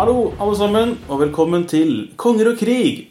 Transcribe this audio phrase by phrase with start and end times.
[0.00, 3.10] Hallo, alle sammen, og velkommen til Konger og krig.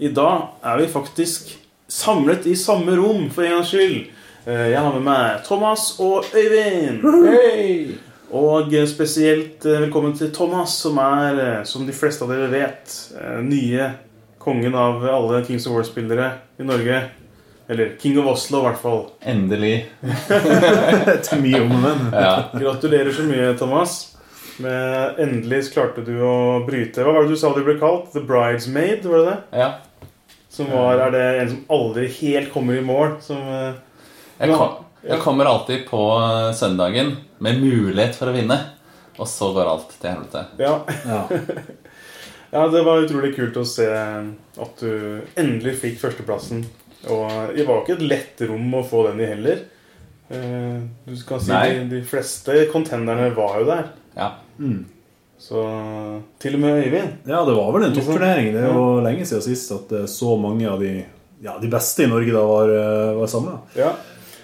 [0.00, 1.50] I dag er vi faktisk
[1.84, 4.06] samlet i samme rom for en gangs skyld.
[4.46, 7.02] Eh, Jeg har med meg Thomas og Øyvind.
[8.32, 12.94] Og eh, spesielt eh, velkommen til Thomas, som er, som de fleste av dere vet,
[13.44, 13.90] nye
[14.40, 17.02] kongen av alle Kings of War-spillere i Norge.
[17.68, 19.02] Eller King of Oslo, i hvert fall.
[19.28, 19.74] Endelig.
[20.08, 22.08] Etter mye om den.
[22.16, 22.32] Ja.
[22.56, 23.98] Gratulerer så mye, Thomas.
[24.60, 26.32] Men endelig klarte du å
[26.66, 28.10] bryte Hva var det du sa du ble kalt?
[28.12, 29.04] The Bridesmaid?
[29.08, 29.38] var det det?
[29.62, 29.70] ja.
[30.50, 33.12] Som var, Er det en som aldri helt kommer i mål?
[33.22, 33.74] Som, eh,
[34.40, 34.72] Jeg, kom,
[35.06, 38.56] jeg kommer alltid på eh, søndagen med mulighet for å vinne,
[39.16, 40.42] og så går alt til helvete.
[40.58, 40.74] ja.
[41.06, 41.20] Ja.
[42.56, 46.64] ja, det var utrolig kult å se at du endelig fikk førsteplassen.
[47.08, 49.62] Og det var ikke et lett rom å få den i heller.
[50.34, 53.86] Eh, Du kan si de, de fleste contenderne var jo der.
[54.18, 54.32] Ja.
[54.60, 54.84] Mm.
[55.40, 55.56] Så
[56.38, 57.12] til og med Øyvind.
[57.26, 58.52] ja, det var vel en toppturnering.
[58.52, 60.90] Det er jo lenge siden sist at eh, så mange av de,
[61.40, 63.54] ja, de beste i Norge da var, eh, var samla.
[63.78, 63.94] Ja.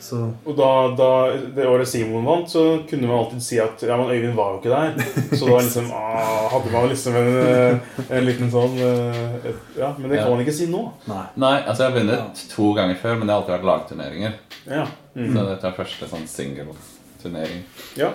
[0.06, 1.08] Så Og da, da
[1.56, 4.60] det året Simon vant, så kunne man alltid si at ja, men Øyvind var jo
[4.60, 5.34] ikke der.
[5.36, 10.08] Så da liksom, ah, hadde man liksom en, eh, en liten sånn et, Ja, men
[10.08, 10.30] det kan Ja.
[10.36, 10.84] man ikke si nå.
[11.10, 11.24] nei.
[11.36, 14.38] Nei, altså jeg har vunnet to ganger før, men det har alltid vært lagturneringer.
[14.70, 15.28] Ja, mm.
[15.34, 17.66] Så dette er første sånn single-turnering.
[18.00, 18.14] ja.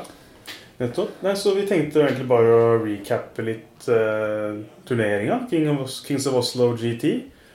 [0.82, 1.12] Nettopp.
[1.26, 5.44] Nei, Så vi tenkte egentlig bare å recappe litt uh, turneringa.
[5.52, 5.70] King
[6.08, 7.14] Kings of Oslo GT.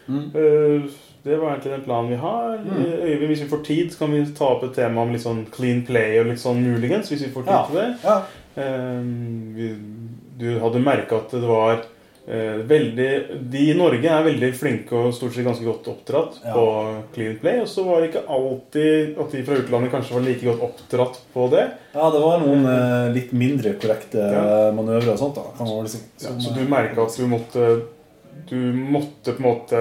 [0.09, 0.31] Mm.
[0.35, 0.89] Uh,
[1.27, 2.59] det var egentlig den planen vi har.
[2.63, 5.45] Øyvind, hvis vi får tid, så kan vi ta opp et tema om litt sånn
[5.51, 7.11] clean play og litt sånn muligens.
[7.11, 7.65] Hvis vi får tid Ja.
[7.67, 7.89] til det.
[8.05, 8.19] Ja.
[8.57, 9.03] Uh,
[9.57, 9.77] vi-
[10.39, 11.79] Du hadde merka at det var
[12.27, 13.11] veldig
[13.53, 16.53] De i Norge er veldig flinke og stort sett ganske godt oppdratt Ja.
[16.57, 16.65] på
[17.15, 17.61] clean play.
[17.63, 21.21] Og så var det ikke alltid at de fra utlandet kanskje var like godt oppdratt
[21.35, 21.67] på det.
[21.95, 24.43] ja, det var noen eh, litt mindre korrekte Ja.
[24.67, 25.35] eh, manøvrer og sånt.
[25.39, 26.03] da, kan man vel si.
[26.25, 27.83] Ja, så eh, du merka at du måtte
[28.51, 29.79] Du måtte på en måte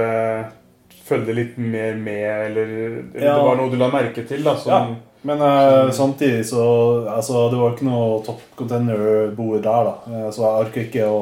[1.05, 2.69] følge litt mer med, eller,
[3.13, 4.41] eller det var noe du la merke til?
[4.43, 4.95] da som.
[5.25, 6.63] Men eh, samtidig så
[7.09, 9.95] altså, Det var ikke noe top contender-bord der, da.
[10.07, 11.19] Eh, så jeg orker ikke å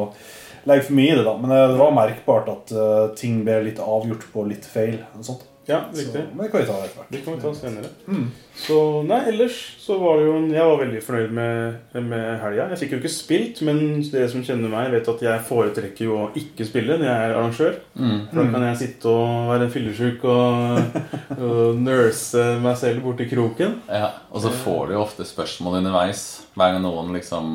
[0.69, 1.33] legge for mye i det, da.
[1.39, 5.01] Men det var merkbart at eh, ting ble litt avgjort på litt feil.
[5.17, 5.47] Og sånt.
[5.65, 6.23] Ja, Så, riktig.
[6.35, 7.11] men det kan vi ta etter hvert.
[7.13, 7.91] Det kan vi ta senere.
[8.07, 8.25] Mm.
[8.53, 8.77] Så
[9.09, 12.67] nei, ellers så var det jo en, Jeg var veldig fornøyd med, med helga.
[12.73, 13.79] Jeg fikk jo ikke spilt, men
[14.11, 17.35] dere som kjenner meg, vet at jeg foretrekker jo å ikke spille når jeg er
[17.37, 17.77] arrangør.
[17.97, 18.19] Mm.
[18.29, 20.99] For da kan jeg sitte og være fyllesyk og,
[21.47, 23.79] og nurse meg selv borti kroken.
[23.89, 26.25] Ja, og så får du jo ofte spørsmål underveis.
[26.53, 27.47] Hver gang noen liksom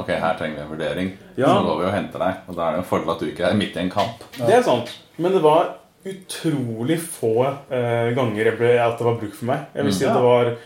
[0.00, 1.10] Ok, her trenger vi en vurdering.
[1.36, 1.50] Ja.
[1.50, 2.38] Så går vi og henter deg.
[2.48, 4.24] Og da er det en fordel at du ikke er midt i en kamp.
[4.38, 4.94] Det er sant.
[5.20, 5.74] Men det var
[6.12, 7.34] utrolig få
[7.70, 9.66] eh, ganger ble, at det var bruk for meg.
[9.74, 9.98] Jeg vil Mm.
[9.98, 10.56] si at det var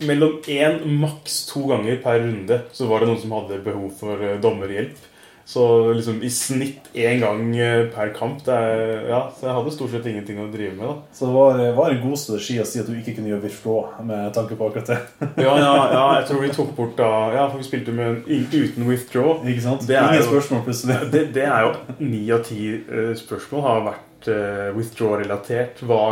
[0.00, 4.16] mellom én, maks to ganger per runde så var det noen som hadde behov for
[4.22, 5.06] eh, dommerhjelp.
[5.50, 5.62] Så
[5.96, 8.46] liksom i snitt én gang eh, per kamp.
[8.46, 10.86] Er, ja, så jeg hadde stort sett ingenting å drive med.
[10.86, 13.42] da Så det var, var en god strategi å si at du ikke kunne gjøre
[13.48, 14.98] virflå med tanke på akkurat det.
[15.42, 18.46] Ja, ja, ja, jeg tror vi tok bort da Ja, for vi spilte med en,
[18.52, 19.40] uten withdraw.
[19.42, 19.88] Ikke sant?
[19.90, 21.00] Det Ingen jo- spørsmål plutselig.
[21.16, 25.82] Det, det er jo ni av ti eh, spørsmål har vært eh, withdraw-relatert.
[25.86, 26.04] Hva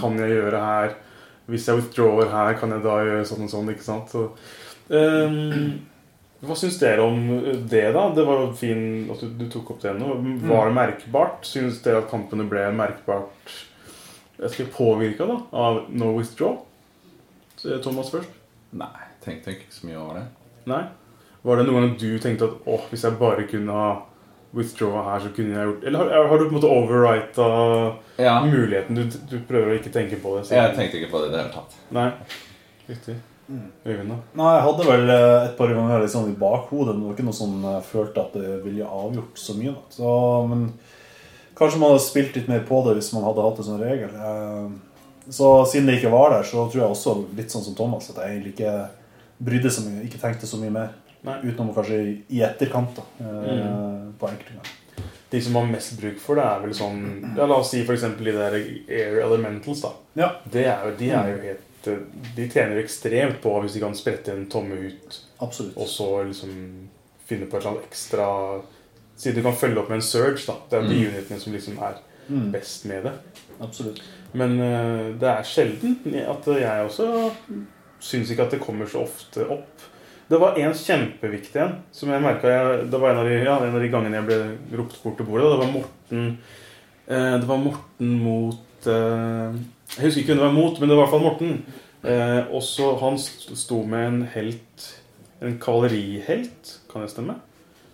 [0.00, 0.96] kan jeg gjøre her?
[1.50, 3.70] Hvis jeg withdrawer her, kan jeg da gjøre sånn og sånn?
[3.72, 4.12] ikke sant?
[4.12, 4.28] Så,
[4.94, 5.80] um,
[6.40, 7.18] hva syns dere om
[7.68, 8.04] det, da?
[8.16, 10.14] Det var jo fin at du, du tok opp det nå.
[10.46, 11.42] Var det merkbart?
[11.48, 13.58] Syns dere at kampene ble merkbart
[14.40, 16.54] jeg skal påvirka da, av no withdraw?
[17.60, 18.32] Så Thomas først.
[18.72, 20.22] Nei, tenkte ikke så mye over det.
[20.70, 20.84] Nei?
[21.44, 23.90] Var det noen gang du tenkte at åh, hvis jeg bare kunne ha
[24.56, 27.44] withdraw her, så kunne jeg gjort Eller har, har du på en måte overwrita
[28.18, 28.96] Ja, muligheten?
[28.98, 30.46] Du, du prøver å ikke tenke på det?
[30.50, 31.76] jeg tenkte ikke på det i det hele tatt.
[31.94, 32.08] Nei.
[32.88, 33.14] Riktig.
[33.86, 34.16] Øyvind, da?
[34.38, 37.26] Nei, jeg hadde vel eh, et par ganger sånn i bakhodet, men det var ikke
[37.30, 39.72] noe som jeg følte at det ville avgjort så mye.
[39.74, 39.82] Da.
[39.96, 40.12] Så,
[40.50, 40.60] men
[41.58, 44.14] kanskje man hadde spilt litt mer på det hvis man hadde hatt det som regel.
[44.14, 44.70] Eh,
[45.30, 48.16] Så siden det ikke var der, så tror jeg også litt sånn som Thomas at
[48.22, 48.72] jeg egentlig ikke
[49.40, 50.88] brydde så mye, ikke tenkte så mye mer.
[51.22, 51.38] Nei.
[51.44, 51.98] Utenom kanskje
[52.32, 53.02] i etterkant, da.
[53.20, 54.76] eh, På enkelte ganger.
[55.30, 58.02] De som har mest bruk for det, er vel sånn ja, La oss si f.eks.
[58.18, 59.82] de der Air Elementals.
[59.84, 60.30] da Ja.
[60.50, 64.32] det er jo, De er jo helt De tjener ekstremt på hvis de kan sprette
[64.32, 65.76] en tomme ut Absolutt.
[65.76, 66.50] og så liksom
[67.28, 68.26] finne på et eller annet ekstra
[69.16, 70.46] Si du kan følge opp med en surge.
[70.46, 71.94] da Det er de unitene som liksom er
[72.30, 73.12] Mm, best med det.
[73.60, 74.00] absolutt.
[74.34, 75.96] Men uh, det er sjelden
[76.28, 77.32] at jeg også
[78.00, 79.82] syns ikke at det kommer så ofte opp.
[80.30, 83.74] Det var en kjempeviktig en som jeg merket, Det var en av, de, ja, en
[83.74, 85.48] av de gangene jeg ble ropt bort til bordet.
[85.50, 86.26] Det var Morten
[87.10, 89.56] eh, Det var Morten mot eh,
[89.96, 91.56] Jeg husker ikke hvem det var mot, men det var i hvert fall Morten.
[92.06, 94.86] Eh, også Han sto med en helt
[95.42, 97.34] En kavalerihelt, kan det stemme?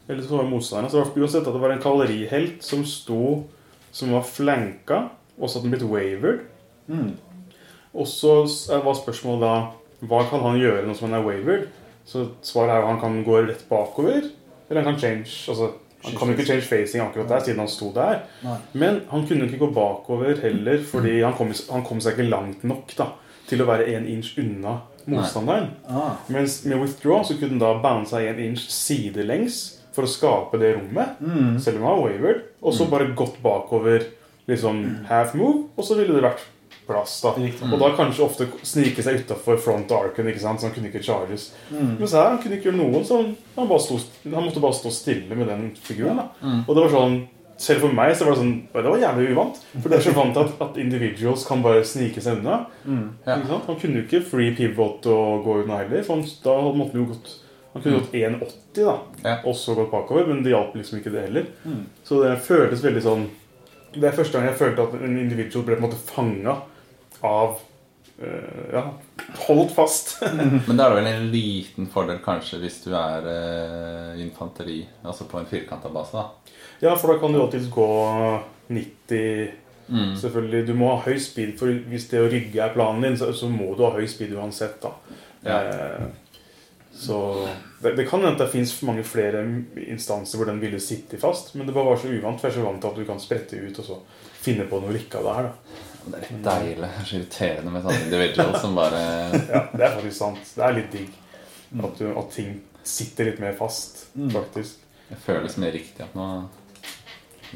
[0.07, 0.91] Eller så var det motstanderne.
[0.91, 3.47] Så det var uansett at det var en kavalerihelt som sto
[3.97, 5.01] Som var flanka,
[5.39, 6.45] og så hadde den blitt wavered.
[6.87, 7.17] Mm.
[7.97, 9.57] Og så var spørsmålet da
[10.05, 11.69] Hva kan han gjøre nå som han er wavered?
[12.07, 14.29] Så svaret er jo han kan gå rett bakover,
[14.71, 15.73] eller han kan change altså,
[16.07, 18.21] Han kan jo ikke change facing akkurat der, siden han sto der.
[18.45, 18.57] Nei.
[18.79, 22.63] Men han kunne ikke gå bakover heller, fordi han kom, han kom seg ikke langt
[22.69, 23.09] nok da,
[23.49, 24.77] til å være én inch unna
[25.07, 25.73] motstanderen.
[25.89, 26.13] Ah.
[26.31, 29.59] Mens med withdraw så kunne han da bounce seg en inch sidelengs
[29.97, 31.59] for å skape det rommet, Mm.
[31.59, 34.05] selv om han var wavered, og så bare gått bakover
[34.47, 36.43] liksom half move, og så ville det vært
[36.87, 37.21] plass.
[37.23, 37.35] da.
[37.37, 37.73] mm.
[37.73, 40.61] Og da kanskje ofte snike seg utafor front arken, ikke sant?
[40.61, 41.53] så han kunne ikke charges.
[41.71, 41.97] Mm.
[42.01, 44.79] Mens her han kunne ikke gjøre noe, så han, han, bare sto, han måtte bare
[44.81, 46.23] stå stille med den figuren.
[46.23, 46.29] da.
[46.67, 47.17] Og det var sånn,
[47.57, 49.63] selv for meg så var det sånn, det var jævlig uvant.
[49.79, 52.63] For det er så vant til at, at individuals kan bare snike seg unna.
[52.85, 53.09] Mm.
[53.27, 53.41] Ja.
[53.49, 56.05] Han kunne jo ikke free pivot og gå unna heller.
[56.07, 57.35] For han, da måtte han jo gått
[57.77, 59.39] han kunne gått 1,80 da, Ja.
[59.45, 61.45] og så gått bakover, men det hjalp liksom ikke det heller.
[61.65, 61.83] Mm.
[62.05, 63.27] Så det føltes veldig sånn
[63.97, 66.55] Det er første gang jeg følte at en individual ble på en måte fanga
[67.27, 67.59] av
[68.23, 68.85] eh, Ja,
[69.49, 70.17] holdt fast.
[70.69, 75.29] Men da er det vel en liten fordel kanskje hvis du er eh, infanteri, altså
[75.31, 76.57] på en firkanta base, da.
[76.87, 77.89] ja, for da kan du alltids gå
[78.69, 80.17] 90 Mm.
[80.19, 83.29] Selvfølgelig, Du må ha høy speed, for hvis det å rygge er planen din, så,
[83.31, 84.81] så må du ha høy speed uansett.
[84.83, 84.91] da.
[85.47, 85.59] Ja.
[85.63, 86.07] Eh,
[86.97, 87.21] så
[87.83, 89.43] det, det kan hende det fins mange flere
[89.87, 92.41] instanser hvor den ville sitte fast, men det bare var så uvant.
[92.41, 93.99] For jeg er så vant til at du kan sprette ut og så
[94.47, 95.51] finne på noe likevel.
[95.51, 95.83] da.
[96.07, 96.77] Det er litt deilig.
[96.87, 99.01] Det er så irriterende med sånne individuals som bare
[99.55, 100.53] Ja, Det er faktisk sant.
[100.55, 101.11] Det er litt digg
[101.83, 102.53] at, du, at ting
[102.87, 104.31] sitter litt mer fast, Mm.
[104.33, 104.85] faktisk.
[105.11, 106.29] Det føles mer riktig at nå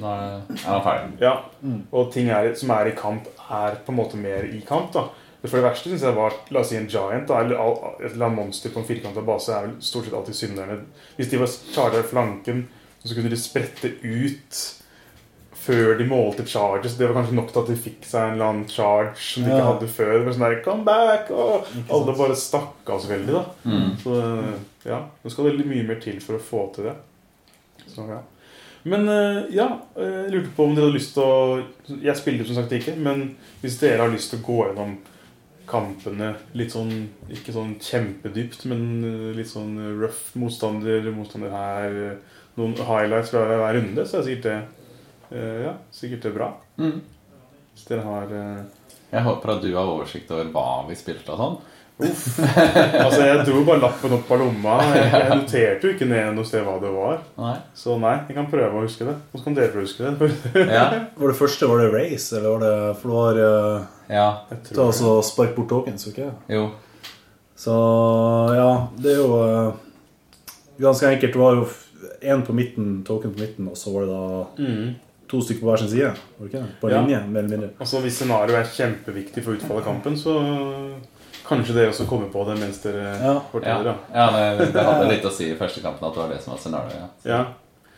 [0.00, 1.16] Nå er han ferdig.
[1.22, 1.81] Ja, Mm.
[1.92, 4.92] Og ting er, som er i kamp, er på en måte mer i kamp.
[4.94, 5.08] da.
[5.42, 7.56] For det verste synes jeg var La oss si en giant da, eller
[8.00, 10.81] et eller annet monster på en firkanta base er vel stort sett alltid synderne.
[11.16, 12.66] Hvis de var charga flanken,
[13.04, 14.60] så kunne de sprette ut
[15.70, 16.96] før de målte charges.
[16.99, 19.55] Det var kanskje nok til at de fikk seg en eller annen charge som de
[19.55, 20.17] ikke hadde før.
[20.25, 21.31] Men sånn der, Come back!
[21.31, 23.37] Og alle bare stakk av så veldig.
[23.38, 23.44] da.
[23.70, 23.94] Mm.
[24.02, 24.19] Så
[24.90, 26.96] ja, nå skal det mye mer til for å få til det.
[27.87, 28.20] Så, ja.
[28.82, 29.69] Men eh, ja,
[29.99, 32.94] eh, jeg lurte på om dere hadde lyst til å Jeg spiller som sagt ikke,
[32.96, 34.94] men hvis dere har lyst til å gå gjennom
[35.70, 36.94] kampene litt sånn
[37.32, 43.44] Ikke sånn kjempedypt, men eh, litt sånn rough motstander, motstander her eh, Noen highlights fra
[43.46, 44.76] hver runde, så er det sikkert det eh,
[45.30, 46.52] Ja, sikkert det er bra.
[46.80, 47.00] Mm.
[47.74, 48.62] Hvis dere har eh,
[49.10, 51.60] Jeg håper at du har oversikt over hva vi spilte og sånn.
[52.00, 52.26] Uff.
[53.04, 54.76] Altså, jeg dro bare lappen opp av lomma.
[54.86, 57.18] Jeg, jeg noterte jo ikke ned noe sted hva det var.
[57.40, 57.54] Nei.
[57.76, 59.16] Så nei, jeg kan prøve å huske det.
[59.30, 60.64] Og så kan dere prøve å huske det.
[60.76, 60.86] Ja.
[61.16, 64.28] Var det første var det race, eller var det For det var uh, ja.
[64.50, 66.70] Ta tror altså spark bort tokens, ikke Jo.
[67.60, 67.76] Så
[68.56, 69.76] ja, det er jo uh,
[70.80, 71.36] ganske enkelt.
[71.36, 71.68] Det var jo
[72.24, 74.90] én på midten, token på midten, og så var det da mm.
[75.30, 76.10] To stykker på hver sin side.
[76.44, 76.64] Ikke?
[76.80, 77.00] På Ja.
[77.00, 77.70] linje, mer eller mindre.
[77.80, 80.34] Altså, Hvis scenarioet er kjempeviktig for utfallet av kampen, så
[81.46, 83.32] kanskje dere også kommer på det mens dere Ja.
[83.32, 83.94] Ja, forteller.
[84.14, 84.26] ja
[84.58, 86.60] det, det hadde litt å si i første kampen at det var det som var
[86.60, 87.00] scenarioet.
[87.25, 87.30] Ja.
[87.37, 87.44] Ja.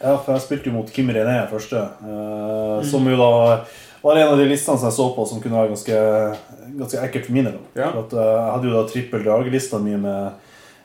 [0.02, 3.64] Ja, for jeg spilte jo mot Kim René første, eh, som jo da
[4.02, 6.38] var en av de listene som jeg så på som kunne være ganske,
[6.76, 7.58] ganske ekkelt for min del.
[7.76, 7.92] Ja.
[7.92, 10.32] For at, uh, jeg hadde jo da trippel draglista mi med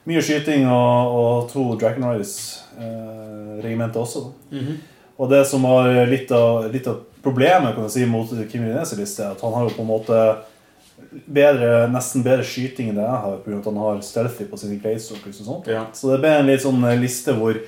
[0.05, 4.21] mye skyting og, og to Dragon Riders-regimenter også.
[4.51, 4.57] Da.
[4.57, 4.77] Mhm.
[5.17, 9.25] Og det som har litt av, litt av problemet kan jeg si, mot Kim Rinesi-liste,
[9.25, 10.21] er at han har jo på en måte
[11.25, 13.57] bedre, nesten bedre skyting enn det jeg har, pga.
[13.59, 15.69] at han har stealthy på sine gladestalkers og sånt.
[15.71, 15.87] Ja.
[15.97, 17.59] Så det ble en litt sånn liste hvor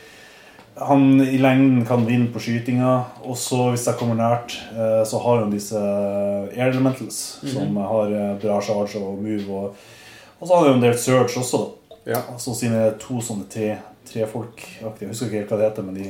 [0.79, 2.91] han i lengden kan vinne på skytinga,
[3.27, 8.13] og så hvis jeg kommer nært, eh, så har han disse air elementals som har
[8.15, 9.47] eh, bra charge og move.
[9.49, 9.89] Og,
[10.39, 11.97] og så har han jo en del search også, da.
[12.13, 12.21] Ja.
[12.31, 13.73] Altså sine to sånne tre,
[14.07, 16.07] trefolkaktige Jeg husker ikke helt hva det heter, men de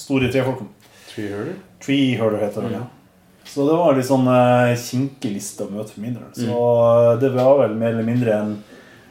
[0.00, 0.72] store trefolkene.
[1.10, 1.60] Tree Herder.
[1.82, 2.72] Tree Herder heter det.
[2.72, 2.80] Mm.
[2.80, 3.46] ja.
[3.50, 6.28] Så det var litt sånn uh, kinkig liste å møte for min del.
[6.36, 7.20] Så mm.
[7.22, 8.52] det var vel mer eller mindre en,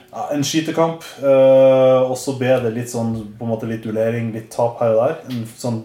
[0.06, 1.04] ja, en skytekamp.
[1.20, 4.96] Uh, og så ble det litt sånn på en måte litt duellering, litt tap her
[4.96, 5.18] og der.
[5.34, 5.82] En sånn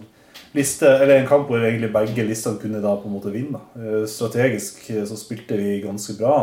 [0.55, 3.61] liste, eller en kamp hvor egentlig begge listene kunne da på en måte vinne.
[3.75, 6.37] Eh, strategisk eh, så spilte vi ganske bra.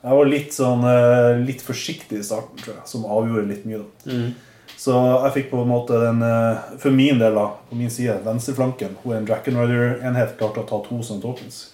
[0.00, 3.82] Jeg var litt sånn eh, litt forsiktig i starten, tror jeg, som avgjorde litt mye.
[3.82, 4.12] da.
[4.12, 4.30] Mhm.
[4.80, 8.22] Så jeg fikk på en måte den eh, For min del, da, på min side,
[8.24, 11.66] venstreflanken, hvor en Dragon Rider-enhet klarte å ta to sånne tokens.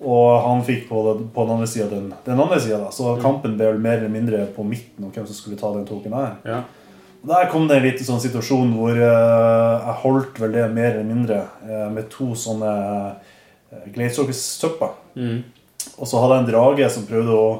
[0.00, 2.78] Og han fikk på, den, på den andre sida den, den andre sida.
[2.84, 2.92] da.
[2.94, 5.88] Så kampen ble vel mer eller mindre på midten om hvem som skulle ta den
[5.88, 6.38] token her.
[6.46, 6.60] Ja.
[7.20, 11.08] Der kom det en liten sånn situasjon hvor eh, jeg holdt vel det mer eller
[11.10, 14.94] mindre eh, med to sånne uh, Gladestalkers-topper.
[15.18, 15.42] Mm.
[15.98, 17.50] Og så hadde jeg en drage som prøvde å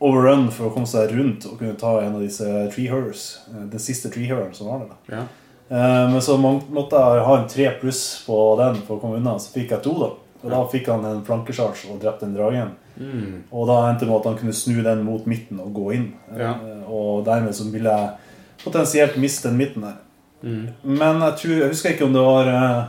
[0.00, 3.26] overrun for å komme seg rundt og kunne ta en av disse treehurers.
[3.52, 5.16] Den siste treehureren som var der.
[5.16, 5.24] Ja.
[5.70, 9.36] Eh, men så måtte jeg ha en tre pluss på den for å komme unna.
[9.38, 10.10] Så fikk jeg to, da.
[10.40, 12.70] Og da fikk han en flankesjarge og drepte en dragen.
[12.96, 13.42] Mm.
[13.52, 16.06] Og da endte det med at han kunne snu den mot midten og gå inn.
[16.36, 16.54] Ja.
[16.56, 20.00] Eh, Og dermed så ville jeg potensielt miste den midten der.
[20.42, 20.64] Mm.
[20.82, 22.84] Men jeg, tror, jeg husker ikke om det var eh,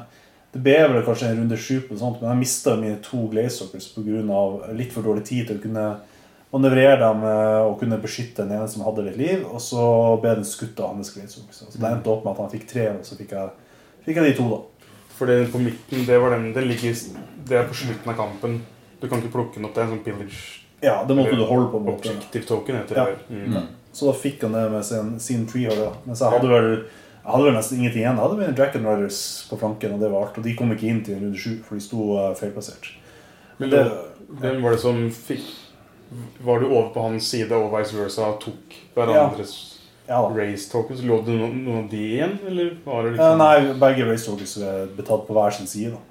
[0.54, 4.72] Det ble vel kanskje en runde sju, men jeg mista mine to Glazehoppers pga.
[4.76, 5.86] litt for dårlig tid til å kunne
[6.52, 9.46] manøvrere dem eh, og kunne beskytte den ene som hadde litt liv.
[9.48, 9.84] Og så
[10.22, 11.64] ble den skutt av hans Glazehoppers.
[11.72, 13.50] Så det endte opp med at han fikk tre, og så fikk jeg,
[14.08, 14.88] fikk jeg de to, da.
[15.18, 16.96] For det på midten, det var den Det ligger
[17.46, 18.56] Det er på slutten av kampen.
[19.02, 19.76] Du kan ikke plukke den opp.
[19.76, 20.40] Det er en sånn pillage
[20.82, 21.78] Ja, det måtte du holde på.
[21.78, 22.10] en måte.
[22.10, 23.06] objective token, heter Ja.
[23.06, 23.18] det.
[23.30, 23.54] vel.
[23.54, 23.68] Mm.
[23.94, 25.94] Så da fikk han det med sin, sin treehugger.
[26.08, 26.70] Mens jeg hadde vel
[27.22, 28.16] jeg hadde vel nesten ingenting igjen.
[28.18, 30.38] Jeg hadde mine Dragon Riders på flanken, og det var alt.
[30.40, 32.88] Og de kom ikke inn til runde sju, for de sto uh, feilplassert.
[33.60, 33.84] Men Det,
[34.42, 35.46] Hvem var det som fikk
[36.44, 39.54] Var du over på hans side og vice versa og tok hverandres
[40.10, 41.04] ja ja race tokens?
[41.08, 44.26] Lå det noen, noen av de igjen, eller var det Eh, liksom nei, begge race
[44.28, 44.56] tokens
[44.96, 45.92] ble tatt på hver sin side.
[45.94, 46.02] da.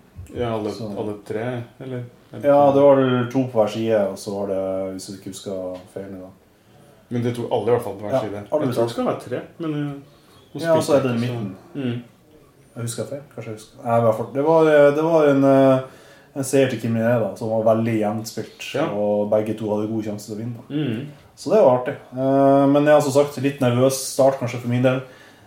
[0.41, 2.05] Ja, alle, alle tre, eller?
[2.33, 3.03] Ja, det var
[3.33, 4.61] to på hver side, og så var det,
[4.95, 6.31] hvis jeg ikke husker feil nå, da.
[7.11, 8.41] Men det tok alle i hvert fall på hver Ja, side.
[8.41, 11.57] Jeg tror det skal være tre, men uh, Ja, og så er det midten.
[11.75, 12.03] Mm.
[12.77, 13.23] Jeg husker feil?
[13.35, 13.83] Kanskje jeg husker.
[13.85, 14.29] Nei, i hvert fall.
[14.35, 15.81] Det var, det var en, eh,
[16.37, 18.75] en seier til Kim da, som var veldig jevnspilt.
[18.75, 18.87] Ja.
[18.95, 20.63] Og begge to hadde god sjanse til å vinne.
[20.71, 21.07] Mm.
[21.37, 21.95] Så det var artig.
[22.13, 25.01] Eh, Men jeg har som sagt litt nervøs start kanskje for min del.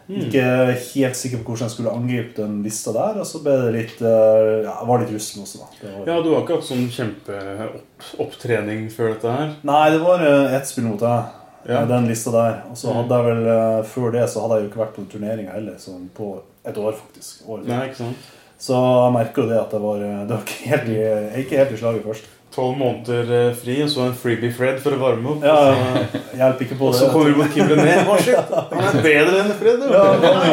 [0.10, 0.18] Mm.
[0.26, 3.22] Ikke helt sikker på hvordan jeg skulle angripe den lista der.
[3.22, 5.68] Og så ble det litt eh, Ja, jeg var litt rusten også, da.
[5.88, 9.54] Var, Ja, du har ikke hatt sånn kjempeopptrening før dette her?
[9.64, 11.40] Nei, det var eh, ett spill mot deg.
[11.70, 11.86] Ja.
[11.88, 12.58] Den lista der.
[12.70, 12.96] Og så Mm.
[12.98, 15.78] hadde jeg vel Før det så hadde jeg jo ikke vært på turneringa heller.
[15.80, 17.48] Sånn på et år, faktisk.
[17.48, 17.64] År.
[17.68, 18.18] Nei, ikke sant?
[18.64, 21.02] Så jeg merker jo det at det var, eh, det var ikke, helt i,
[21.44, 22.30] ikke helt i slaget først.
[22.54, 25.42] Tolv måneder eh, fri, og så en freebie Fred for å varme opp.
[25.42, 27.96] Ja, Hjelper ikke på Og så kommer du mot Kim René.
[28.14, 28.52] Å, shit!
[28.54, 30.04] Han er bedre enn Fred, ja,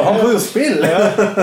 [0.09, 0.93] han, får jo spille!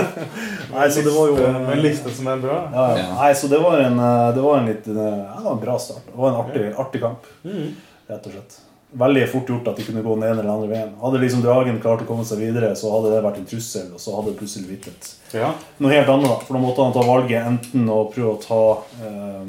[0.74, 2.58] Nei, så det var jo en liste som er bra.
[2.74, 2.88] ja.
[3.20, 5.62] Nei, så det var en, eh, det var en litt eh, ja, det var en
[5.62, 6.04] bra start.
[6.10, 7.70] Det var en artig, artig kamp, Mm.
[8.10, 8.58] rett og slett.
[8.96, 10.92] Veldig fort gjort at de kunne gå den ene eller andre veien.
[11.02, 14.00] Hadde liksom dragen klart å komme seg videre, så hadde det vært en trussel, og
[14.00, 15.50] så hadde det plutselig blitt et Ja.
[15.78, 16.42] noe helt annet.
[16.46, 18.62] For da måtte han ta valget enten å prøve å ta
[19.04, 19.46] um,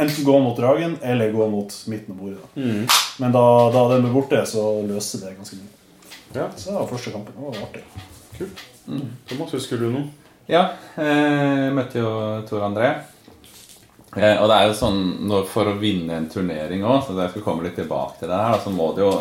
[0.00, 2.46] Enten gå mot dragen eller gå mot midten av bordet.
[2.54, 2.86] Mm.
[3.18, 3.42] Men da,
[3.74, 6.14] da den ble borte, så løste det ganske mye.
[6.38, 6.46] ja.
[6.56, 7.34] Så det var første kampen.
[7.36, 7.82] Det var artig.
[8.38, 8.62] Kult.
[9.28, 10.06] Thomas, husker du noe?
[10.48, 10.62] Ja,
[10.96, 12.12] eh, jeg møtte jo
[12.48, 12.94] Tor André.
[14.16, 15.00] Eh, og det er jo sånn
[15.30, 18.38] når, For å vinne en turnering òg, så jeg skal komme litt tilbake til det
[18.40, 19.12] her, da, så må det jo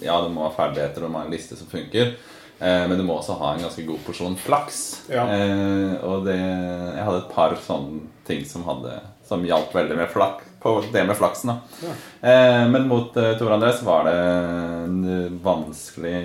[0.00, 2.14] Ja, det må ha ferdigheter og en liste som funker,
[2.58, 4.78] eh, men du må også ha en ganske god porsjon flaks.
[5.12, 5.26] Ja.
[5.28, 10.08] Eh, og det Jeg hadde et par sånne ting som hadde Som hjalp veldig med
[10.10, 11.52] flaks, på det med flaksen.
[11.52, 11.92] da
[12.24, 16.16] eh, Men mot eh, Tor André så var det en vanskelig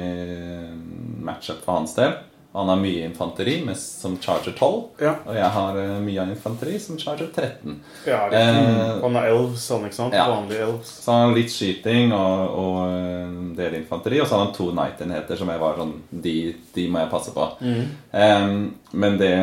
[1.25, 2.15] matchup for hans del.
[2.55, 4.77] Han har mye infanteri med, som charger 12.
[5.03, 5.11] Ja.
[5.27, 7.75] Og jeg har uh, mye infanteri som charger 13.
[8.07, 10.15] ja Eh, Han er elves, han, ikke sant?
[10.15, 10.25] ja.
[10.31, 10.93] Vanlige elves.
[11.03, 14.21] Så han har litt skyting og, og en del infanteri.
[14.23, 16.35] Og så har han to knight-enheter som jeg var sånn de,
[16.75, 17.49] de må jeg passe på.
[17.65, 18.47] Eh,
[18.95, 19.33] men det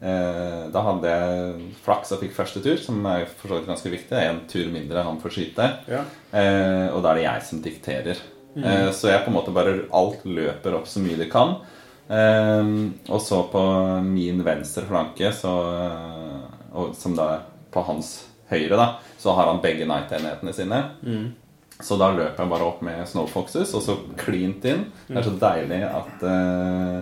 [0.00, 3.90] eh, Da hadde jeg flaks og fikk første tur, som er for så vidt ganske
[3.96, 4.12] viktig.
[4.12, 5.70] Det er en tur mindre han får skyte.
[5.90, 6.04] Ja.
[6.36, 8.20] Eh, og da er det jeg som dikterer.
[8.58, 11.56] Eh, så jeg på en måte bare Alt løper opp så mye det kan.
[12.08, 12.70] Eh,
[13.12, 13.62] og så på
[14.06, 15.52] min venstre flanke, så,
[15.84, 16.40] eh,
[16.72, 17.28] og, som da
[17.74, 18.14] på hans
[18.48, 18.86] høyre, da,
[19.20, 20.80] så har han begge night-enhetene sine.
[21.80, 24.80] Så da løper jeg bare opp med Snowfoxes, og så cleant inn.
[25.06, 26.96] Det er så deilig at uh,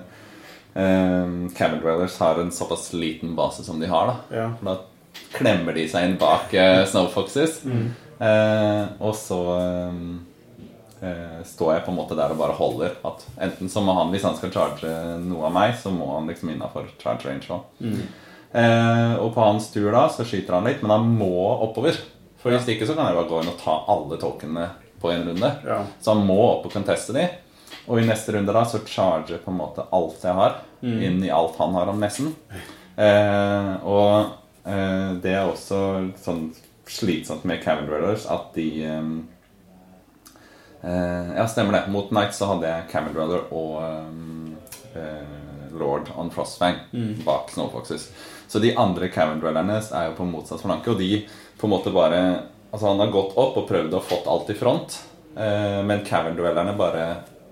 [1.57, 4.11] Cabin Dwellers har en såpass liten base som de har.
[4.11, 4.51] da Ja.
[4.61, 4.75] da
[5.33, 7.63] klemmer de seg inn bak uh, Snowfoxes.
[8.17, 10.17] Eh, og så eh, eh,
[11.45, 12.95] står jeg på en måte der og bare holder.
[13.05, 16.31] At enten så må han, Hvis han skal charge noe av meg, så må han
[16.31, 17.85] liksom innafor charge range òg.
[18.57, 21.33] Eh, og på hans tur da så skyter han litt, men han må
[21.67, 21.99] oppover.
[22.41, 24.69] For hvis ikke så kan jeg bare gå inn og ta alle tokenene
[25.03, 25.51] på en runde.
[25.67, 25.83] Ja.
[26.01, 27.27] Så han må opp og conteste de.
[27.87, 31.33] Og i neste runde da så charger på en måte alt jeg har, inn i
[31.35, 32.33] alt han har om messen.
[32.97, 34.33] Eh, og
[34.65, 35.81] eh, det er også
[36.23, 36.49] sånn
[36.87, 39.09] slitsomt med Cavern Dwellers at de eh, eh,
[40.87, 41.85] Ja, stemmer det.
[41.91, 45.37] Mot Knight så hadde jeg Camel Dweller og eh, eh,
[45.77, 46.79] Lord on Frostfang
[47.27, 48.11] bak Snowfoxes.
[48.49, 51.25] Så de andre Camel Dwellerne er jo på motsatt flanke, og de
[51.59, 52.21] på en måte bare
[52.71, 54.97] Altså Han har gått opp og prøvd å fått alt i front,
[55.39, 57.05] eh, men Camel Dwellerne bare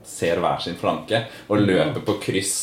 [0.05, 2.57] ser hver sin flanke og løper på kryss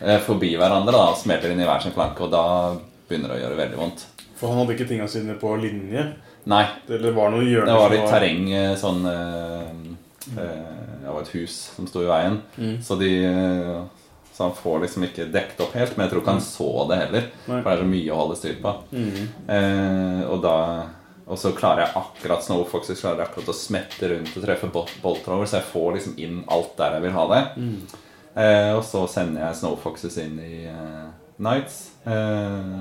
[0.00, 2.44] eh, forbi hverandre da, og smelter inn i hver sin flanke, og da
[3.10, 4.06] begynner det å gjøre veldig vondt.
[4.38, 6.06] For han hadde ikke tinga sine på linje?
[6.48, 9.70] Nei, Det var det noe hjørne det var litt terreng eh, sånn eh,
[10.40, 12.38] eh, Det var et hus som sto i veien,
[12.84, 13.82] så de eh,
[14.32, 15.96] Så han får liksom ikke dekket opp helt.
[15.96, 17.24] Men jeg tror ikke han så det heller.
[17.48, 17.56] Nei.
[17.58, 18.72] For det er så mye å holde styr på.
[19.48, 20.54] Eh, og da
[21.28, 24.94] Og så klarer jeg akkurat Snowfox klarer jeg akkurat å smette rundt og treffe bol-
[25.02, 27.42] boltrover, så jeg får liksom inn alt der jeg vil ha det.
[28.38, 31.10] Eh, og så sender jeg Snowfoxes inn i eh,
[31.44, 32.72] Nights eh,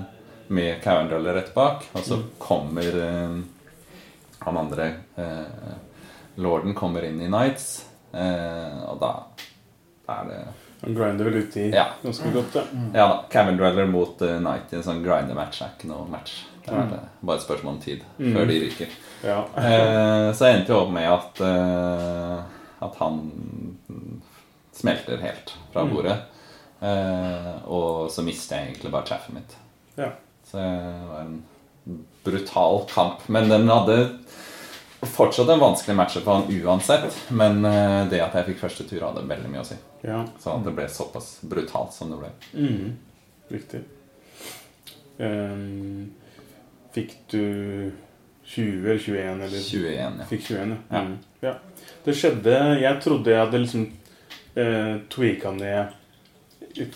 [0.47, 1.83] med Cowendriller rett bak.
[1.97, 3.35] Og så kommer eh,
[4.47, 4.87] han andre
[5.19, 5.75] eh,
[6.41, 9.11] lorden kommer inn i Nights, eh, og da,
[10.07, 10.41] da er det
[10.83, 11.87] Han grinder vel uti i Ja.
[12.03, 12.63] ganske godt, ja.
[12.93, 13.17] Ja da.
[13.33, 16.43] Cowendriller mot uh, Knight i en sånn grinder-match er ikke noe match.
[16.67, 17.25] Det er mm.
[17.25, 18.95] bare et spørsmål om tid før de ryker.
[19.25, 19.39] ja.
[19.57, 22.41] Eh, så jeg endte jo opp med at eh,
[22.85, 23.21] At han
[24.77, 26.17] smelter helt fra bordet.
[26.85, 29.57] Eh, og så mister jeg egentlig bare chaffet mitt.
[29.97, 30.11] ja.
[30.47, 31.41] Så det var en
[32.23, 33.25] brutal kamp.
[33.27, 33.97] Men den hadde
[35.01, 37.19] fortsatt en vanskelig matcher for han uansett.
[37.29, 39.77] Men eh, det at jeg fikk første tur, hadde veldig mye å si.
[40.07, 40.23] ja.
[40.41, 42.33] Så at det ble såpass brutalt som det ble.
[42.53, 42.97] Mm.
[43.53, 43.83] Riktig.
[45.17, 46.13] Um,
[46.93, 47.91] fikk du
[48.47, 49.61] 20 eller 21, eller?
[49.69, 50.27] 21, ja.
[50.29, 50.77] Fikk 21, ja.
[50.89, 51.01] Ja.
[51.03, 51.15] Mm.
[51.41, 51.53] ja.
[52.05, 53.87] Det skjedde Jeg trodde jeg hadde liksom
[54.55, 55.95] eh, tweaka ned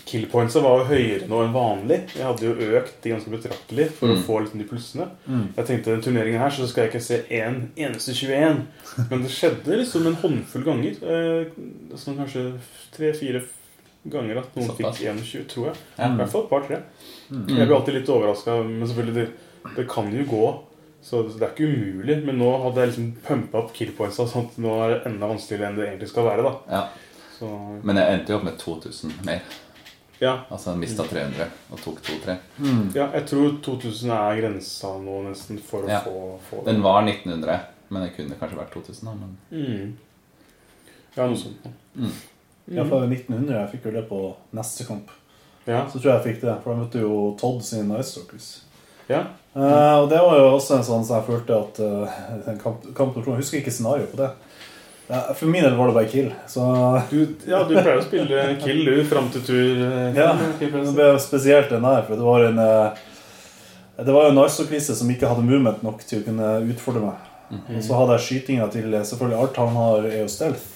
[0.06, 1.98] Kill pointsa var jo høyere nå enn vanlig.
[2.14, 4.22] Jeg hadde jo økt de ganske betraktelig for å Mm.
[4.26, 5.08] få litt de plussene.
[5.56, 8.66] Jeg tenkte den turneringen her så skal jeg ikke se én eneste 21.
[9.10, 10.94] Men det skjedde liksom en håndfull ganger.
[11.02, 11.44] Eh,
[11.96, 12.58] sånn kanskje
[12.96, 13.42] tre-fire
[14.08, 14.98] ganger at noen Såpass.
[14.98, 15.76] fikk 21, tror jeg.
[15.98, 16.14] Mm.
[16.14, 16.82] I hvert fall et par-tre.
[17.30, 19.28] Jeg blir alltid litt overraska, men selvfølgelig, det,
[19.76, 20.58] det kan jo gå.
[21.02, 22.24] Så det er ikke umulig.
[22.24, 25.26] Men nå hadde jeg liksom pumpa opp kill pointsa, sånn at nå er det enda
[25.26, 26.42] vanskeligere enn det egentlig skal være.
[26.42, 26.88] da Ja.
[27.38, 27.48] Så
[27.82, 29.40] Men jeg endte jo opp med 2000 mer.
[30.22, 32.36] Ja, Altså han mista 300 og tok 2-3.
[32.94, 36.00] ja jeg tror 2000 er grensa nå nesten for å Ja.
[36.06, 36.72] få, få det.
[36.72, 37.58] Den var 1900,
[37.90, 39.08] men det kunne kanskje vært 2000.
[39.08, 39.32] da men...
[39.50, 39.96] Mm.
[41.16, 41.66] Ja, noe sånt.
[41.98, 42.12] Mm.
[42.72, 44.20] Ja, for 1900 jeg fikk jo det på
[44.56, 45.10] neste kamp.
[45.66, 45.84] Ja.
[45.90, 48.50] Så tror jeg jeg fikk det, for da møtte jo Todd sin Ice Stalkers.
[49.10, 49.24] ja.
[49.52, 52.14] Uh, og det var jo også en sånn som jeg følte at uh,
[52.48, 54.30] en kamp, kamp Jeg husker ikke scenario på det.
[55.12, 56.30] Eh, for min del var det bare kill.
[56.48, 56.66] Så
[57.10, 59.82] Du, ja, du pleier å spille kill, du, fram til tur.
[59.84, 63.02] eh, ja, det ble spesielt den der, for det var en eh,
[64.02, 67.28] Det var jo en Stalker som ikke hadde movement nok til å kunne utfordre meg.
[67.76, 70.68] Og så hadde jeg skytinga til Selvfølgelig alt han har, er jo stealth.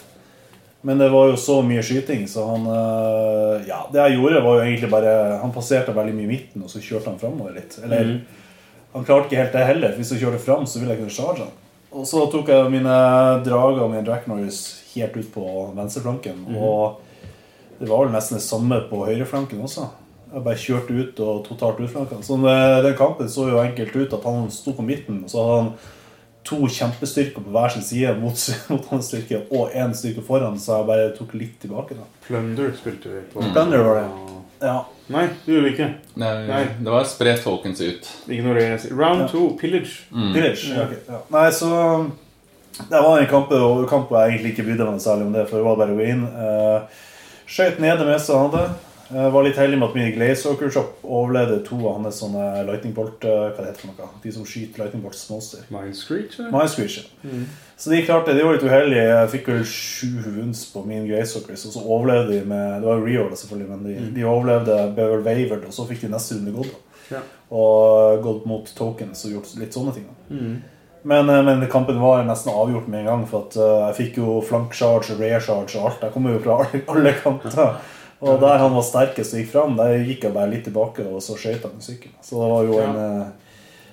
[0.87, 4.61] Men det var jo så mye skyting, så han eh, Ja, det jeg gjorde, var
[4.61, 7.79] jo egentlig bare Han passerte veldig mye i midten, og så kjørte han framover litt.
[7.83, 8.19] Eller
[8.93, 9.97] han klarte ikke helt det heller.
[9.97, 11.57] Hvis han kjørte fram, så ville jeg kunne charge han.
[11.95, 12.95] Og så tok jeg mine
[13.47, 14.63] drager og Jack Norris
[14.95, 15.45] helt ut på
[15.77, 16.43] venstreflanken.
[16.57, 17.01] Og
[17.79, 19.89] det var vel nesten det samme på høyreflanken også.
[20.33, 22.19] Jeg bare kjørte ut og totalt utflanka.
[22.25, 25.61] Så den kampen så jo enkelt ut at han sto på midten, og så hadde
[25.61, 25.71] han
[26.47, 30.81] to kjempestyrker på hver sin side mot, mot hans styrke, og én styrke foran, så
[30.81, 31.97] jeg bare tok litt tilbake.
[31.99, 32.07] da.
[32.27, 33.43] Plunder spilte vi på.
[33.55, 34.37] Plunder var det.
[34.67, 34.77] Ja.
[35.13, 35.89] Nei, det gjorde vi ikke.
[36.19, 36.63] Nei, Nei.
[36.83, 38.09] Det var spre tokens ut.
[38.33, 39.29] Ignorer Round Ja.
[39.31, 40.07] two, pillage.
[40.11, 40.73] Pillage.
[40.75, 40.87] Ja.
[40.87, 40.99] okay.
[41.09, 41.21] ja.
[41.31, 42.11] Nei, så
[42.77, 45.57] Det var en kamp, og kamp jeg egentlig ikke brydde meg særlig om det, for
[45.57, 46.27] det var bare å gå inn.
[46.29, 47.05] Uh,
[47.47, 48.75] Skøyt ned det meste han hadde.
[49.07, 52.91] Jeg var litt heldig med at min Glaze Shop overlevde to av hans sånne lightning
[52.97, 54.09] bolt eh, Hva det heter for noe?
[54.25, 55.63] De som skyter lightning bolt-monster.
[55.71, 56.41] Mind Screech?
[56.51, 57.31] Mind Screech, ja.
[57.77, 58.39] Så de klarte det.
[58.41, 59.03] De var litt uheldige.
[59.11, 63.03] Jeg fikk vel sju wounds på min Gracehockers, og så overlevde de med Det var
[63.05, 66.55] real, selvfølgelig, men de, de overlevde ble vel wavered, og så fikk de neste runde
[66.57, 66.79] gått.
[67.13, 67.21] Ja.
[67.55, 70.09] Og gått mot tokens og gjort litt sånne ting.
[70.09, 70.39] da.
[71.07, 74.17] Men, eh, men kampen var nesten avgjort med en gang, for at eh, jeg fikk
[74.23, 76.07] jo flank charge, rear charge og alt.
[76.09, 77.77] Jeg kommer jo fra alle, kanter.
[78.27, 81.21] Og der han var sterkest og gikk fram, der gikk jeg bare litt tilbake, og
[81.23, 82.17] så skøyt jeg med sykkelen.
[82.25, 83.27] Så det var jo en ja.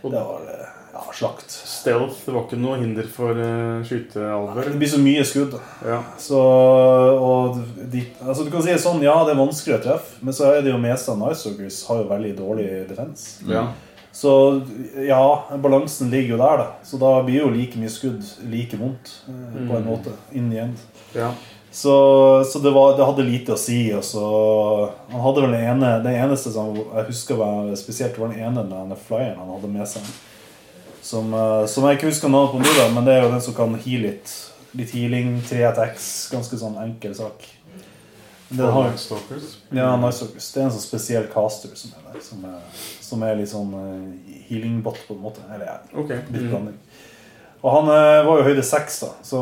[0.04, 0.72] Det var eh,
[1.12, 1.52] slakt.
[1.52, 4.70] Stealth det var ikke noe hinder for uh, skytealver.
[4.72, 5.58] Det blir så mye skudd.
[5.86, 6.02] Ja.
[6.22, 7.60] Så, og
[7.92, 10.62] de, altså Du kan si sånn, ja, det er vanskelig å treffe, men så er
[10.64, 13.42] det jo mest av Nicehookers har jo veldig dårlig defense.
[13.50, 13.72] ja.
[14.14, 14.62] Så
[15.08, 15.24] ja,
[15.58, 16.66] balansen ligger jo der, da.
[16.86, 19.64] Så da blir jo like mye skudd like vondt, mm.
[19.66, 20.84] på en måte, in the end.
[21.18, 21.32] ja.
[21.74, 23.88] Så, så det, var, det hadde lite å si.
[23.98, 24.26] Og så,
[25.10, 28.68] han hadde vel den ene Det eneste som jeg husker var spesielt, var den ene
[28.70, 30.12] den flyeren han hadde med seg.
[31.04, 33.42] Som, eh, som jeg ikke husker navnet på nå, da, men det er jo den
[33.44, 34.32] som kan heal litt.
[34.74, 36.06] Litt healing, tre attacks.
[36.32, 37.44] Ganske sånn enkel sak.
[38.54, 39.56] Den har, Stalkers.
[39.74, 40.48] ja, Nightstalkers.
[40.54, 42.22] Det er en sånn spesiell caster som er der.
[42.22, 42.60] Som er,
[43.02, 45.42] som er litt sånn eh, healing-bot, på en måte.
[45.54, 46.50] Eller ja, litt Mm.
[46.52, 46.78] blanding.
[47.64, 49.40] Og han eh, var jo høyde seks, da, så,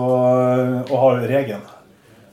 [0.88, 1.62] og har regen.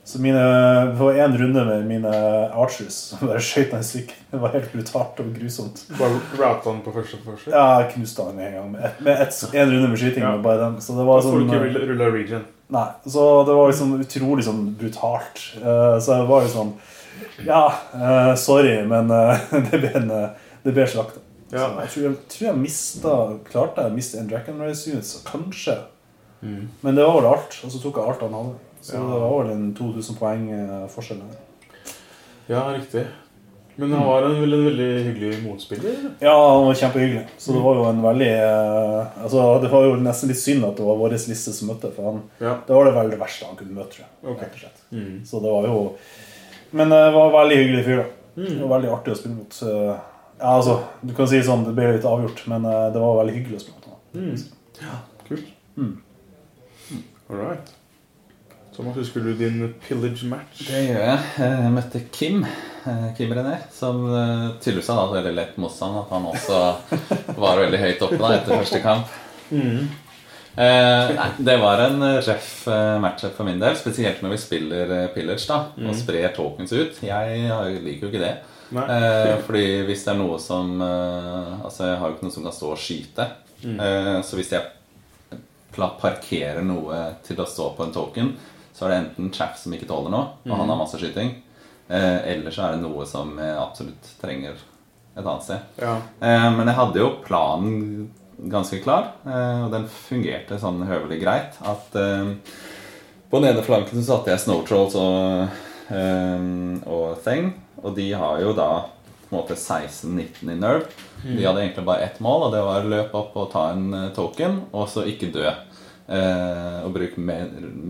[0.09, 0.41] Så mine,
[0.89, 2.11] det var én runde med mine
[2.57, 4.21] archers som bare skøyt meg i stykker.
[4.31, 5.83] Det var helt brutalt og grusomt.
[5.99, 7.51] Bare rata han på første forsøk.
[7.53, 8.71] Ja, jeg knuste han med en gang.
[8.73, 9.19] Med Med
[9.53, 10.23] en runde med skyting.
[10.25, 10.31] Ja.
[10.31, 10.79] med bare den.
[10.81, 12.47] Så det var Da får du sånn ikke rulle regen.
[12.73, 12.87] Nei.
[13.05, 15.43] Så det var liksom utrolig sånn brutalt.
[15.61, 16.73] Eh, så det var sånn
[17.45, 20.15] Ja, eh, sorry, men eh, det ble, en,
[20.65, 21.21] det ble slakta.
[21.53, 21.67] Ja.
[21.83, 23.13] Jeg tror jeg, tror jeg mista
[23.49, 25.77] Klarte jeg å miste en Dragon Race Unit, så kanskje.
[26.41, 27.61] Men det var vel alt.
[27.61, 28.57] Og så tok jeg alt han hadde.
[28.81, 29.01] Så Ja.
[29.01, 31.21] det var vel en 2000 poeng eh, forskjell.
[32.49, 33.07] Ja, riktig.
[33.77, 35.99] Men han var en, vel en veldig hyggelig motspiller.
[36.21, 37.27] Ja, han var kjempehyggelig.
[37.39, 40.77] Så det var jo en veldig eh, Altså, Det var jo nesten litt synd at
[40.77, 42.57] det var vår liste som møtte, for han, Ja.
[42.67, 43.91] det var det vel det verste han kunne møte.
[43.91, 44.41] tror jeg, Ok.
[44.41, 44.81] rett og slett.
[44.93, 45.25] Mm.
[45.25, 45.97] Så det var jo
[46.73, 47.97] Men det var en veldig hyggelig fyr.
[48.37, 49.51] da Det var veldig artig å spille mot.
[49.51, 49.71] Så,
[50.41, 53.35] ja, altså, Du kan si sånn, det ble litt avgjort, men eh, det var veldig
[53.35, 53.87] hyggelig å spille mot.
[54.15, 54.23] han.
[54.23, 54.99] Mm.
[55.29, 55.47] Kult.
[55.77, 56.03] Mm.
[57.31, 57.73] All right.
[58.79, 60.61] Thomas, husker du din pillage match?
[60.69, 61.23] Det gjør jeg.
[61.43, 62.45] Jeg møtte Kim.
[62.87, 65.97] eh, Kim René, som eh, tydeligvis hadde veldig lett motstand.
[65.99, 66.61] At han også
[67.43, 69.17] var veldig høyt oppe da etter første kamp.
[69.51, 74.39] Eh, nei, det var en eh, røff eh, matchup for min del, spesielt når vi
[74.45, 77.01] spiller eh, pillage da og sprer tokens ut.
[77.03, 78.31] Jeg liker jo ikke det.
[78.79, 82.47] Eh, fordi hvis det er noe som eh, Altså, jeg har jo ikke noe som
[82.47, 83.27] kan stå og skyte.
[83.75, 85.43] Eh, så hvis jeg
[85.99, 88.31] parkerer noe til å stå på en token,
[88.79, 91.33] så er det enten chaff som ikke tåler noe, og han har masse skyting,
[91.91, 94.55] eh, eller så er det noe som jeg absolutt trenger
[95.19, 95.65] et annet sted.
[95.83, 95.97] Ja.
[96.23, 101.59] Eh, men jeg hadde jo planen ganske klar, eh, og den fungerte sånn høvelig greit.
[101.67, 102.37] At eh,
[103.29, 105.59] på den ene flanken så satte jeg Snow Trolls og,
[105.91, 106.47] eh,
[106.87, 107.51] og Thing,
[107.83, 108.71] og de har jo da
[109.29, 110.87] på en måte 16-19 i nerve.
[111.21, 113.91] De hadde egentlig bare ett mål, og det var å løpe opp og ta en
[113.93, 115.51] eh, token, og så ikke dø.
[116.09, 117.43] Eh, og bruke me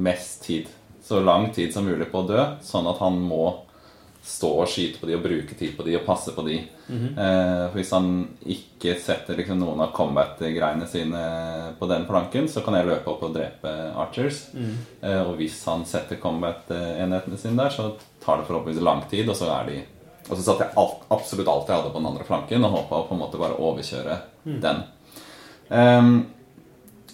[0.09, 0.67] mest tid,
[1.09, 3.47] så lang tid som mulig på å dø, sånn at han må
[4.29, 6.59] stå og skyte på de og bruke tid på de og passe på de.
[7.25, 8.11] eh, hvis han
[8.45, 11.23] ikke setter liksom noen av combat-greiene sine
[11.79, 13.73] på den planken, så kan jeg løpe opp og drepe
[14.05, 14.49] archers.
[15.01, 17.95] Eh, og hvis han setter combat-enhetene sine der, så
[18.25, 19.85] tar det forhåpentligvis lang tid, og så er de
[20.29, 22.99] Og så satte jeg alt, absolutt alt jeg hadde på den andre flanken, og håpa
[23.09, 24.83] på en måte bare overkjøre overkjøre den.
[25.71, 26.27] Ehm,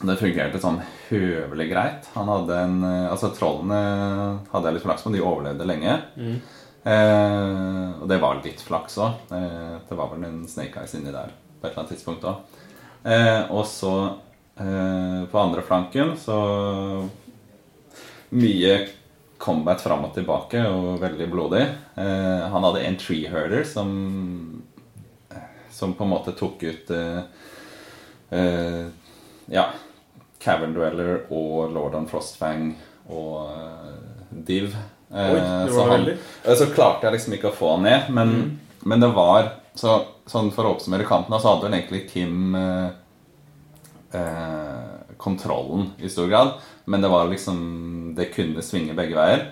[0.03, 2.09] det fungerte sånn høvelig greit.
[2.15, 3.79] Han hadde en eh, Altså, trollene
[4.53, 5.17] hadde jeg litt flaks med.
[5.19, 5.97] De overlevde lenge.
[6.85, 9.23] Eh, og det var litt flaks òg.
[9.33, 12.61] Eh, det var vel en Snake Eyes inni der på et eller annet tidspunkt òg.
[13.05, 13.93] Eh, og så
[14.61, 16.39] eh, på andre flanken så
[18.35, 18.89] Mye
[19.39, 21.63] combat fram og tilbake og veldig blodig.
[22.01, 23.91] Eh, han hadde en tree herder som
[25.71, 26.91] Som på en måte tok ut
[29.47, 29.67] Ja.
[30.45, 32.75] Cavern Dweller og Lord on Frostfang
[33.09, 33.95] og eh,
[34.45, 34.75] Div.
[35.15, 35.41] Eh, Oi,
[35.73, 38.35] så, han, eh, så klarte jeg liksom ikke å få han ned, men,
[38.85, 42.95] men det var så, Sånn For å oppsummere kampen, så hadde vel egentlig Kim eh,
[44.17, 46.55] eh, kontrollen i stor grad.
[46.89, 49.45] Men det var liksom Det kunne svinge begge veier.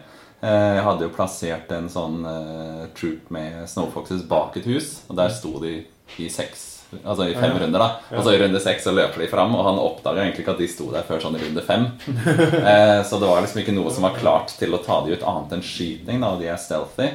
[0.43, 5.19] Eh, jeg hadde jo plassert en sånn eh, troop med Snowfoxes bak et hus, og
[5.21, 5.83] der sto de
[6.19, 6.72] i seks
[7.05, 7.59] Altså i fem Ja.
[7.63, 8.17] runder, da.
[8.19, 10.59] Og så i runde seks så løper de fram, og han oppdaga egentlig ikke at
[10.59, 11.87] de sto der før sånn i runde fem.
[12.73, 15.23] Eh, så det var liksom ikke noe som var klart til å ta de ut
[15.27, 17.09] annet enn skyting, da, og de er stealthy.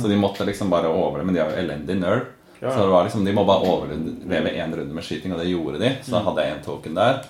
[0.00, 2.26] Så de måtte liksom bare overleve, men de har jo elendig nerve.
[2.60, 2.72] Ja, ja.
[2.72, 5.78] Så det var liksom, de må bare overleve én runde med skyting, og det gjorde
[5.82, 5.90] de.
[6.06, 7.20] Så da hadde jeg en token der.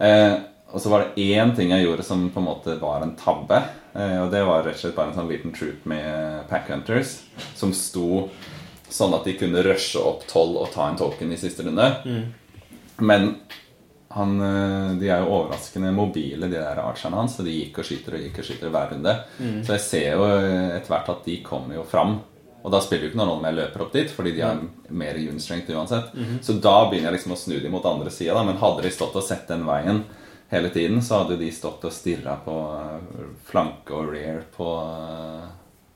[0.00, 0.34] Eh,
[0.74, 3.60] og så var det én ting jeg gjorde som på en måte var en tabbe.
[3.94, 7.20] Eh, og det var rett og slett bare en sånn liten troop med pack hunters
[7.54, 8.26] som sto
[8.88, 11.88] sånn at de kunne rushe opp tolv og ta en token i siste runde.
[12.96, 13.34] Men
[14.16, 17.36] han, eh, de er jo overraskende mobile, de der archerne hans.
[17.36, 19.12] Så de gikk og skyter og gikk og skyter hver runde.
[19.66, 22.20] Så jeg ser jo eh, etter hvert at de kommer jo fram.
[22.66, 24.42] Og da spiller det jo ikke noen rolle om jeg løper opp dit, fordi de
[24.42, 26.08] har mer unit Mm uansett.
[26.42, 28.42] Så da begynner jeg liksom å snu dem mot andre sida.
[28.42, 30.02] Men hadde de stått og sett den veien
[30.48, 34.70] hele tiden, så hadde de stått og stirra på eh, flanke og rear på,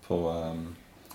[0.06, 0.20] på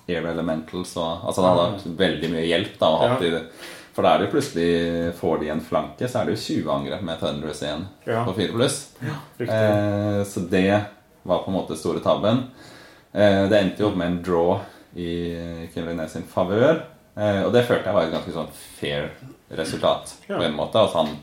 [0.07, 3.31] Air Elementals og Altså det hadde vært veldig mye hjelp da Og hatt Ja.
[3.39, 3.73] hatt i.
[3.95, 6.71] For da er det jo plutselig Får de en flanke, så er det jo 20
[6.75, 8.25] angrep med Thunderous igjen Ja.
[8.25, 8.77] på 4 pluss.
[9.39, 9.49] Riktig.
[9.49, 10.85] Eh, så det
[11.23, 12.43] var på en måte store tabben.
[13.13, 14.59] Eh, det endte jo opp med en draw
[14.95, 16.83] i Kevin sin favør.
[17.17, 19.09] Eh, og det følte jeg var et ganske sånn fair
[19.55, 20.13] resultat.
[20.27, 20.37] Ja.
[20.37, 21.15] på en måte altså han,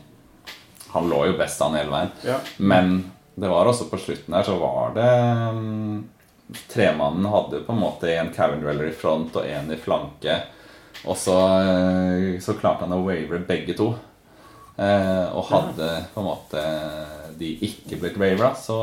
[0.93, 2.11] han lå jo best an hele veien.
[2.25, 2.39] Ja.
[2.57, 5.07] Men det var også på slutten her så var det
[5.53, 6.03] mm,
[6.69, 10.41] Tremannen hadde på en måte en Dweller i front og en i flanke.
[11.05, 13.93] Og så, eh, så klarte han å wavere begge to.
[14.75, 16.61] Eh, og hadde på en måte
[17.37, 18.77] de ikke blitt wavera, så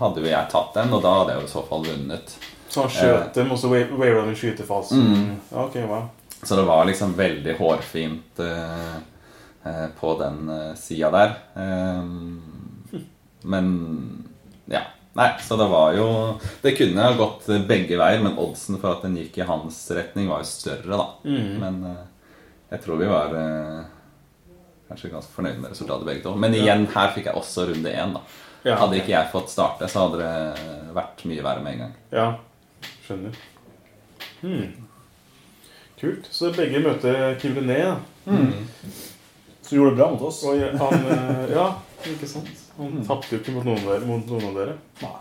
[0.00, 2.36] hadde jo jeg tatt den, og da hadde jeg jo i så fall vunnet.
[2.68, 5.04] Så han skjøt dem, og så wavera de i skytefasen?
[5.06, 5.36] Mm.
[5.66, 6.08] Okay, wow.
[6.42, 8.96] Så det var liksom veldig hårfint eh,
[9.64, 11.36] eh, på den eh, sida der.
[11.54, 13.00] Eh,
[13.46, 13.72] men
[14.66, 14.82] ja.
[15.16, 16.06] Nei, så det var jo
[16.62, 20.28] Det kunne ha gått begge veier, men oddsen for at den gikk i hans retning,
[20.28, 21.06] var jo større, da.
[21.24, 21.52] Mm.
[21.62, 22.02] Men eh,
[22.74, 23.78] jeg tror vi var eh,
[24.90, 26.34] kanskje ganske fornøyd med resultatet begge to.
[26.36, 28.24] Men igjen, her fikk jeg også runde én, da.
[28.66, 28.76] Ja.
[28.82, 31.96] Hadde ikke jeg fått starte, så hadde det vært mye verre med en gang.
[32.10, 32.28] Ja,
[33.06, 33.40] skjønner.
[34.42, 34.86] Hmm.
[35.96, 36.28] Kult.
[36.34, 37.96] Så begge møter Kivlené, da.
[39.66, 40.42] Så gjorde det bra mot oss.
[40.46, 41.70] Og han eh, Ja,
[42.10, 42.65] ikke sant?
[42.76, 44.76] Han tapte jo ikke mot noen, dere, mot noen av dere.
[45.02, 45.16] Nei.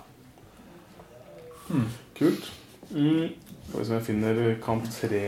[2.15, 2.49] Kult.
[2.91, 3.29] Mm.
[3.67, 5.21] Skal vi se om jeg finner kamp tre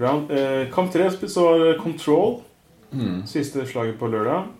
[0.00, 0.32] round.
[0.32, 2.40] Eh, kamp tre så var Control.
[2.92, 3.22] Mm.
[3.26, 4.50] Siste slaget på lørdag.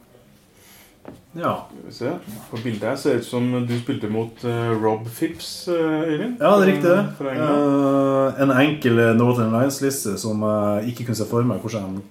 [1.32, 1.66] Ja.
[1.68, 2.10] Skal vi se.
[2.50, 6.20] På bildet her ser det ut som du spilte mot uh, Rob Phipps, uh, Ja,
[6.38, 6.90] det er riktig.
[6.90, 7.04] det.
[7.18, 8.34] Fra England.
[8.36, 12.02] Eh, en enkel Northern Lines-liste som jeg ikke kunne se for meg hvordan han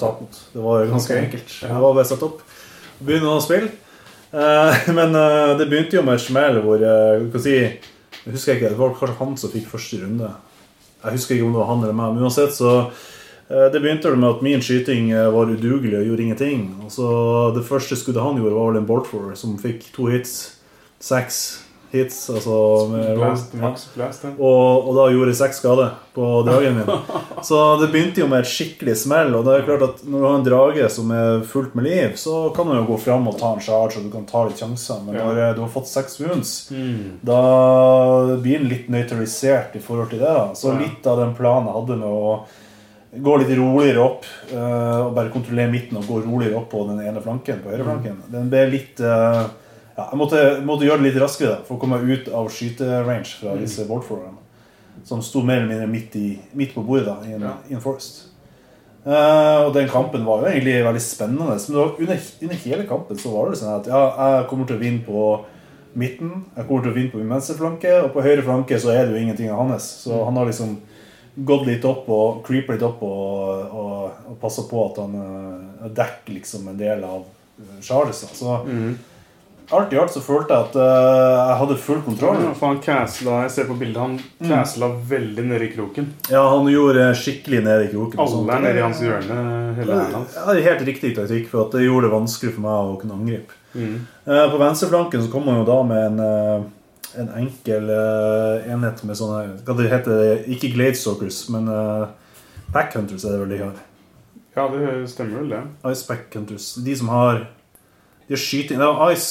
[0.00, 0.42] tape mot.
[0.52, 1.24] Det var ganske okay.
[1.26, 1.56] enkelt.
[1.62, 2.42] Det var bare satt opp.
[3.00, 3.72] Begynne å spille.
[4.34, 8.72] Eh, men eh, det begynte jo med et smell hvor eh, si, Jeg husker ikke,
[8.72, 10.30] Det var kanskje han som fikk første runde.
[11.04, 12.14] Jeg husker ikke om det var han eller meg.
[12.14, 12.90] Men uansett så
[13.44, 16.62] Det begynte med at min skyting var udugelig og gjorde ingenting.
[16.82, 17.08] Og så
[17.54, 20.56] Det første skuddet han gjorde, var vel en Boltfor som fikk to hits.
[21.04, 21.63] Seks
[21.94, 22.56] hits, altså
[22.90, 23.54] med Blast.
[23.58, 24.32] Max Blast, ja.
[24.38, 26.90] Og, og da gjorde jeg seks skader på dragen min.
[27.48, 29.34] Så det begynte jo med et skikkelig smell.
[29.38, 32.14] Og det er klart at når du har en drage som er fullt med liv,
[32.20, 34.60] så kan du jo gå fram og ta en charge, og du kan ta litt
[34.62, 35.00] sjanser.
[35.06, 37.18] Men når eh, du har fått seks wounds, Mm.
[37.24, 37.40] da
[38.42, 40.30] blir den litt nøytralisert i forhold til det.
[40.34, 42.36] da Så litt av den planen jeg hadde med å
[43.24, 46.98] gå litt roligere opp eh, og bare kontrollere midten og gå roligere opp på den
[47.04, 49.44] ene flanken, på høyreflanken, den ble litt eh,
[49.96, 53.38] ja, Jeg måtte, måtte gjøre det litt raskere da, for å komme ut av skyterange
[53.40, 54.40] fra disse boardforerne.
[55.04, 57.56] Som sto mer eller mindre midt, i, midt på bordet da, i en, Ja.
[57.70, 58.30] i en forest.
[59.04, 61.58] Uh, og den kampen var jo egentlig veldig spennende.
[61.68, 64.00] Men under, under hele kampen så var det sånn at ja,
[64.38, 65.26] jeg kommer til å vinne på
[65.94, 66.32] midten.
[66.56, 69.04] Jeg kommer til å vinne på min venstre flanke, og på høyre flanke så er
[69.04, 69.90] det jo ingenting av hans.
[70.06, 70.78] Så han har liksom
[71.34, 75.88] gått litt opp og creepet litt opp og, og, og passa på at han uh,
[75.90, 78.12] dekker liksom en del av uh, Da.
[78.14, 78.56] Så
[79.70, 80.84] alt i alt så følte jeg at uh,
[81.48, 82.42] jeg hadde full kontroll.
[82.42, 84.18] Ja, for han castla, Jeg ser på bildet, han
[84.50, 86.10] castla veldig nede i kroken.
[86.28, 88.20] Ja, han gjorde skikkelig nede i kroken.
[88.24, 89.38] Alle er nede i hans hjørne,
[89.78, 90.36] hele ja, hans.
[90.36, 92.98] Ja, det er helt riktig taktikk, for at det gjorde det vanskelig for meg å
[93.00, 93.60] kunne angripe.
[93.74, 93.94] Mm.
[94.28, 99.02] Uh, På venstreflanken så kom han jo da med en, uh, en enkel uh, enhet
[99.02, 102.06] med sånne Hva det heter Ikke Glade Stalkers, men uh,
[102.74, 103.82] Pack Hunters er det vel de har.
[104.54, 105.62] Ja, det stemmer vel, det.
[105.90, 106.74] Ice Pack Hunters.
[106.86, 107.46] De som har
[108.28, 109.26] De har skyting Det er Ice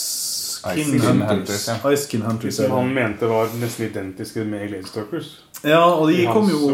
[0.63, 1.69] Skin Hunters.
[1.91, 5.31] Ice Skin Hunters er Som han mente var nesten identiske med Gladestalkers.
[5.63, 6.69] Ja, og de kom jo.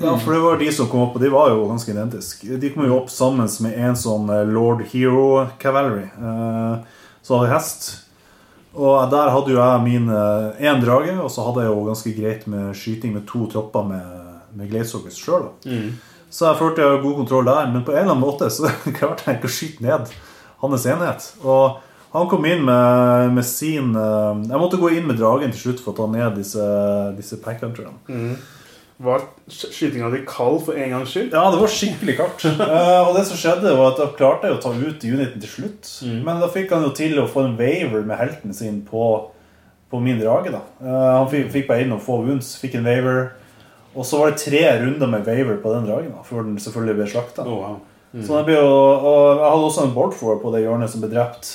[0.00, 2.56] Ja, for det var de som kom opp, og de var jo ganske identiske.
[2.62, 7.50] De kom jo opp sammen med en sånn eh, Lord Hero Cavalry, eh, som hadde
[7.52, 7.90] hest.
[8.72, 12.46] Og der hadde jo jeg min én drage, og så hadde jeg jo ganske greit
[12.46, 14.16] med skyting med to tropper med,
[14.54, 15.50] med Gladestalkers sjøl.
[16.30, 18.70] Så jeg følte jeg hadde god kontroll der, men på en eller annen måte så
[18.98, 20.12] klarte jeg ikke å skyte ned
[20.62, 21.26] hans enhet.
[21.42, 21.80] Og
[22.12, 25.82] han kom inn med, med sin uh, Jeg måtte gå inn med dragen til slutt
[25.84, 26.64] for å ta ned disse,
[27.18, 28.34] disse packhunterne.
[29.00, 31.30] Var sk- skytinga di kald for en gangs skyld?
[31.32, 32.42] Ja, det var skikkelig kaldt.
[32.60, 35.52] uh, og det som skjedde, var at da klarte jeg å ta ut uniten til
[35.54, 35.92] slutt.
[36.26, 39.06] Men da fikk han jo til å få en waver med helten sin på,
[39.90, 40.52] på min drage.
[40.52, 40.60] da.
[40.82, 43.30] Uh, han fikk, fikk bare inn noen få wounds, fikk en waver.
[43.96, 46.98] Og så var det tre runder med waver på den dragen, da, før den selvfølgelig
[47.00, 47.46] ble slakta.
[47.48, 47.80] Oh, wow.
[48.20, 51.08] Så det ble jo, og jeg hadde også en boardfor på det hjørnet som ble
[51.14, 51.48] drept.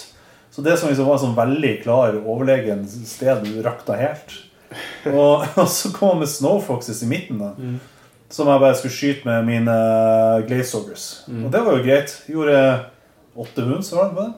[0.56, 4.38] Så det som liksom var en sånn veldig klar overlegen sted, du rakta helt.
[5.12, 7.52] Og, og så kom han med Snowfoxes i midten, da.
[8.32, 9.76] Som jeg bare skulle skyte med mine
[10.48, 11.26] Glazeoggers.
[11.28, 12.16] Og det var jo greit.
[12.32, 12.56] Gjorde
[13.36, 14.34] åtte wounds, var det på det?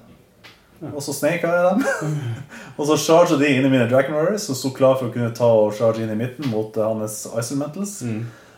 [0.91, 2.10] Og så sneika jeg dem.
[2.77, 5.34] og så charga de inn i mine Dragon Warriors, som sto klar for å kunne
[5.38, 7.99] ta og charge inn i midten mot eh, hans Isolmentals.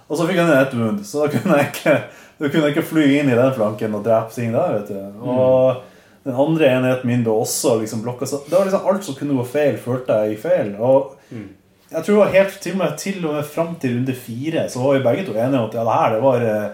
[0.07, 1.95] Og så fikk han inn ett wound, så da kunne jeg ikke
[2.47, 4.77] kunne jeg ikke fly inn i den flanken og drepe ting der.
[4.79, 5.23] vet du.
[5.27, 5.81] Og
[6.23, 8.27] den andre enheten min ble også liksom blokka.
[8.27, 10.75] Så det var liksom alt som kunne gå feil, følte jeg gikk feil.
[10.79, 11.15] Og
[11.89, 14.67] jeg tror det var helt til og med, til og med fram til runde fire
[14.69, 16.69] så var vi begge to enige om at ja, det her, det var eh,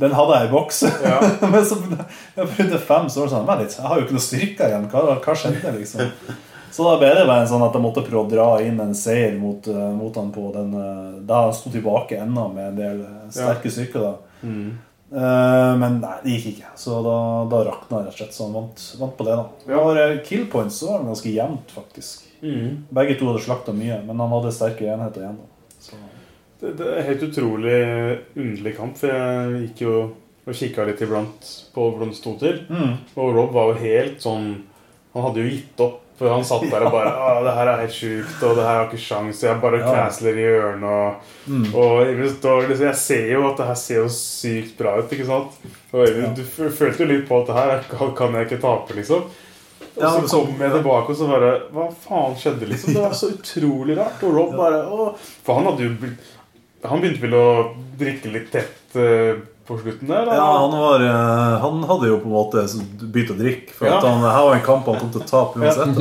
[0.00, 0.82] Den hadde jeg i boks.
[1.52, 4.16] Men så på runde fem så var det sånn Vent litt, jeg har jo ikke
[4.16, 4.86] noe styrke igjen.
[4.92, 6.36] Hva, hva skjedde, liksom?
[6.70, 8.94] Så da ble det bare en sånn at jeg måtte prøve å dra inn en
[8.94, 12.78] seier mot, eh, mot han på den eh, Da han sto tilbake ennå med en
[12.78, 14.06] del sterke sterke styrker.
[14.06, 14.89] da Eh,
[15.80, 16.72] men nei, det gikk ikke.
[16.78, 17.16] Så da,
[17.50, 18.34] da rakna rett og slett.
[18.36, 19.46] Så han vant, vant på det, da.
[19.72, 19.80] Ja.
[19.82, 22.26] For eh, kill points så var det ganske jevnt, faktisk.
[22.44, 22.84] Mm.
[23.00, 25.38] Begge to hadde slakta mye, men han hadde sterke enheter igjen.
[25.42, 25.76] da.
[25.80, 25.98] Så,
[26.60, 27.76] Det, det er helt utrolig
[28.36, 29.94] underlig kamp, for jeg gikk jo
[30.50, 32.62] og kikka litt iblant på hvordan det sto til.
[32.68, 32.92] mm.
[33.20, 34.48] Og Rob var jo helt sånn
[35.12, 36.00] Han hadde jo gitt opp.
[36.20, 38.74] For han satt der og bare Å, det her er helt sjukt, og det her
[38.76, 39.38] har ikke sjans.
[39.40, 39.86] Jeg bare Ja.
[40.36, 41.74] i hjørnet og, Mm.
[41.74, 45.26] og Øyvind liksom Jeg ser jo at det her ser jo sykt bra ut, ikke
[45.26, 45.52] sant?
[45.94, 49.22] Og Øyvind, du følte jo litt på at det her kan- jeg ikke tape, liksom.
[49.96, 52.92] Og Ja, så men så- kom jeg tilbake og så bare Hva faen skjedde, liksom?
[52.94, 54.22] Det var så utrolig rart.
[54.22, 55.16] Og Rob bare Å.
[55.44, 56.18] For han hadde jo blitt
[56.84, 59.36] Han begynte vel å drikke litt tett eh,
[59.70, 60.24] på slutten der?
[60.26, 60.34] Eller?
[60.34, 62.64] Ja, han, var, eh, han hadde jo på en måte
[63.06, 63.72] begynt å drikke.
[63.78, 64.00] For Ja.
[64.02, 66.00] han, her var en kamp han kom til å tape uansett.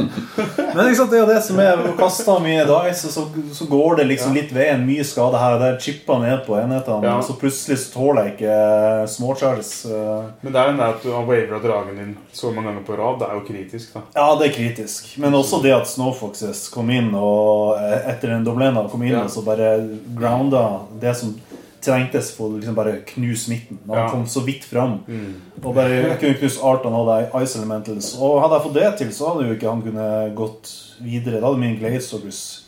[0.76, 3.24] Men sant, det er jo det som er kaster mye dice, så,
[3.56, 4.82] så går det liksom litt veien.
[4.90, 5.78] Mye skade her og der.
[5.80, 7.06] Chipper ned på enhetene.
[7.06, 7.16] Ja.
[7.26, 9.72] Så plutselig så tåler jeg ikke eh, småcharges.
[9.86, 10.30] eh.
[10.42, 12.98] Men det er jo det at du har wavera dragen din så mange ganger på
[13.00, 13.20] rad.
[13.22, 14.02] Det er jo kritisk, da.
[14.18, 15.14] Ja, det er kritisk.
[15.22, 17.78] Men også det at Snowfoxes kom inn og
[18.10, 19.24] etter en doblena kom inn Ja.
[19.28, 19.70] og så bare
[20.18, 20.64] grounda
[21.02, 21.36] det som
[21.82, 23.78] trengtes for å liksom bare knuse midten.
[23.88, 24.10] Han Ja.
[24.12, 25.00] kom så vidt fram.
[25.08, 25.36] Mm.
[25.64, 28.16] Og bare kunne knuse artene han hadde Ice Elementals.
[28.20, 31.40] Og hadde jeg fått det til, så hadde jo ikke han kunne gått videre.
[31.42, 32.62] Da hadde min Glaze blitt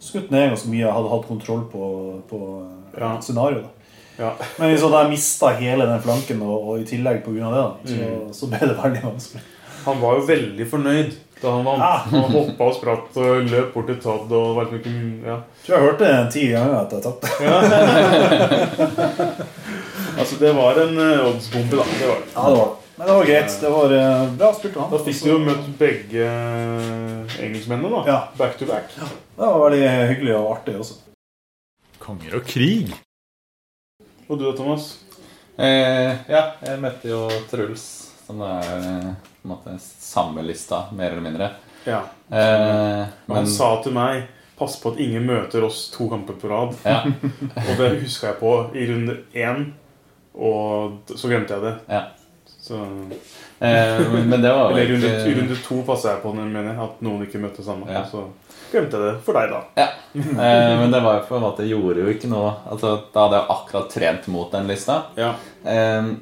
[0.00, 0.84] skutt ned ganske mye.
[0.86, 2.42] Jeg hadde hatt kontroll på, på
[2.94, 3.18] eh, Ja.
[3.20, 3.62] scenarioet.
[3.62, 3.68] da.
[4.18, 4.32] Ja.
[4.58, 7.32] Men liksom, da jeg mista hele den flanken, og, og i tillegg pga.
[7.34, 8.32] det, da, så, Mm.
[8.34, 9.42] så ble det veldig vanskelig.
[9.84, 11.82] Han var jo veldig fornøyd da han vant.
[11.82, 11.94] Ja.
[12.12, 14.92] Han hoppa og spratt og løp bort til Todd og var ikke
[15.26, 15.36] ja.
[15.66, 17.26] Tror jeg hørte det ti ganger at jeg tapte.
[20.18, 21.84] Altså, det var en uh, oddsbombe, da.
[21.98, 22.26] Det var det.
[22.34, 22.88] Ja, det var det.
[22.98, 23.60] Men det var greit.
[23.60, 24.90] Det var eh, bra spilt av ham.
[24.90, 28.00] Da fikk du jo møtt begge eh, engelskmennene, da.
[28.10, 28.16] Ja.
[28.40, 28.90] Back to back.
[28.98, 30.96] Det var veldig hyggelig og artig også.
[32.02, 32.90] Konger og krig.
[34.26, 34.98] Og du da, Thomas?
[35.54, 37.20] Eh, ja, jeg møtte jo
[37.52, 39.08] Truls, som er eh,
[39.40, 41.48] på en måte samme lista, mer eller mindre.
[41.88, 42.02] Ja.
[42.28, 44.26] Eh, Han sa til meg
[44.58, 46.72] Pass på at ingen møter oss to kamper på rad.
[46.82, 47.04] ja,
[47.68, 49.68] Og det huska jeg på i runde én,
[50.34, 51.74] og så glemte jeg det.
[51.94, 52.00] ja.
[52.58, 52.80] Så,
[53.60, 55.40] Eh, men det var eller runde, ikke...
[55.40, 57.88] runde to passa jeg på mener jeg, at noen ikke møtte sammen.
[57.90, 58.04] Ja.
[58.06, 58.28] Så
[58.70, 59.62] glemte jeg det for deg, da.
[59.80, 63.24] Ja, eh, men det var jo på en måte gjorde jo ikke noe Altså, Da
[63.24, 65.00] hadde jeg akkurat trent mot den lista.
[65.18, 65.32] Ja.
[65.64, 66.12] Eh,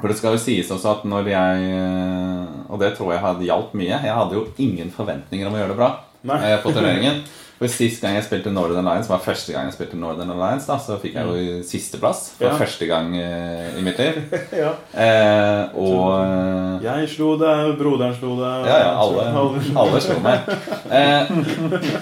[0.00, 3.46] for det skal jo sies også at når jeg eh, Og det tror jeg hadde
[3.46, 3.94] hjalp mye.
[3.94, 5.90] Jeg hadde jo ingen forventninger om å gjøre det bra
[6.26, 6.42] Nei.
[6.64, 7.22] på turneringen.
[7.54, 10.74] For Sist gang jeg spilte Northern Alliance, var første gang jeg spilte Northern Alliance, da,
[10.82, 12.56] så fikk jeg jo sisteplass for Ja.
[12.58, 14.18] første gang eh, i mitt liv.
[14.64, 14.72] ja.
[14.90, 20.50] Eh, og eh, Jeg slo deg, broderen slo deg Ja, ja, alle, alle slo meg.
[20.90, 21.30] Eh,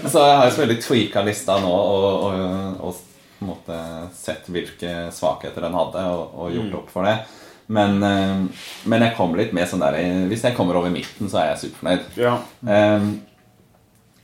[0.08, 3.76] så jeg har jo selvfølgelig tweaka lista nå og, og, og måte
[4.16, 7.18] sett hvilke svakheter den hadde, og, og gjort opp for det.
[7.66, 9.98] Men, eh, men jeg kommer litt med sånn der
[10.30, 12.08] Hvis jeg kommer over midten, så er jeg superfornøyd.
[12.20, 12.34] Ja.
[12.66, 13.06] Eh,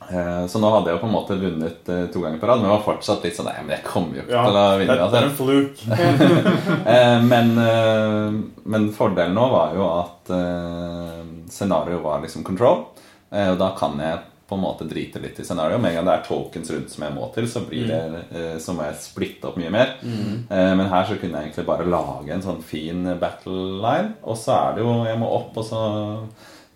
[0.09, 2.61] eh, så nå hadde jeg jo på en måte vunnet eh, to ganger på rad,
[2.61, 4.45] men var fortsatt litt sånn Nei, men jeg kommer jo ikke ja.
[4.45, 4.97] til å vinne.
[4.97, 5.19] det altså.
[5.19, 5.83] er en fluke.
[6.89, 8.39] Eh, men, eh,
[8.71, 11.19] men fordelen nå var jo at eh,
[11.51, 12.87] scenarioet var liksom control.
[13.29, 15.81] Eh, og da kan jeg på en måte drite litt i scenarioet.
[15.81, 18.01] Med en gang det er tokens rundt som jeg må til, så, blir det,
[18.33, 19.95] eh, så må jeg splitte opp mye mer.
[20.01, 20.45] Mm.
[20.49, 24.15] men her så kunne jeg egentlig bare lage en sånn fin battle line.
[24.23, 25.81] Og så er det jo Jeg må opp, og så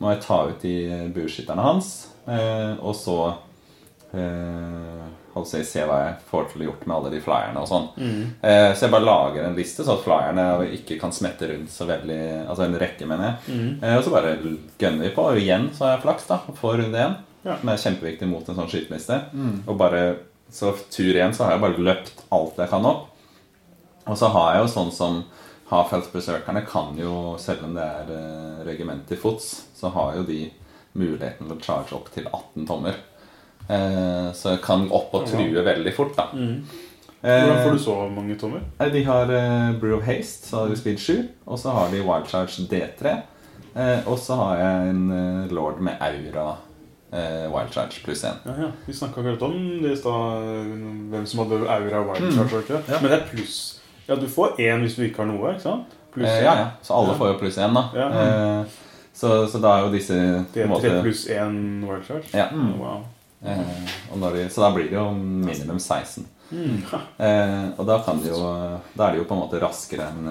[0.04, 0.76] må jeg ta ut de
[1.16, 1.92] bueskytterne hans.
[2.28, 3.18] Eh, og så
[4.16, 7.70] eh, holdt si, se hva jeg får til å gjort med alle de flyerne og
[7.70, 7.90] sånn.
[8.40, 11.88] Eh, så jeg bare lager en liste, så at flyerne ikke kan smette rundt så
[11.90, 13.60] veldig Altså en rekke, mener jeg.
[13.82, 14.36] Eh, og så bare
[14.80, 15.28] gunner vi på.
[15.32, 16.42] Og igjen så har jeg flaks, da.
[16.60, 17.22] Får runde én.
[17.44, 17.58] Ja.
[17.60, 19.18] Som er kjempeviktig mot en sånn skyteliste.
[19.68, 20.04] Og bare
[20.54, 23.08] Så tur én så har jeg bare løpt alt jeg kan opp.
[24.06, 25.24] Og så har jeg jo sånn som
[25.72, 30.24] Hafels besøkerne kan jo, selv om det er eh, regiment til fots, så har jo
[30.28, 30.52] de
[30.94, 33.00] muligheten til å charge opp til 18 tommer.
[33.70, 36.28] Eh, så jeg kan opp og true veldig fort, da.
[37.24, 38.62] Hvordan får du så mange tommer?
[38.80, 41.30] Eh, De har eh, Brew of Haste, så har de speed 7.
[41.48, 43.16] Og så har de Wild Charge D3.
[43.76, 46.58] Eh, og så har jeg en eh, lord med aura
[47.14, 48.44] eh, Wild Charge pluss 1.
[48.50, 48.70] Ja, ja.
[48.88, 50.48] Vi snakka akkurat om det i stad,
[51.14, 52.60] hvem som hadde aura wild charge.
[52.64, 52.82] ikke?
[52.90, 53.00] Ja.
[53.02, 53.58] Men det er pluss.
[54.08, 55.94] Ja, du får én hvis du ikke har noe, ikke sant?
[56.14, 56.66] Pluss Eh, ja, ja.
[56.82, 57.84] Så alle får jo pluss 1, da.
[57.98, 58.08] Ja.
[58.22, 58.66] Eh,
[59.14, 60.16] så, så da er jo disse
[60.54, 61.58] Det er tre pluss én
[61.88, 62.30] wild charge?
[62.34, 62.48] Ja.
[62.54, 63.04] Wow.
[63.46, 63.60] eh,
[64.14, 66.26] de, Så da blir det jo minimum 16.
[66.54, 66.82] Mm.
[67.18, 68.42] Eh, og da kan det jo
[68.94, 70.28] Da er det jo på en måte raskere enn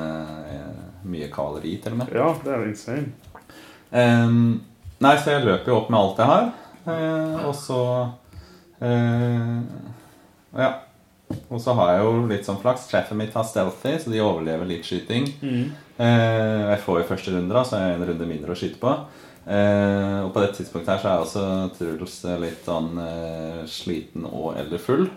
[1.03, 2.13] mye kalori til og med.
[2.15, 3.09] Ja, det er insane.
[3.91, 4.61] Ehm,
[5.03, 6.45] nei, så jeg løper jo opp med alt jeg har.
[6.87, 7.83] Eh, og så
[8.83, 9.61] eh,
[10.59, 10.73] Ja.
[11.49, 12.91] Og så har jeg jo litt sånn flaks.
[12.91, 15.31] Treffet mitt har stealthy, så de overlever litt skyting.
[15.41, 15.71] Mm.
[15.97, 18.81] Eh, jeg får jo første runde, da, så jeg har en runde mindre å skyte
[18.83, 18.93] på.
[19.43, 24.53] Eh, og på det tidspunktet her så er også Truls litt sånn eh, sliten og
[24.61, 25.09] eller full.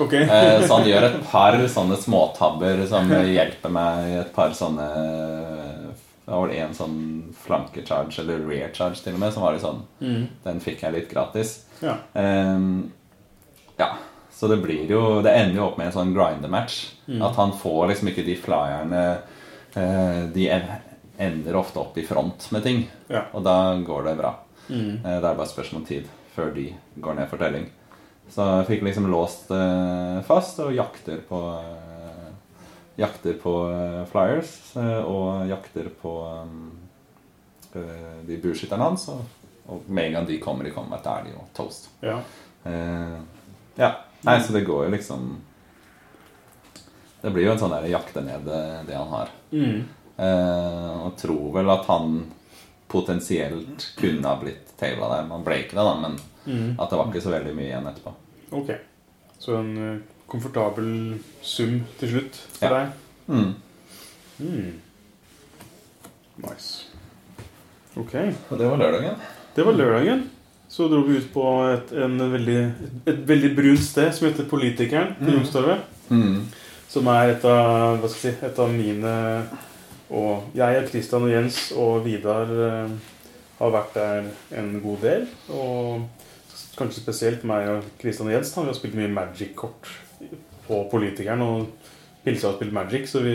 [0.00, 0.24] Okay.
[0.24, 4.88] Eh, så han gjør et par sånne småtabber som hjelper meg i et par sånne
[6.24, 6.98] Det var vel en sånn
[7.36, 10.26] flankecharge, eller rear charge til og med, som var litt sånn Mm.
[10.44, 11.66] Den fikk jeg litt gratis.
[11.80, 11.98] Ja.
[12.12, 12.92] Um,
[13.76, 13.90] ja,
[14.30, 16.80] så det blir jo Det ender jo opp med en sånn grinder-match.
[17.22, 19.04] At han får liksom ikke de flyerne
[19.76, 20.48] uh, De
[21.18, 22.84] ender ofte opp i front med ting.
[23.08, 23.26] Ja.
[23.32, 24.34] Og da går det bra.
[24.68, 25.04] Mm.
[25.04, 27.68] Uh, det er bare spørsmål om tid før de går ned for telling.
[28.32, 31.40] Så jeg fikk liksom låst uh, fast og jakter på
[32.96, 36.12] Jakter på eh, flyers eh, og jakter på
[37.74, 39.08] eh, de bueskytterne hans.
[39.10, 41.88] Og, med en gang de kommer i combat, er de jo toast.
[42.04, 42.18] Ja.
[43.76, 43.90] Ja.
[44.24, 45.24] Nei, så det går jo liksom
[47.20, 49.32] Det blir jo en sånn der jakte ned det, han har.
[49.52, 49.82] Mm.
[51.04, 52.14] Og tror vel at han
[52.92, 55.26] potensielt kunne ha blitt tabla der.
[55.28, 56.74] Man ble ikke det, da, men Mm.
[56.78, 58.10] at det var ikke så veldig mye igjen etterpå.
[58.52, 58.70] Ok.
[59.40, 60.02] Så en
[60.34, 60.88] komfortabel
[61.42, 62.72] sum til slutt for Ja.
[62.74, 62.92] deg.
[63.28, 63.54] Mm.
[64.42, 64.72] Mm.
[66.42, 66.86] Nice.
[67.96, 68.14] Ok.
[68.50, 69.20] Og det var lørdagen.
[69.54, 70.24] Det var lørdagen.
[70.68, 72.58] Så dro vi ut på et, en veldig,
[73.06, 75.84] et veldig brunt sted som heter Politikeren på Youngstorget.
[76.10, 76.40] Mm.
[76.90, 79.14] Som er et av, hva skal jeg si, et av mine
[80.14, 82.90] Og jeg og Christian og Jens og Vidar eh,
[83.58, 84.26] har vært der
[84.60, 85.24] en god del.
[85.48, 86.04] Og
[86.76, 88.52] kanskje spesielt meg og Christian og Jens.
[88.52, 88.62] Da.
[88.66, 89.88] Vi har spilt mye Magic-kort
[90.66, 91.90] på Politikeren og
[92.24, 93.08] Pilsa og spilt Magic.
[93.10, 93.34] Så vi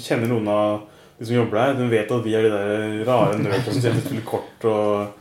[0.00, 0.82] kjenner noen av
[1.18, 1.78] de som jobber der.
[1.80, 4.68] De vet at vi er de der rare nerdene som spiller kort.
[4.68, 5.16] og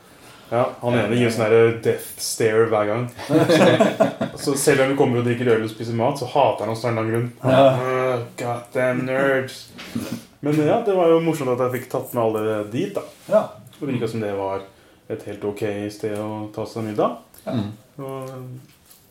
[0.49, 3.05] ja, Han ene gir sånn death stare hver gang.
[4.39, 6.85] Så selv om vi kommer og drikker øl og spiser mat, så hater han oss
[6.85, 7.27] av en lang grunn.
[7.43, 8.17] Ja.
[8.39, 9.65] God damn nerds.
[10.39, 12.95] Men ja, det var jo morsomt at jeg fikk tatt med alle dit.
[12.95, 13.41] da Ja.
[13.79, 14.63] Og det virka som det var
[15.11, 17.19] et helt ok sted å ta seg middag.
[17.45, 17.57] Ja.
[17.99, 18.31] Og,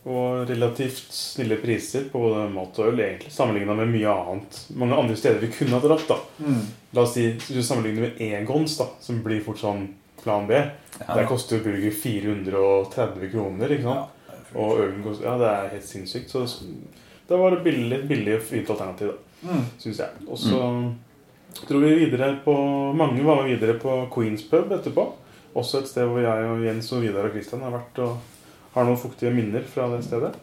[0.05, 4.59] og relativt snille priser på både mat og øl, egentlig, sammenligna med mye annet.
[4.79, 6.07] Mange andre steder vi kunne ha dratt.
[6.07, 6.61] da Mm.
[6.93, 9.87] La oss si, hvis du sammenligner med Egons, da som blir fort sånn
[10.23, 10.51] plan B.
[10.53, 11.15] Ja.
[11.15, 13.67] Der koster jo burger 430 kroner.
[13.71, 14.09] ikke sant?
[14.55, 16.29] Og ølen koster Ja, det er helt sinnssykt.
[16.31, 16.45] Så
[17.29, 19.13] det var et billig, billig fint alternativ, da,
[19.47, 19.65] Mm.
[19.79, 20.09] syns jeg.
[20.27, 20.93] Og så
[21.67, 22.55] dro vi videre på
[22.95, 25.11] Mange var med videre på Queens pub etterpå.
[25.55, 28.17] Også et sted hvor jeg og Jens og Vidar og Christian har vært og
[28.75, 30.33] har noen fuktige minner fra det stedet.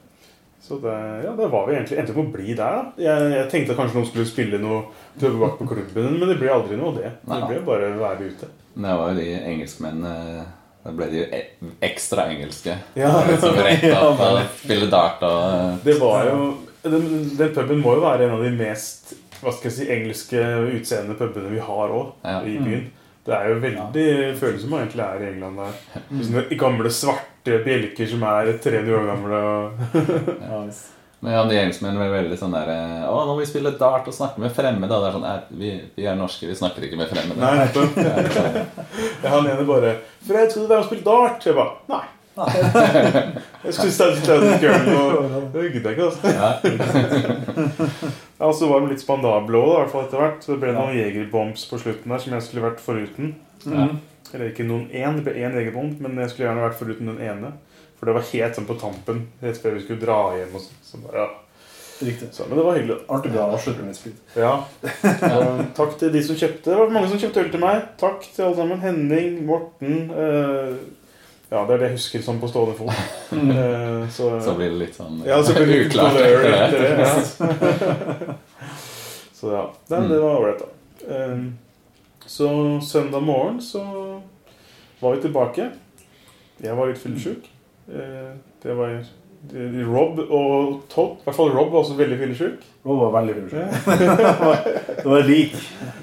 [0.67, 2.79] Så det, ja, det var vi egentlig endte opp med å bli der.
[2.79, 4.81] da Jeg, jeg tenkte kanskje noen skulle spille noe
[5.21, 7.13] tøvebakk på klubben, men det ble aldri noe av det.
[7.29, 8.49] Det ble bare å være ute.
[8.77, 10.47] Det var jo de engelskmennene
[10.87, 12.75] Da ble de jo e- ekstra engelske.
[12.99, 13.13] Ja.
[13.27, 16.43] liksom rett opp og spille dart og Det var jo
[16.87, 17.07] den,
[17.39, 20.43] den puben må jo være en av de mest hva skal jeg si, engelske
[20.79, 22.39] utseende pubene vi har òg Ja.
[22.43, 22.87] i byen.
[23.27, 24.09] Det er jo veldig
[24.39, 25.81] føles som man egentlig er i England der.
[26.21, 29.41] Sånne gamle, svarte bjelker som er 300 år gamle.
[30.45, 30.61] Ja.
[31.25, 32.69] Men ja, de engelskmennene er veldig sånn der
[33.09, 34.93] Å, nå må vi spille dart og snakke med fremmede.
[34.93, 37.41] Og det er sånn er, vi, vi er norske, vi snakker ikke med fremmede.
[37.41, 37.97] Nei, nettopp.
[38.05, 38.59] Det sånn,
[39.25, 39.97] Ja, Han ene bare
[40.27, 42.05] 'Fred, skal du være med og spille dart?' Jeg bare Nei.
[42.37, 46.09] Jeg skulle starte litt av og det gidder jeg ikke.
[46.11, 46.27] altså.
[48.41, 48.51] ja.
[48.53, 50.43] Så var de litt spandable òg, i hvert fall etter hvert.
[50.45, 53.33] Så det ble noen jegerbombs på slutten der som jeg skulle vært foruten.
[54.35, 57.23] Eller ikke noen én, det ble én jegerbomb, men jeg skulle gjerne vært foruten den
[57.25, 57.55] ene.
[57.97, 60.53] For det var helt sånn på tampen, rett før vi skulle dra hjem.
[60.59, 60.81] og sånn.
[60.85, 61.29] Så bare, ja.
[62.05, 62.29] Riktig.
[62.37, 62.99] så, Men det var hyggelig.
[63.09, 63.57] Artig bra med.
[64.37, 64.53] Ja.
[65.79, 66.69] Takk til de som kjøpte.
[66.69, 67.87] Det var mange som kjøpte øl til meg.
[68.03, 68.83] Takk til alle sammen.
[68.85, 70.75] Henning, Morten eh,
[71.51, 72.91] Ja, det er det jeg husker sånn på stående fot.
[73.33, 76.17] Eh, så, Så blir det litt sånn ja, så blir det uklart.
[76.19, 76.89] etter det.
[77.07, 78.35] Ja.
[79.37, 81.15] Så ja, det, det var ålreit, da.
[81.15, 81.45] Eh,
[82.27, 82.49] Så
[82.83, 83.83] søndag morgen så
[85.01, 85.69] var vi tilbake.
[86.65, 87.45] Jeg var litt fyllesyk.
[87.93, 88.33] Eh,
[88.63, 88.97] Det var
[89.87, 91.19] Rob og Todd.
[91.21, 92.65] I hvert fall Rob var også veldig fyllesyk.
[92.87, 93.91] Rob var veldig fyllesyk.
[95.03, 95.55] Det var lik.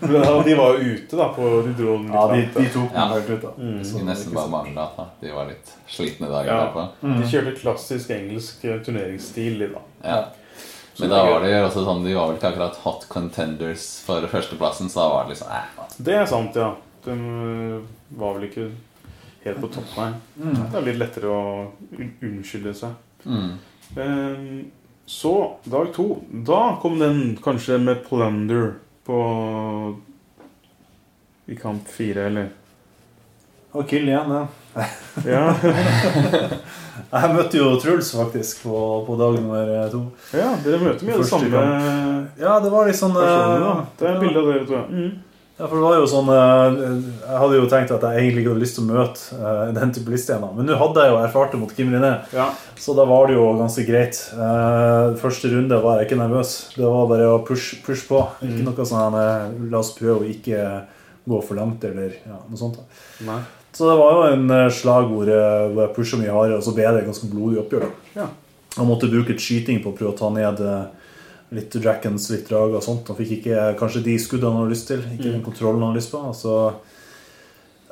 [0.02, 1.28] Men ja, De var jo ute, da.
[1.36, 3.08] På, de dro den litt Ja, de, de tok den Ja.
[3.14, 3.52] helt ut, da.
[3.58, 3.82] Mm.
[3.84, 6.60] Skulle det nesten bare mangle at de var litt slitne dagen Ja.
[6.68, 6.86] derpå.
[7.02, 9.60] De kjørte klassisk engelsk eh, turneringsstil.
[9.60, 9.84] de, da.
[10.04, 10.22] Ja.
[11.00, 14.22] Men da var det jo også sånn De var vel ikke akkurat hot contenders for
[14.30, 16.74] førsteplassen, så da var det liksom eh, Det er sant, ja.
[17.04, 17.80] De øh,
[18.20, 18.68] var vel ikke
[19.44, 20.12] helt på topp, nei.
[20.40, 20.54] Mm.
[20.72, 21.42] Det er litt lettere å
[22.24, 22.94] unnskylde seg.
[23.26, 23.52] Mm.
[23.96, 24.66] Eh,
[25.06, 26.18] Så, dag to.
[26.32, 28.74] Da kom den kanskje med plunder
[29.06, 29.18] på
[31.46, 32.48] I kamp fire, eller?
[33.74, 34.48] Og Kill igjen, ja.
[35.26, 35.44] Ja,
[37.14, 40.02] Jeg møtte jo Truls faktisk på, på dag nummer to.
[40.34, 41.62] ja dere møter mye det samme
[42.42, 44.82] Ja, det var litt sånn eh, Det er bilde av dere to.
[44.90, 45.12] Mm.
[45.54, 46.78] Ja, for det var jo sånn eh,
[47.30, 49.92] Jeg hadde jo tenkt at jeg egentlig ikke hadde lyst til å møte eh, den
[49.94, 50.42] type liste igjen.
[50.48, 50.50] da.
[50.58, 52.48] Men nå hadde jeg jo erfart det mot Kim Riné, Ja.
[52.80, 54.18] så da var det jo ganske greit.
[54.34, 56.54] Eh, Første runde var jeg ikke nervøs.
[56.74, 58.24] Det var bare å push, push på.
[58.42, 59.20] Ikke noe sånn
[59.70, 60.64] La oss prøve å ikke
[61.30, 62.82] gå for langt, eller ja, noe sånt.
[63.24, 63.38] Nei.
[63.74, 65.30] Så det var jo en slagord slag hvor,
[65.86, 67.88] jeg pusha mye hardere, og så ble det et ganske blodig oppgjør.
[68.18, 68.28] Ja.
[68.74, 70.60] Jeg måtte bruke et skyting på å prøve å ta ned
[71.54, 73.08] litt Drackens, litt drag og sånt.
[73.10, 76.02] Han fikk ikke kanskje de skuddene han hadde lyst til, ikke den kontrollen han hadde
[76.02, 76.22] lyst på.
[76.38, 76.58] Så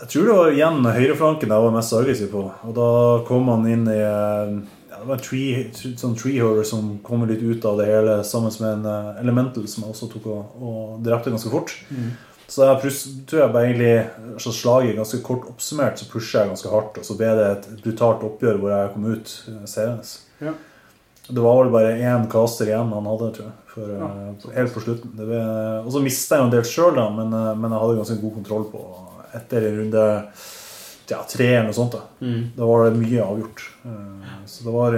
[0.01, 2.47] jeg tror det var igjen høyreflanken jeg var mest aggressiv på.
[2.67, 2.89] Og da
[3.27, 5.61] kom han inn i ja, Det var en tree,
[5.97, 9.85] sånn treehorror som kom litt ut av det hele sammen med en eh, elemental som
[9.85, 11.75] jeg også tok og, og drepte ganske fort.
[12.51, 12.91] Så jeg
[13.29, 16.97] tror jeg bare egentlig så slaget ganske kort oppsummert, så pusher jeg ganske hardt.
[16.99, 20.19] Og så ble det et brutalt oppgjør hvor jeg kom ut eh, seirende.
[20.41, 20.57] Ja.
[21.29, 23.57] Det var vel bare én caster igjen han hadde, tror jeg.
[23.71, 24.07] For, ja,
[24.57, 25.13] helt på slutten.
[25.15, 25.37] Det ble,
[25.85, 28.17] og så mista jeg jo en del sjøl, da, men, eh, men jeg hadde ganske
[28.21, 28.81] god kontroll på
[29.37, 30.01] etter runde
[31.11, 31.91] ja, tre eller noe sånt.
[31.95, 32.51] Da, Mm.
[32.57, 33.63] da var det mye avgjort.
[33.85, 34.97] Eh, Så det var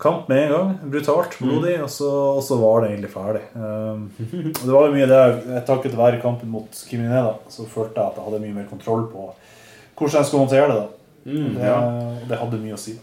[0.00, 0.78] kamp med en gang.
[0.90, 3.42] Brutalt, blodig, og, så, og så var det egentlig ferdig.
[3.56, 5.20] Eh, og det var jo mye det
[5.54, 8.54] jeg takket være kampen mot Kim Liné, da, så følte jeg at jeg hadde mye
[8.62, 9.28] mer kontroll på
[9.98, 10.80] hvordan jeg skulle håndtere det.
[10.80, 10.88] da.
[11.26, 11.80] Mm, Det, ja.
[12.30, 12.94] det hadde mye å si.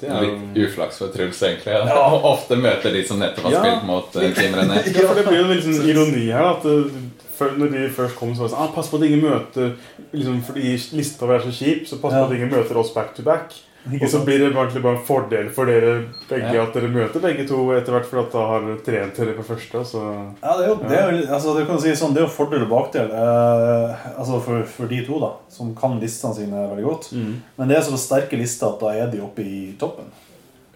[0.00, 1.72] Det er jo Litt uflaks for Truls, egentlig.
[1.72, 2.00] Ja.
[2.34, 3.62] Ofte møter de som nettopp har Ja.
[3.64, 4.82] spilt mot Team René.
[4.96, 6.50] Ja, for det blir jo veldig sånn ironi her.
[6.50, 9.24] At uh, når de først kom, så var det sånn ah, Pass på at ingen
[9.24, 9.72] møter
[10.12, 12.26] liksom, Fordi lista vår er så kjip, så pass på Ja.
[12.28, 13.56] at ingen møter oss back to back.
[13.86, 15.92] Ikke Og så blir det egentlig bare en fordel for dere
[16.28, 16.62] begge Ja.
[16.64, 19.82] at dere møter begge to etter hvert, for at da har trent dere på første.
[19.86, 20.00] Så
[20.42, 22.32] Ja, det er jo, det er jo, altså, det kan si sånn, det er jo
[22.34, 26.84] fordel og bakdel eh, altså for, for de to, da, som kan listene sine veldig
[26.88, 27.12] godt.
[27.58, 30.10] Men det er så sterke lister at da er de oppe i toppen.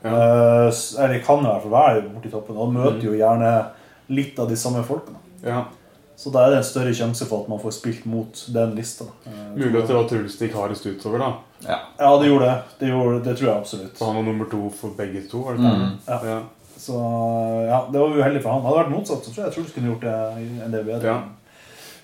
[0.03, 2.57] Eh, eller de kan i hvert fall være borte i toppen.
[2.57, 3.51] Og møter jo gjerne
[4.09, 5.19] litt av de samme folkene.
[5.43, 5.65] ja.
[6.21, 9.07] Så da er det en større sjanse for at man får spilt mot den lista.
[9.25, 11.31] Eh, Mulig at det var Truls det gikk hardest utover, da.
[11.67, 11.79] Ja.
[11.99, 12.63] Ja, det gjorde det.
[12.79, 13.99] Det, gjorde, det tror jeg absolutt.
[13.99, 15.43] Så han var nummer to for begge to.
[15.45, 15.77] var det ikke?
[15.77, 15.99] Mm.
[16.07, 16.21] Ja.
[16.25, 16.41] Ja.
[16.81, 16.97] Så
[17.69, 18.63] ja, det var uheldig for han.
[18.65, 20.85] Hadde det vært motsatt, så tror jeg jeg tror du kunne gjort det en del
[20.85, 21.07] bedre.
[21.13, 21.21] Ja.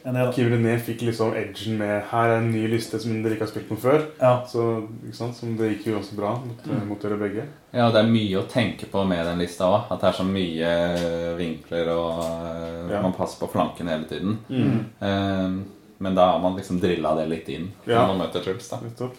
[0.07, 0.23] enn det.
[0.27, 0.33] da.
[0.37, 3.51] Kim René fikk liksom edgen med Her er en ny liste som dere ikke har
[3.51, 4.05] spilt på før.
[4.21, 4.35] Ja.
[4.47, 4.67] Så
[5.03, 5.35] ikke sant?
[5.35, 6.85] Så det gikk jo også bra mot, Mm.
[6.89, 7.47] mot dere begge.
[7.73, 9.89] Ja, det er mye å tenke på med den lista òg.
[9.91, 13.01] At det er så mye vinkler, og Ja.
[13.03, 14.39] man passer på flanken hele tiden.
[14.49, 14.85] Mm.
[15.01, 15.65] Eh,
[15.99, 18.03] men da har man liksom drilla det litt inn Ja.
[18.03, 18.69] når man møter Truls.
[18.69, 19.15] da Nettopp.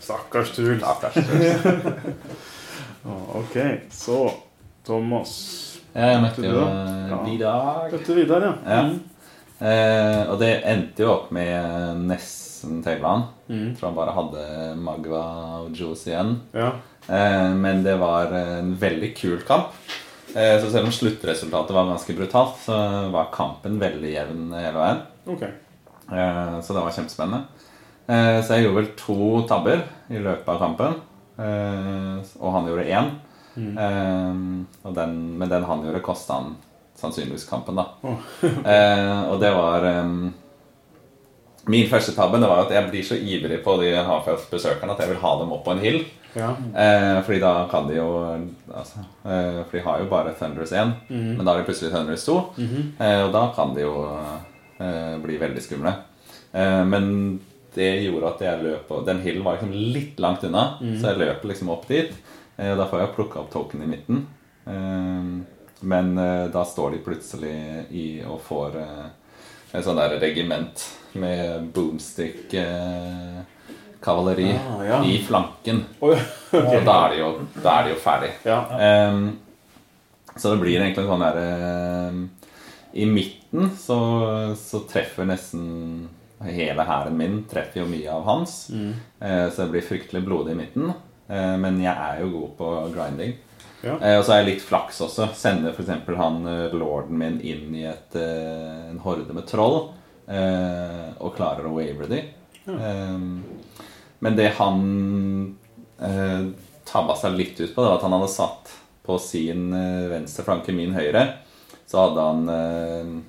[0.00, 0.82] Stakkars Truls.
[0.82, 1.84] Stakkars Truls.
[3.34, 3.54] Ok,
[3.94, 4.16] så
[4.84, 5.30] Thomas.
[5.94, 7.20] Ja, jeg møtte jo Ja.
[7.24, 7.86] Vidar.
[7.92, 8.52] Møtte Vidar, ja.
[8.66, 8.82] Ja.
[8.82, 8.98] Mm.
[9.58, 13.24] Eh, og det endte jo opp med nesten han.
[13.48, 13.76] Mm.
[13.78, 14.44] For han bare hadde
[14.76, 15.22] Magva
[15.64, 16.36] og Juice igjen.
[16.52, 16.72] Ja.
[17.08, 19.72] Eh, men det var en veldig kul kamp.
[20.34, 22.76] Eh, så selv om sluttresultatet var ganske brutalt, så
[23.10, 25.00] var kampen veldig jevn hele veien.
[25.26, 25.46] Ok.
[26.12, 27.42] Eh, så det var kjempespennende.
[28.08, 30.98] Eh, så jeg gjorde vel to tabber i løpet av kampen.
[31.38, 33.12] Eh, og han gjorde én.
[33.58, 36.52] Og den, men den han gjorde, kosta han
[36.98, 37.88] sannsynligvis kampen, da.
[38.74, 39.86] eh, og det var
[41.68, 45.10] Min første tabbe det var at jeg blir så ivrig på de Half-Elf-besøkerne at jeg
[45.10, 45.98] vil ha dem opp på en hill.
[46.32, 46.54] Ja.
[46.54, 48.08] Eh, fordi da kan de jo
[48.72, 50.92] altså, eh, For de har jo bare Thunders 1,
[51.36, 52.36] men da har de plutselig Thunders 2.
[53.00, 53.94] eh, og da kan de jo
[54.78, 55.92] eh, bli veldig skumle.
[56.52, 57.10] Eh, men
[57.74, 61.20] det gjorde at jeg løp og Den hillen var liksom litt langt unna, så jeg
[61.20, 62.10] løper liksom opp dit.
[62.56, 64.24] Eh, da får jeg plukka opp token i midten.
[65.80, 66.08] Men
[66.52, 67.52] da står de plutselig
[67.94, 68.74] i og får
[69.72, 70.82] et sånn der regiment
[71.20, 73.38] med boomstick eh,
[74.04, 74.98] kavaleri Ah, ja.
[75.04, 75.82] i flanken.
[76.06, 76.16] Oi,
[76.56, 77.30] Og da er de jo,
[77.62, 78.30] da de jo ferdig.
[78.48, 78.58] Ja.
[78.78, 79.26] Ehm,
[80.38, 81.46] så det blir egentlig sånn derre
[82.12, 82.20] um,
[82.94, 83.06] I
[83.50, 83.98] midten så,
[84.60, 86.08] så treffer nesten
[86.44, 88.56] hele hæren min treffer jo mye av hans.
[89.20, 90.92] Eh, så jeg blir fryktelig blodig i midten.
[91.28, 93.32] Eh, men jeg er jo god på grinding.
[93.82, 93.96] Ja.
[94.02, 95.30] Eh, og så er jeg litt flaks også.
[95.38, 95.90] Sender f.eks.
[96.18, 96.42] han
[96.76, 99.88] lorden min inn i et, en horde med troll.
[100.28, 102.20] eh, og klarer å wavere de.
[102.68, 103.30] Ehm,
[104.20, 104.82] men det han
[106.04, 106.50] eh,
[106.88, 108.74] tabba seg litt ut på, det var at han hadde satt
[109.08, 109.70] på sin
[110.10, 111.22] venstre flanke, min høyre,
[111.88, 113.22] så hadde han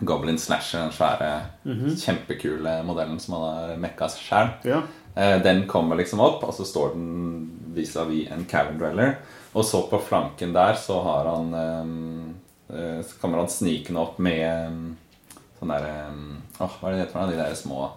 [0.00, 1.30] Goblin Slasher, den svære,
[2.00, 4.52] kjempekule modellen som han har mekka sjæl.
[4.64, 4.82] Ja.
[5.14, 9.16] Eh, Den kommer liksom opp, og så står den vis-à-vis en Cavern Dweller.
[9.52, 14.18] Og så på flanken der så har han eh, eh, Så kommer han snikende opp
[14.22, 14.94] med
[15.58, 15.94] sånn derre
[16.60, 17.30] Åh, hva er det det heter for noe?
[17.32, 17.90] De der små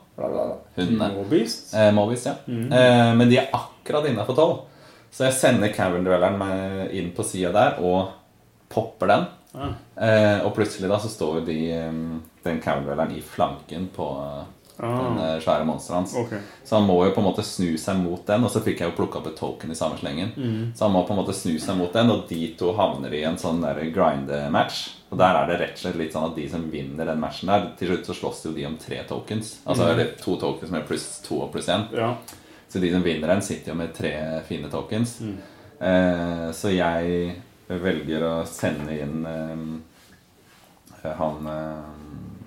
[0.78, 1.12] hundene.
[1.16, 1.74] Mobist?
[1.74, 2.34] Eh, Movis, ja.
[2.48, 4.60] Eh, men de er akkurat innafor tolv.
[5.14, 8.12] Så jeg sender Cavern Dwelleren inn på sida der og
[8.74, 9.26] popper den.
[9.54, 9.70] Ja.
[9.96, 12.02] Eh, og plutselig da så står de, eh,
[12.44, 14.44] den Cavern-duelleren i flanken på eh,
[14.78, 14.90] den
[15.20, 16.16] Ah, eh, svære monsteret hans.
[16.18, 16.40] Okay.
[16.66, 18.90] Så han må jo på en måte snu seg mot den, og så fikk jeg
[18.90, 20.34] jo plukka opp et token i samme slengen.
[20.76, 23.22] Så han må på en måte snu seg mot den, og de to havner i
[23.30, 23.62] en sånn
[23.94, 24.82] grind-match.
[25.14, 27.52] Og der er det rett og slett litt sånn at de som vinner den matchen
[27.54, 29.60] der, til slutt så slåss jo de om tre tokens.
[29.70, 31.86] Altså eller to tokens med pluss to og pluss én.
[31.94, 32.16] Ja.
[32.68, 35.20] Så de som vinner den, sitter jo med tre fine tokens.
[35.78, 37.36] Eh, så jeg
[37.68, 39.26] velger å sende inn
[41.04, 41.84] eh, han eh,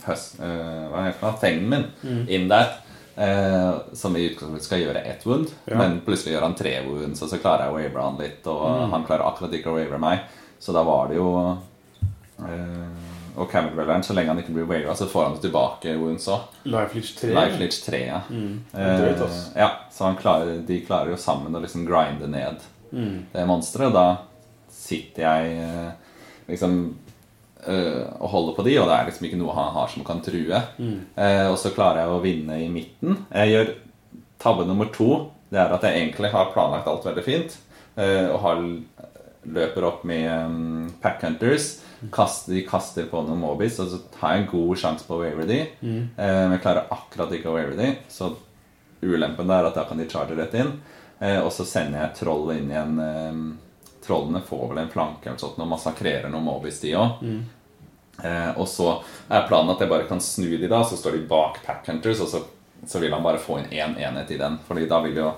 [0.07, 1.39] høst, eh, Hva heter han?
[1.41, 2.75] Fengen min inn der.
[3.17, 5.79] Eh, som i utgangspunktet skal gjøre ett wound, Ja.
[5.81, 8.91] men plutselig gjør han tre wounds, og så klarer jeg å wavere han litt, og
[8.93, 10.21] han klarer akkurat ikke å wavere meg.
[10.61, 11.31] Så da var det jo
[12.45, 13.03] eh,
[13.37, 16.41] Og Camelwelleren, så lenge han ikke blir wavera, så får han tilbake wounds òg.
[16.65, 17.33] Life Leech 3.
[17.37, 18.21] Life Leech 3, ja.
[18.31, 19.21] drøyt.
[19.21, 23.25] Eh, ja, så han klarer, de klarer jo sammen å liksom grinde ned Mm.
[23.33, 23.89] det monsteret.
[23.89, 24.05] Og da
[24.87, 25.91] sitter jeg eh,
[26.51, 26.77] liksom
[27.67, 30.23] eh, og holder på de, og det er liksom ikke noe han har som kan
[30.25, 30.63] true.
[30.79, 30.99] Mm.
[31.15, 33.25] Eh, og så klarer jeg å vinne i midten.
[33.33, 33.75] Jeg gjør
[34.43, 35.11] tabbe nummer to.
[35.51, 37.61] Det er at jeg egentlig har planlagt alt veldig fint.
[37.97, 38.59] og har,
[39.49, 41.79] løper opp med um, Pack Hunters.
[42.13, 45.23] Kaster, de kaster på noen mobis, og så har jeg en god sjanse på å
[45.23, 45.63] wave de.
[45.81, 47.95] Eh, men jeg klarer akkurat ikke å wave de.
[48.13, 48.35] Så
[49.01, 50.75] ulempen der er at da kan de charge rett inn.
[51.41, 52.99] Og så sender jeg troll inn i en
[54.07, 57.23] Trollene får vel en flanke eller sånt, og massakrerer noen mobis, de òg.
[58.25, 61.27] Eh, og så er planen at jeg bare kan snu de da, så står de
[61.29, 62.41] bak Pack Hunters, og så,
[62.87, 64.59] så vil han bare få inn én enhet i den.
[64.69, 65.33] Fordi da vil jo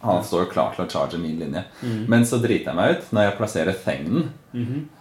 [0.00, 1.64] Han står jo klar til å charge min linje.
[2.06, 3.08] Men så driter jeg meg ut.
[3.14, 4.28] Når jeg plasserer Thegnen,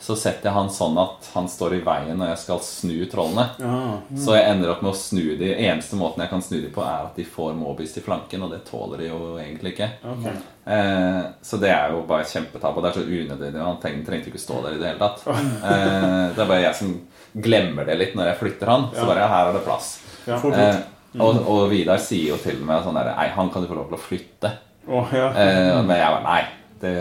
[0.02, 3.46] så setter jeg han sånn at han står i veien når jeg skal snu trollene.
[3.62, 3.78] Ja.
[4.18, 6.82] Så jeg ender opp med å snu de Eneste måten jeg kan snu de på,
[6.82, 9.92] er at de får Mobis til flanken, og det tåler de jo egentlig ikke.
[10.16, 10.36] Okay.
[10.66, 13.64] Eh, så det er jo bare kjempetap, og det er så unødvendig.
[13.64, 15.24] Han trengte, ikke stå der i det hele tatt.
[15.28, 16.94] Eh, det er bare jeg som
[17.38, 18.90] glemmer det litt når jeg flytter han.
[18.96, 19.98] Så bare her er det plass.
[20.28, 20.38] Ja.
[20.42, 20.86] Eh,
[21.24, 23.88] og, og Vidar sier jo til meg sånn derre Nei, han kan du få lov
[23.92, 24.52] til å flytte.
[24.88, 25.28] Å, ja.
[25.36, 26.44] Eh, men jeg bare Nei,
[26.82, 26.96] det,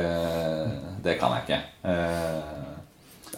[1.05, 1.61] det kan jeg ikke.
[1.93, 2.53] Eh,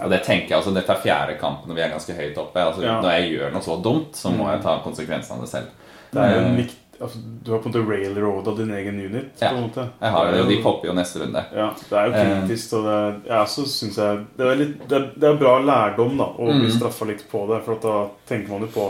[0.05, 2.62] og det tenker jeg altså Dette er fjerde kampen, og vi er ganske høyt oppe.
[2.62, 3.01] Altså, Ja.
[3.03, 5.72] Når jeg gjør noe så dumt, så må jeg ta konsekvensen av det selv.
[6.12, 9.01] Det er jo en Eh, vikt, altså, du har på en måte railroada din egen
[9.05, 9.32] unit.
[9.42, 9.51] Ja.
[9.51, 9.88] på en måte.
[10.01, 11.44] Jeg har det, og De popper jo neste runde.
[11.55, 12.30] Ja, det er jo Eh.
[12.46, 15.59] kritisk, og det ja, så synes jeg det er, litt, det, er, det er bra
[15.61, 16.78] lærdom da, å bli Mm.
[16.78, 17.64] straffa litt på det.
[17.64, 18.86] For da tenker man jo på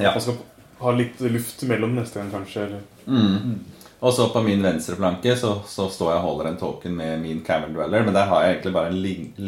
[0.00, 0.08] Ja.
[0.08, 0.34] at man skal
[0.80, 2.64] ha litt luft mellom neste gang, kanskje.
[2.64, 2.80] Eller.
[3.06, 3.60] Mm.
[4.00, 7.18] Og så på min venstre flanke så, så står jeg og holder en token med
[7.20, 8.04] min Cavern Dweller.
[8.06, 9.00] Men der har jeg egentlig bare en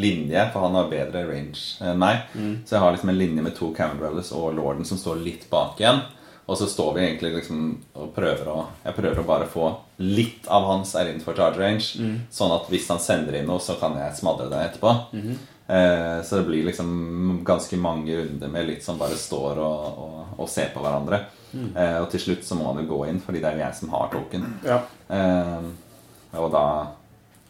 [0.03, 2.27] linje, for han har bedre range enn meg.
[2.65, 5.47] Så jeg har liksom en linje med to Cavern Dwellers og Lorden som står litt
[5.49, 6.03] bak igjen.
[6.45, 7.59] Og så står vi egentlig liksom
[7.95, 9.69] og prøver å Jeg prøver å bare få
[10.03, 11.95] litt av hans er innenfor charge range.
[12.29, 14.91] Sånn at hvis han sender inn noe, så kan jeg smadre det etterpå.
[15.17, 16.89] Eh, så det blir liksom
[17.47, 21.21] ganske mange runder med litt som bare står og, og, og ser på hverandre.
[21.53, 23.77] Eh, og til slutt så må han jo gå inn, fordi det er jo jeg
[23.79, 24.49] som har token.
[24.65, 24.81] Ja.
[25.07, 25.69] Eh,
[26.41, 26.65] og da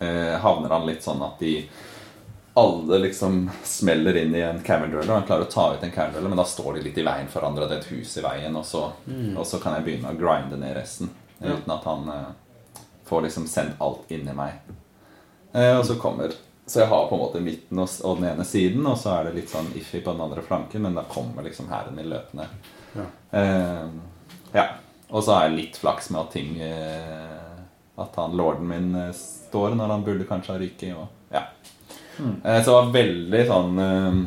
[0.03, 1.55] eh, havner han litt sånn at de
[2.53, 6.28] alle liksom smeller inn i en cavern og Han klarer å ta ut en cavern
[6.30, 7.66] men da står de litt i veien for hverandre.
[7.66, 8.84] og Det er et hus i veien, og så,
[9.34, 11.09] og så kan jeg begynne å grinde ned resten.
[11.39, 11.55] Ja.
[11.55, 14.61] Uten at han eh, får liksom sendt alt inni meg.
[15.53, 16.36] Eh, og så kommer
[16.66, 19.28] Så jeg har på en måte midten og, og den ene siden, og så er
[19.28, 22.45] det litt sånn iffy på den andre flanken, men da kommer liksom hæren min løpende.
[22.95, 23.07] Ja.
[23.36, 23.89] Eh,
[24.55, 24.64] ja.
[25.14, 27.59] Og så har jeg litt flaks med at ting eh,
[28.01, 30.95] At han lorden min eh, står når han burde kanskje ha ryket.
[30.97, 31.43] Og, ja.
[32.22, 34.22] eh, så det var veldig sånn eh,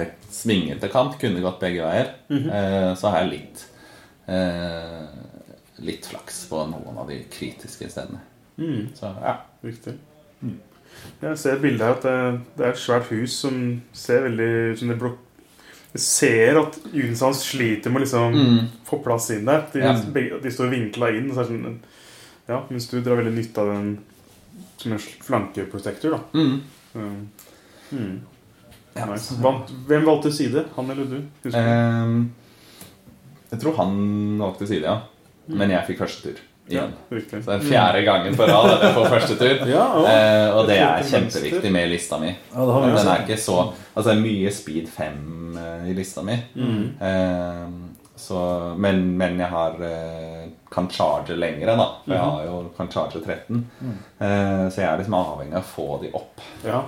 [0.00, 1.16] eh, svingete kant.
[1.22, 2.10] Kunne gått begge veier.
[2.32, 3.64] eh, så har jeg litt
[4.26, 5.06] eh,
[5.82, 8.20] Litt flaks på noen av de kritiske stedene.
[8.60, 9.38] Mm, Så ja.
[9.64, 9.96] riktig.
[11.22, 14.48] Jeg ser et bilde her at det, det er et svært hus som ser veldig
[14.72, 15.18] ut som det blok...
[15.92, 18.68] Jeg ser at unitsen hans sliter med å liksom Mm.
[18.88, 19.66] få plass inn der.
[19.72, 19.92] De, Ja.
[20.42, 21.28] de står vinkla inn.
[21.36, 21.78] Sånn,
[22.48, 23.98] ja, mens du drar veldig nytte av den
[24.78, 26.10] som en flankeprotektor.
[26.10, 26.20] da.
[26.34, 26.62] Mm.
[26.94, 27.28] Mm.
[27.92, 28.20] Mm.
[28.96, 29.34] Ja, Nice.
[29.40, 30.64] Vant, hvem valgte side?
[30.76, 31.18] Han eller du?
[31.54, 32.32] Um.
[33.52, 35.02] Jeg tror han valgte side, ja.
[35.48, 36.40] Men jeg fikk første tur.
[36.70, 37.42] Ja, riktig.
[37.44, 39.64] Så det er fjerde gangen på rad at jeg får første tur.
[39.72, 42.30] Ja, og, Eh, og det er kjempeviktig med lista mi.
[42.52, 43.56] Ja, det jo Den er ikke så
[43.96, 46.38] Altså det er mye speed 5 eh, i lista mi.
[46.54, 46.84] Mm.
[47.00, 47.66] Eh,
[48.16, 48.38] så,
[48.78, 51.88] men, men jeg har eh, kan charge lengre, da.
[52.04, 53.62] For jeg har jo kan charge 13.
[53.82, 56.42] Eh, så jeg er liksom avhengig av å få de opp.
[56.64, 56.82] ja.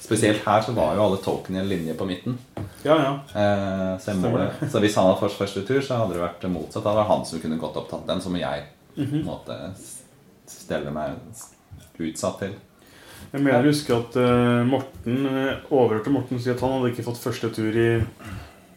[0.00, 2.34] Spesielt her så var jo alle token i en linje på midten.
[2.82, 3.10] Ja, ja.
[3.30, 4.16] Eh, så,
[4.72, 6.82] så hvis han hadde fått første tur, så hadde det vært motsatt.
[6.82, 8.64] Da var det han som kunne gått opp tatt den, så må jeg
[8.94, 9.24] på -hmm.
[9.24, 9.72] måte
[10.46, 11.10] stelle meg
[11.98, 12.54] utsatt til.
[13.32, 17.04] Jeg mener å huske at uh, Morten eh, overhørte Morten si at han hadde ikke
[17.04, 17.90] fått første tur i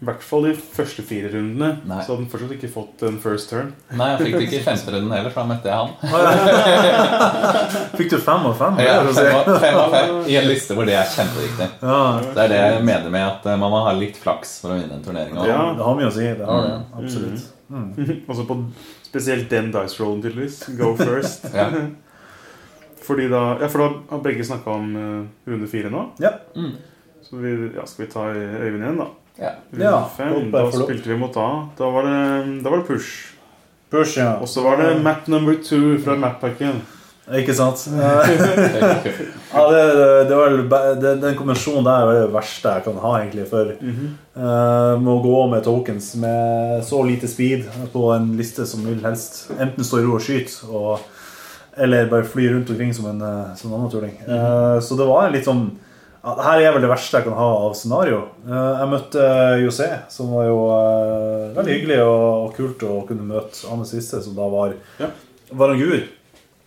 [0.04, 1.78] i hvert fall de første fire rundene.
[1.88, 2.02] Nei.
[2.04, 3.70] Så hadde han fortsatt ikke fått en first turn.
[3.96, 5.92] Nei, jeg fikk det ikke i femte runden heller, for da møtte jeg han.
[7.96, 8.82] Fikk du fem av fem?
[8.84, 11.68] Ja, fem, av- fem av fem i en liste hvor det er kjempeviktig.
[11.86, 14.74] Ja, Det er det jeg mener med at eh, man må ha litt flaks for
[14.74, 15.38] å vinne en turnering.
[15.38, 15.54] også.
[15.54, 15.62] Ja.
[15.78, 16.28] det har mye å si.
[16.42, 16.76] Det har det.
[16.76, 16.84] Mm.
[17.00, 17.42] Absolutt.
[18.30, 18.54] Altså på
[19.14, 20.64] spesielt den dice rollen, tydeligvis.
[20.80, 21.46] Go first.
[21.54, 21.70] Ja.
[23.04, 26.08] Fordi da, ja, for da har begge snakka om uh, runde fire nå.
[26.24, 26.32] Ja.
[26.56, 26.72] Mm.
[27.22, 29.08] Så vi, ja, skal vi ta Øyvind igjen, da?
[29.38, 29.52] Ja.
[29.70, 31.50] Runde fem, da spilte vi mot A.
[31.78, 33.36] Da var det, da var det push.
[33.94, 34.32] Push, ja.
[34.42, 36.82] Og så var det map number two fra mappacken.
[37.32, 37.86] Ikke sant?
[39.54, 39.84] Ja, det,
[40.28, 40.56] det var,
[41.00, 43.46] det, den konvensjonen der er det verste jeg kan ha, egentlig.
[43.52, 48.84] For eh, med å gå med tokens med så lite speed på en liste som
[48.88, 51.06] vil helst enten stå i ro og skyte, og,
[51.78, 54.18] eller bare fly rundt omkring som en, eh, som en annen tulling.
[54.26, 55.68] Eh, så det var en litt sånn
[56.24, 58.22] her er vel det verste jeg kan ha av scenario.
[58.48, 63.68] Eh, jeg møtte José, som var jo eh, veldig hyggelig og, kult å kunne møte
[63.72, 65.12] Anne Siste, som da var Ja.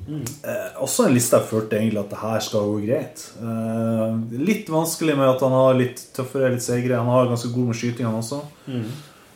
[0.07, 3.25] Eh, også en liste jeg følte egentlig at det her skal gå greit.
[3.43, 7.01] Eh, litt vanskelig med at han har litt tøffere, litt seigere.
[7.03, 8.41] Han har ganske god med skyting, han også.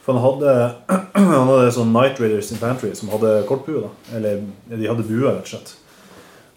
[0.04, 0.54] For han hadde,
[1.18, 3.84] han hadde sånn Night Raiders Infantry som hadde kortbue.
[3.86, 5.76] da Eller de hadde bue, rett og slett.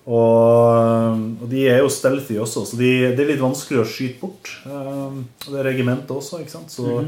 [0.03, 4.19] Og, og de er jo stealthy også, så de, det er litt vanskelig å skyte
[4.19, 4.51] bort.
[4.67, 6.73] Eh, det er regimentet også, ikke sant.
[6.73, 7.01] Så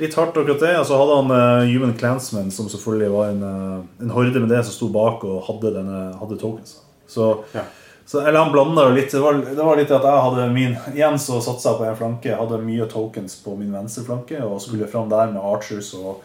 [0.00, 0.72] litt hardt akkurat det.
[0.80, 4.50] Og så hadde han uh, Human Clansman, som selvfølgelig var en, uh, en horde med
[4.52, 6.78] det som sto bak og hadde, denne, hadde tokens.
[7.08, 7.64] Så, Ja.
[8.08, 9.10] så eller han blanda jo litt.
[9.12, 11.98] Det var, det var litt at jeg hadde min Igjen så satsa jeg på en
[12.00, 12.30] flanke.
[12.30, 16.22] Jeg hadde mye tokens på min venstre flanke og skulle fram der med Archers og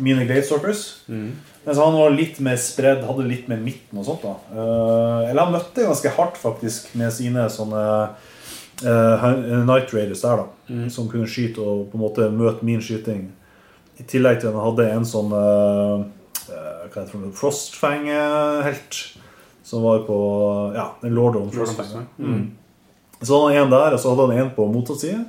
[0.00, 1.02] mine Gladestalkers.
[1.10, 4.22] Mens han var litt mer spredd, hadde litt mer midten og sånt.
[4.24, 7.82] da Uh, Eller han møtte ganske hardt faktisk med sine sånne
[8.82, 10.88] Night Raiders der, da.
[10.92, 13.28] Som kunne skyte og på en måte møte min skyting.
[14.00, 16.06] I tillegg til at han hadde en sånn uh,
[16.48, 17.32] eh, det?
[17.36, 19.00] Frostfang-helt.
[19.66, 20.16] Som var på
[20.74, 22.08] Ja, en Lord of Frostfang.
[22.16, 22.48] Mm.
[23.20, 25.20] Så hadde han en der, og så hadde han en på motsatt side.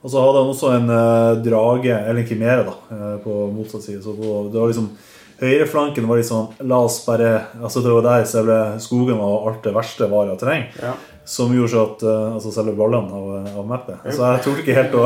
[0.00, 3.84] Og så hadde han også en uh, drage, eller en kimere, da, eh, på motsatt
[3.84, 4.00] side.
[4.04, 4.92] Så på, det var liksom
[5.40, 9.72] Høyreflanken var liksom La oss bare Altså, det var der selve skogen og alt det
[9.72, 10.66] verste var av terreng.
[10.80, 10.92] Ja.
[11.30, 14.00] Som gjorde så at eh, Altså selve ballene av, av mappet.
[14.10, 15.04] Så jeg torde ikke helt å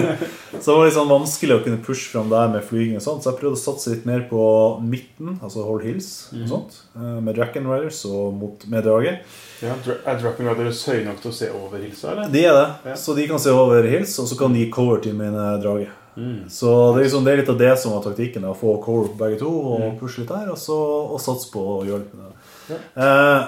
[0.62, 3.24] Så det var liksom vanskelig å kunne pushe fram der med flyging og sånt.
[3.24, 4.40] Så jeg prøvde å satse litt mer på
[4.86, 6.78] midten, altså Hold Hills og sånt.
[6.96, 9.18] eh, Med Dracken Riders og mot, med drage.
[9.64, 9.74] Ja,
[10.06, 12.32] er Dracken Riders høye nok til å se over hilsa, eller?
[12.32, 12.66] De er det.
[12.92, 12.96] Ja.
[13.02, 15.90] Så de kan se over hils, og så kan de gi cover til mine drage.
[16.16, 16.48] drage.
[16.48, 18.44] Så det er, liksom, det er litt av det som var taktikken.
[18.48, 20.76] Å få cover på begge to og pushe litt der, og så
[21.12, 22.78] og satse på å gjøre det.
[22.96, 23.40] Eh,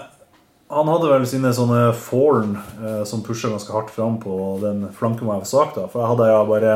[0.69, 5.25] han hadde vel sine sånne fallen eh, som pusha ganske hardt fram på den flanken
[5.25, 6.75] hvor jeg var sak, da For jeg hadde ja bare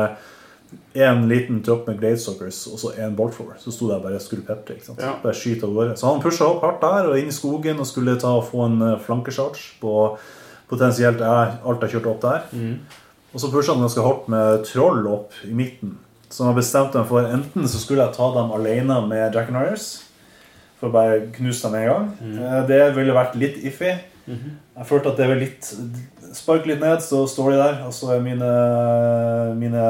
[0.97, 3.59] én liten tropp med gladesockers og så én Boltflower.
[3.61, 5.01] Så sto det bare og skulle ikke sant?
[5.01, 5.13] Ja.
[5.21, 5.97] Bare skyte av gårde.
[5.99, 8.65] Så han pusha opp hardt der og inn i skogen og skulle ta og få
[8.65, 9.93] en eh, flankecharge på
[10.71, 12.47] potensielt jeg, alt jeg kjørte opp der.
[13.33, 15.99] Og så pusha han ganske hardt med troll opp i midten.
[16.33, 19.59] Så jeg bestemte meg for enten så skulle jeg ta dem alene med Jack and
[19.59, 19.87] Ryers.
[20.83, 22.07] For å bare knuse dem en gang.
[22.19, 22.41] Mm.
[22.67, 23.93] Det ville vært litt iffy.
[24.27, 25.69] Jeg følte at det var litt
[26.33, 27.75] Spark litt ned, så står de der.
[27.87, 28.51] Og så er mine,
[29.59, 29.83] mine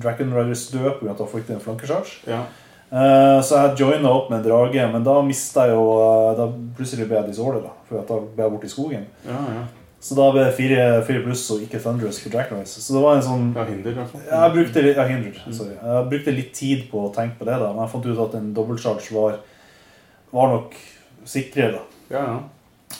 [0.00, 1.10] Dragon Riders døde pga.
[1.12, 2.14] at jeg fikk en flankesjarge.
[2.30, 2.44] Ja.
[2.92, 6.46] Eh, Så jeg joina opp med en drage, men da mista jeg jo eh, Da
[6.76, 7.72] plutselig ble jeg disorder, da.
[7.88, 9.06] For da ble jeg borte i skogen.
[9.26, 9.64] Ja, ja.
[10.02, 12.72] Så da ble det fire, fire pluss og ikke Thunderous for Dragon Riders.
[12.82, 14.22] Så det var en sånn ja hinder, i hvert fall.
[14.32, 15.76] jeg brukte, ja, hinder, sorry.
[15.78, 18.34] jeg brukte litt tid på å tenke på det, da, men jeg fant ut at
[18.40, 19.36] en dobbeltcharge var,
[20.32, 20.74] var nok
[21.28, 21.82] sikre, da.
[22.12, 22.40] Ja, ja.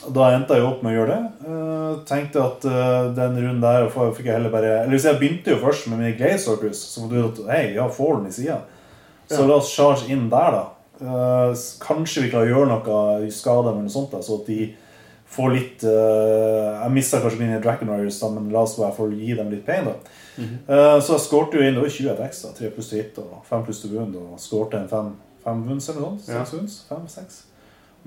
[0.03, 1.47] Da endte jeg opp med å gjøre det.
[1.47, 5.53] Uh, tenkte at uh, den runden der fikk jeg heller bare Eller hvis jeg begynte
[5.53, 8.35] jo først med mine Glazorcus, så fant jeg jo at hei, vi har Fallen i
[8.35, 8.63] sida.
[9.31, 10.65] Så la oss charge inn der, da.
[11.03, 11.53] Uh,
[11.83, 14.73] kanskje vi klarer å gjøre noe skade eller noe sånt, da, så at de
[15.33, 19.33] får litt Jeg mista kanskje mine Dragon Warriors, da, men la oss bare få gi
[19.39, 19.95] dem litt pain, da.
[20.41, 22.53] Eh, så jeg skårte jo inn det var 20 attacks, da.
[22.57, 25.11] 3 pluss til hit og 5 pluss til bunn Og skårte en 5
[25.45, 26.29] fem wounds eller noe sånt.
[26.33, 26.45] Ja.
[26.45, 26.77] 6 wounds?
[26.89, 27.41] 5, 6.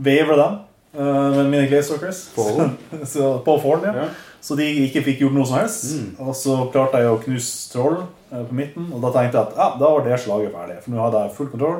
[0.07, 0.55] Vavra dem
[0.93, 1.83] eh, med mine
[3.13, 4.05] så, på Fallen, ja.
[4.05, 4.07] Ja.
[4.45, 5.87] Så de ikke fikk gjort noe som helst.
[6.21, 8.91] Og så klarte jeg å knuse troll eh, på midten.
[8.93, 10.79] Og da tenkte jeg at ja, da var det slaget ferdig.
[10.83, 11.79] For nå hadde jeg full kontroll.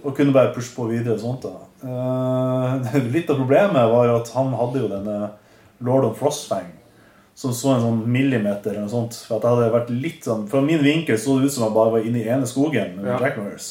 [0.00, 1.18] Og kunne bare pushe på videre.
[1.18, 1.58] og sånt da.
[1.80, 5.18] Uh, litt av problemet var at han hadde jo denne
[5.84, 6.70] Lord of Frostfang.
[7.40, 9.16] som så en sånn millimeter eller noe sånt.
[9.26, 11.76] For at det hadde vært litt sånn Fra min vinkel så det ut som jeg
[11.76, 13.20] bare var inne i ene skogen med Ja.
[13.20, 13.68] Jack Norris.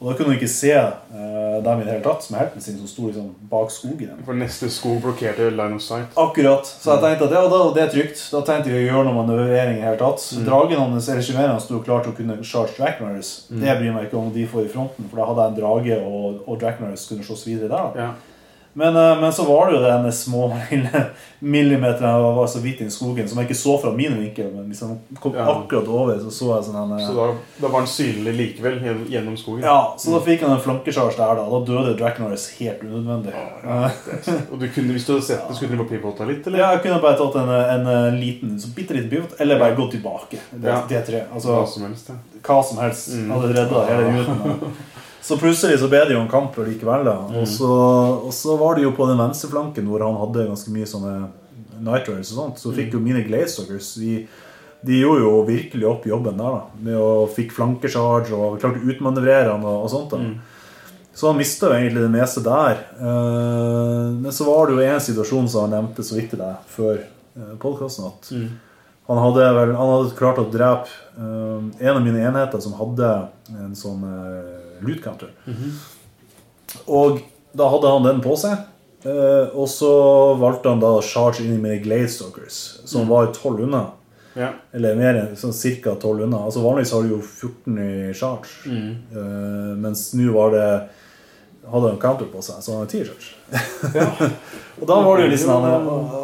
[0.00, 2.78] Og da kunne du ikke se uh, dem i det hele tatt, som helten sin,
[2.80, 4.14] som sto liksom bak skogen.
[4.24, 6.16] For neste skog blokkerte line of sight.
[6.16, 6.64] Akkurat.
[6.64, 8.22] Så jeg tenkte at ja, da, det er trygt.
[8.32, 10.24] Da tenkte vi å gjøre noe manøvrering i det hele tatt.
[10.46, 13.60] Dragen hans, eller sjimerene sto klar til å kunne charge Jack Mm.
[13.62, 15.96] Det bryr meg ikke om de får i fronten, for da hadde jeg en drage,
[16.00, 17.94] og, og Jack kunne slåss videre der.
[17.94, 18.04] da.
[18.06, 18.10] Ja.
[18.72, 21.00] Men, eh, men så var det jo denne små lille
[21.40, 24.50] millimeteren jeg var så vidt inn i skogen, som jeg ikke så fra min vinkel,
[24.54, 25.46] men liksom kom Ja.
[25.54, 27.24] akkurat over, så så jeg sånn en, eh, Så da,
[27.64, 28.78] da var han synlig likevel
[29.10, 29.64] gjennom, skogen.
[29.64, 31.48] Ja, så da fikk han en flankecharge der, da.
[31.50, 33.34] Da døde Jack Norris helt unødvendig.
[33.34, 33.90] Eh,
[34.52, 36.58] Og du kunne, hvis du hadde sett det, skulle du bare pivota litt, eller?
[36.62, 37.50] Ja, jeg kunne bare tatt en,
[37.88, 40.38] en, liten, så bitte liten pivot, eller bare gått tilbake.
[40.52, 40.82] Det, Ja.
[40.86, 41.24] D3.
[41.34, 42.08] Altså Hva som helst.
[42.14, 42.14] Ja.
[42.46, 43.08] hva som helst.
[43.16, 43.30] Mm.
[43.34, 44.72] Hadde redda hele ruten.
[45.22, 47.04] Så plutselig så ble det jo en kamp likevel.
[47.04, 47.40] da Mm.
[47.42, 47.70] og, så,
[48.26, 51.28] og så var det jo på den venstre flanken hvor han hadde ganske mye sånne
[51.80, 52.58] night og sånt.
[52.58, 52.76] Så Mm.
[52.76, 54.26] fikk jo mine Glazers de,
[54.84, 56.62] de gjorde jo virkelig opp jobben der, da.
[56.80, 60.10] Med å fikk flankecharge og klarte å utmanøvrere han og, og sånt.
[60.10, 60.38] da Mm.
[61.12, 62.78] Så han mista jo egentlig det meste der.
[62.96, 66.56] Eh, men så var det jo en situasjon som han nevnte så vidt til deg
[66.70, 67.00] før
[67.36, 68.48] uh, podkasten, at Mm.
[69.08, 73.28] han hadde, vel, han hadde klart å drepe eh, en av mine enheter som hadde
[73.50, 74.04] en sånn
[74.86, 75.30] loot counter.
[76.86, 77.20] Og
[77.56, 78.66] da hadde han den på seg.
[79.04, 79.90] eh, og så
[80.38, 83.86] valgte han da charge inn mine Gladestalkers, som var 12 unna.
[84.36, 84.52] Ja.
[84.72, 85.52] Eller mer enn sånn
[85.82, 85.96] ca.
[85.98, 86.44] 12 unna.
[86.46, 88.52] Altså Vanligvis har du jo 14 i charge.
[88.66, 88.90] Mm.
[89.10, 90.66] Eh, mens nå var det
[91.70, 94.06] hadde han counter på seg, så han hadde t-shirt Ja.
[94.80, 95.66] og da var det sånn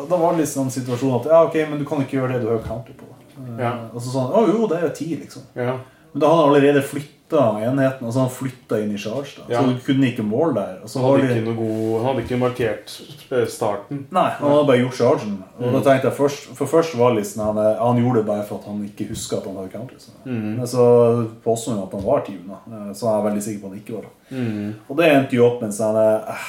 [0.09, 2.47] Da var det liksom en situasjon at ja, ok, men du kan ikke gjøre det
[2.47, 3.11] du har counter på.
[3.37, 3.75] Eh, Ja.
[3.93, 5.43] Og så sånn Å jo, det er jo 10, liksom.
[5.59, 5.75] Ja.
[6.13, 8.07] Men da hadde han allerede flytta enheten.
[8.07, 9.41] Altså han flytta inn i charge.
[9.49, 9.61] Ja.
[9.63, 10.77] så du kunne ikke måle der.
[10.87, 12.95] Han hadde det ikke god Han hadde ikke markert
[13.33, 14.07] eh, starten.
[14.11, 15.43] Nei, han hadde bare gjort chargen.
[15.59, 15.73] Og Mm.
[15.73, 18.65] da tenkte jeg først For først var liksom han, han gjorde det bare for at
[18.67, 19.97] han ikke huska at han hadde counter.
[19.99, 20.11] Så.
[20.25, 20.57] Mm.
[20.59, 22.93] Men så påstod han at han var 10 unna.
[22.95, 24.15] så jeg er veldig sikker på at han ikke var det.
[24.31, 24.75] Mm.
[24.89, 26.47] Og det endte jo opp med en sånn eh,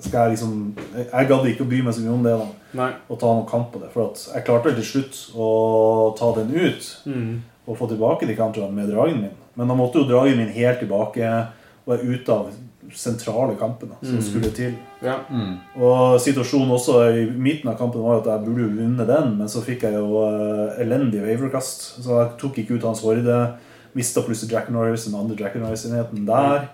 [0.00, 2.46] Skal jeg liksom Jeg, gadd ikke å bry meg så mye om det da
[2.78, 2.92] Nei.
[3.10, 3.88] og ta noen kamp på det.
[3.92, 7.42] For jeg klarte til slutt å ta den ut Mm.
[7.66, 9.30] og få tilbake de counterne med dragen min.
[9.58, 12.50] Men da måtte jo dragen min helt tilbake og være ute av
[12.94, 14.76] sentrale kampene som skulle til.
[15.04, 15.18] Ja.
[15.76, 19.50] Og situasjonen også i midten av kampen var at jeg burde jo vunnet den, men
[19.50, 21.88] så fikk jeg jo uh, elendig waverkast.
[22.04, 23.40] Så jeg tok ikke ut hans horde.
[23.98, 26.70] Mista plutselig Jack Norris, den andre Jack Norris-enheten der.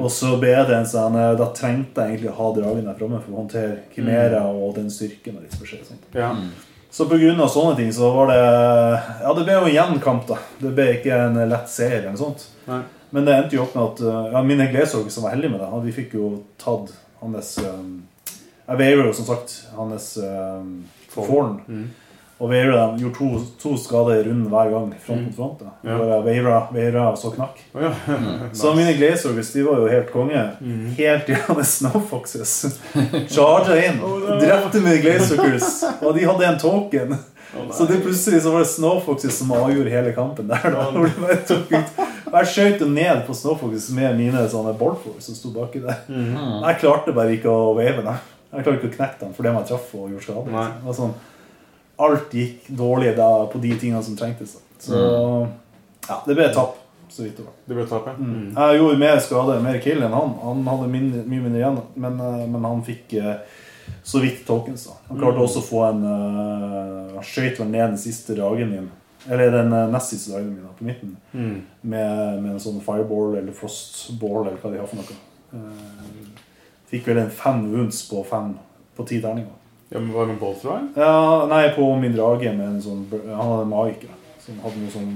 [0.00, 2.94] Og så ble det en sånn eh, Da trengte jeg egentlig å ha dragen der
[2.96, 5.36] framme for å håndtere Kimera og den styrken.
[5.36, 6.06] og litt forskjellig sånt.
[6.16, 6.30] ja.
[6.96, 7.48] Så pga.
[7.52, 8.36] sånne ting så var det
[9.22, 10.38] Ja, det ble jo en jevn kamp, da.
[10.62, 12.46] Det ble ikke en lett seier eller noe sånt.
[12.70, 12.80] Nei.
[13.12, 15.60] Men det endte jo opp med at uh, ja, mine Glesholg som var heldige med
[15.60, 18.02] det, han- vi fikk jo tatt hans um,
[18.66, 20.72] Jeg veier jo som sagt hans um,
[21.12, 21.60] Forn.
[21.68, 21.84] Mm.
[22.36, 23.28] Og Veira de gjorde to,
[23.62, 24.90] to skader i runden hver gang.
[25.00, 25.62] Front mot front.
[25.62, 25.70] da.
[25.88, 25.94] Ja.
[25.98, 27.62] Bare Veira, Veira så knakk.
[27.72, 27.92] Oh, ja.
[28.52, 30.42] Så mine Glazers de var jo helt konge.
[30.98, 32.52] Helt til han Snowfoxes
[33.32, 34.02] charga inn.
[34.42, 35.70] Drepte mine Glazers.
[36.02, 37.16] Og de hadde en token.
[37.72, 40.60] Så det plutselig så var det Snowfoxes som avgjorde hele kampen der.
[40.74, 42.00] da Hvor de bare tok ut
[42.36, 46.02] Jeg skjøt jo ned på Snowfoxes med mine sånne boardfors som sto baki der.
[46.10, 48.18] Jeg klarte bare ikke å wave dem.
[48.52, 50.52] Jeg klarte ikke å knekke dem fordi jeg traff og gjorde skade.
[50.52, 50.66] Nei.
[50.76, 51.14] Det var sånn,
[51.96, 54.56] alt gikk dårlig da på de tingene som trengtes.
[54.78, 54.98] Så
[56.08, 56.76] ja, det ble tap.
[57.08, 57.54] Så vidt det var.
[57.64, 58.16] Det ble tap, ja.
[58.18, 58.50] Mm.
[58.52, 60.34] Jeg gjorde mer skade, mer kill enn han.
[60.42, 63.38] Han hadde mindre, mye mindre igjen, men, eh, men han fikk eh,
[64.04, 64.88] så vidt tokens.
[64.90, 64.98] da.
[65.08, 68.88] Han klarte også å få en uh, skjøt vel ned den siste dagen min.
[69.26, 71.14] Eller den nest siste dagen min da, på midten.
[71.32, 71.54] Mm.
[71.80, 75.20] Med, med en sånn fireball eller frostball eller hva de har for noe.
[75.54, 76.34] Uh,
[76.90, 78.52] fikk vel en fem wounds på fem
[78.98, 79.54] på ti terninger.
[79.90, 80.88] Ja, men Var det Bolthrow?
[80.96, 85.12] Ja, nei, på min drage med en sånn Han hadde da, som hadde noe sånn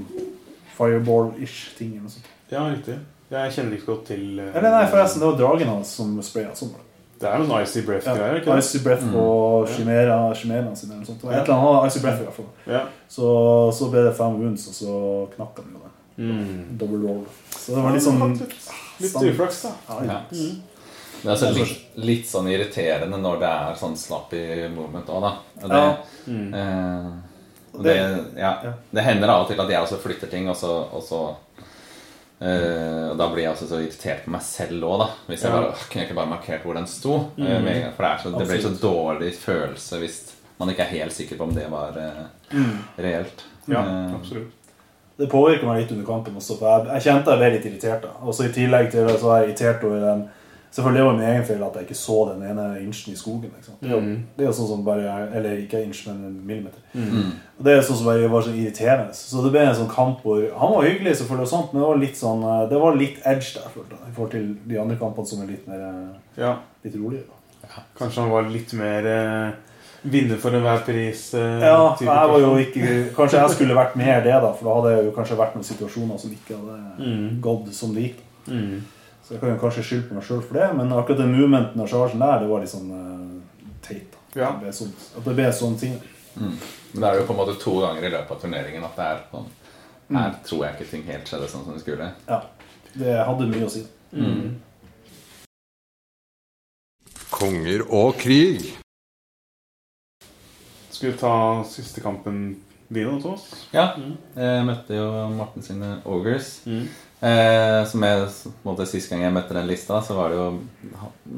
[0.76, 1.96] fireball-ish ting.
[1.96, 2.28] eller noe sånt.
[2.50, 2.98] Ja, riktig.
[3.30, 6.14] Jeg kjenner ikke så godt til eh, Eller nei, forresten, det var dragen hans som
[6.22, 6.54] spraya.
[6.58, 6.86] Sånn det.
[7.28, 8.62] Er noen Icy Breath-greier, ikke det?
[8.64, 9.24] Icy Breath på
[9.74, 11.20] Chimera, Chimera sin eller noe sånt.
[11.20, 12.48] Det var Et eller annet, Icy Breath i hvert fall.
[12.70, 12.80] Ja.
[13.12, 13.26] Så,
[13.76, 14.94] så ble det fem wounds, og så
[15.34, 15.92] knakk han jo det.
[16.20, 16.78] Mm.
[16.80, 17.20] Double roll.
[17.52, 18.24] Så det var litt sånn
[19.00, 19.74] Litt, uflaks, da.
[19.90, 20.18] ja, Ja.
[20.32, 20.48] ja.
[21.20, 25.20] Det er altså litt, litt sånn irriterende når det er sånn slapp i movement òg,
[25.26, 25.32] da.
[25.62, 25.96] Og det, Ja.
[26.26, 26.54] Mm.
[26.54, 27.10] eh,
[27.74, 27.94] og det,
[28.40, 28.54] ja,
[28.90, 31.20] det hender av og til at jeg også flytter ting, og så, og så
[32.40, 35.08] eh, og Da blir jeg også så irritert på meg selv òg, da.
[35.28, 37.16] Hvis jeg bare, «Åh, kunne jeg ikke bare markert hvor den sto?
[37.36, 37.64] Mm.
[37.64, 37.82] med?
[37.96, 40.18] For det, er så, det blir så dårlig følelse hvis
[40.60, 42.64] man ikke er helt sikker på om det var eh,
[43.00, 43.44] reelt.
[43.68, 44.56] Ja, Eh, absolutt.
[45.20, 48.02] Det påvirker meg litt under kampen også, for jeg, jeg kjente jeg ble litt irritert.
[48.06, 48.12] da.
[48.24, 50.22] Også I tillegg til det så var jeg irritert over den
[50.70, 53.50] Selvfølgelig var det min egen feil at jeg ikke så den ene inchen i skogen.
[53.50, 53.80] Ikke sant?
[53.80, 54.18] Det, er jo, Mm.
[54.36, 56.78] det er jo sånn som bare Eller ikke inch, men en millimeter.
[57.58, 59.12] Og Det er sånn som bare var så irriterende.
[59.14, 61.88] Så det ble en sånn kamp hvor Han var hyggelig, selvfølgelig, og sånt, men det
[61.88, 64.78] var litt sånn eh, Det var litt edge der, følte jeg, i forhold til de
[64.80, 66.52] andre kampene som er litt mer eh, Ja.
[66.84, 67.26] Litt roligere.
[67.62, 67.82] da.
[67.98, 69.50] Kanskje han var litt mer eh,
[70.04, 71.34] vinner for enhver pris.
[71.34, 74.74] Eh, Ja, jeg var jo ikke Kanskje jeg skulle vært mer det, da, for da
[74.80, 77.40] hadde jeg jo kanskje vært noen situasjoner som ikke hadde Mm.
[77.40, 78.22] gått som det gikk.
[78.46, 78.80] mm.
[79.30, 81.78] Så jeg kan jo kanskje skylde på meg sjøl for det, men akkurat den movementen
[81.78, 84.16] av chargen der, det var litt sånn uh, teit.
[84.34, 84.48] Ja.
[84.48, 84.88] At det ble sånn,
[85.20, 85.92] at det ble sånne ting.
[86.34, 86.56] Men
[86.96, 89.20] det er jo på en måte to ganger i løpet av turneringen at det er
[89.30, 89.46] sånn
[90.16, 92.08] Her tror jeg ikke ting helt skjedde sånn som det skulle.
[92.26, 92.40] Ja.
[92.90, 93.84] Det hadde mye å si.
[97.30, 98.64] Konger og krig.
[100.90, 101.36] Skal vi ta
[101.70, 102.42] siste kampen
[102.90, 103.46] din hos oss?
[103.70, 103.92] Ja.
[104.34, 105.06] Jeg møtte jo
[105.38, 106.56] Martin sine Ogres.
[106.66, 106.90] Mm.
[107.20, 108.28] Eh, som jeg,
[108.64, 110.46] måte Sist gang jeg møtte den lista, så var det jo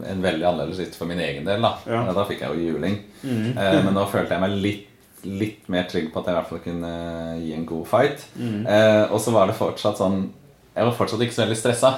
[0.07, 1.63] en veldig annerledes liste for min egen del.
[1.65, 2.05] Da Ja.
[2.15, 3.01] Da fikk jeg jo juling.
[3.23, 3.59] Mm.
[3.59, 4.87] Eh, men nå følte jeg meg litt,
[5.25, 6.93] litt mer trygg på at jeg i hvert fall kunne
[7.43, 8.25] gi en god fight.
[8.37, 8.67] Mm.
[8.67, 10.31] Eh, og så var det fortsatt sånn
[10.75, 11.91] Jeg var fortsatt ikke så veldig stressa.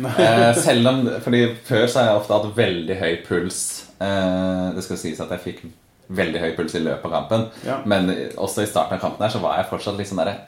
[0.00, 3.58] Eh, selv om Fordi før så har jeg ofte hatt veldig høy puls.
[4.00, 5.64] Eh, det skal sies at jeg fikk
[6.14, 7.48] veldig høy puls i løpet av kampen.
[7.66, 7.80] Ja.
[7.84, 10.38] Men også i starten av kampen her så var jeg fortsatt litt sånn derre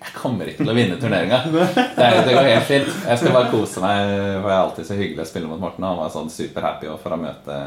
[0.00, 1.42] Jeg kommer ikke til å vinne turneringa.
[1.52, 2.88] Det, det går helt fint.
[3.04, 4.14] Jeg skal bare kose meg.
[4.40, 5.84] For det er alltid så hyggelig å spille mot Morten.
[5.84, 7.60] Han var sånn superhappy for å møte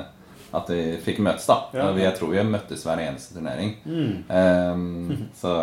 [0.53, 1.55] at vi fikk møtes, da.
[1.73, 1.87] Ja.
[1.97, 3.71] Jeg tror vi møttes hver eneste turnering.
[3.89, 4.11] Mm.
[4.29, 5.53] Um, så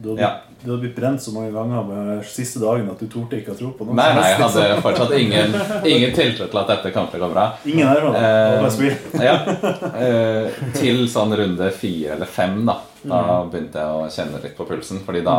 [0.00, 0.30] Du hadde, ja.
[0.62, 3.58] du hadde blitt brent så mange ganger med siste dagen at du torde ikke å
[3.58, 3.96] tro på noe.
[3.98, 5.56] Nei, nei, jeg hadde fortsatt ingen,
[5.92, 7.46] ingen tiltro til at dette kom til å gå bra.
[7.68, 8.96] Ingen her, spill.
[9.28, 9.36] ja.
[9.44, 12.80] uh, til sånn runde fire eller fem, da.
[13.00, 13.46] Da Mm.
[13.48, 14.98] begynte jeg å kjenne litt på pulsen.
[15.06, 15.36] Fordi da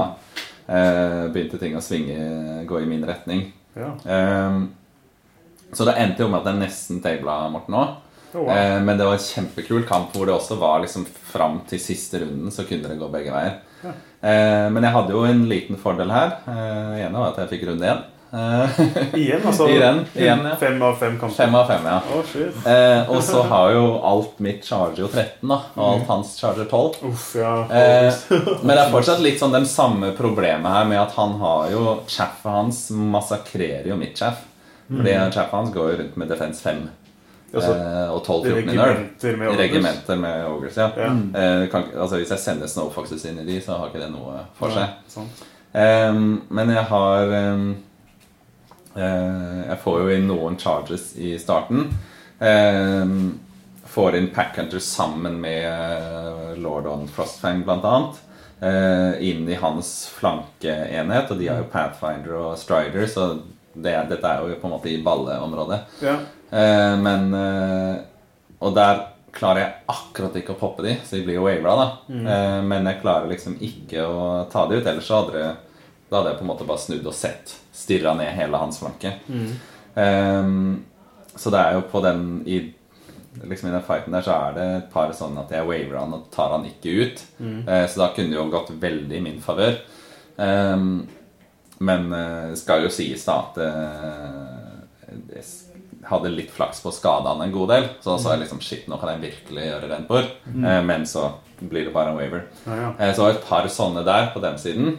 [0.68, 3.48] eh, begynte ting å svinge, gå i min retning.
[3.78, 3.96] Ja.
[4.06, 4.62] Eh,
[5.72, 8.00] så det endte jo med at jeg nesten tabla Morten òg.
[8.32, 8.54] Oh, wow.
[8.56, 12.22] Eh, men det var en kjempekul kamp hvor det også var liksom fram til siste
[12.24, 13.60] runden så kunne det gå begge veier.
[13.84, 16.38] Eh, men jeg hadde jo en liten fordel her.
[16.48, 18.04] Eh, ene var at jeg fikk runde én.
[18.32, 18.80] Eh,
[19.20, 19.68] Igjen, altså.
[19.70, 20.56] Igjen, igjen, ja.
[20.60, 21.36] Fem av fem kamper.
[21.36, 21.98] Fem av fem, ja.
[22.16, 22.72] Oh.
[22.72, 25.58] Eh, og så har jo alt mitt charger jo 13, da.
[25.76, 27.02] Og alt hans charger 12.
[27.12, 27.56] Uff, ja.
[27.68, 28.14] Eh,
[28.64, 32.00] men det er fortsatt litt sånn den samme problemet her med at han har jo
[32.08, 34.48] Chaffet hans massakrerer jo mitt chaff.
[34.92, 36.82] Fordi chaffet hans går jo rundt med defense 5
[37.52, 38.78] Altså, eh, og 12-14 i nerd.
[38.80, 39.58] regimenter med.
[39.60, 40.88] Regimenter med Ogres, ja.
[40.96, 41.10] Ja.
[41.12, 44.46] Eh, kan, altså Hvis jeg sender Snowfoxes inn i de, så har ikke det noe
[44.56, 44.94] for seg.
[45.74, 47.66] Ja, um, men jeg har eh,
[48.96, 51.88] Jeg får jo inn noen charges i starten.
[52.42, 53.40] Ehm,
[53.92, 58.20] får inn Packhunter sammen med eh, Lord on Frostfang, blant annet.
[58.62, 63.40] eh, inn i hans flankeenhet, og de har jo Pathfinder og Strider, så
[63.74, 65.80] det, dette er jo på en måte i balleområdet.
[66.06, 66.18] Ja.
[66.52, 67.96] Eh, men eh,
[68.62, 69.00] Og der
[69.34, 71.86] klarer jeg akkurat ikke å poppe de, så de blir jo wavera, da.
[72.12, 72.68] Mm.
[72.68, 74.86] men jeg klarer liksom ikke å ta de ut.
[74.92, 75.52] Ellers så hadde det
[76.12, 77.54] Da hadde jeg på en måte bare snudd og sett.
[77.82, 79.16] Stirra ned hele hans flanke.
[79.96, 80.52] Eh,
[81.36, 82.62] så det er jo på den i
[83.32, 86.16] Liksom I den fighten der så er det et par sånne at jeg waver han
[86.18, 87.22] og tar han ikke ut.
[87.40, 89.78] Eh, så da kunne det jo gått veldig i min favør.
[90.36, 91.08] Um,
[91.80, 95.46] men eh, det skal jo sies da at uh, jeg
[96.10, 97.88] hadde litt flaks på å skade han en god del.
[98.04, 100.28] Så da sa jeg liksom shit, nå kan jeg virkelig gjøre rent bord.
[100.52, 101.30] Uh, men så
[101.62, 102.46] blir det bare en waver.
[102.66, 102.92] Ah, ja.
[103.00, 104.96] Eh, så et par sånne der på den siden.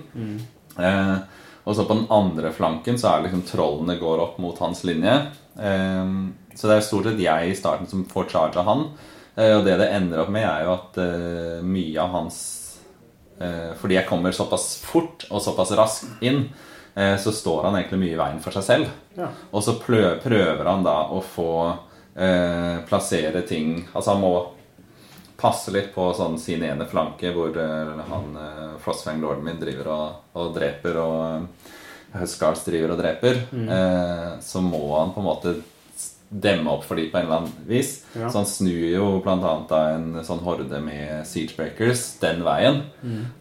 [0.78, 1.16] Eh,
[1.62, 4.82] og så på den andre flanken så er det liksom trollene går opp mot hans
[4.88, 5.14] linje.
[5.56, 6.14] Eh,
[6.54, 8.86] så det er stort sett jeg i starten som får charge av han.
[9.34, 12.40] Eh, og det det ender opp med, er jo at eh, mye av hans
[13.40, 16.46] eh, Fordi jeg kommer såpass fort og såpass raskt inn,
[16.92, 18.88] så står han egentlig mye i veien for seg selv.
[19.16, 19.30] Ja.
[19.48, 21.54] Og så prøver han da å få
[22.84, 24.32] plassere ting Altså han må
[25.42, 29.90] passe litt på sånn sin ene flanke, hvor eh, han eh, Frostfang lorden min driver
[29.90, 31.18] og, og dreper, og
[32.14, 33.42] eh, driver og dreper.
[33.50, 35.54] Eh, så må han på en måte
[36.32, 37.90] demme opp for de på en eller annen vis.
[38.16, 38.30] Ja.
[38.30, 42.80] Så han snur jo annet en sånn horde med siegebreakers den veien.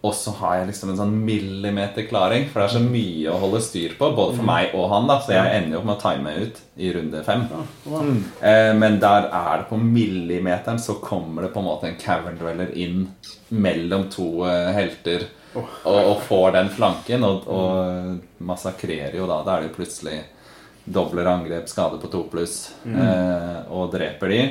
[0.03, 3.39] Og så har jeg liksom en sånn millimeter klaring, for det er så mye å
[3.45, 5.97] holde styr på, både for meg og han, da, så jeg ender jo opp med
[5.97, 7.45] å time ut i runde fem.
[8.41, 12.39] Eh, men der er det på millimeteren, så kommer det på en måte en cavern
[12.39, 13.05] dweller inn
[13.49, 15.29] mellom to eh, helter.
[15.83, 19.41] og, og får den flanken, og, og massakrerer jo da.
[19.43, 20.21] Da er det jo plutselig
[20.85, 24.41] dobler angrep, skade på to pluss, eh, og dreper de.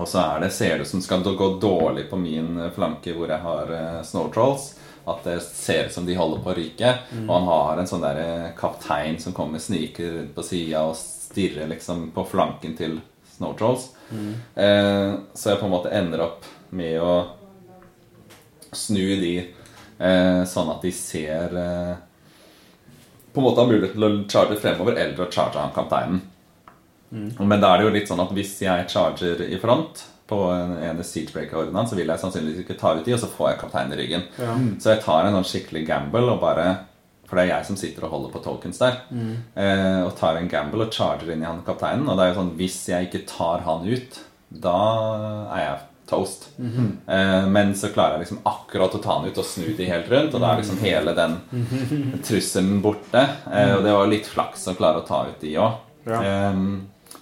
[0.00, 3.30] Og så er det, ser det ut som skal gå dårlig på min flanke hvor
[3.30, 4.72] jeg har eh, snow trolls.
[5.04, 6.92] At det ser ut som de holder på å ryke.
[7.26, 10.96] Og han har en sånn der eh, kaptein som kommer sniker rundt på sida og
[10.98, 13.00] stirrer liksom på flanken til
[13.36, 13.90] Snow Trolls.
[14.54, 17.14] Eh, så jeg på en måte ender opp med å
[18.72, 21.94] snu de eh, sånn at de ser eh,
[23.32, 26.20] På en måte har mulighet til å charge fremover eller å charge han kapteinen.
[27.12, 30.78] Men da er det jo litt sånn at hvis jeg charger i front på en
[30.80, 33.92] ene siegebreaker-ordenen, så vil jeg sannsynligvis ikke ta ut de, og så får jeg kapteinen
[33.92, 34.24] i ryggen.
[34.40, 34.54] Ja.
[34.80, 36.70] Så jeg tar en sånn skikkelig gamble og bare
[37.28, 38.98] For det er jeg som sitter og holder på tokens der.
[39.56, 42.04] Eh, og tar en gamble og charger inn i han kapteinen.
[42.04, 44.18] Og det er jo sånn hvis jeg ikke tar han ut,
[44.52, 44.80] da
[45.54, 45.78] er jeg
[46.12, 46.48] toast.
[46.60, 50.08] eh, men så klarer jeg liksom akkurat å ta den ut og snu de helt
[50.12, 51.38] rundt, og da er liksom hele den
[52.26, 53.22] trusselen borte.
[53.52, 55.80] Eh, og det var litt flaks å klare å ta ut de òg.
[56.04, 56.50] Ja.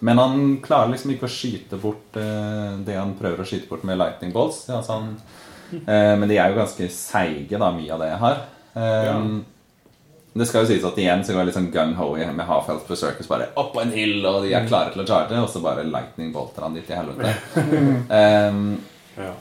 [0.01, 3.83] men han klarer liksom ikke å skyte bort eh, det han prøver å skyte bort
[3.85, 4.63] med lightning balls.
[4.73, 5.11] Altså han,
[5.83, 8.39] eh, men de er jo ganske seige, da, mye av det jeg har.
[8.75, 9.17] Eh, Ja.
[10.33, 13.27] Det skal jo sies at igjen så går jeg litt sånn gung-ho med half-health berserkers.
[13.31, 15.83] Bare opp på en hill, og de er klare til å charge, og så bare
[15.89, 17.33] lightning bolter han dit i helvete.
[18.11, 18.77] um,
[19.21, 19.33] Ja.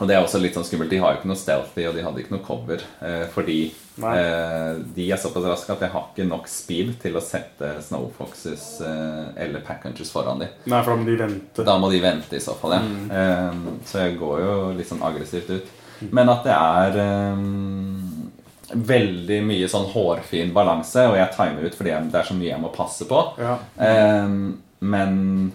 [0.00, 0.90] og det er også litt sånn skummelt.
[0.90, 2.80] De har jo ikke noe stealthy, og de hadde ikke noe cover.
[3.04, 7.22] Eh, fordi eh, de er såpass raske at jeg har ikke nok speed til å
[7.22, 10.54] sette Snowfoxes eh, eller Packhunters foran dem.
[10.70, 11.66] Nei, for da må de vente.
[11.68, 12.82] Da må de vente i så fall, ja.
[13.20, 15.74] Ehm, så jeg går jo litt sånn aggressivt ut.
[16.14, 18.17] Men at det er ehm,
[18.72, 22.60] veldig mye sånn hårfin balanse, og jeg timer ut fordi det er så mye jeg
[22.62, 23.22] må passe på.
[23.40, 23.56] Ja.
[23.80, 25.52] Ehm, men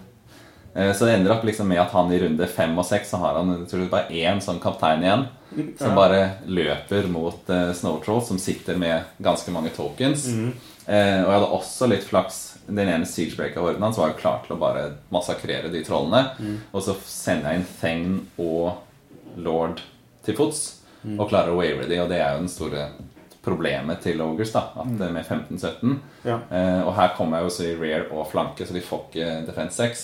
[0.76, 3.22] eh, Så det ender opp liksom med at han i runde fem og seks så
[3.22, 5.28] har han tror bare én sånn kaptein igjen.
[5.78, 5.96] Som Ja.
[5.96, 10.26] bare løper mot uh, Snowtroll, som sitter med ganske mange tokens.
[10.88, 12.40] Eh, og jeg hadde også litt flaks.
[12.66, 16.32] Den ene Siegebreaker-horden hans var jo klar til å bare massakrere de trollene.
[16.74, 18.82] Og så sender jeg inn Thegn og
[19.38, 19.82] Lord
[20.26, 20.83] til fots
[21.18, 22.88] og klarer å wavere de, og det er jo den store
[23.44, 25.02] problemet til Ogers da At mm.
[25.12, 26.38] Med 15-17 Ja.
[26.48, 29.32] Eh, og her kommer jeg jo også i rear og flanke, så de får ikke
[29.50, 30.04] defense 6.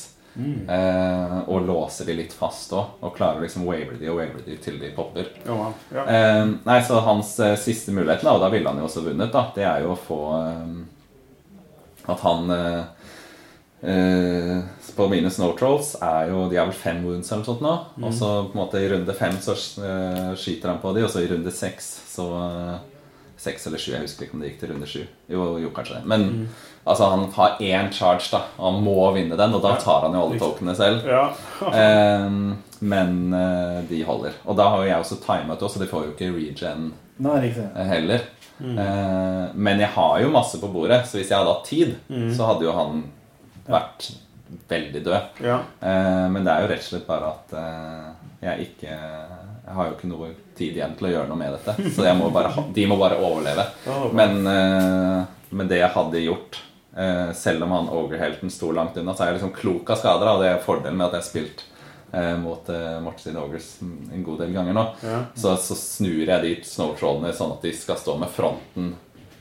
[0.69, 4.57] Eh, og låser de litt fast òg, og klarer liksom waver de og waver de
[4.61, 5.25] til de popper.
[5.47, 5.73] Wow.
[5.95, 6.03] ja.
[6.05, 9.31] Eh, nei, så hans eh, siste mulighet, da, og da ville han jo også vunnet,
[9.33, 10.69] da, det er jo å få eh,
[12.09, 12.83] At han eh,
[14.99, 17.73] På mine Snow Trolls er jo De har vel fem wounds eller noe sånt nå.
[18.03, 21.13] Og så på en måte i runde fem så eh, skyter han på de, og
[21.13, 22.77] så i runde seks så eh,
[23.39, 25.03] Seks eller sju, jeg husker ikke om det gikk til runde sju.
[25.31, 26.09] Jo, jo kanskje det.
[26.11, 26.25] Men
[26.83, 28.41] altså, han har én charge, da.
[28.57, 31.07] Og han må vinne den, og da tar han jo alle tokenene selv.
[31.07, 31.21] ja.
[31.79, 34.35] Ehm, men eh, de holder.
[34.43, 36.89] Og da har jo jeg også timet også, så de får jo ikke regen
[37.23, 37.87] Nei, ikke heller.
[37.93, 38.27] heller.
[38.59, 41.95] Eh, men jeg har jo masse på bordet, så hvis jeg hadde hatt tid,
[42.35, 43.05] så hadde jo han
[43.71, 44.09] vært
[44.69, 45.41] veldig død.
[45.45, 45.59] ja.
[45.79, 48.07] Eh, men det er jo rett og slett bare at eh,
[48.47, 51.91] jeg ikke Jeg har jo ikke noe tid igjen til å gjøre noe med dette.
[51.93, 53.65] Så må bare, de må bare overleve.
[54.17, 55.19] Men, eh,
[55.53, 56.61] men det jeg hadde gjort
[56.97, 60.31] eh, selv om han Ogre-helten sto langt unna, så er jeg liksom klok av skader.
[60.33, 61.63] Og det er fordelen med at jeg har spilt
[62.13, 64.87] eh, mot eh, Morten sine Ogres en god del ganger nå.
[65.05, 65.19] Ja.
[65.37, 68.95] Så, så snur jeg de snowtrollene sånn at de skal stå med fronten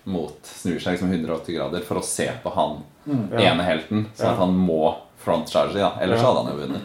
[0.09, 2.78] mot Snur seg liksom 180 grader for å se på han
[3.32, 3.52] Ja.
[3.52, 4.06] ene helten.
[4.14, 4.94] Så at han må
[5.24, 5.92] frontcharge Ja.
[6.00, 6.26] Ellers Ja.
[6.32, 6.80] hadde han jo vunnet.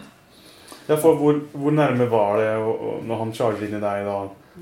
[0.88, 4.04] ja, for hvor, hvor nærme var det og, og når han charger inn i deg
[4.06, 4.16] da?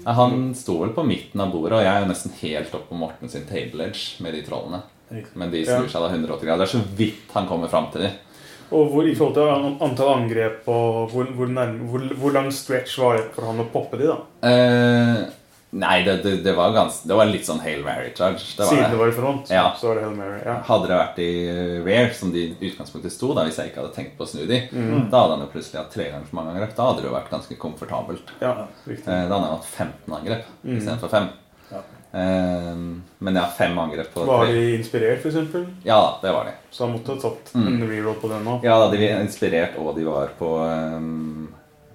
[0.06, 2.96] Han sto vel på midten av bordet, og jeg er jo nesten helt opp på
[2.96, 4.82] Morten sin table edge med de trollene.
[5.36, 6.64] Men de snur seg da 180 grader.
[6.64, 8.10] Det er så vidt han kommer fram til de.
[8.72, 13.18] Og hvor, i forhold til antall angrep og hvor, hvor, nærme, hvor lang stretch var
[13.18, 14.16] det for han å poppe de, da?
[14.48, 15.26] Eh,
[15.72, 18.38] nei, det, det, det var ganske Det var litt sånn Hail Mary charge.
[18.44, 18.90] Siden det.
[18.92, 19.72] det var i front, Ja.
[19.80, 20.40] så var det Hail Mary.
[20.44, 20.56] Ja.
[20.68, 21.30] Hadde det vært i
[21.86, 24.46] rare, som de i utgangspunktet sto, da hvis jeg ikke hadde tenkt på å snu
[24.46, 25.08] de, Mm.
[25.10, 26.74] da hadde han jo plutselig hatt tre ganger så mange angrep.
[26.76, 28.34] Da hadde det jo vært ganske komfortabelt.
[28.40, 29.08] ja, riktig.
[29.08, 30.76] Eh, da hadde han hatt 15 angrep Mm.
[30.78, 31.28] istedenfor 5.
[31.72, 31.78] Ja.
[32.12, 32.76] Eh,
[33.24, 35.66] men ja, fem angrep på Var de inspirert, f.eks.?
[35.84, 36.50] Ja det var de.
[36.70, 37.66] Så han måtte ha tatt Mm.
[37.68, 38.62] en reroll på den òg?
[38.62, 40.50] Ja, da, de var inspirert, og de var på,
[40.96, 41.48] um,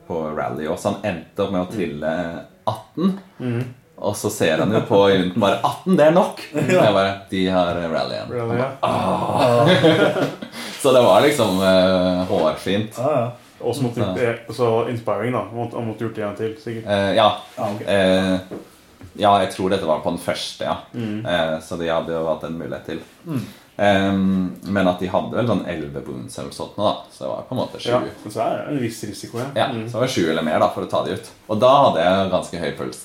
[0.07, 0.95] på rally også.
[0.95, 3.11] Han endte opp med å trille 18.
[3.39, 3.63] Mm.
[3.97, 6.41] Og så ser han jo på i bare 18, det er nok!
[6.53, 8.31] Og jeg bare, De har rally igjen.
[8.35, 8.69] Really, ja.
[10.81, 12.99] Så det var liksom uh, hårfint.
[13.01, 13.27] Ah, ja.
[13.57, 15.47] Og så måtte eh, så inspiring, da.
[15.49, 16.85] Han måtte, måtte gjort det igjen til, sikkert.
[16.85, 17.29] Uh, ja.
[17.57, 17.87] Ah, okay.
[17.89, 18.59] uh,
[19.17, 20.75] ja, jeg tror dette var på den første, ja.
[20.93, 21.25] Mm.
[21.25, 23.01] Eh, så de hadde jo hatt en mulighet til.
[23.79, 26.93] Um, men at de hadde vel sånn 11 boons eller sånt nå, da.
[27.13, 27.91] Så det var på en måte sju.
[27.91, 27.99] Ja,
[28.33, 29.45] så er det en viss risiko, ja.
[29.55, 29.83] Ja, Mm.
[29.85, 31.29] så det var sju eller mer da for å ta de ut.
[31.47, 33.03] Og da hadde jeg ganske høy puls.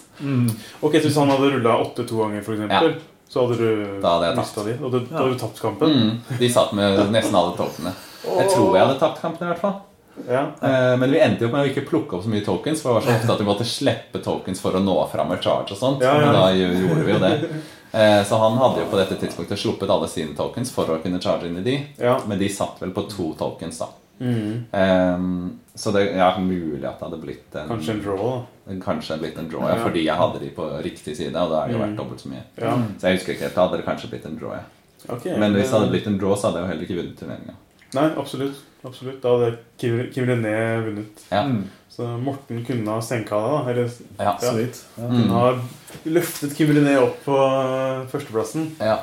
[0.80, 2.94] Ok, så Hvis han hadde rulla åtte to ganger, for eksempel,
[3.28, 4.78] så hadde du hadde mistet de.
[4.84, 5.92] Og da da hadde du tapt kampen.
[5.92, 7.92] Mm, de satt med nesten alle tokenene.
[8.24, 9.80] Jeg tror jeg hadde tapt kampen i hvert fall.
[10.28, 10.42] Ja.
[10.60, 13.00] Eh, men vi endte jo med å ikke plukke opp så mye tokens, for det
[13.00, 15.78] var så ofte at vi måtte slippe tokens for å nå fram med charge og
[15.78, 16.00] sånt.
[16.04, 16.26] Ja, ja.
[16.26, 17.62] Men da gjorde vi jo det.
[17.92, 21.20] Eh, Så han hadde jo på dette tidspunktet sluppet alle sine tokens for å kunne
[21.20, 21.74] charge inn i de.
[21.98, 22.18] Ja.
[22.26, 23.88] Men de satt vel på to tokens, da.
[24.22, 24.64] Mm.
[24.70, 28.20] Um, så det er mulig at det hadde blitt en Kanskje en draw,
[28.68, 28.74] da.
[28.84, 29.82] Kanskje blitt en draw, ja, Ja.
[29.84, 32.20] fordi jeg hadde de på riktig side, og da er det jo vært verdt dobbelt
[32.20, 32.44] så mye.
[32.60, 32.76] Ja.
[33.00, 34.62] Så jeg husker ikke helt, da hadde det kanskje blitt en draw, ja.
[35.08, 37.18] Okay, Men hvis det hadde blitt en draw, så hadde jeg jo heller ikke vunnet
[37.18, 37.54] turneringa.
[37.94, 38.56] Nei, absolutt.
[38.84, 39.20] absolutt.
[39.22, 41.24] Da hadde Kim, René vunnet.
[41.32, 41.42] Ja.
[41.42, 41.64] Mm.
[41.90, 43.70] Så Morten kunne ha senka det, da.
[43.70, 43.90] Eller
[44.20, 44.36] Ja.
[44.38, 44.84] Så vidt.
[44.96, 45.08] Ja.
[45.08, 45.22] Mm.
[45.22, 45.58] kunne ha
[46.06, 48.70] løftet Kim René opp på eh, førsteplassen.
[48.80, 48.98] ja.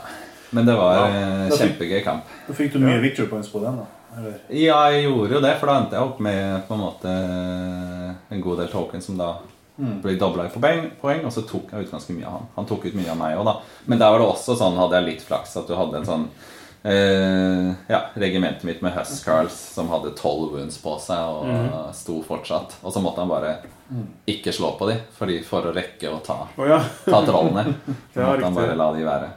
[0.51, 1.05] Men det var Ja.
[1.07, 2.23] eh, fikk- kjempegøy kamp.
[2.47, 3.85] Da fikk du mye victory points på den, da.
[4.17, 4.39] Eller?
[4.49, 7.11] Ja, jeg gjorde jo det, for da endte jeg opp med på en måte
[8.31, 9.35] en god del token som da
[9.79, 10.01] Mm.
[10.01, 12.47] ble dobla i poeng, poeng, og så tok jeg ut ganske mye av han.
[12.57, 13.53] Han tok ut mye av meg òg, da.
[13.87, 16.27] Men der var det også sånn, hadde jeg litt flaks, at du hadde en sånn
[16.83, 21.67] eh, Ja, regimentet mitt med Huscarls som hadde tolv wounds på seg og mm.
[21.97, 22.79] sto fortsatt.
[22.83, 23.57] Og så måtte han bare
[24.29, 26.79] ikke slå på de, fordi for å rekke å ta, oh, ja.
[27.05, 27.65] ta trollene.
[28.13, 29.29] Så måtte han bare la de være.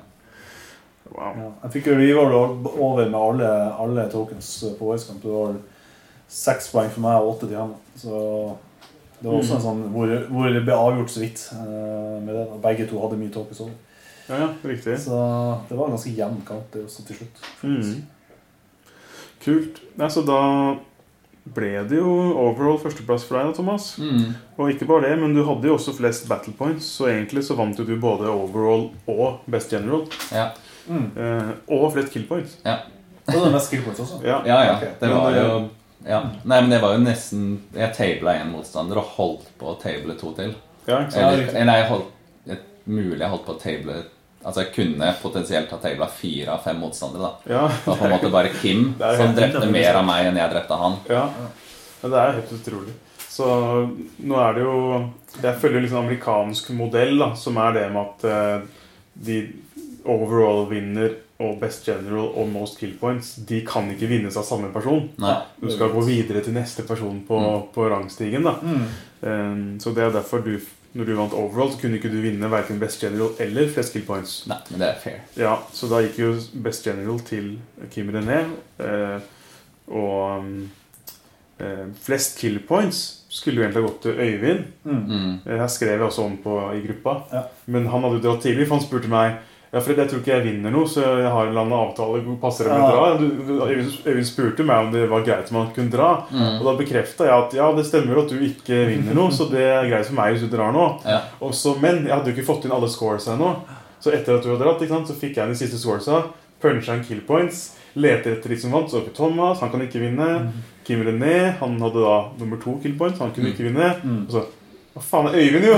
[1.12, 1.36] Wow.
[1.36, 1.48] Ja.
[1.64, 2.35] Jeg fikk jo reroll
[2.73, 3.52] over med alle,
[3.85, 5.23] alle tokens på Voicekamp.
[5.24, 5.56] Det var
[6.32, 7.74] seks poeng for meg og åtte til han.
[8.01, 8.20] Så
[9.23, 12.47] det var også en sånn hvor, hvor det ble avgjort så vidt eh, med det.
[12.64, 13.77] Begge to hadde mye tokens over.
[14.28, 14.97] Ja, ja, riktig.
[15.03, 15.19] Så
[15.69, 17.44] det var en ganske jevn kamp det også til slutt.
[17.62, 18.07] Mm.
[19.43, 19.82] Kult.
[19.99, 20.40] Nei, så da
[21.43, 23.89] ble det jo overall førsteplass for deg, da, Thomas.
[23.99, 24.31] Mm.
[24.57, 27.59] Og ikke bare det, men du hadde jo også flest battle points, så egentlig så
[27.59, 30.07] vant jo du både overall og best general.
[30.31, 30.53] Ja.
[30.86, 31.11] Mm.
[31.19, 32.59] Eh, og flest kill points.
[32.66, 32.82] ja.
[33.23, 34.16] Det var mest kill points også.
[34.27, 34.40] Ja.
[34.47, 34.73] Ja, ja.
[34.77, 34.94] Okay.
[34.99, 35.51] Det var jo
[36.03, 36.19] ja.
[36.43, 37.43] Nei, men det var jo nesten
[37.77, 40.57] Jeg tabla én motstander og holdt på å table to til.
[40.89, 41.23] Ja, ikke sant?
[41.23, 42.09] Ja, Eller, nei, jeg holdt
[42.85, 44.03] mulig jeg holdt på å table
[44.45, 47.29] Altså jeg kunne potensielt ha tabla fire av fem motstandere.
[47.47, 47.69] da Ja.
[47.69, 50.79] Det var på en måte bare Kim som drepte mer av meg enn jeg drepte
[50.81, 50.97] han.
[51.09, 51.29] Ja.
[52.03, 52.95] ja, det er helt utrolig.
[53.31, 53.47] Så
[54.19, 55.11] nå er det jo
[55.43, 58.67] Jeg følger liksom amerikansk modell, da, som er det med at eh,
[59.15, 59.39] de
[60.05, 64.73] overall vinner og best general og most kill points, de kan ikke vinnes av samme
[64.75, 65.09] person.
[65.23, 65.39] Nei.
[65.63, 67.73] Du skal gå videre til neste person på, Mm.
[67.75, 68.43] på rangstigen.
[68.43, 68.87] da Mm.
[69.23, 70.59] Um, Så det er derfor du
[70.93, 74.05] når du vant overall, så kunne ikke du vinne verken best general eller flest kill
[74.05, 74.43] points.
[74.51, 75.23] Nei, men det er fair.
[75.40, 76.32] Ja, Så da gikk jo
[76.64, 77.55] best general til
[77.94, 78.43] Kim René.
[78.82, 79.24] Eh,
[79.89, 80.51] og um,
[81.59, 83.01] eh, flest kill points
[83.32, 84.66] skulle jo egentlig ha gått til Øyvind.
[84.85, 85.01] Mm.
[85.09, 85.32] Mm.
[85.47, 87.16] Eh, Her skrev jeg også om på, i gruppa.
[87.32, 87.43] Ja.
[87.73, 89.40] Men han hadde jo dratt tidlig, for han spurte meg
[89.73, 92.35] ja, Fred, jeg tror ikke jeg vinner noe, så jeg har en eller annen avtale.
[92.43, 93.69] Passer det med å dra?
[94.05, 96.11] Øyvind, spurte meg om det var greit om han kunne dra.
[96.28, 96.59] Mm.
[96.59, 99.65] Og da bekrefta jeg at ja, det stemmer at du ikke vinner noe, så det
[99.65, 100.85] er greit for meg hvis du drar nå.
[101.09, 101.23] Ja.
[101.49, 103.55] Også, men jeg hadde jo ikke fått inn alle scores ennå.
[104.03, 106.20] Så etter at du hadde dratt, ikke sant, så fikk jeg de siste scoresa.
[106.61, 107.70] Puncha en kill points.
[107.97, 108.93] Leter etter de som vant.
[108.93, 110.28] Så var det Thomas, han kan ikke vinne.
[110.85, 113.24] Kim René, han hadde da nummer to kill points.
[113.24, 113.94] Han kunne ikke vinne.
[114.05, 114.27] Mm.
[114.27, 114.44] Og så
[114.93, 115.77] Hva faen er Øyvind, jo?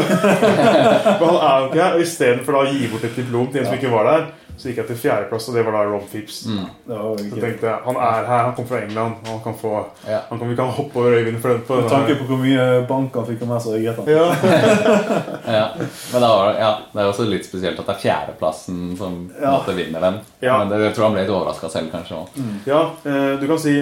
[1.21, 1.93] For han er jo ikke her.
[1.99, 4.25] Og istedenfor å gi bort et diplom til en som ikke var der,
[4.55, 6.37] så gikk jeg til fjerdeplass, og det var da Rob Phipps.
[6.47, 6.67] Mm.
[6.87, 9.17] Jo Så tenkte jeg han er her, han kommer fra England.
[9.27, 9.73] Han kan få
[10.07, 10.21] Ja.
[10.29, 12.67] han kan, Vi kan hoppe over Øyvind for den på Med tanke på hvor mye
[12.87, 14.07] bank han fikk av meg, så jeg gjetta.
[14.11, 14.27] Ja.
[15.55, 15.65] Ja.
[16.13, 19.19] Men da var det, ja, det er også litt spesielt at det er fjerdeplassen som
[19.43, 20.21] måtte vinne den.
[20.43, 20.59] Ja.
[20.63, 22.23] Men det, jeg tror han ble litt overraska selv, kanskje.
[22.23, 22.47] Også.
[22.71, 23.75] Ja, eh, du kan si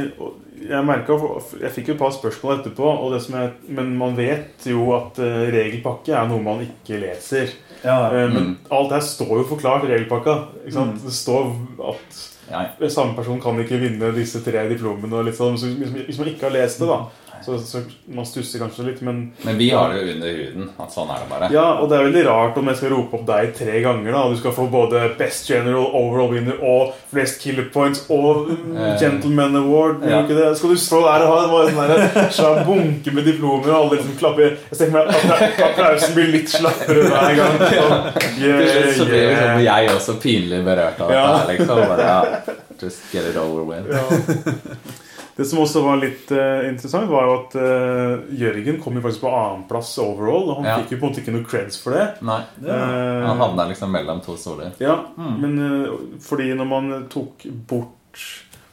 [0.68, 1.22] Jeg merket,
[1.60, 4.93] jeg fikk jo et par spørsmål etterpå, og det som er, men man vet jo
[4.97, 7.51] at eh, regelpakke er noe man ikke leser.
[7.84, 8.10] Ja.
[8.12, 8.56] Eh, Men Mm.
[8.70, 10.36] alt her står jo forklart i regelpakka.
[10.64, 10.94] Ikke sant?
[11.01, 11.05] Mm.
[11.05, 11.56] Det står
[11.89, 12.20] at
[12.51, 12.89] Ja.
[12.89, 15.12] samme person kan ikke vinne disse tre diplomene.
[15.18, 15.56] Og litt sånn.
[15.56, 17.06] Hvis, hvis man ikke har lest det, da,
[17.44, 17.82] så, så
[18.14, 19.02] man stusser kanskje litt.
[19.02, 20.69] Men Men vi har det jo under huden.
[20.78, 21.48] At sånn er det bare.
[21.55, 24.12] ja, og det er veldig rart om jeg skal rope opp deg tre ganger.
[24.12, 28.51] da Og du skal få både Best General, Overall Winner og flest killer points og
[28.52, 30.02] Eh, Gentleman Award.
[30.09, 30.23] ja.
[30.23, 30.56] Ikke det?
[30.59, 33.77] Skal du stå der og ha det en sånn der svær bunke med diplomer, og
[33.78, 34.56] alle liksom klapper?
[34.70, 37.59] Jeg ser for meg applausen blir litt slappere hver gang.
[37.73, 38.06] Sånn,
[38.36, 39.62] Til yeah, slutt så blir liksom yeah.
[39.66, 41.24] jeg også pinlig berørt av Ja.
[41.27, 41.39] dette.
[41.39, 41.77] her, Liksom.
[41.93, 43.86] Bare, ja, just get it over with.
[43.93, 45.02] Ja.
[45.36, 49.22] Det som også var litt uh, interessant, var jo at uh, Jørgen kom jo faktisk
[49.24, 50.50] på annenplass overall.
[50.50, 50.76] Og han Ja.
[50.82, 52.09] fikk jo på en måte ikke noe creds for det.
[52.22, 54.72] Nei, Eh, Han havna liksom mellom to stoler.
[54.78, 57.88] Ja, men eh, fordi når man tok bort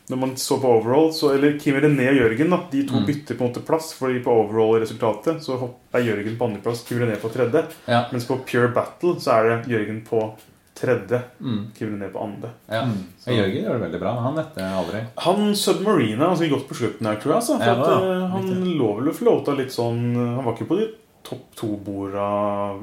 [0.10, 3.06] Når man så på overall, så, eller Kim René og Jørgen, da, de to Mm.
[3.06, 3.94] bytter på en måte plass.
[3.94, 7.62] Fordi på overall-resultatet så er Jørgen på andreplass, Kim René på tredje.
[7.88, 8.06] Ja.
[8.12, 10.34] Mens på pure battle så er det Jørgen på
[10.80, 11.60] tredje, Mm.
[12.00, 12.50] ned på andre.
[12.72, 12.82] Ja.
[12.88, 12.98] Mm.
[13.28, 14.14] Jørgen gjør det veldig bra.
[14.26, 15.02] Han vet det aldri.
[15.26, 17.44] Han Submarina ganske godt på slutten her, tror jeg.
[17.44, 20.54] Så, for Ja, at, ja, eh, han lå vel og flåta litt sånn Han var
[20.56, 20.88] ikke på de
[21.24, 22.30] topp to-borda,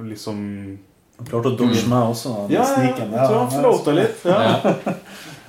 [0.06, 0.78] liksom
[1.16, 2.32] Han klarte å dodge meg også.
[2.48, 4.24] den Ja, jeg tror han flåta litt.
[4.24, 4.74] Ja.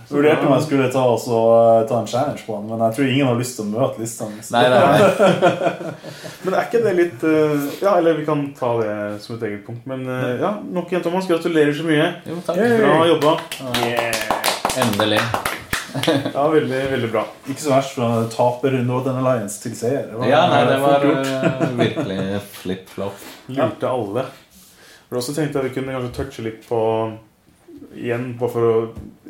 [0.09, 3.09] Vurderte om jeg skulle ta, også, eh, ta en challenge på han, men jeg tror
[3.11, 4.39] ingen har lyst til å møte listene.
[4.55, 5.91] Nei, nei, nei.
[6.45, 8.93] Men er ikke det litt eh, Ja, eller vi kan ta det
[9.25, 9.83] som et eget punkt.
[9.89, 11.27] Men eh, ja, nok igjen, Thomas.
[11.27, 12.07] Gratulerer så mye.
[12.29, 12.63] Jo, takk.
[12.79, 13.35] Bra jobba.
[14.79, 15.19] Endelig.
[16.33, 17.23] Ja, veldig, veldig bra.
[17.49, 20.03] Ikke så verst fra taper Northern Alliance til seier.
[20.11, 21.05] Det var- Ja, nei, det var
[21.79, 23.23] virkelig flip-flop.
[23.55, 24.25] Lurte alle.
[25.09, 26.81] Men også tenkte jeg vi kunne kanskje touche litt på
[27.97, 28.75] Igjen, bare for å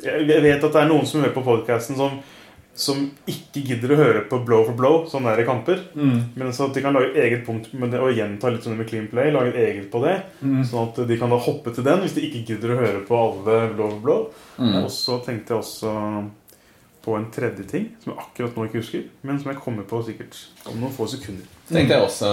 [0.02, 2.18] Jeg vet at det er noen som hører på podkasten som,
[2.78, 5.80] som ikke gidder å høre på blow for blow, sånne der kamper.
[5.98, 6.18] Mm.
[6.38, 8.78] Men så at de kan lage et eget punkt med det, og gjenta litt sånn
[8.78, 9.32] med clean play.
[9.34, 10.18] Lage et eget på det.
[10.40, 10.60] Mm.
[10.68, 13.22] Sånn at de kan da hoppe til den hvis de ikke gidder å høre på
[13.22, 14.28] alle blow for blow.
[14.58, 14.76] Mm.
[14.84, 15.96] Og så tenkte jeg også
[17.08, 20.02] på en tredje ting som jeg akkurat nå ikke husker, men som jeg kommer på
[20.04, 20.36] sikkert
[20.68, 21.46] om noen få sekunder.
[21.70, 22.30] Tenkte jeg også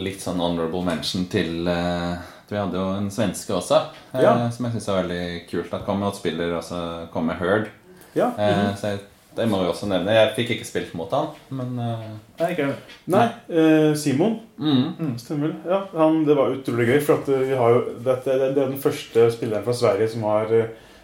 [0.00, 3.82] litt sånn honorable mention til eh, Vi hadde jo en svenske også,
[4.14, 4.50] eh, Ja.
[4.50, 7.68] som jeg syns er veldig kult at kommer og spiller også kommer Heard.
[8.16, 9.00] Ja, Eh, så jeg,
[9.36, 10.10] det må vi også nevne.
[10.16, 12.08] Jeg fikk ikke spilt mot han, men eh,
[12.40, 12.80] Nei, ikke heller.
[13.06, 14.40] Nei, eh, Simon.
[14.58, 15.18] mm.
[15.20, 15.70] Stemmer det.
[15.70, 17.00] Ja, han, det var utrolig gøy.
[17.04, 20.08] For at eh, vi har jo, det, det, det er den første spilleren fra Sverige
[20.10, 20.48] som har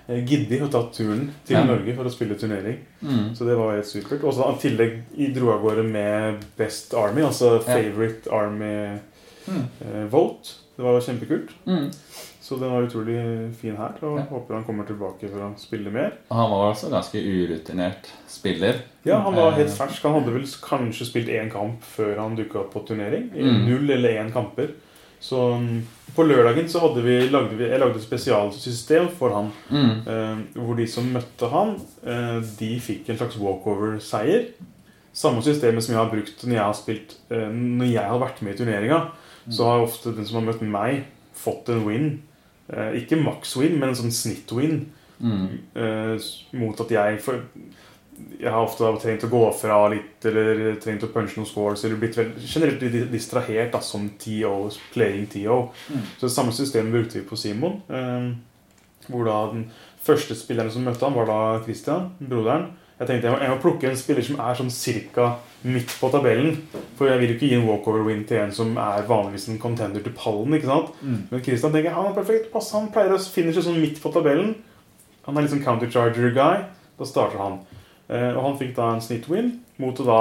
[0.08, 1.62] giddet å ta turen til Ja.
[1.64, 2.80] Norge for å spille turnering.
[3.02, 3.30] Mm.
[3.36, 4.24] Så det var helt supert.
[4.24, 7.60] Og så i tillegg i dro av gårde med Best Army, altså Ja.
[7.68, 8.98] Favorite Army
[9.46, 9.64] Mm.
[9.84, 10.54] eh, Vote.
[10.76, 11.50] Det var kjempekult.
[11.66, 11.90] Mm.
[12.44, 13.92] Så den var utrolig fin her.
[14.02, 14.24] Og Ja.
[14.30, 16.12] håper han kommer tilbake for å spille mer.
[16.30, 18.82] Og han var også ganske urutinert spiller.
[19.04, 20.02] Ja, han var helt Eh, fersk.
[20.02, 23.30] Han hadde vel kanskje spilt én kamp før han dukka opp på turnering.
[23.34, 23.64] I Mm.
[23.66, 24.68] Null eller én kamper.
[25.20, 25.82] Så mm,
[26.14, 29.52] på lørdagen så hadde vi, lagde vi Jeg lagde et spesialsystem for han.
[29.70, 30.06] Mm.
[30.06, 34.48] Eh, hvor de som møtte han, eh, de fikk en slags walkover-seier.
[35.14, 38.42] Samme systemet som jeg har brukt når jeg har spilt eh, Når jeg har vært
[38.42, 39.10] med i turneringa.
[39.52, 41.04] Så har ofte den som har møtt meg,
[41.36, 42.10] fått en win.
[42.72, 44.84] Eh, ikke maks win, men en sånn snitt-win.
[45.20, 45.48] Mm.
[45.78, 46.28] Eh,
[46.60, 47.42] mot at jeg for,
[48.38, 51.98] Jeg har ofte trengt å gå fra litt, eller trengt å punche noen scores, eller
[51.98, 55.56] blitt veldig, generelt litt distrahert da, som TO, playing TO.
[55.90, 56.04] Mm.
[56.20, 57.80] Så det samme systemet brukte vi på Simon.
[57.90, 58.28] Eh,
[59.10, 59.66] hvor da den
[60.04, 62.70] første spilleren som møtte ham, var da Christian, broderen.
[63.00, 65.24] Jeg tenkte jeg må, jeg må plukke en spiller som er sånn cirka
[65.66, 66.60] midt på tabellen.
[66.98, 70.04] For jeg vil jo ikke gi en walkover-win til en som er vanligvis en contender
[70.04, 70.54] til pallen.
[70.54, 70.92] ikke sant?
[71.02, 71.16] Mm.
[71.32, 72.52] Men Christian tenker han er perfekt.
[72.52, 74.54] Pass, han pleier å finne seg sånn midt på tabellen.
[75.26, 76.64] Han er litt sånn countercharger-guy.
[76.98, 77.58] Da starter han.
[78.08, 80.20] Eh, og han fikk da en snitt-win mot å da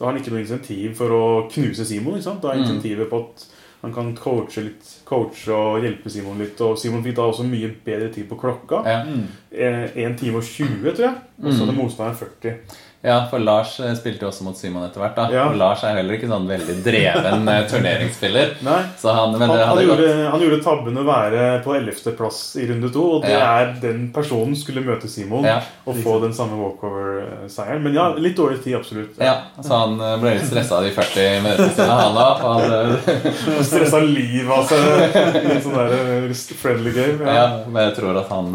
[0.00, 2.14] Da har han ikke noe insentiv for å knuse Simon.
[2.16, 2.40] ikke sant?
[2.40, 2.62] Da er Mm.
[2.64, 3.44] insentivet på at
[3.82, 6.60] han kan coache litt Coache og hjelpe Simon litt.
[6.60, 8.82] Og Simon fikk da også mye bedre tid på klokka.
[8.86, 9.04] Ja.
[9.04, 9.22] Mm.
[9.50, 11.14] Eh, 1 time og 20, tror jeg.
[11.42, 11.66] Og så Mm.
[11.66, 12.54] hadde motstanderen 40.
[13.02, 15.14] ja, for Lars eh, spilte jo også mot Simon etter hvert.
[15.16, 15.44] da Ja.
[15.48, 18.50] Og Lars er heller ikke sånn veldig dreven eh, turneringsspiller.
[18.66, 22.66] Nei, Så han, men han, han, gjorde, han gjorde tabben å være på 11.-plass i
[22.68, 23.04] runde to.
[23.16, 23.46] Og det Ja.
[23.62, 27.80] er den personen skulle møte Simon ja, og få den samme walkover-seieren.
[27.88, 29.16] Men ja, litt dårlig tid, absolutt.
[29.18, 32.96] ja, Så han eh, ble litt stressa de 40 minuttene han og Han,
[33.70, 37.24] Stressa livet av seg i en sånn der friendly game.
[37.24, 37.48] Ja.
[37.66, 38.52] men jeg tror at han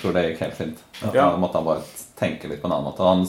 [0.00, 0.80] tror det gikk helt fint.
[1.02, 1.28] At Ja.
[1.32, 1.84] Da måtte han bare
[2.18, 3.02] tenke litt på en annen måte.
[3.04, 3.26] Han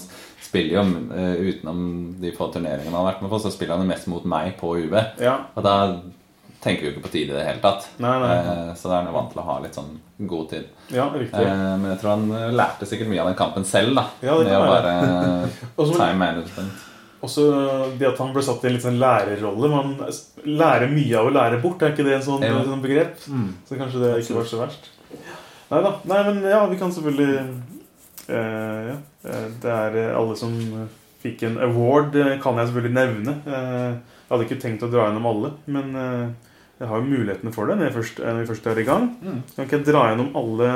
[0.54, 1.80] spiller jo uh, utenom
[2.22, 4.54] de få turneringene han har vært med på, så spiller han jo mest mot meg
[4.62, 4.94] på UB.
[5.18, 5.40] ja.
[5.58, 5.78] Og da
[6.64, 7.90] tenker vi jo ikke på tid i det hele tatt.
[8.00, 8.36] Nei, nei.
[8.40, 9.98] Eh, Så da er han vant til å ha litt sånn
[10.30, 10.70] god tid.
[10.96, 11.42] Ja, riktig.
[11.44, 13.92] Eh, Men jeg tror han lærte sikkert mye av den kampen selv.
[13.98, 16.86] da Ja, det Med å bare time management.
[17.24, 17.44] Også
[18.00, 19.70] det at han ble satt i en litt sånn lærerrolle.
[19.72, 19.92] Man
[20.46, 23.20] lærer mye av å lære bort, er ikke det en sånn, en sånn begrep?
[23.28, 23.50] Mm.
[23.68, 24.90] Så kanskje det ikke var så verst.
[25.72, 25.94] Nei da.
[26.12, 27.36] Nei, men ja, vi kan selvfølgelig
[28.28, 28.98] Ja.
[29.30, 30.54] eh, Det er eh, alle som
[31.24, 33.36] fikk en award, eh, kan jeg selvfølgelig nevne.
[33.48, 36.30] Eh, jeg hadde ikke tenkt å dra gjennom alle, men eh,
[36.80, 39.10] jeg har jo mulighetene for det når, først, eh, når vi først er i gang.
[39.24, 39.41] Mm.
[39.56, 40.70] Kan ikke jeg dra gjennom alle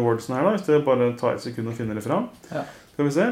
[0.00, 0.54] awardsene her, da?
[0.56, 2.28] Hvis det bare tar et sekund og finner det fram.
[2.52, 2.64] Ja.
[2.94, 3.28] Skal vi se.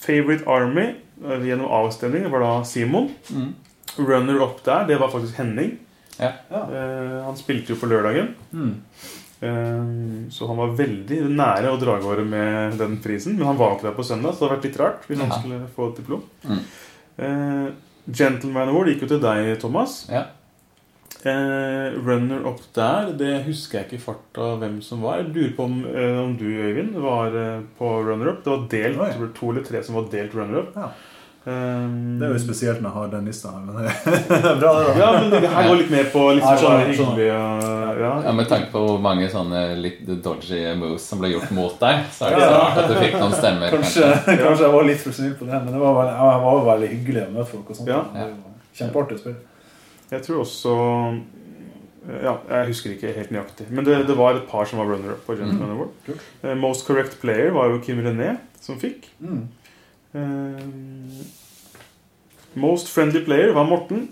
[0.00, 0.86] Favorite Army
[1.24, 3.10] eh, gjennom avstemning var da Simon.
[3.30, 3.52] Mm.
[3.98, 5.76] Runner up der, det var faktisk Henning.
[6.18, 6.32] Ja.
[6.50, 6.62] Ja.
[6.70, 8.32] Eh, han spilte jo på lørdagen.
[8.52, 8.74] Mm.
[9.44, 13.36] Eh, Så han var veldig nære å dra av gårde med den prisen.
[13.38, 15.34] Men han var ikke der på søndag, så det hadde vært litt rart hvis han
[15.36, 16.22] skulle få et diplom.
[16.48, 16.62] Mm.
[17.14, 17.68] Uh,
[18.10, 20.00] Gentleman Award gikk jo til deg, Thomas.
[20.10, 20.24] Ja.
[21.24, 25.22] Uh, runner up der, det husker jeg ikke i farta hvem som var.
[25.22, 28.42] Jeg lurer på om, uh, om du, Øyvind, var eh, på runner up.
[28.44, 29.08] Det var delt, Oi.
[29.12, 30.76] det ble to eller tre som var delt runner up.
[30.76, 30.90] Ja.
[31.46, 31.88] Eh,
[32.18, 33.74] Det er jo spesielt når jeg har den lista her, men
[34.62, 34.84] bra, det.
[34.86, 38.12] da Ja, men det her går litt mer på litt Ja, sånn sånn, og ja.
[38.24, 42.06] Ja, Med tanke på hvor mange sånne litt dodgy moves som ble gjort mot deg,
[42.16, 42.52] så er det Ja.
[42.56, 43.70] rart at du fikk noen stemmer.
[43.76, 46.64] Kanskje, kanskje jeg var litt for snill på det, men det var, veldig, jeg var
[46.70, 47.70] veldig hyggelig å møte folk.
[47.70, 47.88] og sånt.
[47.92, 48.28] Ja.
[48.80, 49.36] Kjempeartig å spille.
[50.14, 50.72] Jeg tror også
[52.24, 53.64] Ja, jeg husker ikke helt nøyaktig.
[53.72, 55.92] Men det, det var et par som var runner-up på Gentleman Award.
[56.04, 56.24] Kult.
[56.44, 59.06] Eh, Most Correct Player var jo Kim René som fikk.
[59.24, 59.46] Mm.
[60.14, 61.24] Eh,
[62.54, 64.08] Most Friendly Player var Morten.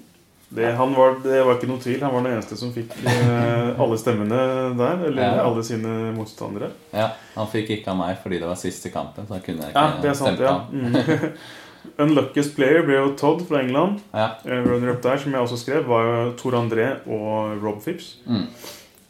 [0.49, 2.03] Det, han var, det var ikke noe tvil.
[2.05, 4.41] Han var den eneste som fikk eh, alle stemmene
[4.77, 5.05] der.
[5.09, 5.45] Eller Ja.
[5.47, 6.69] alle sine motstandere.
[6.93, 7.07] Ja,
[7.37, 9.25] Han fikk ikke av meg fordi det var siste kampen.
[9.27, 10.67] Så da kunne jeg Ja, ikke det er sant, ja.
[10.71, 11.33] Mm.
[12.05, 14.03] Unluckiest player ble jo Todd fra England.
[14.13, 14.29] Ja.
[14.45, 18.19] Eh, Runner-up der, som jeg også skrev, var jo Tor André og Rob Phipps.
[18.27, 18.45] Mm.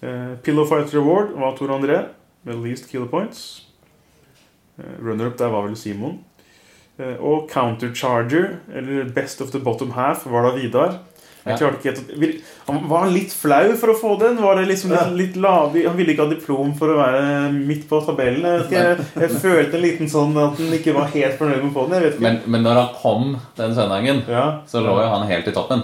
[0.02, 2.04] Eh, Pillow Fight Reward var Tor André
[2.44, 3.64] med least killer points.
[4.78, 6.20] Eh, Runner-up der var vel Simon.
[7.00, 11.00] Eh, og Countercharger, eller Best of the Bottom Half, var da Vidar.
[11.42, 14.36] Jeg klarte ikke helt han Var litt flau for å få den?
[14.38, 17.88] Var det liksom litt, litt lav, Han ville ikke ha diplom for å være midt
[17.90, 18.46] på tabellen.
[18.46, 21.74] Jeg, jeg, jeg følte en liten sånn at han ikke var helt fornøyd med å
[21.74, 22.06] få den.
[22.22, 24.46] Men, men når han kom den søndagen, ja.
[24.70, 25.82] så lå jo han helt i toppen.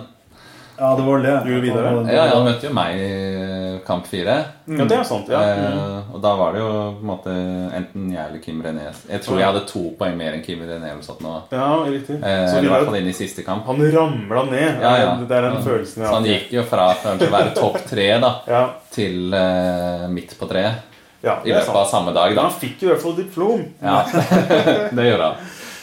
[0.78, 1.32] Ja, det var det.
[1.44, 1.88] Du videre.
[1.88, 4.36] Han Ja, Han møtte jo meg i kamp fire.
[4.68, 5.28] ja, det er sant.
[5.28, 5.40] Ja.
[5.40, 6.14] Mm.
[6.14, 7.34] Og da var det jo på en måte
[7.74, 8.88] enten jeg eller Kim René.
[9.10, 10.90] Jeg tror jeg hadde to poeng mer enn Kim René.
[10.92, 11.34] eller sånt nå.
[11.50, 12.18] ja, riktig.
[12.22, 13.66] Eh, Så i hvert fall inn i siste kamp.
[13.66, 14.80] han ramla ned.
[14.82, 15.16] Ja, ja.
[15.16, 15.60] Det er den Ja.
[15.60, 20.06] følelsen jeg Så han gikk jo fra å være topp tre da, Ja, til uh,
[20.08, 20.74] midt på treet.
[21.22, 22.30] ja, i løpet av samme dag.
[22.34, 23.64] Men han fikk jo i hvert fall diplom.
[23.82, 24.04] Ja,
[24.94, 25.34] det gjorde han.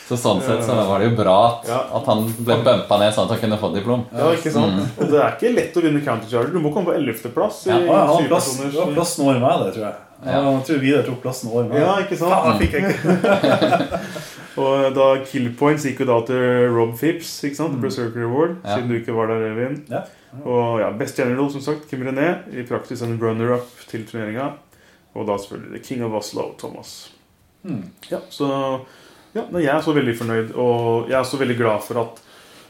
[0.06, 1.80] Så sånn sett så var det jo bra at, Ja.
[1.98, 4.03] at han ble bumpa ned sånn at han kunne få diplom.
[4.14, 4.84] Ja, ikke sant?
[5.02, 6.52] Og det er ikke lett å vinne countercharger.
[6.53, 7.64] Du må komme på 11.-plass.
[7.65, 8.52] Ja, Ja, han har plass,
[8.94, 9.95] plassen over meg, det, tror jeg.
[10.26, 10.41] Ja.
[10.52, 11.80] Jeg tror Vidar tok plassen over meg.
[11.82, 12.32] Ja, ikke sant?
[12.32, 13.99] Faen, fikk jeg ikke.
[14.61, 17.82] Og da kill points gikk jo da til Rob Phipps, ikke sant?
[17.82, 18.76] Berserker Award, Ja.
[18.77, 19.82] siden du ikke var der, Evin.
[19.91, 20.03] Ja.
[20.45, 22.44] Og ja, Best General, som sagt, Kim René.
[22.53, 24.53] I praksis en runner-up til turneringa.
[25.15, 27.10] Og da selvfølgelig The King of Oslo, Thomas.
[27.65, 27.84] Mm.
[28.11, 28.82] Ja, så
[29.36, 32.22] ja, jeg er så veldig fornøyd, og jeg er så veldig glad for at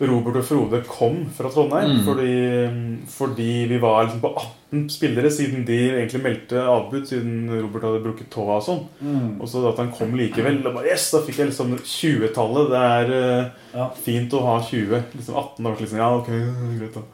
[0.02, 1.94] Robert og Frode kom fra Trondheim.
[1.96, 2.04] Mm.
[2.04, 2.32] Fordi,
[3.08, 8.02] fordi vi var liksom på 18 spillere siden de egentlig meldte avbud, siden Robert hadde
[8.04, 8.82] brukket tåa og sånn.
[9.00, 9.30] Mm.
[9.40, 10.60] Og så at han kom likevel.
[10.66, 12.74] Da, bare, yes, da fikk jeg liksom 20-tallet.
[12.74, 13.88] Det er uh, Ja.
[13.96, 15.14] fint å ha 20.
[15.16, 16.34] Liksom 18 år liksom, Ja, ok,
[16.80, 17.06] greit da.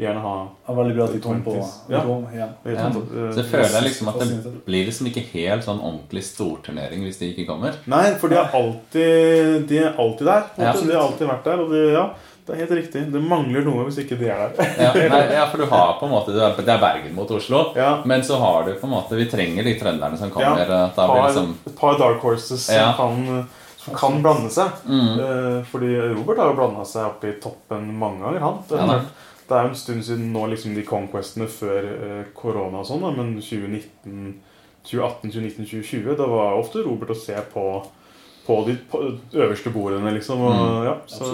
[0.00, 1.54] Gjerne ha ja, veldig bra at de kom på
[1.92, 2.00] Ja.
[2.32, 2.46] ja.
[2.64, 2.86] Ja.
[2.88, 7.18] eh, Så jeg føler liksom at det blir liksom ikke helt sånn ordentlig storturnering hvis
[7.20, 7.76] de ikke kommer.
[7.90, 10.42] Nei, for de er alltid, de er alltid der.
[10.56, 10.72] Ja.
[10.72, 11.60] De har alltid vært der.
[11.66, 12.06] Og de, ja,
[12.46, 13.04] det er helt riktig.
[13.12, 14.72] Det mangler noe hvis ikke de er der.
[14.80, 17.64] Ja, nei, ja, for du har på en måte Det er er Bergen mot Oslo.
[17.76, 17.92] Ja.
[18.08, 20.64] Men så har du på en måte Vi trenger de trønderne som kommer.
[20.64, 23.48] Ja, blir par, liksom et par dark horses som, kan,
[23.84, 24.80] som kan blande seg.
[24.88, 28.40] mm, Eh, fordi Robert har jo blanda seg opp i toppen mange ganger.
[28.40, 28.62] Han.
[28.70, 29.00] Ja.
[29.50, 33.02] Det er jo en stund siden nå liksom de conquestene før eh, korona og sånn,
[33.16, 34.34] men 2019,
[34.86, 37.64] 2018, 2019, 2020 Da var ofte Robert å se på
[38.46, 38.98] på de på
[39.36, 40.40] øverste bordene, liksom.
[40.40, 41.26] Og, Mm, ja, så.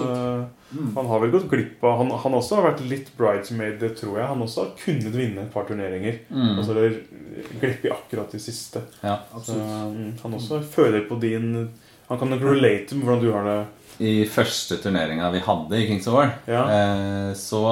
[0.75, 0.89] Mm.
[0.97, 4.17] han har vel gått glipp av han, han også har vært litt bridesmaid, det tror
[4.19, 4.27] jeg.
[4.27, 6.19] Han også har kunnet vinne et par turneringer.
[6.29, 8.81] mm, Og så har det glipp i akkurat de siste.
[9.01, 9.15] ja.
[9.41, 11.69] Så, mm, han også føler på din
[12.09, 13.65] Han kan nok relate med hvordan du har det.
[13.99, 16.67] I første turneringa vi hadde i Kings of War, Ja.
[16.69, 17.63] eh, så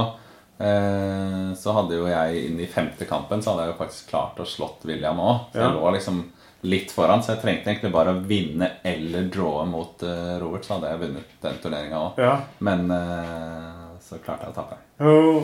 [0.57, 4.45] Så hadde jo jeg inn i femte kampen Så hadde jeg jo faktisk klart å
[4.47, 5.49] slått William òg.
[5.51, 5.65] Så Ja.
[5.67, 6.21] jeg lå liksom
[6.65, 10.73] litt foran, så jeg trengte egentlig bare å vinne eller drawe mot eh, Robert, så
[10.79, 12.17] hadde jeg vunnet den turneringa òg.
[12.23, 12.31] Ja.
[12.65, 14.79] Men eh, så klarte jeg å tape.
[15.05, 15.43] Oh.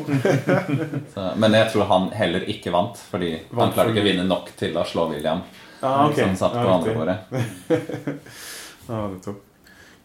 [1.14, 4.26] Så, men jeg tror han heller ikke vant, fordi han Vant klarte ikke å vinne
[4.32, 5.44] nok til å slå William.
[5.84, 6.24] Ah, okay.
[6.26, 7.18] Som satt på Ja, andre bordet.
[8.88, 9.44] Ja, nettopp.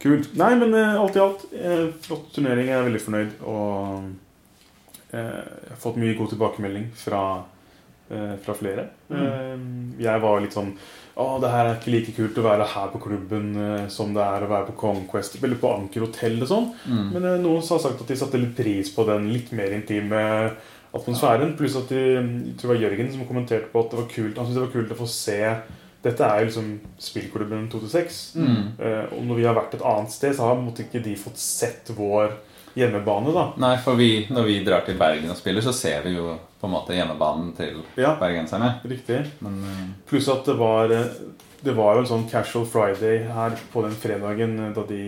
[0.02, 0.28] Kult.
[0.36, 2.68] Nei, men eh, alt i alt, eh, flott turnering.
[2.68, 3.32] Jeg er veldig fornøyd.
[3.48, 4.10] Og eh,
[5.12, 7.22] jeg har fått mye god tilbakemelding fra,
[8.10, 8.88] eh, fra flere.
[9.08, 9.94] Mm.
[10.02, 10.72] jeg var litt sånn
[11.16, 14.20] Å, det her er ikke like kult å være her på klubben eh, som det
[14.20, 16.66] er å være på Conquest eller på Anker hotell og sånn.
[16.84, 17.06] Mm.
[17.14, 20.20] Men eh, noen har sagt at de satte litt pris på den litt mer intime
[20.96, 21.54] atmosfæren.
[21.56, 24.38] Pluss at de, jeg tror det var Jørgen som kommenterte på at det var kult
[24.38, 25.40] Han syntes det var kult å få se
[26.06, 26.68] Dette er jo liksom
[27.02, 28.18] spillklubben 226.
[28.38, 28.58] Mm.
[28.78, 31.40] Eh, og når vi har vært et annet sted, så har måtte ikke de fått
[31.42, 32.36] sett vår
[32.76, 33.32] hjemmebane.
[33.34, 36.34] da Nei, for vi, når vi drar til Bergen og spiller, så ser vi jo
[36.60, 38.74] på en måte hjemmebanen til Ja, bergenserne.
[38.84, 39.22] riktig.
[39.40, 41.10] Men eh, Pluss at det var eh,
[41.64, 45.02] Det var jo en sånn casual friday her på den fredagen eh, da de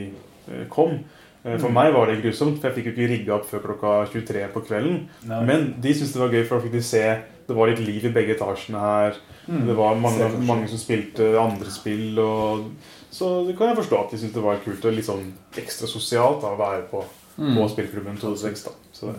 [0.73, 0.99] kom.
[1.43, 3.91] For For meg var det grusomt, for jeg fikk jo ikke rigga opp før klokka
[4.13, 4.97] 23 på kvelden.
[5.31, 5.39] Nei.
[5.47, 7.03] Men de syntes det var gøy, for da fikk de se
[7.49, 9.15] Det var litt liv i begge etasjene her.
[9.47, 9.63] Mm.
[9.71, 12.19] Det var mange, mange som spilte andre spill.
[12.21, 12.67] Og,
[13.15, 15.89] så det kan jeg forstå at de syntes det var kult og litt sånn ekstra
[15.89, 17.18] sosialt da, å være på, mm.
[17.39, 18.65] På spillklubben 2006.
[18.69, 18.77] Da.
[18.93, 19.15] Så.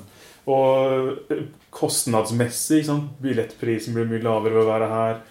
[0.49, 1.43] Og eh,
[1.73, 2.85] kostnadsmessig,
[3.23, 5.21] billettprisen blir mye lavere ved å være her.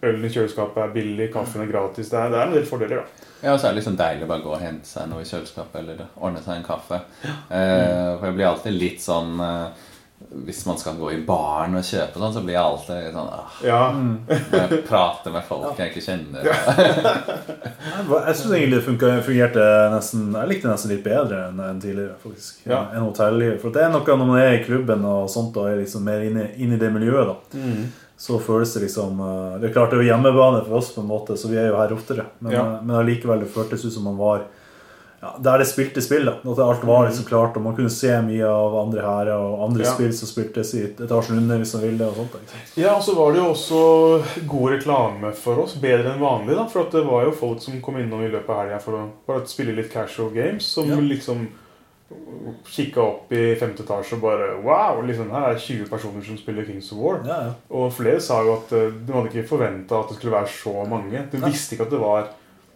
[0.00, 2.08] Ølen i kjøleskapet er billig, kaffen er gratis.
[2.12, 3.28] Det er, det er en del fordeler, da.
[3.40, 5.28] Ja, og så er det liksom deilig å bare gå og hente seg noe i
[5.28, 6.98] kjøleskapet eller ordne seg en kaffe.
[7.24, 9.86] Eh, for jeg blir alltid litt sånn eh,
[10.30, 13.54] hvis man skal gå i baren og kjøpe sånn, så blir jeg alltid sånn ah,
[13.66, 13.80] Ja.
[14.30, 16.46] Jeg prater med folk jeg ikke kjenner.
[17.80, 18.84] Jeg, jeg syns egentlig det
[19.24, 22.14] fungerte nesten Jeg likte det nesten litt bedre enn tidligere.
[22.22, 22.82] faktisk Ja.
[22.94, 23.58] Enn hotellivet.
[23.62, 26.22] For det er noe når man er i klubben og sånt og er liksom mer
[26.28, 27.58] inne, inne i det miljøet, da.
[27.58, 27.88] Mm.
[28.20, 31.00] Så føles det liksom eh, Det er klart det er jo hjemmebane for oss, på
[31.02, 32.26] en måte, så vi er jo her oftere.
[32.38, 32.64] Men, Ja.
[32.76, 34.44] eh, men allikevel, det føltes ut som man var
[35.22, 36.24] ja, der det spilte spill.
[36.24, 39.64] da At alt var liksom klart, og man kunne se mye av andre hærer og
[39.68, 39.84] andre Mm.
[39.84, 39.92] Ja.
[39.94, 42.06] spill som spiltes i etasjen under hvis man ville.
[42.08, 42.60] og sånt ikke?
[42.80, 45.74] Ja, og så var det jo også god reklame for oss.
[45.74, 46.56] Bedre enn vanlig.
[46.56, 48.92] da, For at det var jo folk som kom innom i løpet av helga for
[48.92, 50.64] å bare spille litt casual games.
[50.64, 50.96] Som Ja.
[50.96, 51.48] liksom
[52.66, 55.02] kikka opp i femte etasje og bare Wow!
[55.06, 57.20] liksom Her er 20 personer som spiller Kings of War.
[57.26, 57.52] Ja, ja.
[57.70, 60.74] Og flere sa jo at eh, de hadde ikke forventa at det skulle være så
[60.90, 61.22] mange.
[61.30, 62.28] De visste ikke at det var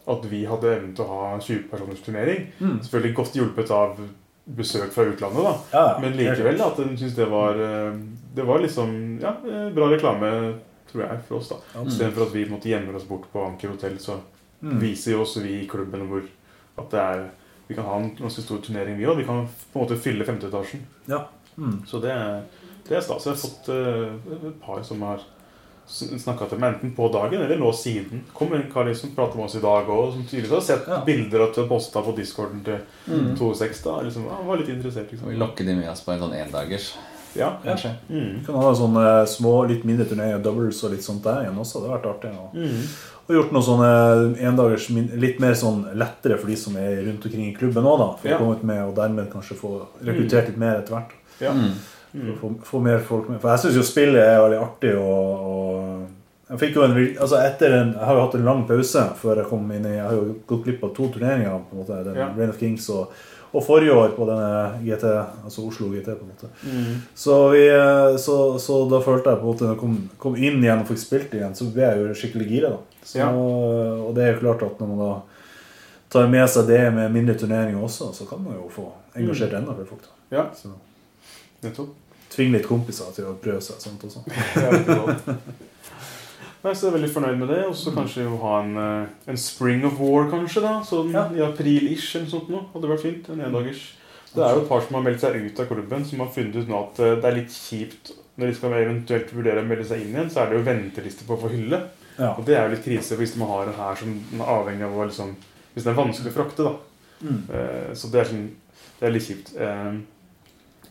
[0.06, 2.46] at vi hadde evnen til å ha 20 personers turnering.
[2.60, 2.78] Mm.
[2.84, 3.98] Selvfølgelig godt hjulpet av
[4.44, 5.54] besøk fra utlandet, da.
[5.72, 5.84] Ja.
[6.02, 7.94] Men likevel at de syntes det var eh,
[8.36, 8.90] Det var liksom
[9.22, 10.30] ja, eh, bra reklame,
[10.90, 11.48] tror jeg, for oss.
[11.48, 11.84] da Ja.
[11.88, 14.20] Istedenfor at vi måtte gjemme oss bort på Anker hotell, så
[14.64, 14.78] Mm.
[14.80, 16.22] viser jo også vi i klubben hvor
[16.78, 17.24] at det er
[17.68, 19.16] vi kan ha en ganske stor turnering, vi òg.
[19.18, 20.80] Vi kan på en måte fylle femteetasjen.
[21.08, 21.18] Ja.
[21.58, 21.82] Mm.
[21.86, 22.14] Så det,
[22.88, 23.24] det er stas.
[23.26, 25.20] Jeg har fått uh, et par som har
[25.88, 28.22] snakka til meg enten på dagen eller nå siden.
[28.34, 31.00] Kom en kar som prater med oss i dag òg, som tydeligvis har sett Ja.
[31.04, 32.78] bilder og posta på discorden til
[33.08, 33.36] Mm.
[33.36, 33.82] 26.
[33.84, 35.10] da liksom, Han var litt interessert.
[35.12, 35.28] Liksom.
[35.28, 36.94] vi lokker de med oss på en sånn endagers,
[37.36, 37.58] Ja.
[37.64, 37.90] kanskje.
[38.10, 38.40] Mm.
[38.40, 41.82] Vi kan ha sånne små, litt mindre turneringer, doubles og litt sånt der igjen også.
[41.82, 42.30] Det har vært artig.
[42.38, 42.88] Og, Mm.
[43.28, 44.88] og gjort noen sånne endagers
[45.20, 48.16] litt mer sånn lettere for de som er rundt omkring i klubben òg, da.
[48.16, 48.36] For Ja.
[48.36, 51.10] å komme ut med og dermed kanskje få rekruttert litt mer etter hvert.
[51.40, 51.50] Ja.
[51.52, 51.72] Mm.
[52.14, 53.40] For å få, få mer folk med.
[53.40, 55.43] For jeg syns jo spillet er veldig artig og
[56.54, 59.36] jeg fikk jo en, altså etter en, jeg har jo hatt en lang pause før
[59.42, 61.62] jeg kom inn i Jeg har jo gått glipp av to turneringer.
[61.70, 62.28] på en måte, den Ja.
[62.36, 63.12] Rain of Kings og,
[63.54, 65.04] og forrige år på denne GT,
[65.44, 66.06] altså Oslo GT.
[66.18, 67.00] på en måte Mm.
[67.14, 70.36] så, vi, eh, så, så da følte jeg på en måte Når jeg kom, kom
[70.36, 72.70] inn igjen og fikk spilt igjen, så ble jeg jo skikkelig gira.
[72.70, 73.28] da så, Ja.
[73.30, 75.20] Og det er jo klart at når man da
[76.10, 79.58] tar med seg det med mindre turneringer også, så kan man jo få engasjert Mm.
[79.62, 80.02] enda flere folk.
[80.02, 80.68] da Ja, så
[81.62, 81.88] nettopp.
[82.30, 83.76] Tvinge litt kompiser til å prøve seg.
[83.78, 84.18] sånt også
[84.56, 85.36] Ja, det er bra.
[86.64, 87.60] Nei, så jeg er veldig fornøyd med det.
[87.68, 90.62] Og så kanskje jo ha en, eh, en Spring of War, kanskje.
[90.64, 91.28] da Sånn Ja.
[91.28, 92.64] i april-ish eller sånt noe.
[92.72, 93.28] Hadde vært fint.
[93.28, 93.92] En endagers.
[94.34, 96.56] Det er jo et par som har meldt seg ut av klubben, som har funnet
[96.56, 99.84] ut nå at eh, det er litt kjipt når de skal eventuelt vurdere å melde
[99.86, 101.80] seg inn igjen, så er det jo venteliste på å få hylle.
[102.18, 102.32] Ja.
[102.34, 104.10] Og det er jo litt krise hvis man har en her som
[104.40, 105.34] er avhengig av å liksom
[105.74, 106.74] Hvis det er vanskelig å frakte, da.
[107.20, 107.38] Mm.
[107.50, 108.50] Uh, Så det er, sånn,
[109.00, 109.56] det er litt kjipt.
[109.58, 109.98] Uh,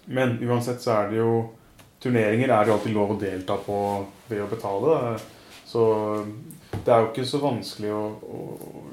[0.08, 1.50] Men uansett så er det jo
[2.04, 3.78] Turneringer er det alltid lov å delta på
[4.28, 4.82] ved å betale.
[4.92, 5.18] da.
[5.74, 5.84] Så
[6.86, 8.40] det er jo ikke så vanskelig å, å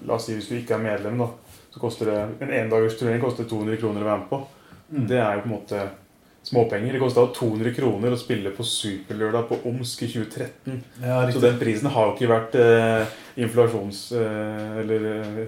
[0.09, 1.27] La oss si hvis du ikke er medlem, da.
[1.71, 4.39] Så koster det En endagsturnering koster 200 kroner å være med på.
[4.91, 5.05] Mm.
[5.11, 5.83] Det er jo på en måte
[6.49, 6.97] småpenger.
[6.97, 10.81] Det kosta 200 kroner å spille på Superlørdag på Omsk i 2013.
[11.05, 14.07] Ja, Så den prisen har jo ikke vært eh, inflasjons...
[14.17, 15.43] Eh, eller eh,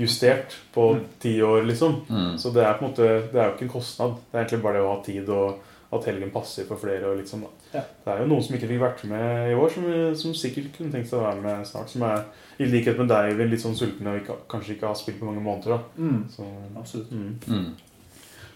[0.00, 1.00] justert på Mm.
[1.20, 1.98] ti år, liksom.
[2.08, 2.38] Mm.
[2.40, 4.14] Så det er på en måte Det er jo ikke en kostnad.
[4.30, 7.10] Det er egentlig bare det å ha tid og at helgen passer for flere.
[7.10, 7.50] og litt sånn da.
[7.74, 7.82] Ja.
[8.04, 9.86] Det er jo noen som ikke fikk vært med i år, som,
[10.22, 11.92] som sikkert kunne tenkt seg å være med snart.
[11.92, 12.24] Som er
[12.58, 15.28] i likhet med deg, Eivind, litt sånn sultne og ikke, kanskje ikke har spilt på
[15.28, 15.76] mange måneder.
[15.76, 15.80] da.
[16.00, 16.22] Mm.
[16.32, 16.46] Så,
[16.80, 17.10] Absolutt.
[17.12, 17.32] mm.
[17.48, 17.72] Mm.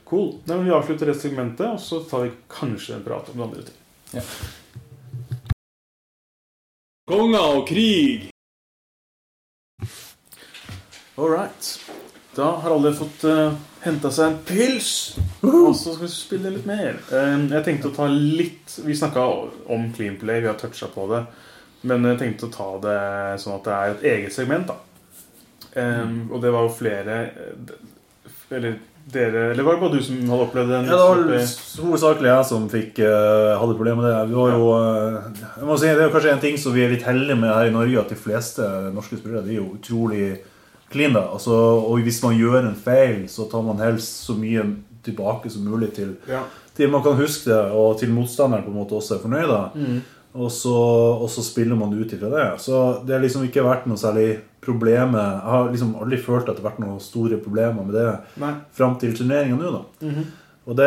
[0.06, 0.30] Cool.
[0.46, 3.46] Nei, men Vi avslutter det segmentet, og så tar vi kanskje en prat om det
[3.50, 3.82] andre ting.
[4.14, 4.22] Ja.
[7.10, 8.30] Konga og krig!
[11.16, 11.68] All right.
[12.36, 13.54] Da har alle fått uh,
[13.84, 14.90] henta seg en pils.
[15.46, 16.98] Og så skal vi spille litt mer.
[17.12, 19.26] Eh, jeg tenkte å ta litt Vi snakka
[19.72, 21.24] om Clean Play, vi har toucha på det.
[21.86, 22.98] Men jeg tenkte å ta det
[23.42, 24.80] sånn at det er et eget segment, da.
[25.76, 27.74] Eh, og det var jo flere eh,
[28.56, 28.78] Eller
[29.12, 30.88] dere Eller var det bare du som hadde opplevd den?
[30.90, 34.24] Ja, det var hovedsakelig jeg som fikk, eh, hadde problemer med det.
[34.32, 36.82] Vi var jo, eh, jeg må si, det er jo kanskje en ting som vi
[36.82, 38.66] er litt heldige med her i Norge, at de fleste
[38.96, 40.24] norske spillere de er jo utrolig
[40.90, 41.12] clean.
[41.12, 41.26] da.
[41.32, 41.52] Altså,
[41.86, 44.64] og hvis man gjør en feil, så tar man helst så mye
[45.06, 46.42] tilbake som mulig til, Ja.
[46.76, 49.48] til man kan huske det, og til motstanderen på en måte også er fornøyd.
[49.48, 49.68] da.
[49.74, 50.02] Mm.
[50.36, 50.68] Og så,
[51.22, 52.60] og så spiller man ut ifra det.
[52.60, 55.18] Så det har liksom ikke vært noe særlig problemer.
[55.40, 58.50] Jeg har liksom aldri følt at det har vært noen store problemer med det Nei.
[58.76, 60.06] fram til turneringa nå, da.
[60.06, 60.24] Mhm.
[60.66, 60.86] Og det,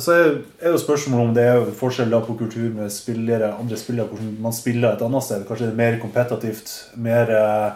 [0.00, 0.24] så er
[0.68, 4.36] jo det spørsmål om det er forskjell da på kultur med spillere, andre spillere, hvordan
[4.40, 5.42] man spiller et annet sted.
[5.48, 7.72] Kanskje det er mer kompetativt, mer eh,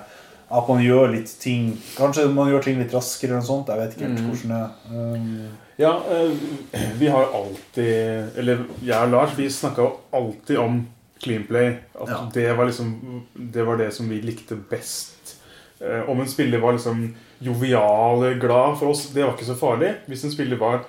[0.52, 3.68] at man gjør litt ting Kanskje man gjør ting litt raskere eller noe sånt.
[3.72, 4.30] Jeg vet ikke helt Mhm.
[4.30, 4.70] hvordan det.
[4.90, 10.86] Um, Ja, eh, vi har alltid Eller jeg og Lars, vi snakka jo alltid om
[11.22, 11.78] Cleanplay.
[12.00, 12.28] At Ja.
[12.34, 13.22] det var liksom
[13.52, 15.36] Det var det som vi likte best.
[15.80, 19.56] Eh, Om en spiller var liksom jovial eller glad for oss, det var ikke så
[19.58, 19.94] farlig.
[20.08, 20.84] Hvis en spiller var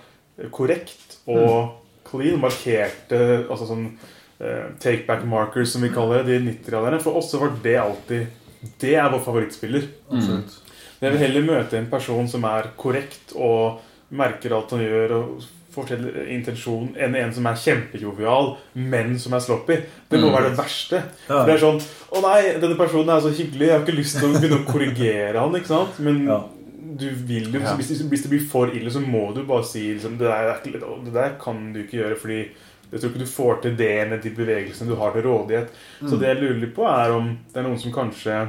[0.51, 1.71] korrekt og
[2.05, 2.39] clean.
[2.41, 3.97] Markerte altså sånn
[4.41, 7.01] eh, take back markers, som vi kaller det, de 90-graderne.
[7.01, 8.27] For oss så var det alltid
[8.79, 9.87] Det er vår favorittspiller.
[10.11, 10.43] Mm.
[11.01, 13.81] Men jeg vil heller møte en person som er korrekt og
[14.11, 19.39] merker alt han gjør og forteller intensjon, enn en som er kjempejovial, men som er
[19.41, 19.79] sloppy.
[20.09, 20.33] Det må Mm.
[20.35, 20.99] være det verste.
[21.29, 21.45] Ja.
[21.45, 21.81] Det er sånn
[22.13, 23.67] Å nei, denne personen er så hyggelig.
[23.67, 25.99] Jeg har ikke lyst til å begynne å korrigere han, ikke sant?
[25.99, 26.43] Men Ja.
[26.95, 27.75] du vil jo Ja.
[27.75, 30.53] hvis, det- hvis det blir for ille, så må du bare si liksom, det, der
[30.53, 32.49] er det der kan du ikke gjøre fordi
[32.93, 35.71] jeg tror ikke du får til det med de bevegelsene du har til rådighet.
[36.03, 38.43] Så det jeg lurer litt på, er om det er noen som kanskje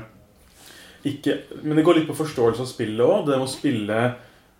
[1.04, 3.26] ikke Men det går litt på forståelse av spillet òg.
[3.28, 3.98] Det å spille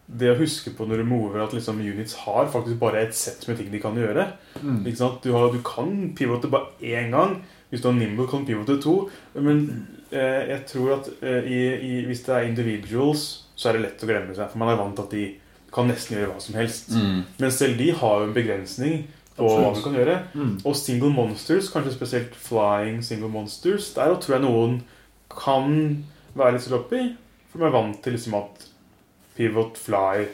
[0.05, 3.47] det å huske på når du mover at liksom units har faktisk bare et sett
[3.49, 4.27] med ting de kan gjøre.
[4.97, 5.25] Sant?
[5.25, 7.39] Du, har, du kan pivote bare én gang.
[7.73, 8.97] Hvis du har nimble, kan du pivote to.
[9.41, 9.65] Men
[10.13, 13.25] eh, jeg tror at eh, i, i, hvis det er individuals,
[13.57, 14.53] så er det lett å glemme seg.
[14.53, 15.25] For man er vant til at de
[15.75, 16.93] kan nesten gjøre hva som helst.
[16.95, 17.25] Mm.
[17.41, 19.07] Men selv de har jo en begrensning
[19.37, 19.77] på hva Absolutt.
[19.77, 20.17] du kan gjøre.
[20.35, 20.53] Mm.
[20.65, 24.77] Og single monsters, kanskje spesielt flying single monsters, der tror jeg noen
[25.35, 26.05] kan
[26.37, 27.03] være litt sloppy.
[27.51, 28.67] For de er vant til liksom at
[29.37, 30.27] pivot, fly,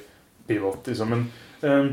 [0.48, 1.08] pivot, liksom.
[1.14, 1.24] Men
[1.62, 1.90] eh,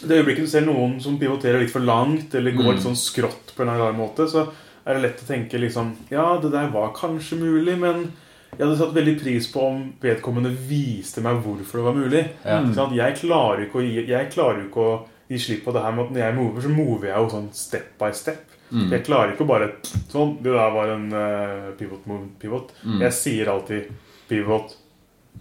[0.00, 2.72] det øyeblikket du ser noen som pivoterer litt for langt, eller går Mm.
[2.76, 4.46] litt sånn skrått på en eller annen måte, så
[4.86, 8.12] er det lett å tenke liksom Ja, det der var kanskje mulig, men
[8.56, 12.22] jeg hadde satt veldig pris på om vedkommende viste meg hvorfor det var mulig.
[12.44, 12.62] Ja.
[12.72, 12.94] Sånn?
[12.96, 14.94] Jeg klarer ikke å jeg klarer ikke å
[15.28, 17.48] gi slipp på det her med at når jeg mover, så mover jeg jo sånn
[17.56, 18.56] step by step.
[18.68, 18.88] Mm.
[18.92, 19.70] Jeg klarer ikke å bare
[20.12, 22.74] Sånn, det der var en uh, pivot move, pivot.
[22.84, 22.98] Mm.
[23.04, 23.88] Jeg sier alltid
[24.28, 24.74] pivot,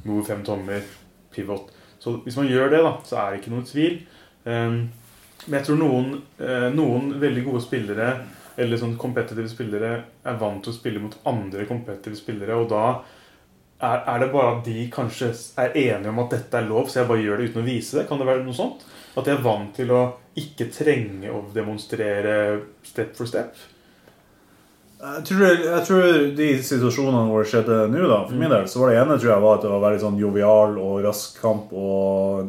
[0.08, 0.86] move fem tommer,
[1.36, 1.74] pivot.
[2.04, 4.00] Så hvis man gjør det, da, så er det ikke noen tvil.
[4.48, 4.80] Um,
[5.48, 6.10] men jeg tror noen,
[6.42, 8.10] uh, noen veldig gode spillere,
[8.58, 9.92] eller sånn competitive spillere,
[10.28, 12.86] er vant til å spille mot andre competitive spillere, og da
[13.78, 15.30] er, er det bare at de kanskje
[15.62, 18.00] er enige om at dette er lov, så jeg bare gjør det uten å vise
[18.00, 18.08] det?
[18.10, 18.88] Kan det være noe sånt?
[19.18, 20.04] At jeg er vant til å
[20.38, 22.36] ikke trenge å demonstrere
[22.86, 23.56] step for step?
[24.98, 26.06] Jeg tror, jeg tror
[26.38, 29.30] de situasjonene hvor det skjedde nå, da, for min del, så var det ene tror
[29.36, 32.48] jeg var at det var veldig sånn jovial og rask kamp, og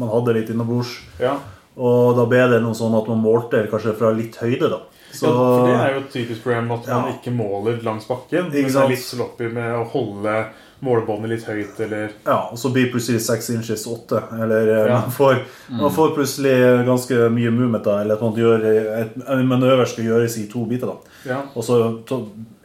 [0.00, 0.94] man hadde litt innabords.
[1.20, 1.34] Ja.
[1.76, 4.80] Og da ble det noe sånn at man målte kanskje fra litt høyde, da.
[5.12, 7.12] Så, ja, for det er jo et typisk problem at man Ja.
[7.12, 8.48] ikke måler langs bakken.
[8.48, 10.36] Ikke Men er litt sloppy med å holde
[10.82, 14.22] målebåndet litt høyt, eller ja, og så blir plutselig 6 inches 8.
[14.42, 15.00] Eller eh, Ja.
[15.04, 15.36] man, får,
[15.78, 16.54] man får plutselig
[16.88, 18.66] ganske mye movement, da, eller at man gjør
[18.98, 20.90] et, en manøver skal gjøres i to biter.
[20.90, 21.16] da.
[21.30, 21.40] Ja.
[21.54, 21.78] Og så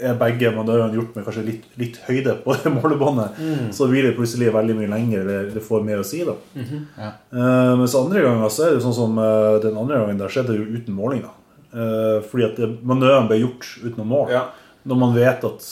[0.02, 3.38] er begge manøvrene gjort med kanskje litt, litt høyde på målebåndet.
[3.77, 6.23] Så blir det plutselig veldig mye lenger, eller det får mer å si.
[6.26, 6.35] da.
[6.57, 7.11] Ja.
[7.34, 10.34] uh, mens andre ganger så er det jo sånn som uh, den andre gangen, der
[10.34, 11.22] skjedde det jo uten måling.
[11.26, 11.34] da.
[11.68, 14.34] Uh, fordi at manøveren ble gjort uten å måle.
[14.34, 14.48] Ja.
[14.88, 15.65] Når, man vet at,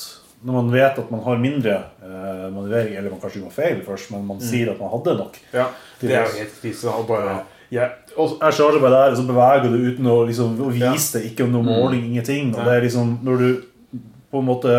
[0.45, 4.11] når man vet at man har mindre uh, manøvrering, eller man kanskje gjorde feil først,
[4.13, 5.39] men man sier at man hadde nok.
[5.55, 5.65] ja.
[5.99, 6.91] Det er jo helt krise.
[7.07, 7.37] Bare,
[7.71, 10.91] jeg, og, Jeg charger bare der, og så beveger du uten å, liksom, å Ja.
[10.93, 11.31] vise det.
[11.31, 12.53] Ikke noe måling, ingenting.
[12.55, 13.49] Og det er liksom når du
[14.31, 14.75] på en måte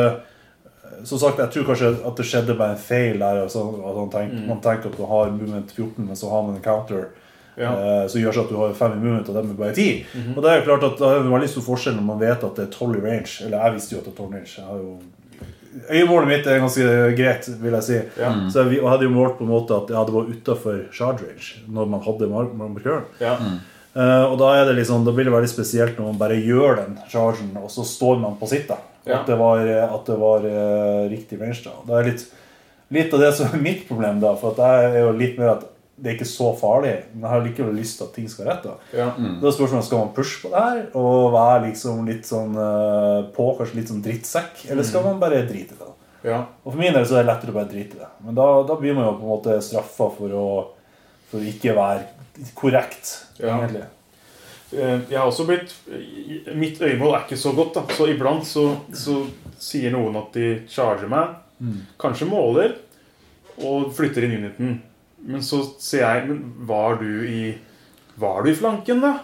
[1.04, 3.42] Som sagt, jeg tror kanskje at det skjedde bare en feil der.
[3.44, 6.56] Altså, at man, tenker, man tenker at du har movement 14, men så har man
[6.56, 7.08] en counter.
[7.56, 7.72] Ja.
[7.72, 10.04] eh, Som gjør at du har fem i movement, og dem er bare ti.
[10.36, 12.56] Og det er jo klart at det er veldig stor forskjell når man vet at
[12.58, 13.44] det er 12 i range.
[13.46, 14.54] Eller jeg visste jo at det er 12 i range.
[14.56, 14.98] Jeg har jo
[15.90, 16.84] Øyemålet mitt er ganske
[17.18, 17.96] greit, vil jeg si.
[18.20, 18.30] Ja.
[18.52, 21.62] Så jeg hadde jo målt på en måte at ja, det var utafor charge range
[21.68, 23.08] når man hadde mar- mar- markøren.
[23.20, 23.36] ja.
[23.96, 26.74] Uh, og da, er det liksom, da blir det veldig spesielt når man bare gjør
[26.82, 28.66] den chargen, og så står man på sitt.
[28.68, 28.76] da.
[29.06, 29.22] Ja.
[29.22, 31.62] At det var, at det var uh, riktig range.
[31.64, 31.72] da.
[31.86, 32.24] Det er litt,
[32.92, 34.34] litt av det som er mitt problem, da.
[34.36, 35.64] For at jeg er jo litt mer at
[35.98, 38.72] det er ikke så farlig, men jeg har likevel lyst til at ting skal rette.
[38.92, 39.06] ja.
[39.16, 43.20] Da er spørsmålet skal man pushe på det her og være liksom litt sånn eh,
[43.36, 45.92] på, kanskje litt sånn drittsekk, eller skal man bare drite i det?
[46.26, 46.42] ja.
[46.64, 48.08] Og For min del så er det lettere å bare drite i det.
[48.26, 50.46] Men da, da blir man jo på en måte straffa for å,
[51.30, 52.04] for ikke være
[52.54, 53.56] korrekt, Ja.
[53.56, 53.84] egentlig.
[54.72, 55.72] Eh, Jeg har også blitt
[56.56, 57.84] Mitt øyemål er ikke så godt, da.
[57.94, 59.22] Så iblant så, så
[59.58, 61.36] sier noen at de charger meg.
[61.98, 62.74] Kanskje måler
[63.64, 64.82] og flytter inn uniten.
[65.26, 67.40] Men så ser jeg Men var du i
[68.16, 69.16] Var du i flanken, da?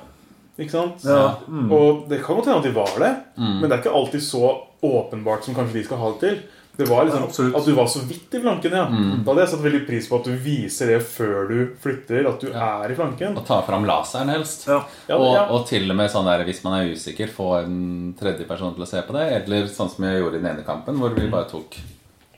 [0.60, 1.04] Ikke sant?
[1.08, 1.38] Ja.
[1.48, 1.70] Mm.
[1.72, 4.50] Og det kan godt hende at de var det, men det er ikke alltid så
[4.84, 6.42] åpenbart som kanskje de skal ha det til.
[6.76, 7.58] Det var liksom Ja.
[7.58, 8.84] At du var så vidt i flanken, ja.
[8.84, 12.40] Da hadde jeg satt veldig pris på at du viser det før du flytter, at
[12.40, 13.36] du er i flanken.
[13.36, 14.66] Og ta fram laseren helst.
[14.68, 14.82] Ja.
[15.08, 15.42] Ja, og, ja.
[15.52, 18.86] og til og med sånn der, hvis man er usikker, få en tredje person til
[18.86, 19.26] å se på det.
[19.42, 21.76] Eller sånn som jeg gjorde i den ene kampen, hvor vi bare tok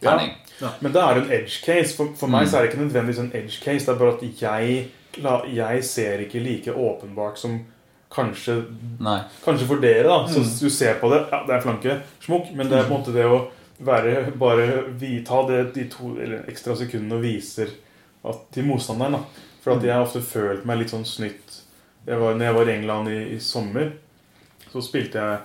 [0.03, 0.35] terning.
[0.81, 1.97] Men da er det en edge case.
[1.97, 3.87] For, for meg så er det ikke nødvendigvis en edge case.
[3.87, 4.85] Det er bare at jeg,
[5.25, 7.59] la- jeg ser ikke like åpenbart som
[8.15, 8.61] kanskje,
[9.03, 9.21] Nei.
[9.45, 10.05] kanskje for dere.
[10.07, 12.53] da Så du ser på det, ja, det er flanke, smukk.
[12.55, 13.41] Men det er på en måte det å
[13.85, 14.69] være bare
[15.01, 17.73] vi, Ta det de to eller ekstra sekundene og viser
[18.25, 19.19] at, til motstanderen.
[19.19, 21.61] da For at jeg har ofte følt meg litt sånn snytt
[22.07, 23.87] jeg var, når jeg var i England i, i sommer,
[24.71, 25.39] så spilte jeg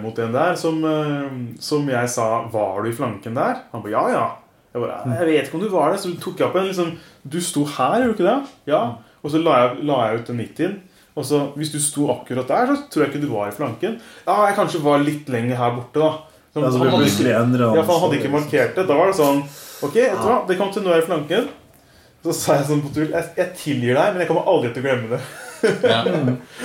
[0.00, 1.30] mot en der som, eh,
[1.60, 4.30] som jeg sa 'Var du i flanken der?' Han ba 'Ja, ja'.
[4.74, 5.98] Jeg bare 'Jeg vet ikke om du var det'.
[6.00, 6.98] Så tok jeg opp en liksom
[7.28, 8.92] 'Du sto her, gjorde du ikke det?' Ja.
[9.22, 10.80] Og så la jeg, la jeg ut en 90
[11.16, 14.00] Og så hvis du sto akkurat der, så tror jeg ikke du var i flanken.
[14.26, 16.10] Ja, jeg kanskje var litt lenger her borte, da.
[16.54, 18.86] Så Altså, han hadde ikke- ja, han hadde ikke markert det.
[18.88, 19.42] Da var det sånn
[19.82, 21.48] Ok, vet du hva, det kom til nå er i flanken.
[22.24, 24.82] Så sa jeg sånn på tull Jeg, jeg tilgir deg, men jeg kommer aldri til
[24.82, 25.20] å glemme det.
[25.82, 26.04] Ja.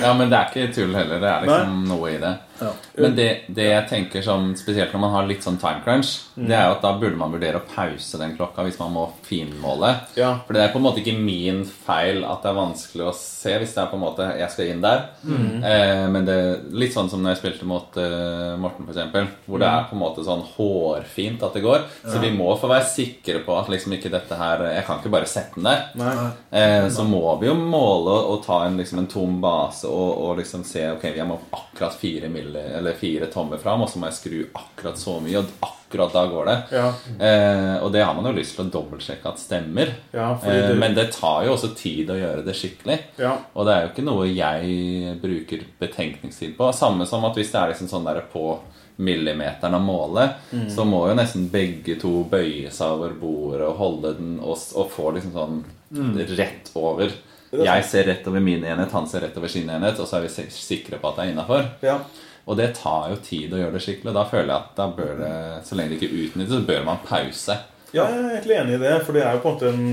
[0.00, 1.20] ja, men det er ikke tull heller.
[1.20, 2.38] Det er liksom noe i det.
[2.60, 2.72] Ja.
[3.00, 6.54] Men det, det jeg tenker som Spesielt når man har litt sånn time crunch, det
[6.56, 9.92] er jo at da burde man vurdere å pause den klokka hvis man må finmåle.
[10.18, 10.32] Ja.
[10.46, 13.54] For det er på en måte ikke min feil at det er vanskelig å se
[13.60, 15.06] hvis det er på en måte jeg skal inn der.
[15.26, 19.62] Eh, men det er litt sånn som når jeg spilte mot uh, Morten, f.eks., hvor
[19.62, 21.86] det er på en måte sånn hårfint at det går.
[22.04, 25.12] Så vi må få være sikre på at liksom ikke dette her Jeg kan ikke
[25.12, 25.86] bare sette den der.
[26.00, 26.14] Nei.
[26.60, 30.40] Eh, så må vi jo måle og ta en, liksom en tom base og, og
[30.40, 34.08] liksom se Ok, jeg må akkurat fire, milli, eller fire tommer fram, og så må
[34.10, 36.56] jeg skru akkurat så mye, og akkurat da går det.
[36.72, 36.88] Ja.
[37.18, 39.92] Eh, og det har man jo lyst til å dobbeltsjekke at stemmer.
[40.14, 40.56] Ja, det...
[40.70, 42.98] eh, men det tar jo også tid å gjøre det skikkelig.
[43.18, 43.36] Ja.
[43.54, 46.72] Og det er jo ikke noe jeg bruker betenkningstid på.
[46.74, 48.58] Samme som at hvis det er liksom sånn der på
[49.00, 50.66] millimeteren av målet, Mm.
[50.70, 54.90] så må jo nesten begge to bøye seg over bordet og holde den og, og
[54.92, 56.18] få liksom sånn Mm.
[56.38, 57.10] rett over.
[57.50, 60.28] Jeg ser rett over min enhet, han ser rett over sin enhet, og så er
[60.28, 61.64] vi sikre på at det er innafor.
[61.82, 61.96] Ja.
[62.46, 64.14] Og det tar jo tid å gjøre det skikkelig.
[64.16, 65.34] Da føler jeg at da bør det,
[65.66, 67.58] så lenge det ikke utnyttes, så bør man pause.
[67.92, 69.84] ja, jeg er egentlig enig i det, for det er jo på en måte en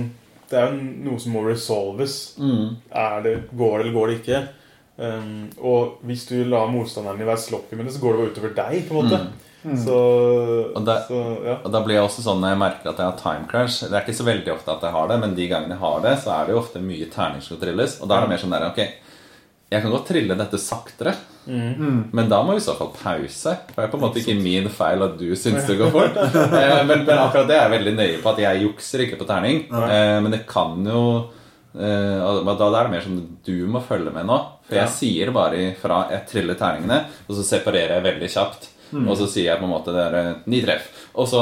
[0.48, 2.14] det er jo noe som må resolves.
[2.40, 4.38] Er det, går det eller går det ikke?
[4.98, 8.32] Um, og hvis du lar motstanderen din være sloppy med det, så går det bare
[8.32, 8.88] utover deg.
[8.88, 9.20] på en måte
[9.84, 9.98] Så,
[10.72, 11.58] Og da, så ja.
[11.60, 13.98] Og da blir jeg også sånn når jeg merker at jeg har time crash Det
[13.98, 16.14] er ikke så veldig ofte at jeg har det, men de gangene jeg har det,
[16.24, 17.98] så er det jo ofte mye terninger som trilles.
[18.00, 18.80] Og da er det mer sånn der Ok,
[19.68, 21.14] jeg kan godt trille dette saktere,
[21.48, 23.54] men da må vi i så fall pause.
[23.74, 26.18] For det er på en måte ikke min feil at du syns det går fort.
[26.58, 29.28] Eh, men, men akkurat det er jeg veldig nøye på, at jeg jukser ikke på
[29.30, 29.64] terning.
[29.72, 31.02] Eh, men det kan jo
[31.78, 34.38] eh, da, er det mer som du må følge med nå.
[34.68, 38.70] For jeg sier bare fra jeg triller terningene, og så separerer jeg veldig kjapt.
[39.04, 40.88] Og så sier jeg på en måte det er ni treff.
[41.20, 41.42] Og så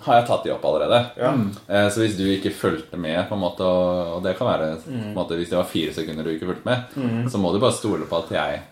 [0.00, 0.98] har jeg tatt de opp allerede.
[1.20, 1.30] Ja.
[1.68, 4.90] Eh, Så hvis du ikke fulgte med, på en måte og det kan være på
[4.96, 7.76] en måte, hvis det var fire sekunder du ikke fulgte med, så må du bare
[7.76, 8.62] stole på at jeg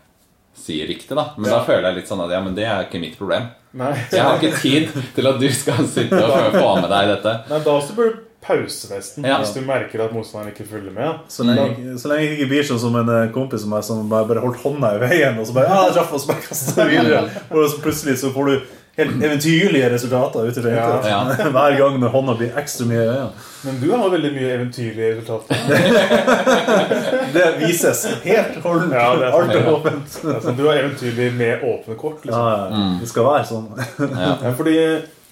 [0.60, 1.16] sier riktig.
[1.16, 3.50] da Men da føler jeg litt sånn at ja, men det er ikke mitt problem.
[3.78, 3.92] Nei.
[4.10, 7.34] Jeg har ikke tid til at du skal sitte og få- med deg dette.
[7.50, 9.26] Nei, da også burde du pause nesten.
[9.26, 9.38] Ja.
[9.42, 11.20] Hvis du merker at motstanderen ikke følger med.
[11.28, 14.08] Så lenge, så lenge jeg ikke blir sånn som en eh, kompis som, meg, som
[14.08, 17.24] bare, holdt hånda i veien, og så bare ja, traff, oss, bare det videre.
[17.50, 20.88] Og så plutselig så får du helt eventyrlige resultater ut ifra Ja.
[21.06, 21.20] Ja.
[21.56, 23.44] Hver gang når hånda blir ekstra mye i øynene.
[23.64, 25.56] Men du har veldig mye eventyrlige resultater.
[27.34, 28.92] Det vises helt holdent.
[28.94, 29.36] Ja, det er.
[29.38, 30.18] Alt er åpent.
[30.58, 32.24] Du har eventyrlig med åpne kort.
[32.24, 32.46] Liksom.
[32.48, 33.66] ja, det skal være sånn.
[34.56, 34.76] Fordi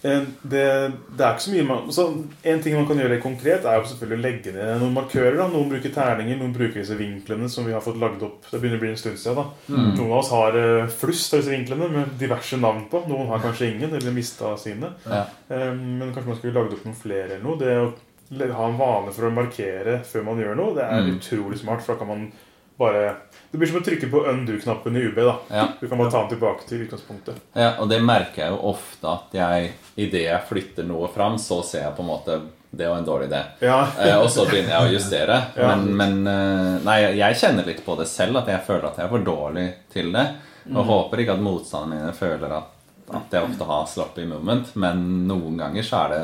[0.02, 2.04] det, det er ikke så mye man, så
[2.44, 5.36] En ting man kan gjøre konkret, er jo selvfølgelig å legge ned noen markører.
[5.40, 8.44] da Noen bruker terninger, noen bruker disse vinklene som vi har fått lagd opp.
[8.50, 9.36] Det begynner å bli en stund siden.
[9.40, 13.02] da Noen av oss har eh, flust av disse vinklene med diverse navn på.
[13.08, 14.92] Noen har kanskje ingen, eller mista sine.
[15.08, 15.24] Ja.
[15.48, 17.58] Eh, Men kanskje man skulle lagd opp noen flere eller noe.
[17.58, 21.18] Det å ha en vane for å markere før man gjør noe, det er Mm.
[21.18, 21.82] utrolig smart.
[21.82, 22.32] For da kan man
[22.78, 23.16] bare
[23.50, 25.16] Det blir som å trykke på undo-knappen i UB.
[25.16, 25.68] da Ja.
[25.80, 27.38] Du kan bare ta den tilbake til utgangspunktet.
[27.54, 31.62] Ja, og det merker jeg jo ofte at jeg idet jeg flytter noe fram, så
[31.64, 32.40] ser jeg på en måte
[32.76, 33.42] det var en dårlig idé.
[33.64, 35.38] Ja, Eh, og så begynner jeg å justere.
[35.56, 35.74] Ja.
[35.74, 39.06] Men, men eh, Nei, jeg kjenner litt på det selv, at jeg føler at jeg
[39.06, 40.26] er for dårlig til det.
[40.74, 42.72] Og håper ikke at motstanderne mine føler at,
[43.14, 46.22] at jeg ofte har sloppy moment, men noen ganger så er det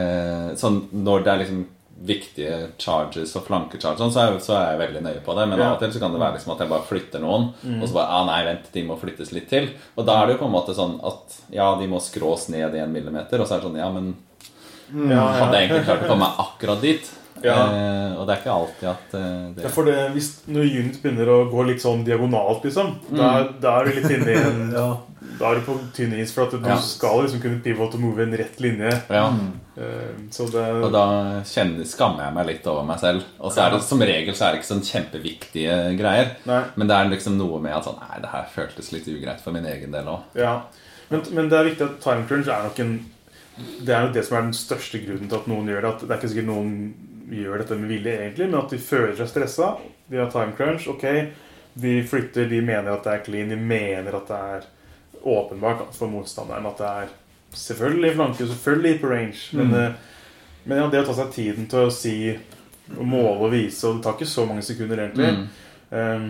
[0.00, 1.66] eh, sånn Når det er liksom
[2.00, 5.48] viktige charges og flankecharges, sånn, så, så er jeg veldig nøye på det.
[5.50, 5.66] Men Ja.
[5.70, 7.48] av og til så kan det være liksom at jeg bare flytter noen,
[7.82, 9.70] og så bare ah, nei, vent, de må flyttes litt til.
[9.96, 12.74] Og da er det jo på en måte sånn at ja, de må skrås ned
[12.78, 14.14] i en millimeter, og så er det sånn ja, men
[15.10, 17.10] ja, hadde jeg egentlig klart å komme meg akkurat dit.
[17.44, 17.56] Ja.
[17.66, 20.96] Eh, og det er ikke alltid at eh, det Ja, for det, hvis Når unit
[21.02, 23.28] begynner å gå litt sånn diagonalt, liksom, da,
[23.60, 24.88] da er du litt inne i en Ja.
[25.38, 26.76] Da er du på tynn is, for at du Ja.
[26.82, 28.90] skal liksom kunne pivot og move en rett linje.
[29.10, 29.26] ja.
[29.78, 31.04] Eh, Så det Og da
[31.46, 33.22] kjenner, skammer jeg meg litt over meg selv.
[33.38, 36.32] Og så er det som regel så er det ikke sånn kjempeviktige greier.
[36.46, 36.62] Nei.
[36.76, 39.52] Men det er liksom noe med at sånn Nei, det her føltes litt ugreit for
[39.54, 40.20] min egen del òg.
[40.34, 40.62] Ja.
[41.10, 42.98] Men, men det er viktig at time crunch er nok en
[43.84, 45.92] Det er jo det som er den største grunnen til at noen gjør det.
[45.94, 46.74] At det er ikke sikkert noen
[47.30, 49.70] gjør dette med vilje, egentlig, men at de føler seg stressa.
[50.08, 50.88] De har time crunch.
[50.90, 51.04] Ok,
[51.78, 54.68] de flytter, de mener at det er clean, de mener at det er
[55.28, 57.08] åpenbart for motstanderen at det er
[57.58, 59.40] selvfølgelig flanke, selvfølgelig på range.
[59.52, 59.92] Men, mm.
[60.64, 62.18] men ja, det å ta seg tiden til å si
[62.96, 65.48] og måle og vise, og det tar ikke så mange sekunder, egentlig.
[65.92, 66.28] Ehm,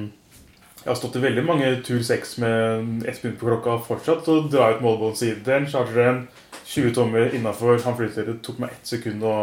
[0.79, 4.51] jeg har stått i veldig mange tur 6 med ett minutt på klokka fortsatt og
[4.53, 6.21] drar ut målbåndssiden, charger den,
[6.69, 7.79] 20 tommer innafor.
[7.85, 8.27] Han flytter.
[8.29, 9.37] Det tok meg ett sekund å,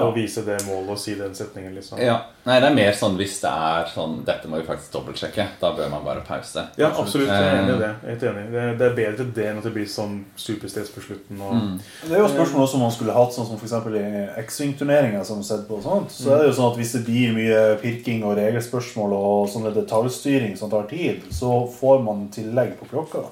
[0.00, 1.74] å vise det målet og si den setningen.
[1.76, 2.00] liksom.
[2.00, 2.22] Ja.
[2.42, 5.44] Nei, det er mer sånn hvis det er sånn Dette må vi faktisk dobbeltsjekke.
[5.60, 6.64] Da bør man bare pause.
[6.80, 7.28] Ja, absolutt.
[7.28, 7.90] Jeg er enig i det.
[7.92, 8.46] Jeg er helt enig.
[8.54, 11.44] Det, det er bedre det enn at det blir sånn superstress på slutten.
[11.44, 14.06] Og, Det er jo spørsmål også om man skulle hatt sånn som eksempel i
[14.42, 17.36] X-Wing-turneringer som sett på og sånt, så er det jo sånn at hvis det blir
[17.36, 22.90] mye pirking og regelspørsmål og sånne detaljstyring som tar tid, så får man tillegg på
[22.90, 23.28] klokka.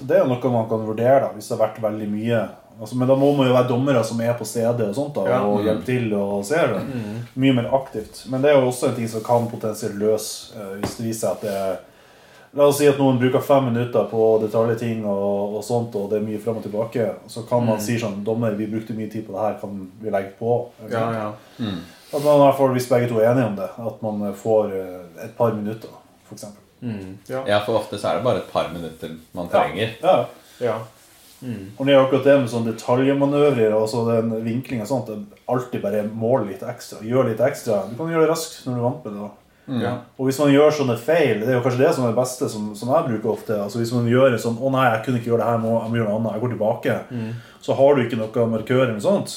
[0.00, 2.40] Det er jo noe man kan vurdere da, hvis det har vært veldig mye.
[2.80, 5.24] Altså, men da må man jo være dommere som er på stedet og sånt da,
[5.26, 5.40] Ja.
[5.42, 6.82] og hjelpe til og ser det.
[7.34, 8.24] Mye mer aktivt.
[8.30, 11.20] Men det er jo også en ting som kan potensielt løse eh, hvis det viser
[11.26, 11.78] seg at det er
[12.56, 16.16] La oss si at noen bruker fem minutter på detaljting og, og sånt, og det
[16.16, 17.04] er mye frem og tilbake.
[17.28, 20.08] Så kan man si sånn Dommer, vi brukte mye tid på det her, kan vi
[20.14, 20.54] legge på?
[20.80, 21.74] Eller ja, ja.
[22.08, 24.72] At man i hvert fall, Hvis begge to er enige om det, at man får
[24.78, 25.92] eh, et par minutter,
[26.30, 26.46] f.eks.
[26.80, 27.42] Mm, ja.
[27.46, 29.96] Ja, for ofte så er det bare et par minutter man trenger.
[30.02, 30.18] Ja.
[30.62, 30.76] ja.
[31.78, 35.42] Og det er akkurat det med sånn detaljmanøvrer og så den vinklinga og sånt, det
[35.46, 36.98] alltid bare mål litt ekstra.
[37.06, 37.84] Gjør litt ekstra.
[37.90, 39.20] Du kan gjøre det raskt når du er vant med det.
[39.28, 39.82] da.
[39.84, 39.92] ja.
[40.18, 42.48] Og hvis man gjør sånne feil, det er jo kanskje det som er det beste,
[42.50, 43.60] som, som jeg bruker ofte.
[43.62, 45.74] altså Hvis man gjør en sånn 'Å nei, jeg kunne ikke gjøre det her, nå,
[45.82, 46.32] jeg må gjøre noe annet.
[46.34, 46.98] Jeg går tilbake.'
[47.60, 49.32] Så har du ikke noe markør eller noe sånt.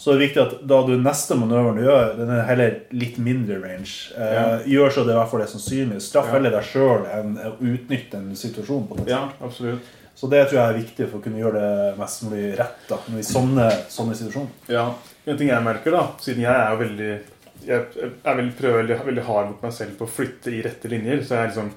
[0.00, 3.18] Så det er viktig at da du neste manøveren du gjør, den er heller litt
[3.20, 4.14] mindre range.
[4.16, 4.44] Eh, Ja.
[4.64, 5.98] Gjør så det i hvert fall er sannsynlig.
[6.00, 6.32] Straff Ja.
[6.38, 8.86] heller deg sjøl enn å utnytte en situasjon.
[8.88, 9.08] på det.
[9.12, 9.80] ja, absolutt.
[10.16, 12.96] Så det tror jeg er viktig for å kunne gjøre det mest mulig rett da,
[13.16, 14.48] i sånne, sånne situasjoner.
[14.68, 14.94] Ja,
[15.26, 17.20] En ting jeg merker, da, siden jeg er veldig
[17.66, 17.84] jeg
[18.24, 21.20] er veldig, prøver veldig, veldig hard mot meg selv på å flytte i rette linjer.
[21.24, 21.70] Så jeg liksom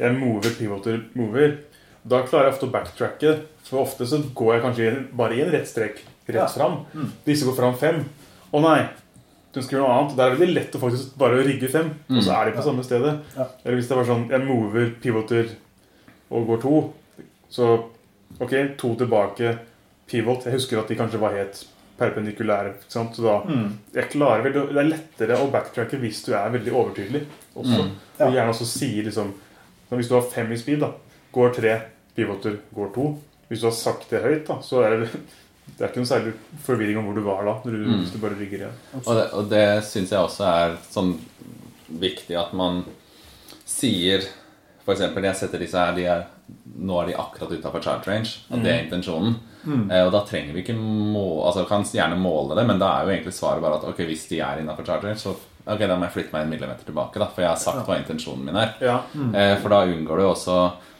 [0.00, 1.58] Jeg mover, pivoter, mover.
[2.04, 3.38] Da klarer jeg ofte å backtracke.
[3.62, 6.02] For ofte så går jeg kanskje bare i en rett strek
[6.36, 6.80] rett fram.
[7.26, 8.02] Disse går fram fem.
[8.52, 8.80] Å nei!
[9.52, 10.16] Du skal gjøre noe annet.
[10.18, 12.84] Det er veldig lett å faktisk bare rigge fem, og så er de på samme
[12.84, 13.14] stedet.
[13.64, 15.48] Eller hvis det var sånn Jeg mover, pivoter
[16.30, 16.82] og går to.
[17.50, 17.70] Så
[18.38, 19.54] ok, to tilbake,
[20.06, 20.44] pivot.
[20.44, 21.62] Jeg husker at de kanskje var helt
[21.98, 22.74] perpendikulære.
[22.92, 23.38] Så da,
[23.96, 27.24] jeg klarer vel, Det er lettere å backtracke hvis du er veldig overtydelig.
[27.56, 27.88] Også.
[28.20, 29.32] Og gjerne også sier liksom
[29.90, 30.92] Hvis du har fem i speed, da,
[31.32, 31.74] går tre,
[32.14, 33.08] pivoter går to.
[33.48, 35.08] Hvis du har sagt det høyt, da, så er det
[35.76, 36.34] det er ikke noe særlig
[36.64, 37.56] forvirring om hvor du var da.
[37.64, 38.80] Når du, Hvis du bare rygger igjen.
[39.04, 41.14] Og det, og det syns jeg også er sånn
[41.88, 42.82] viktig at man
[43.68, 44.24] sier
[44.92, 46.26] eksempel, jeg setter disse her de er,
[46.78, 48.38] Nå er de akkurat utafor charge range.
[48.48, 49.34] At det er intensjonen.
[49.68, 53.04] Eh, og da trenger vi ikke må, altså kan gjerne måle det, men da er
[53.04, 55.98] jo egentlig svaret bare at ok, hvis de er innafor charge range, så ok, da
[55.98, 57.20] må jeg flytte meg en millimeter tilbake.
[57.20, 58.72] da For jeg har sagt hva intensjonen min er.
[58.80, 59.02] Ja.
[59.12, 60.56] Eh, for da unngår du også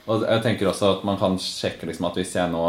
[0.09, 2.65] Og jeg tenker også at man kan sjekke liksom at hvis jeg nå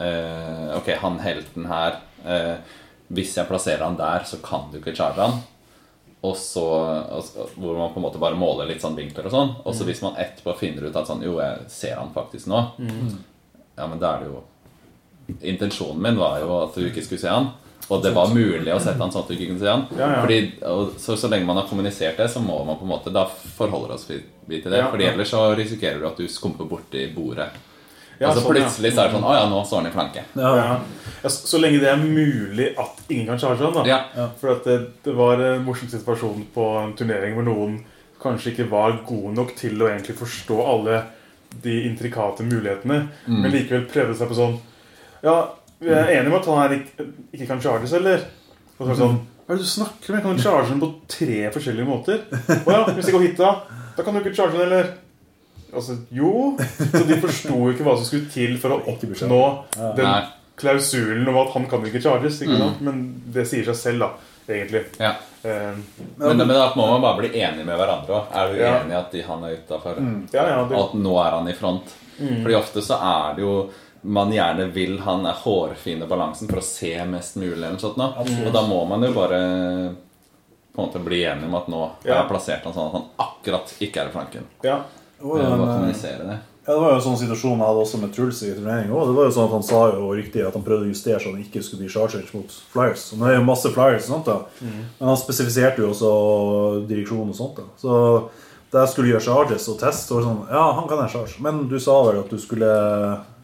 [0.00, 2.56] eh, Ok, han helten her eh,
[3.12, 5.40] Hvis jeg plasserer han der, så kan du ikke charge han.
[6.22, 6.64] Og så,
[7.16, 9.54] og Hvor man på en måte bare måler litt sånn vinkler og sånn.
[9.64, 12.60] Og så hvis man etterpå finner ut at sånn Jo, jeg ser han faktisk nå.
[13.78, 14.44] Ja, men da er det jo
[15.46, 17.52] Intensjonen min var jo at du ikke skulle se han.
[17.90, 19.84] Og det var mulig å sette han sånn at du ikke kunne se han.
[19.98, 20.18] Ja, ja.
[20.22, 20.38] Fordi,
[21.02, 23.96] så, så lenge man har kommunisert det, så må man på en måte Da forholder
[23.96, 24.20] oss vi
[24.60, 24.78] til det.
[24.82, 27.48] Ja, Fordi ellers så risikerer du at du skumper borti bordet.
[28.20, 28.64] Ja, og så sånn, ja.
[28.66, 30.24] plutselig så er det sånn Å ja, nå står han i flanke.
[30.36, 30.50] Ja.
[30.58, 30.80] Ja.
[31.22, 33.72] Ja, så, så lenge det er mulig at ingen kan charge han.
[33.78, 34.26] da Ja.
[34.40, 37.78] For at det, det var en morsom situasjon på en turnering hvor noen
[38.20, 41.00] kanskje ikke var gode nok til å egentlig forstå alle
[41.64, 43.40] de intrikate mulighetene, Mm.
[43.42, 44.58] men likevel prøvde seg på sånn
[45.24, 45.38] Ja,
[45.80, 48.22] vi er enige om at han her ikke, ikke kan charges, eller?
[48.78, 49.16] Og så er det sånn
[49.46, 50.16] Hva er det du snakker om?
[50.20, 52.20] Jeg kan charge den på tre forskjellige måter.
[52.30, 53.54] Å ja, hvis jeg går hit, da?
[53.96, 54.92] Da kan du ikke charge den, eller?
[55.74, 56.56] Altså, jo.
[56.58, 59.40] Så de forsto jo ikke hva som skulle til for å oppnå
[59.96, 60.28] den
[60.60, 62.40] klausulen om at han kan ikke charges.
[62.44, 62.80] Ikke sant?
[62.84, 63.02] Men
[63.32, 64.10] det sier seg selv, da,
[64.50, 64.82] egentlig.
[65.00, 65.14] Ja.
[65.40, 65.78] Um,
[66.20, 68.34] Men, men da må man bare bli enig med hverandre òg.
[68.36, 68.72] Er du Ja.
[68.82, 69.96] enig i at de, han er utafor?
[70.34, 71.94] ja, ja, det, Og at nå er han i front.
[72.20, 73.54] Fordi ofte så er det jo
[74.02, 77.56] man gjerne vil han er hårfine balansen for å se mest mulig.
[77.64, 78.10] eller sånt nå.
[78.46, 79.40] Og da må man jo bare
[80.74, 83.08] på en måte bli enig om at nå har jeg plassert han sånn at han
[83.24, 84.44] akkurat ikke er i flanken.
[84.62, 84.82] ja.
[85.22, 86.38] Jo, ja, men, bare eh, kommunisere det.
[86.66, 89.06] Ja, Det var jo en sånn situasjon jeg hadde også med Truls i turnering også.
[89.10, 91.32] Det var jo sånn at Han sa jo riktig at han prøvde å justere så
[91.32, 93.06] han ikke skulle bli chargert mot flyers.
[93.12, 94.36] Og det er jo masse flyers, og sånt da.
[95.00, 96.12] men han spesifiserte jo også
[96.90, 97.56] direksjon og sånt.
[97.56, 97.66] da.
[97.80, 97.96] Så
[98.70, 101.10] da jeg skulle gjøre charges og test, så var det sånn Ja, han kan jeg
[101.16, 101.40] charge.
[101.42, 102.70] Men du sa vel at du skulle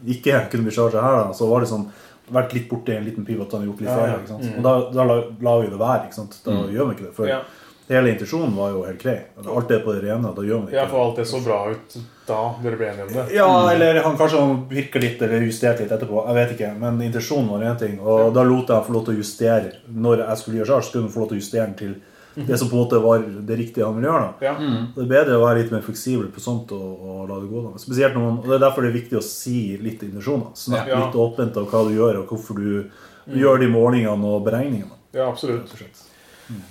[0.07, 1.33] ikke kunne bli charget her, da.
[1.35, 1.89] Så var det sånn
[2.31, 4.09] vært litt borti en liten pivot han gjort litt Ja, feil.
[4.11, 4.17] ja.
[4.19, 4.47] ikke sant?
[4.57, 5.15] Og da, da la,
[5.47, 6.07] la vi det være.
[6.07, 6.39] ikke sant?
[6.45, 7.13] Da gjør vi ikke det.
[7.15, 7.41] For Ja.
[7.89, 9.17] Hele intensjonen var jo helt grei.
[9.45, 10.33] Alt er på det rene.
[10.35, 11.97] Da gjør man det ja, for alt det så bra ut
[12.27, 13.25] da dere ble enige om det.
[13.35, 16.25] Ja, eller han kanskje han virker litt eller justerte litt etterpå.
[16.27, 17.99] Jeg vet ikke, Men intensjonen var én ting.
[18.03, 20.85] Og da lot jeg han få lov til å justere når jeg skulle gjøre charge.
[20.89, 21.95] skulle han få lov til å justere den til
[22.37, 24.25] det som på en måte var det riktige han ville gjøre.
[24.27, 24.45] da.
[24.45, 24.51] Ja.
[24.93, 27.63] Det er bedre å være litt mer fleksibel på sånt og, og la det gå.
[27.71, 27.79] da.
[27.81, 30.51] Spesielt når man, og Det er derfor det er viktig å si litt intensjoner.
[30.53, 30.99] Snakke Ja.
[31.05, 32.91] litt åpent om hva du gjør, og hvorfor du
[33.33, 34.91] gjør de målingene og beregningene.
[35.13, 35.73] ja, absolutt.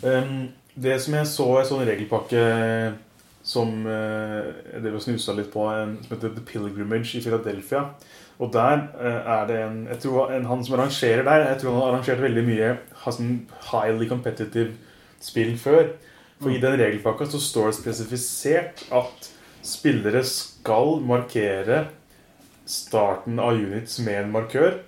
[0.04, 2.42] Um, det som jeg så en sånn regelpakke
[3.46, 7.84] som jeg drev og snusa litt på, en, som heter The Pilgrimage i Philadelphia.
[8.42, 11.72] Og der eh, er det en, jeg tror en Han som arrangerer der, jeg tror
[11.72, 12.72] han har arrangert veldig mye
[13.06, 13.30] sånn
[13.70, 14.74] highly competitive
[15.22, 15.94] spill før.
[16.42, 19.30] For i den regelpakka så står det spesifisert at
[19.64, 21.86] spillere skal markere
[22.68, 24.82] starten av units med en markør.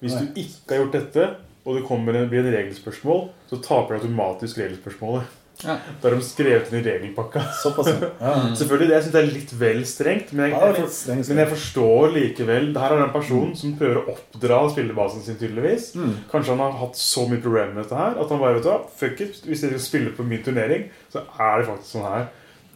[0.00, 1.26] Hvis du ikke har gjort dette,
[1.64, 5.36] og det kommer en, blir en regelspørsmål, så taper du automatisk regelspørsmålet.
[5.60, 5.74] Ja.
[6.00, 7.42] Da har de skrevet inn i regelpakka.
[7.62, 8.30] Såpass, ja.
[8.56, 11.28] Selvfølgelig, det synes det er litt vel strengt, men jeg, Ja, jeg, litt strengt.
[11.28, 15.36] men jeg forstår likevel Her er det en person som prøver å oppdra spillebasen sin,
[15.42, 15.90] tydeligvis.
[16.32, 18.70] Kanskje han har hatt så mye problemer med dette her at han bare vet du
[18.72, 22.08] hva, fuck it, hvis jeg skal spille på min turnering, så er det faktisk sånn
[22.08, 22.28] her.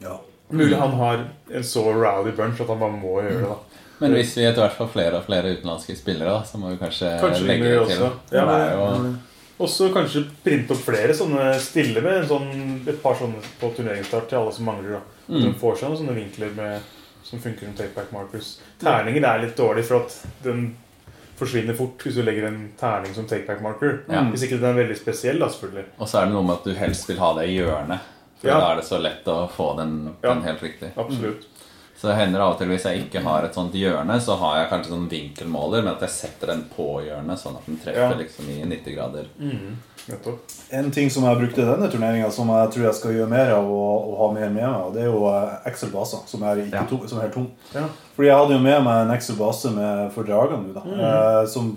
[0.04, 0.18] Ja.
[0.52, 1.24] Mulig han har
[1.56, 3.54] en så rowdy bunch at han bare må gjøre det.
[3.54, 6.70] da Men hvis vi etter hvert får flere og flere utenlandske spillere, da, så må
[6.72, 8.02] vi kanskje, Kanskje legge det til.
[8.02, 8.10] også.
[8.32, 9.14] Ja, jo,
[9.64, 14.38] Også kanskje printe opp flere sånne stille med sånn, et par sånne på turneringsstart til
[14.38, 14.96] alle som mangler.
[14.98, 15.40] da Mm.
[15.40, 16.80] De får seg noen sånne vinkler med,
[17.24, 18.58] som funker som takeback markers.
[18.78, 20.76] Terninger er litt dårlig, for at den
[21.38, 24.02] forsvinner fort hvis du legger en terning som takeback marker.
[24.10, 24.20] Ja.
[24.30, 25.84] Hvis ikke den er veldig spesiell, da, selvfølgelig.
[25.98, 28.00] og så er det noe med at du helst vil ha det i hjørnet.
[28.40, 28.58] For Ja.
[28.60, 30.34] da er det så lett å få den, Ja.
[30.34, 30.92] den helt riktig.
[30.96, 31.46] Absolutt.
[32.04, 34.58] Så det hender av og til hvis jeg ikke har et sånt hjørne, så har
[34.58, 38.10] jeg kanskje sånn vinkelmåler, men at jeg setter den på hjørnet, sånn at den treffer
[38.12, 38.18] Ja.
[38.18, 39.30] liksom i 90 grader.
[40.04, 40.52] Nettopp.
[40.76, 43.54] En ting som jeg brukte i denne turneringa, som jeg tror jeg skal gjøre mer
[43.56, 46.84] av og, og ha mer med meg, det er jo eh, Excel-baser, som er, Ja.
[46.90, 47.48] som er helt tom.
[47.72, 47.86] Ja.
[48.14, 50.84] Fordi jeg hadde jo med meg en Excel-base med for dragene nå, da.
[51.40, 51.72] eh, som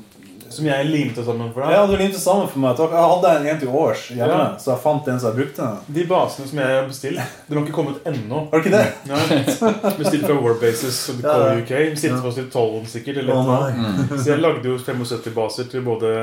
[0.57, 1.75] Som jeg limte sammen for deg?
[1.75, 2.75] Ja, du limte sammen for meg.
[2.79, 2.91] takk.
[2.97, 4.47] Jeg hadde en igjen til års hjemme, Ja.
[4.57, 5.67] så jeg fant en som jeg brukte.
[5.93, 8.43] De basene som jeg har bestilt, de har ikke kommet ennå.
[8.51, 8.87] Har du ikke det?
[9.07, 11.37] Nei, Bestilt fra Warbases og Ja.
[11.61, 11.73] UK.
[11.95, 13.23] Sitter sitter fast i 12 sikkert.
[13.27, 14.17] Å nei.
[14.17, 16.13] Så jeg lagde jo 75 baser til både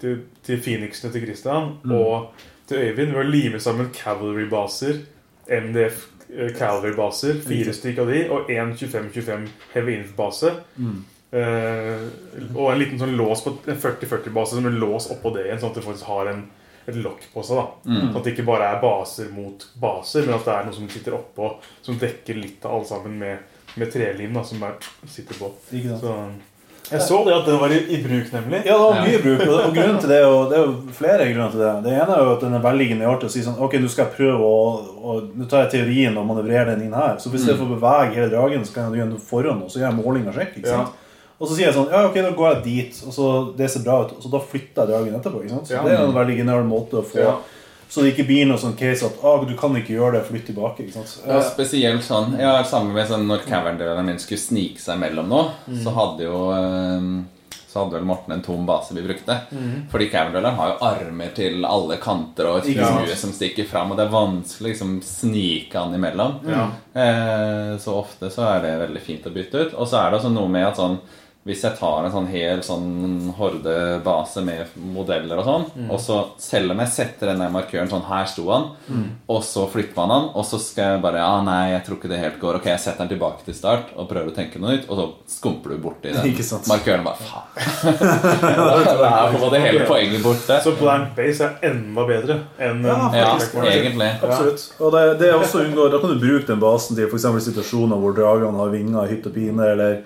[0.00, 2.30] til, til Phoenixene til Christian og
[2.68, 3.12] til Øyvind.
[3.12, 5.02] Vi har limet sammen Cavalry-baser,
[5.48, 10.50] MDF eh, Cavalry-baser, fire stykk av de, og en 25-25 Heavy Inf-base.
[10.78, 10.96] Eh,
[11.32, 15.72] og en liten sånn lås på en 40-40-base som en lås oppå det igjen, sånn
[15.74, 16.42] at det faktisk har en,
[16.86, 17.58] et lokk på seg.
[17.58, 17.66] da
[17.98, 20.90] Sånn at det ikke bare er baser mot baser, men at det er noe som
[20.92, 24.76] sitter oppå, som dekker litt av alle sammen med, med trelim da, som er,
[25.10, 25.50] sitter på.
[25.72, 26.04] Ikke sant?
[26.06, 26.18] Så
[26.86, 28.60] jeg så det at den var i, i bruk, nemlig.
[28.62, 29.40] Ja, det var mye bruk.
[29.42, 31.70] Og og grunnen til det er jo, det er jo flere grunner til det.
[31.82, 34.06] Det ene er jo at den er veldig genialt å si sånn Ok, nå skal
[34.06, 34.60] jeg prøve å
[34.94, 37.18] og, Nå tar jeg teorien og manøvrerer den inn her.
[37.18, 39.80] Så hvis jeg får bevege hele dragen, så kan jeg gjøre noe forhånd, og så
[39.80, 40.54] gjør jeg måling og sjekk.
[40.62, 40.84] ikke Ja.
[41.40, 43.84] Og så sier jeg sånn Ja, ok, da går jeg dit, og så det ser
[43.84, 44.14] bra ut.
[44.16, 45.42] Og så da flytter jeg dragen etterpå.
[45.44, 45.68] ikke sant?
[45.68, 45.82] Så Ja.
[45.84, 47.36] Det er en veldig genial måte å få Ja.
[47.88, 50.46] Så det ikke blir noe sånn case at ah, du kan ikke gjøre det, flytt
[50.46, 50.80] tilbake.
[50.82, 51.20] ikke sant?
[51.26, 55.50] Ja, spesielt sånn Ja, sammen med sånn når Cavern-deleren min skulle snike seg mellom nå,
[55.68, 55.82] Mm.
[55.84, 57.22] så hadde jo eh,
[57.68, 59.34] Så hadde vel Morten en tom base vi brukte.
[59.52, 59.90] Mm.
[59.92, 63.98] Fordi Cavern-deleren har jo armer til alle kanter og et hue som stikker fram, og
[63.98, 66.40] det er vanskelig å liksom snike han imellom.
[66.48, 66.70] Ja.
[66.94, 69.74] Eh, så ofte så er det veldig fint å bytte ut.
[69.74, 70.98] Og så er det også noe med at sånn
[71.46, 76.74] hvis jeg tar en sånn hel sånn hordebase med modeller og sånn, og så selv
[76.74, 78.64] om jeg setter den der markøren sånn Her sto han,
[79.30, 82.10] og så flytter man han, og så skal jeg bare Ja, nei, jeg tror ikke
[82.10, 82.58] det helt går.
[82.60, 85.06] Ok, jeg setter den tilbake til start og prøver å tenke noe nytt, og så
[85.36, 86.66] skumper du borti den Ikke sant.
[86.70, 87.06] markøren.
[87.06, 87.46] Bare faen.
[88.42, 90.58] da er på en måte hele poenget borte.
[90.64, 93.30] Så blank base er enda bedre enn Ja, Ja,
[93.70, 94.10] egentlig.
[94.18, 94.66] Absolutt.
[94.80, 98.00] Og det, det er også unngå, Da kan du bruke den basen til eksempel situasjoner
[98.02, 99.70] hvor dragene har vinger hytt og pine.
[99.76, 100.00] Eller,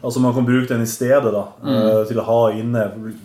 [0.00, 2.06] altså Man kan bruke den i stedet da mm.
[2.08, 2.84] til å ha inne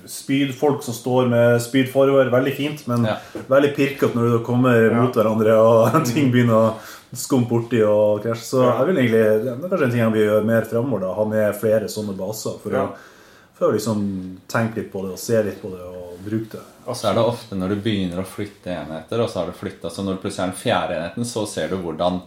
[0.09, 2.31] spydfolk som står med spyd forover.
[2.33, 3.17] Veldig fint, men Ja.
[3.47, 6.73] veldig pirkete når du kommer mot hverandre og ting begynner å
[7.13, 8.47] skumpe borti og krasje.
[8.53, 11.07] Så jeg vil egentlig, det er kanskje en ting jeg vil gjøre mer framover.
[11.17, 12.59] Ha med flere sånne baser.
[12.63, 12.85] For, Ja.
[12.89, 14.05] å, for å liksom
[14.51, 16.63] tenke litt på det og se litt på det og bruke det.
[16.87, 19.57] Og så er det ofte når du begynner å flytte enheter, og så har du
[19.57, 22.21] flyttet, så når du plutselig er den fjerde enheten, så ser du hvordan,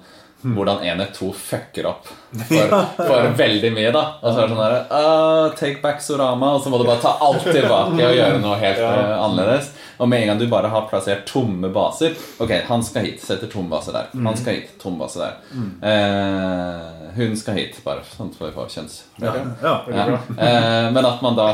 [0.53, 2.09] hvordan enhet 2 fucker opp
[2.49, 3.93] for, for veldig mye.
[3.95, 6.85] da Og så er det sånn der uh, Take back Sorama, og så må du
[6.89, 9.71] bare ta alt tilbake og gjøre noe helt eh, annerledes.
[10.03, 13.23] Og med en gang du bare har plassert tomme baser Ok, han skal hit.
[13.25, 14.11] Setter tom base der.
[14.13, 14.75] Han skal hit.
[14.83, 15.39] Tom base der.
[15.81, 17.79] Uh, hun skal hit.
[17.87, 19.05] Bare sånn for å få kjønns...
[19.23, 19.35] Ja.
[19.63, 19.75] Ja.
[19.95, 21.49] Eh, men at man da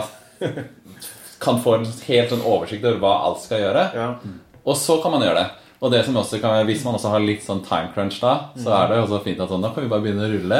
[1.40, 3.84] kan få en helt en oversikt over hva alt skal gjøre.
[3.96, 4.08] Ja.
[4.64, 5.69] Og så kan man gjøre det.
[5.80, 8.74] Og det som også kan, hvis man også har litt sånn time crunch da, så
[8.76, 10.58] er det også fint at sånn, da kan vi bare begynne å rulle.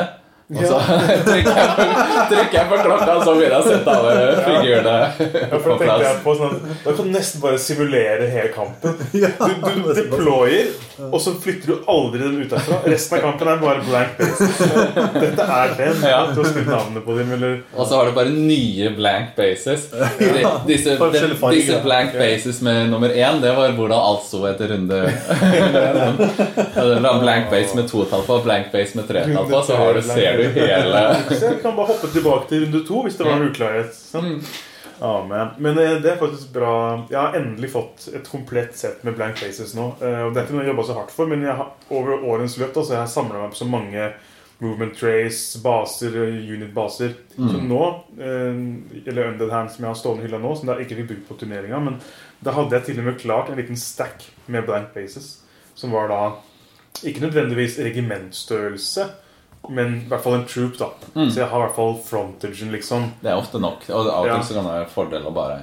[0.51, 0.79] Og så
[1.29, 1.85] trykker jeg, på,
[2.31, 4.95] trykker jeg på klokka, og så begynner jeg å sette alle figurene
[5.31, 6.03] Ja, for på plass.
[6.03, 8.97] jeg på sånn at Da kan du nesten bare simulere hele kampen.
[9.21, 10.71] Du, du deployer,
[11.11, 12.81] og så flytter du aldri den ut derfra.
[12.91, 14.59] Resten av kampen er bare blank bases.
[15.15, 16.03] Dette er den.
[16.05, 16.21] Ja.
[16.35, 19.87] Du har skrevet navnet på dem, eller Og så har du bare nye blank bases.
[19.91, 20.29] De,
[20.69, 24.75] disse, forskjellige de, disse blank bases med nummer én, det var hvordan alt sto etter
[24.75, 25.01] runde
[27.21, 30.59] Blank base med totall på, blank base med tretall på, så har du, ser du
[30.59, 34.03] hele Så jeg kan bare hoppe tilbake til runde to hvis det var en uklarhet.
[35.01, 36.73] Ja, men, men eh, det er faktisk bra.
[37.13, 39.93] Jeg har endelig fått et komplett sett med blank faces nå.
[40.01, 42.75] Det er ikke noe jeg jobba så hardt for, men jeg har, over årens løp
[42.75, 44.11] da, så jeg har samla meg på så mange
[44.61, 47.15] movement trace, baser, eh, unit-baser.
[47.37, 50.85] Så nå, eh, eller Undead Hand som jeg har stående i hylla nå, som jeg
[50.85, 51.97] ikke fikk brukt på turneringa, men
[52.45, 55.39] da hadde jeg til og med klart en liten stack med blank bases.
[55.75, 56.21] Som var da
[57.07, 59.09] ikke nødvendigvis regimentstørrelse,
[59.71, 60.89] men i hvert fall en troop, da.
[61.15, 63.11] Så jeg har i hvert fall frontagen, liksom.
[63.23, 63.87] Det er ofte nok.
[63.91, 65.61] Og av og til så kan det være en fordel å bare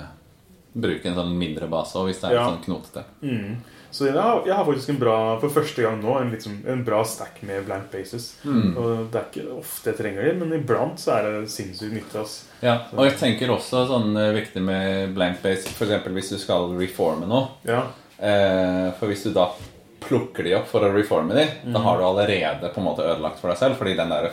[0.78, 2.46] bruke en sånn mindre base hvis det er Ja.
[2.52, 3.04] sånn knotete.
[3.24, 3.58] Mm.
[3.90, 6.84] Så jeg har, jeg har faktisk en bra, for første gang nå, en, liksom, en
[6.86, 8.36] bra stack med blank bases.
[8.46, 12.20] Og det er ikke ofte jeg trenger det, men iblant så er det sinnssykt nyttig.
[12.20, 12.46] Altså.
[12.62, 16.04] Ja, og jeg tenker også sånn eh, viktig med blank base, f.eks.
[16.14, 17.48] hvis du skal reforme noe.
[17.66, 17.86] Ja.
[18.20, 19.48] Eh, for hvis du da
[20.08, 23.40] plukker de opp for å reforme de, da har du allerede på en måte ødelagt
[23.42, 23.76] for deg selv.
[23.80, 24.30] Fordi den der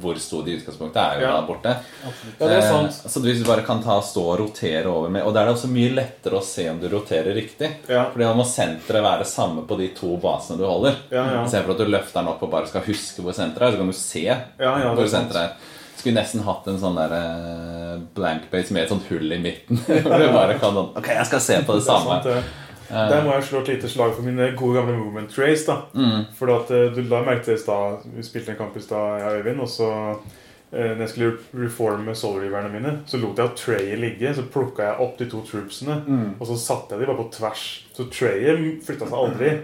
[0.00, 1.32] hvor sto de i utgangspunktet, er jo Ja.
[1.40, 1.72] da borte.
[2.04, 2.94] ja, det er sant.
[3.04, 5.46] Eh, så hvis du bare kan ta stå og rotere over med Og da er
[5.50, 7.70] det også mye lettere å se om du roterer riktig.
[7.88, 8.06] Ja.
[8.12, 10.96] Fordi da må senteret være samme på de to basene du holder.
[11.10, 11.44] Ja, ja.
[11.44, 13.86] Istedenfor at du løfter den opp og bare skal huske hvor senteret er, så kan
[13.86, 15.52] du se Ja, ja, hvor er senteret er.
[15.96, 19.76] Skulle nesten hatt en sånn der eh, blank base med et sånt hull i midten.
[20.04, 22.22] Hvor du bare kan sånn Ok, jeg skal se på det Det samme.
[22.22, 22.44] sant.
[22.90, 25.64] Der må jeg slå et lite slag for mine gode gamle movement trays.
[25.66, 25.80] da
[26.38, 29.18] For at eh, du la merke til i stad Vi spilte en kamp i stad,
[29.20, 29.88] jeg og Øyvind, og så
[30.72, 34.34] eh, når jeg skulle reforme soul reaverne mine, så lot jeg trayet ligge.
[34.34, 36.02] Så plukka jeg opp de to troopsene,
[36.40, 37.64] og så satte jeg de bare på tvers.
[37.96, 39.54] Så trayet flytta seg aldri.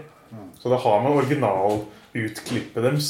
[0.59, 3.09] Så da har man originalutklippet deres.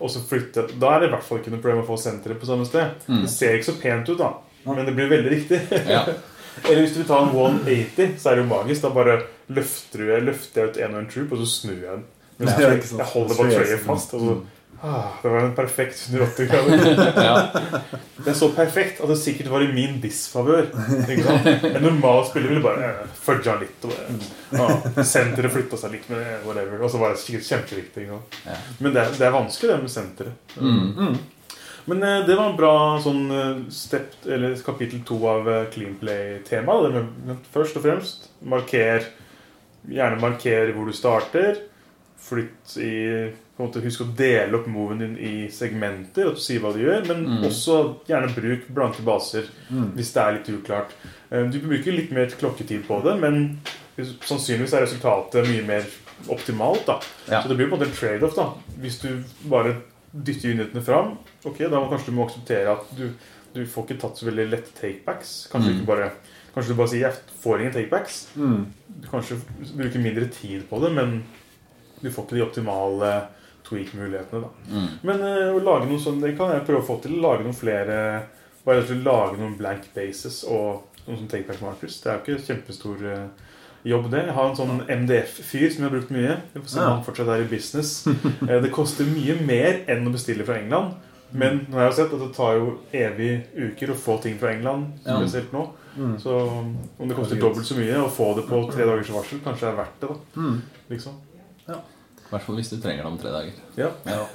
[0.00, 2.40] Og så flytte Da er det i hvert fall ikke noe problem å få senteret
[2.40, 2.94] på samme sted.
[3.22, 4.30] Det ser ikke så pent ut, da,
[4.64, 5.60] men det blir veldig riktig.
[5.88, 6.04] Ja.
[6.70, 8.82] Eller hvis du vil ta en 180, så er det jo magisk.
[8.84, 9.16] Da bare
[9.52, 12.04] løfter jeg løfter jeg ut en og en troop, og så snur jeg den.
[12.38, 14.14] Men Ja, jeg, jeg holder bare treet trayet fast.
[14.16, 14.36] Og så,
[14.82, 17.12] ah, det var en perfekt 180 grader.
[17.28, 17.34] Ja.
[18.24, 20.66] Det er så perfekt at det sikkert var i min disfavør.
[20.74, 23.86] En normal spiller ville bare eh, fudge han litt.
[23.86, 26.82] Og bare, ah, senteret flytta seg litt, men eh, whatever.
[26.82, 28.08] Og så var det sikkert kjempeviktig.
[28.08, 28.42] ikke sant?
[28.48, 28.58] Ja.
[28.80, 30.58] Men det det er vanskelig, det med senteret.
[30.58, 31.16] Mm.
[31.84, 35.94] Men eh, det var en bra sånn eh, step, eller kapittel to av eh, Clean
[36.00, 36.78] Play-tema.
[36.86, 39.04] Det med, med Først og fremst marker
[39.88, 41.58] Gjerne markere hvor du starter.
[42.24, 46.40] Flytt i på en måte, Husk å dele opp moven din i segmenter, at du
[46.42, 47.04] sier hva du gjør.
[47.06, 47.44] Men Mm.
[47.46, 47.76] også
[48.08, 49.44] gjerne bruk blanke baser
[49.94, 50.90] hvis det er litt uklart.
[51.30, 53.60] Eh, Du bruker litt mer klokketid på det, men
[53.98, 55.84] sannsynligvis er resultatet mye mer
[56.28, 56.86] optimalt.
[56.86, 57.00] da
[57.30, 57.42] Ja.
[57.42, 58.34] Så det blir på en måte en trade-off.
[58.34, 59.76] da Hvis du bare
[60.14, 63.12] dytter unitene fram, ok, da må kanskje du må akseptere at du,
[63.54, 65.48] du får ikke tatt så veldig lett takebacks.
[65.52, 65.78] Kanskje, Mm.
[65.80, 66.10] ikke bare,
[66.54, 68.36] kanskje du bare sier 'jeg får ingen takebacks'.
[68.36, 68.66] Mm.
[69.00, 69.40] Du kanskje
[69.76, 71.24] bruker mindre tid på det, men
[72.00, 73.26] du får ikke de optimale
[73.68, 74.48] tweak-mulighetene.
[74.70, 74.88] Mm.
[75.02, 77.20] Men eh, å lage noe sånn, det kan jeg prøve å få til.
[77.20, 77.98] Lage noen flere
[78.64, 81.98] Bare lage noen blank bases og noen sånne takeback markers.
[82.00, 83.26] Det er jo ikke kjempestor eh,
[83.84, 84.22] jobb, det.
[84.24, 86.38] Jeg har en sånn MDF-fyr som jeg har brukt mye.
[86.54, 87.90] Vi får se om han fortsatt er i business.
[88.48, 90.96] Eh, det koster mye mer enn å bestille fra England.
[91.34, 94.52] Men nå har jeg sett at det tar jo evige uker å få ting fra
[94.54, 95.64] England, spesielt nå.
[95.96, 96.14] Mm.
[96.20, 96.36] Så
[96.98, 99.76] om det koster dobbelt så mye å få det på tre dagers varsel, kanskje er
[99.78, 100.40] verdt det, da.
[100.40, 100.56] Mm.
[100.90, 101.20] Liksom.
[102.24, 103.58] I hvert fall hvis du trenger det om tre dager.
[103.78, 103.90] Ja.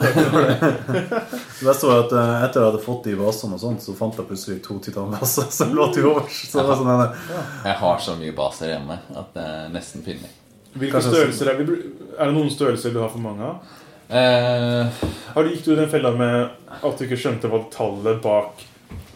[1.59, 4.15] Det beste var at eh, etter jeg hadde fått de basene, og sånt, så fant
[4.15, 6.37] jeg plutselig to titanbaser som lå til overs.
[6.51, 10.31] Sånn Jeg har så mye baser hjemme at det er nesten pinlig.
[10.77, 13.75] Hvilke Kanskje- størrelser er, er det noen størrelser du har for mange av?
[14.09, 15.03] Eh,
[15.35, 16.49] Har du Gikk du i den fella med
[16.79, 18.63] at du ikke skjønte hva tallet bak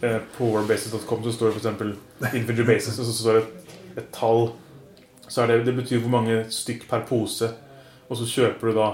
[0.04, 2.34] eh, worldbasis.com så står det f.eks.
[2.34, 4.50] infantry basis, og så står det et, et tall.
[5.28, 7.50] Så det, det betyr hvor mange stykk per pose.
[8.08, 8.88] Og så kjøper du da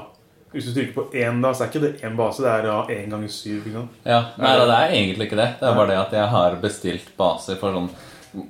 [0.51, 2.43] Hvis du trykker på én, da, så er ikke det én base.
[2.43, 3.61] Det er da én ganger syv.
[3.61, 3.99] Ikke sant?
[4.03, 5.51] ja, Nei, det er egentlig ikke det.
[5.61, 7.91] Det er bare det at jeg har bestilt baser for sånn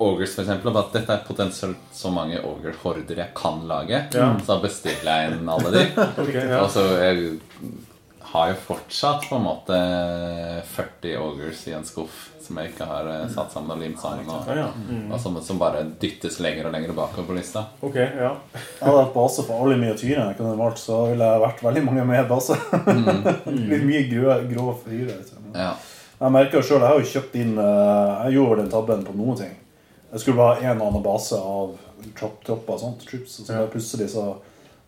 [0.01, 0.77] Ogres, for eksempel.
[0.81, 4.01] At dette er potensielt så mange Ogre-horder jeg kan lage.
[4.17, 4.31] Ja.
[4.41, 5.85] Så da bestiller jeg inn alle de.
[6.25, 6.63] okay, ja.
[6.63, 7.37] Og så jeg
[8.31, 9.79] har jo fortsatt på en måte
[10.73, 14.27] 40 ogres i en skuff som jeg ikke har eh, satt sammen og limt sammen.
[14.29, 14.71] Og, Ja, ja.
[14.91, 15.07] Mm.
[15.15, 17.63] og som, som bare dyttes lenger og lenger bakover på lista.
[17.87, 18.33] Ok, ja.
[18.59, 21.85] Jeg hadde hatt base for alle miniatyrene jeg kunne valgt, så ville jeg vært veldig
[21.87, 22.59] mange med base.
[23.71, 25.17] Litt mye grå, grå fyre.
[25.55, 25.73] Ja.
[26.21, 29.15] Jeg merker jo selv, jeg har jo kjøpt inn eh, Jeg gjorde den tabben på
[29.17, 29.55] noen ting.
[30.11, 31.77] Jeg skulle bare ha en annen base av
[32.19, 33.67] tropp, tropper og sånt, Trips, og så Ja.
[33.73, 34.25] plutselig så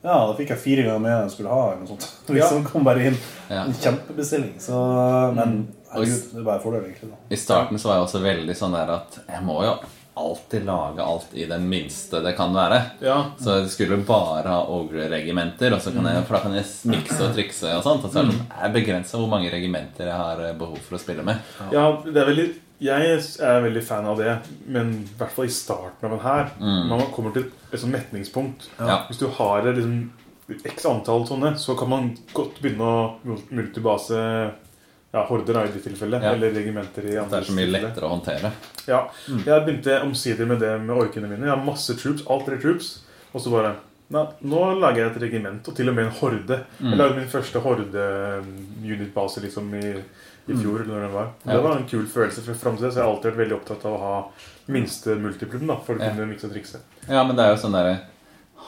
[0.02, 1.60] Ja, da fikk jeg fire ganger mer enn jeg skulle ha.
[1.70, 2.06] eller noe sånt.
[2.34, 3.18] Liksom kom bare inn
[3.48, 3.62] Ja.
[3.68, 4.56] en kjempebestilling.
[4.58, 4.74] Så,
[5.36, 7.10] men herregud, det bare egentlig.
[7.10, 7.16] da.
[7.28, 9.74] I starten så var jeg også veldig sånn der at jeg må jo
[10.14, 12.80] alltid lage alt i det minste det kan være.
[13.00, 16.66] Ja, Så jeg skulle bare ha ogre-regimenter, og så kan jeg, for da kan jeg
[16.92, 18.04] mikse og trikse og sånt.
[18.04, 20.98] Og så er det sånn, jeg begrenser hvor mange regimenter jeg har eh, behov for
[20.98, 21.40] å spille med.
[21.72, 22.50] ja det er veldig
[22.82, 24.32] jeg er veldig fan av det,
[24.66, 26.48] men i hvert fall i starten av en her.
[26.58, 29.04] Når man kommer til et sånt metningspunkt Ja.
[29.06, 30.10] Hvis du har liksom
[30.66, 34.18] x antall sånne, så kan man godt begynne å multibase
[35.12, 36.32] ja, horder da, i ditt tilfelle, Ja.
[36.32, 37.88] eller regimenter i andre Det er så mye tilfelle.
[37.88, 38.52] lettere å håndtere.
[38.88, 41.44] Ja, Jeg begynte omsider med det med orkene mine.
[41.46, 43.00] Jeg har masse troops, alt tre troops.
[43.34, 43.74] Og så bare
[44.12, 46.64] Nei, nå lager jeg et regiment, og til og med en horde.
[46.82, 49.92] Jeg lagde min første horde-unit-base liksom i,
[50.52, 50.82] i fjor.
[50.82, 50.88] Mm.
[50.88, 51.28] når den var.
[51.46, 51.52] Ja.
[51.54, 52.42] Det var en kul følelse.
[52.44, 54.24] for frem til det så jeg har alltid vært veldig opptatt av å ha
[54.68, 56.10] minste multiplum da, for å Ja.
[56.10, 56.80] kunne mikse og trikse.
[57.08, 58.00] Ja, men det er jo sånn derre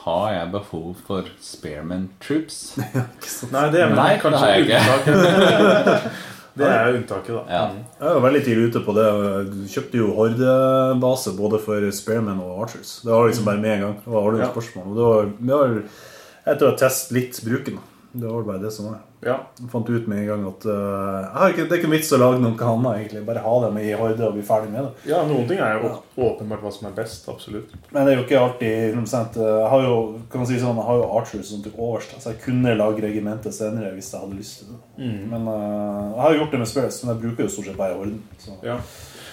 [0.05, 2.77] Har jeg behov for spearman troops?
[3.51, 6.11] Nei, det er men Nei, det har jeg ikke.
[6.57, 7.41] det er unntaket, da.
[7.51, 7.63] Ja.
[7.71, 7.81] Mm.
[7.99, 9.05] Jeg var veldig tidlig ute på det.
[9.51, 13.01] Du kjøpte jo hordebase både for Spearman og Archers.
[13.03, 13.95] Det var liksom bare med en gang.
[14.05, 14.51] Det var Ja.
[14.53, 14.85] spørsmål.
[14.87, 17.75] Og det var, det var etter å ha testet litt bruken.
[17.75, 17.81] da.
[18.15, 18.99] Det var bare det som var.
[19.25, 19.35] Ja.
[19.59, 22.39] Jeg fant ut med en gang at uh, ikke, det er ikke vits å lage
[22.39, 22.99] noe annet.
[23.01, 23.23] egentlig.
[23.27, 25.09] Bare ha dem i horde og bli ferdig med det.
[25.11, 25.97] ja, noen ting er jo ja.
[26.29, 27.27] åpenbart hva som er best.
[27.31, 27.73] Absolutt.
[27.89, 29.97] Men det er jo ikke alltid Jeg har jo
[30.31, 32.77] kan man si sånn, jeg har jo Archers som til overs, da, så jeg kunne
[32.79, 35.11] lage regimentet senere hvis jeg hadde lyst til det.
[35.33, 37.79] Men uh, jeg har jo gjort det med Spirits, men jeg bruker jo stort sett
[37.83, 38.19] bare horden.
[38.39, 38.55] Så.
[38.63, 38.79] Ja.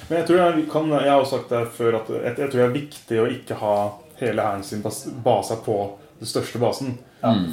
[0.09, 2.59] Men jeg tror jeg, kan, jeg har også sagt det før at jeg, jeg tror
[2.59, 3.77] det er viktig å ikke ha
[4.23, 4.83] hele hæren sin
[5.23, 5.77] basa på
[6.23, 6.95] den største basen.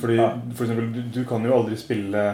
[0.02, 0.30] Fordi Ja.
[0.56, 2.28] for eksempel, du, du kan jo aldri spille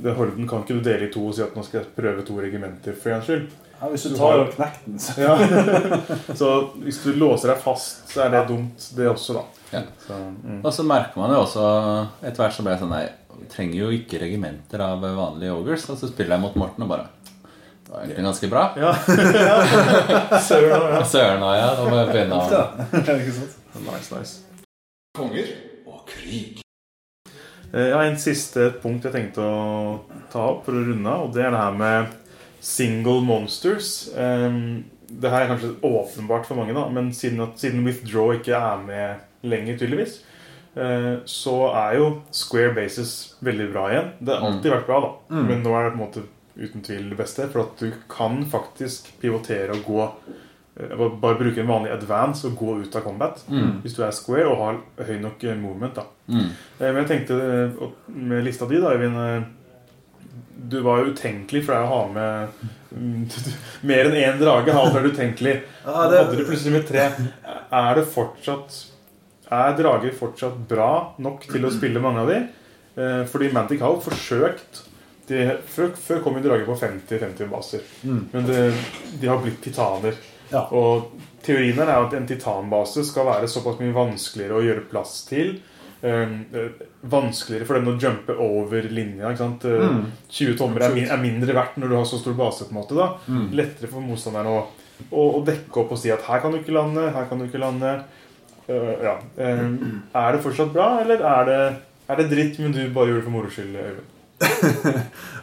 [0.00, 2.22] det Horden kan ikke du dele i to og si at nå skal jeg prøve
[2.24, 3.50] to regimenter for en skyld.
[3.80, 5.34] Ja, hvis du Du tar opp den, så Ja.
[6.40, 6.48] så
[6.80, 9.44] hvis du låser deg fast, så er det dumt, det også, da.
[9.72, 9.82] Ja.
[10.06, 10.60] Så, mm.
[10.64, 11.62] Og så merker man jo også
[12.24, 13.04] Etter hvert så ble jeg sånn Nei,
[13.38, 15.84] vi trenger jo ikke regimenter av vanlige ogres.
[15.92, 17.06] Og så spiller jeg mot Morten og bare
[17.84, 18.64] Det var egentlig ganske bra.
[18.84, 18.92] Ja.
[20.40, 21.04] Søren, ja.
[21.04, 21.72] Søren òg, ja.
[21.76, 22.44] Da må jeg begynne å?
[23.90, 24.40] Nice, nice.
[25.16, 25.69] Konger
[26.12, 26.62] krig.
[27.72, 30.00] Eh, har en siste punkt jeg tenkte å
[30.32, 32.16] ta opp for å runde av, og det er det her med
[32.60, 34.10] single monsters.
[35.10, 38.82] Det her er kanskje åpenbart for mange, da, men siden, at, siden Withdraw ikke er
[38.84, 40.20] med lenger, tydeligvis,
[40.76, 44.12] eh, så er jo Square Bases veldig bra igjen.
[44.20, 46.26] Det har alltid vært bra, da, men nå er det på en måte
[46.60, 47.48] uten tvil det beste.
[47.50, 50.06] For at du kan faktisk pivotere og gå
[51.20, 53.40] Bare bruke en vanlig advance og gå ut av combat
[53.82, 55.94] hvis du er square og har høy nok eh, movement.
[55.94, 56.44] da Mm.
[56.78, 59.42] Eh, Men jeg tenkte eh, med lista di, da, Øyvind eh,
[60.70, 62.48] Du var jo utenkelig for deg å ha med
[62.92, 63.24] mm,
[63.90, 64.70] mer enn én drage.
[64.76, 65.56] Alt er utenkelig.
[65.86, 67.08] Ja, det- hadde du plutselig med tre.
[67.72, 68.86] Er det fortsatt
[69.50, 72.38] Er drager fortsatt bra nok til å spille mange av de?
[73.00, 74.84] Eh, Fordi Mantic har jo forsøkt
[75.30, 77.80] de, før, før kom jo drager på 50-50 baser.
[78.04, 78.62] Men det,
[79.20, 80.14] de har blitt titaner.
[80.50, 80.66] Ja.
[80.74, 81.10] Og
[81.44, 85.58] teorien her er at en titanbase skal være såpass mye vanskeligere å gjøre plass til.
[86.00, 89.34] Um, eh, vanskeligere for dem å jumpe over linja.
[89.34, 89.50] Ikke?
[89.68, 89.98] Eh,
[90.32, 92.64] 20 tommer er, er mindre verdt når du har så stor base.
[92.68, 93.10] på en måte da
[93.56, 94.62] Lettere for motstanderen å,
[95.10, 97.46] å, å dekke opp og si at 'her kan du ikke lande', 'her kan du
[97.46, 97.98] ikke lande'.
[98.70, 99.16] Uh, ja.
[99.36, 101.60] Um, er det fortsatt bra, eller er det,
[102.08, 103.76] er det dritt, men du bare gjør det for moro skyld?
[103.76, 104.08] Øyvind?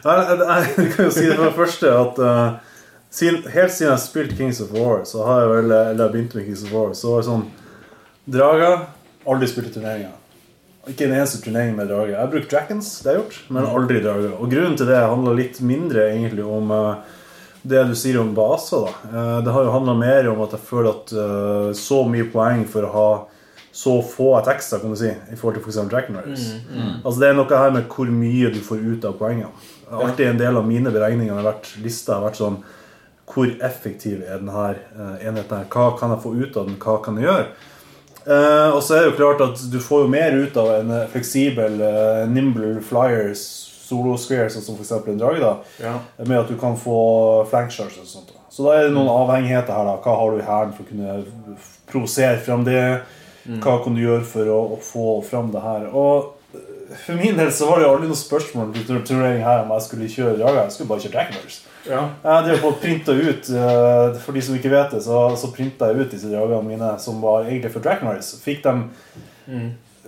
[0.08, 0.38] Jeg,
[0.78, 2.67] jeg, kan jo si det det første at siden,
[3.08, 6.38] helt siden jeg har spilt Kings of War, så har jeg vel Eller jeg begynte
[6.38, 7.46] med Kings of War, så var det sånn
[8.28, 8.72] Draga
[9.28, 10.16] aldri spilt i turneringer.
[10.88, 12.14] Ikke en eneste turnering med drage.
[12.14, 14.30] Jeg har brukt Dragons, det har jeg gjort, men aldri drage.
[14.36, 17.16] Og grunnen til det handler litt mindre egentlig om eh,
[17.68, 18.86] det du sier om baser.
[18.86, 19.10] da.
[19.10, 22.64] Eh, det har jo handla mer om at jeg føler at eh, så mye poeng
[22.70, 23.10] for å ha
[23.78, 25.76] så få tekster kan du si, i forhold til f.eks.
[25.90, 26.46] Dragon Riders.
[27.04, 29.52] Altså Det er noe her med hvor mye du får ut av poengene.
[29.92, 32.58] Alltid en del av mine beregninger har vært lista har vært sånn
[33.28, 35.56] Hvor effektiv er denne uh, enheten?
[35.58, 35.66] her?
[35.72, 36.78] Hva kan jeg få ut av den?
[36.80, 37.48] Hva kan jeg gjøre?
[38.28, 40.90] Eh, og så er det jo klart at du får jo mer ut av en
[40.92, 43.40] eh, fleksibel eh, nimble flyers,
[43.88, 44.90] solo squares, sånn som f.eks.
[45.08, 45.94] en drage, da, Ja.
[46.26, 46.98] med at du kan få
[47.48, 48.34] flank charge og sånt.
[48.34, 48.42] da.
[48.52, 49.86] Så da er det noen avhengigheter her.
[49.88, 49.94] da.
[50.04, 51.56] Hva har du i hæren for å kunne
[51.88, 52.82] provosere fram det?
[53.62, 55.88] Hva kan du gjøre for å, å få fram det her?
[55.92, 56.34] Og
[57.06, 59.84] For min del så var det jo aldri noe spørsmål til turnering her om jeg
[59.84, 60.62] skulle kjøre Draga.
[60.66, 61.58] Jeg skulle bare kjøre Dragoners.
[61.88, 62.04] Ja.
[62.22, 65.48] Jeg drev på å printe ut eh, For de som ikke vet det, så, så
[65.54, 68.34] printa jeg ut disse dragene mine som var egentlig for Dragoners.
[68.44, 68.88] Fikk dem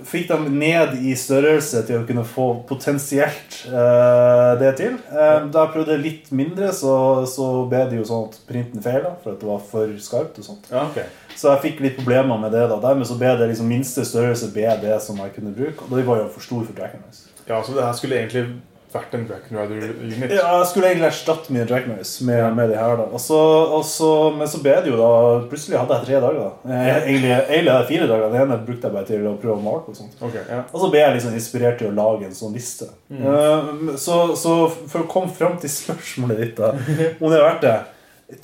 [0.06, 4.94] Fikk dem ned i størrelse til å kunne få potensielt uh, det til.
[5.12, 6.94] Eh, da jeg prøvde litt mindre, så,
[7.28, 10.40] så ble det jo sånn at printen feila for at det var for skarpt.
[10.40, 10.70] og sånt.
[10.72, 11.10] ja, okay.
[11.36, 12.64] Så jeg fikk litt problemer med det.
[12.70, 12.80] da.
[12.80, 15.88] Dermed så ble det liksom minste størrelse ble det som jeg kunne bruke.
[15.88, 17.26] Og de var jo for stor for Dragoners.
[17.44, 18.46] Ja, så det her skulle egentlig
[18.94, 20.32] vært en Dragon Rider-unit.
[20.34, 22.96] Ja, jeg skulle egentlig erstatte mine Dragoners med, med de her.
[23.00, 23.06] da.
[23.14, 23.38] Og så,
[23.76, 25.10] og så, men så ble det jo da
[25.50, 26.40] Plutselig hadde jeg tre dager.
[26.40, 26.74] da.
[26.74, 28.26] Eh, Egentlig, egentlig hadde jeg fire dager.
[28.34, 29.94] Den ene brukte jeg bare til å prøve å male på.
[29.94, 30.18] og sånt.
[30.20, 30.60] okay, ja.
[30.72, 32.90] Og så ble jeg liksom inspirert til å lage en sånn liste.
[33.14, 36.74] Eh, så, så for å komme fram til spørsmålet ditt, da,
[37.20, 37.78] om det har vært det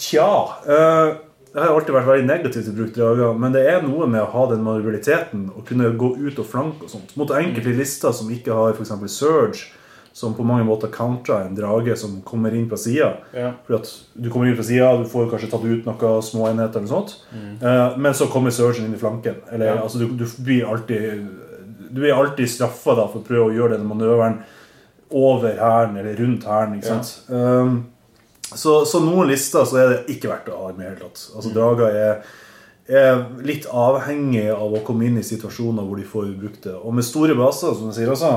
[0.02, 0.26] Tja.
[0.66, 1.14] eh,
[1.56, 4.20] jeg har alltid vært veldig negativ til å bruke drager, men det er noe med
[4.20, 7.14] å ha den manøvraliteten og kunne gå ut og flanke og sånt.
[7.16, 8.90] Mot enkelte lister som ikke har f.eks.
[9.14, 9.62] surge,
[10.16, 13.10] som på mange måter counter en drage som kommer inn fra sida.
[13.36, 13.50] Ja.
[13.66, 16.86] Fordi at du kommer inn fra sida, du får kanskje tatt ut noen småenheter eller
[16.86, 17.12] noe sånt.
[17.36, 19.42] Eh, men så kommer surgen inn i flanken.
[19.52, 19.82] Eller, Ja.
[19.82, 21.26] altså, du, du blir alltid
[21.90, 24.40] Du blir alltid straffa for å prøve å gjøre den manøveren
[25.10, 26.80] over hæren eller rundt hæren.
[26.82, 26.96] Ja.
[27.30, 27.76] Um,
[28.54, 31.06] så, så noen lister så er det ikke verdt å ha med i det hele
[31.06, 31.22] tatt.
[31.36, 32.18] Altså, drager er,
[32.88, 36.74] er litt avhengig av å komme inn i situasjoner hvor de får brukt det.
[36.76, 38.30] Og med store baser, som du sier også,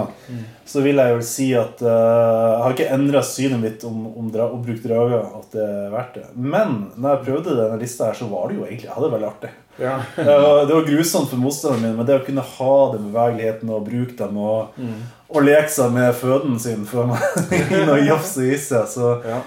[0.65, 4.31] så vil jeg vel si at uh, Jeg har ikke endra synet mitt om, om
[4.33, 6.25] dra, å bruke drager, at det er verdt det.
[6.33, 9.15] Men når jeg prøvde denne lista her, så var det jo egentlig Jeg hadde det
[9.17, 9.53] veldig artig.
[9.79, 9.93] Ja.
[10.17, 13.69] Det var, det var grusomt for motstanderen min, men det å kunne ha den bevegeligheten
[13.71, 14.81] og bruke dem og,
[15.29, 17.23] og leke seg med føden sin før man
[17.77, 19.39] inn og jafse i seg, så, Ja.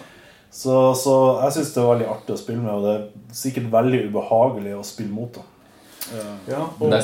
[0.52, 1.16] Så, så
[1.46, 4.74] jeg syns det er veldig artig å spille med, og det er sikkert veldig ubehagelig
[4.76, 5.38] å spille mot.
[5.38, 6.24] da.
[6.50, 6.64] ja.
[6.78, 7.02] Og, det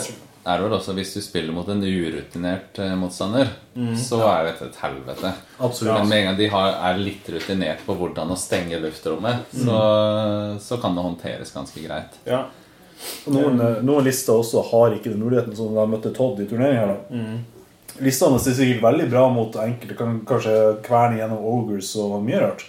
[0.55, 4.79] er vel også hvis du spiller mot en urutinert motstander, motstander, så er dette et
[4.81, 5.33] helvete.
[5.59, 5.97] Absolutt.
[5.99, 9.83] Men med en gang de har, er litt rutinert på hvordan å stenge luftrommet, så,
[10.63, 12.17] så kan det håndteres ganske greit.
[12.29, 12.47] ja.
[13.31, 16.49] Noen, eh, noen lister også har ikke den muligheten, som da jeg møtte Todd i
[16.51, 16.97] turneringa.
[17.13, 17.37] Mm.
[18.05, 20.55] Listene er sikkert veldig bra mot enkelte, kan kanskje
[20.87, 22.67] kverne gjennom ogres og mye rart.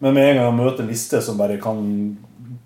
[0.00, 2.16] Men med en gang han møter en liste som bare kan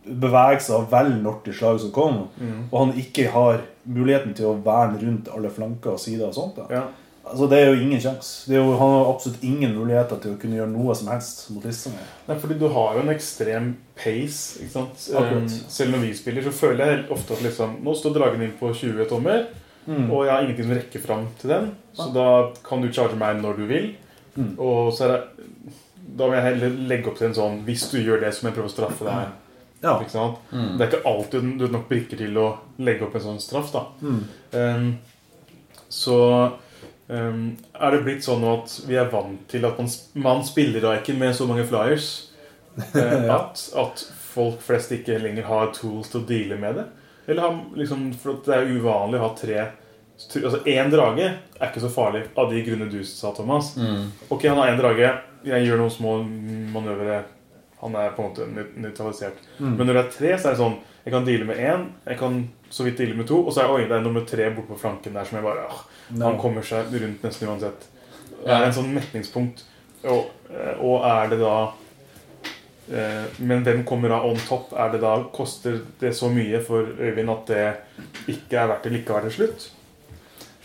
[0.08, 2.30] bevege seg av velge når til slaget som kommer,
[2.70, 6.56] og han ikke har muligheten til å verne rundt alle flanker og sider og sånt,
[6.56, 6.66] da.
[6.72, 6.86] ja.
[7.28, 8.46] Altså, det er jo ingen sjanse.
[8.56, 12.00] Han har absolutt ingen muligheter til å kunne gjøre noe som helst mot listene.
[12.24, 13.66] Nei, fordi du har jo en ekstrem
[14.00, 14.62] pace.
[14.62, 15.02] ikke sant?
[15.12, 18.54] Um, selv når vi spiller, så føler jeg ofte at liksom Nå står dragen din
[18.56, 19.44] på 20 tommer,
[19.88, 20.10] Mm.
[20.12, 21.68] og jeg har ingenting som rekker fram til den.
[21.96, 22.24] Så da
[22.64, 23.86] kan du charge meg når du vil.
[24.36, 24.50] Mm.
[24.60, 25.46] Og så er det
[26.18, 28.50] Da vil jeg heller legge opp til en sånn Hvis du gjør det, så må
[28.50, 29.34] jeg prøve å straffe deg.
[29.84, 29.92] Ja.
[30.02, 30.38] Ikke sant?
[30.50, 32.46] Det er ikke alltid du har nok brikker til å
[32.82, 33.70] legge opp en sånn straff.
[33.72, 34.24] da Mm.
[34.52, 34.88] um,
[35.88, 36.16] Så
[37.08, 40.96] um, er det blitt sånn at vi er vant til at man, man spiller da
[40.98, 42.08] ikke med så mange flyers.
[42.94, 43.38] eh, Ja.
[43.40, 44.02] at, at
[44.34, 46.84] folk flest ikke lenger har tools til å deale med det.
[47.28, 49.64] Eller har, liksom, for det er uvanlig å ha tre
[50.18, 53.76] Altså Én drage er ikke så farlig av de grunner du sa, Thomas.
[54.28, 55.10] Ok, han har én drage.
[55.46, 56.14] Jeg gjør noen små
[56.74, 57.22] manøvre.
[57.78, 59.38] Han er på en måte nøytralisert.
[59.60, 59.76] Mm.
[59.76, 62.18] Men når det er tre, så er det sånn Jeg kan deale med én, jeg
[62.20, 62.34] kan
[62.68, 64.80] så vidt deale med to, og så er oi, det er nummer tre borte på
[64.82, 65.78] flanken der som jeg bare ah,
[66.20, 67.86] Han kommer seg rundt nesten uansett.
[68.42, 69.62] Det er en sånn metningspunkt.
[70.04, 71.54] Og, eh, og er det da
[72.92, 74.74] eh, Men hvem kommer da on top?
[74.78, 77.64] Er det da, Koster det så mye for Øyvind at det
[78.36, 79.66] ikke er verdt det likevel til slutt?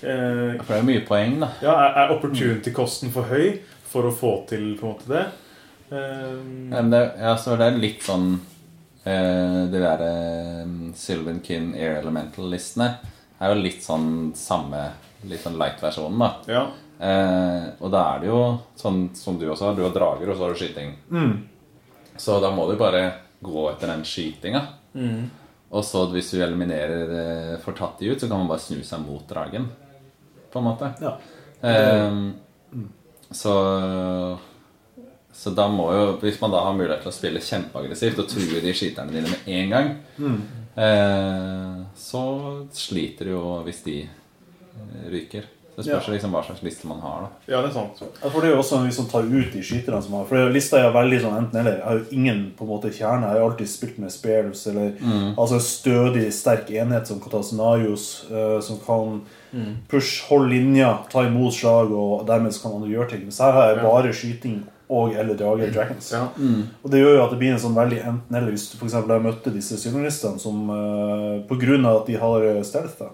[0.04, 1.50] Eh, For det er mye poeng, da.
[1.64, 3.60] ja, er, er opportunity-kosten for høy
[3.94, 5.26] for å få til på en måte det?
[5.94, 6.36] Eh,
[6.74, 8.32] Ja, men det, ja, så det er litt sånn
[9.06, 12.88] eh, De der eh, Sylvan Kinn Air Elemental-listene
[13.40, 14.86] er jo litt sånn samme
[15.30, 16.32] Litt sånn light-versjonen, da.
[16.52, 16.64] ja.
[17.04, 18.42] Eh, og da er det jo
[18.80, 19.76] sånn som du også har.
[19.78, 20.92] Du har drager, og så har du skyting.
[22.20, 23.06] Så da må du bare
[23.44, 24.62] gå etter den skytinga.
[25.74, 28.84] Og så hvis du eliminerer eh, får tatt de ut, så kan man bare snu
[28.86, 29.66] seg mot dragen.
[30.54, 30.94] På en måte.
[31.02, 31.18] Ja.
[32.08, 32.34] Um,
[33.32, 33.54] så
[35.34, 38.62] Så da må jo Hvis man da har mulighet til å spille kjempeaggressivt og true
[38.62, 39.90] de skyterne dine med en gang,
[40.78, 42.22] eh, så
[42.74, 45.50] sliter du jo hvis de eh, ryker.
[45.74, 46.14] Så det spørs Ja.
[46.14, 47.22] liksom hva slags liste man har.
[47.48, 48.02] da ja, det er sant.
[48.22, 50.50] Ja, for Det er jo også en som tar ut de skyterne som har For
[50.54, 51.78] lista er veldig sånn enten-eller.
[51.80, 53.32] Jeg har jo ingen på en måte kjerne.
[53.34, 54.94] Jeg har alltid spilt med spares eller
[55.36, 59.22] altså en stødig, sterk enhet som kan ta scenarios, eh, som kan
[59.90, 63.26] push, hold linja, ta imot slag, og dermed kan andre gjøre ting.
[63.28, 64.62] Mens her har jeg bare skyting
[64.94, 66.12] og eller drager dragons.
[66.12, 66.28] Ja.
[66.84, 68.52] Og det gjør jo at det blir en sånn veldig enten-eller.
[68.54, 72.46] Hvis du eksempel, jeg møtte disse synonistene som uh, på grunn av at de har
[72.68, 73.10] stealth, da,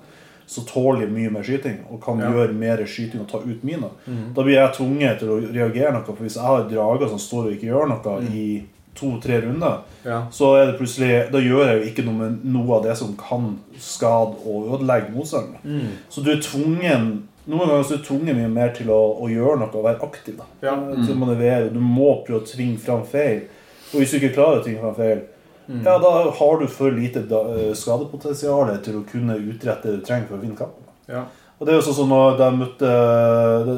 [0.49, 2.31] så tåler de mye mer skyting og kan Ja.
[2.33, 3.91] gjøre mer skyting og ta ut miner.
[4.33, 6.03] Da blir jeg tvunget til å reagere noe.
[6.07, 8.63] For hvis jeg har drager som står og ikke gjør noe i
[8.99, 10.21] to-tre runder, Ja.
[10.31, 13.15] så er det plutselig Da gjør jeg jo ikke noe med noe av det som
[13.19, 15.89] kan skade og ødelegge motstanderen.
[16.09, 17.09] Så du er tvungen
[17.49, 20.03] noen ganger så er du tvunget mye mer til å, å gjøre noe og være
[20.05, 20.37] aktiv.
[20.61, 20.75] Ja.
[20.75, 21.71] Manøvrere.
[21.73, 23.47] Du må prøve å tvinge fram feil.
[23.89, 25.23] Og hvis du ikke klarer å tvinge fram feil,
[25.69, 30.29] ja, da har du for lite eh, skadepotensial til å kunne utrette det du trenger
[30.29, 30.85] for å vinne kampen.
[31.09, 31.23] Ja.
[31.59, 32.91] Og det er jo sånn som når, møtte,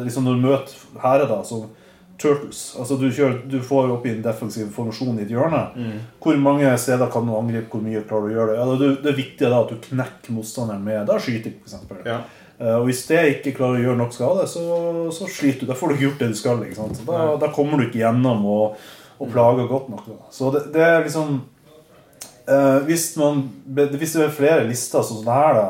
[0.06, 1.66] liksom når du møter herre da, som
[2.22, 5.64] Turtles altså du, kjører, du får opp i en defensiv formasjon i et hjørne.
[6.22, 7.72] Hvor mange steder kan du angripe?
[7.74, 8.60] Hvor mye klarer du å gjøre det?
[8.62, 11.76] Ja, det, det er viktig da at du knekker motstanderen med da skyting, f.eks.
[12.06, 12.20] Ja.
[12.62, 14.66] Eh, Og hvis det ikke klarer å gjøre nok skade, så,
[15.16, 15.72] så sliter du.
[15.72, 16.62] Da får du ikke gjort det du skal.
[16.68, 18.78] ikke Da, da kommer du ikke gjennom og,
[19.18, 20.06] og plager godt nok.
[20.12, 20.20] Da.
[20.34, 21.40] Så det, det er liksom
[22.48, 25.70] eh, hvis, man, hvis det er flere lister sånn som det her, da,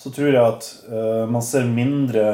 [0.00, 2.24] så tror jeg at eh, man ser mindre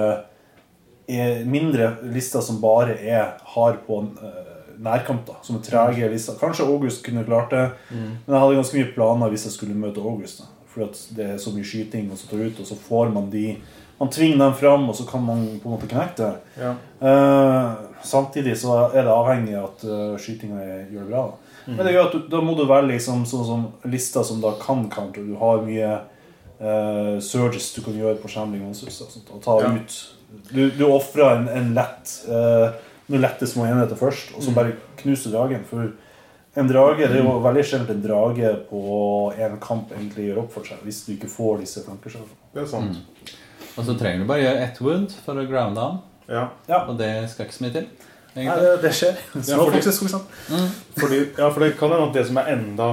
[1.47, 4.43] mindre lister som bare er har på uh,
[4.83, 5.27] nærkamp.
[5.27, 6.35] da, Som er trege lister.
[6.41, 10.01] Kanskje August kunne klart det, men jeg hadde ganske mye planer hvis jeg skulle møte
[10.03, 10.43] August.
[10.73, 13.31] Fordi at det er så mye skyting og så tar ut, og så får man
[13.33, 13.57] de
[13.99, 16.35] Man tvinger dem fram, og så kan man på en måte knekke det.
[16.61, 16.75] Ja.
[17.01, 21.23] Uh, samtidig så er det avhengig av at uh, skytinga er- gjør det bra.
[21.31, 21.73] Da.
[21.73, 24.53] Men det gjør at du, da må du velge liksom, sånn som lister som da
[24.61, 25.25] kan counter.
[25.25, 25.95] Du har mye
[26.61, 29.73] uh, surges du kan gjøre på Shambling sånt, og ta Ja.
[29.73, 29.97] ut
[30.51, 32.75] Du, du ofrer en, en lett uh,
[33.11, 35.63] noen lette små enheter først, og så bare knuser dragen.
[35.69, 35.93] For
[36.57, 38.81] en drage, det er jo veldig sjelden en drage på
[39.37, 42.39] en kamp egentlig gjør opp for seg, hvis du ikke får disse flankeskjellene.
[42.57, 43.33] Det er sant.
[43.77, 45.99] Og så trenger du bare gjøre ett wound for å grounde han.
[46.27, 46.45] Ja.
[46.67, 46.83] Ja.
[46.91, 47.89] Og det skal ikke så mye til.
[48.37, 49.15] Nei, det, det skjer.
[49.37, 50.65] Ja, fordi- faktisk, for eksempel.
[50.99, 52.89] Fordi, ja, for det kan hende at det som er enda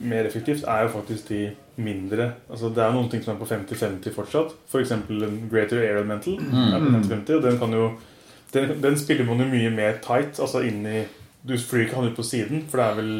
[0.00, 3.46] mer effektivt, er jo faktisk de mindre Altså Det er noen ting som er på
[3.48, 4.52] 50-50 fortsatt.
[4.68, 4.90] F.eks.
[4.92, 7.90] en Greater Air Elemental er på 50-50, og den kan jo
[8.52, 11.04] den, den spiller man jo mye mer tight, altså inn i
[11.48, 13.14] Du flyr ikke han ut på siden, for det er vel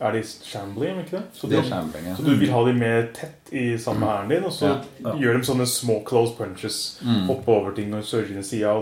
[0.00, 1.22] Er de shambling, ikke det?
[1.34, 2.16] Så, Det er shambling, ja.
[2.16, 4.66] så du vil ha de mer tett i samme hæren din, og så
[5.02, 5.14] Ja.
[5.18, 7.00] gjør de sånne små close punches.
[7.26, 8.76] Hoppe over ting og surge inn i sida.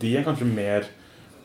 [0.00, 0.84] De er kanskje mer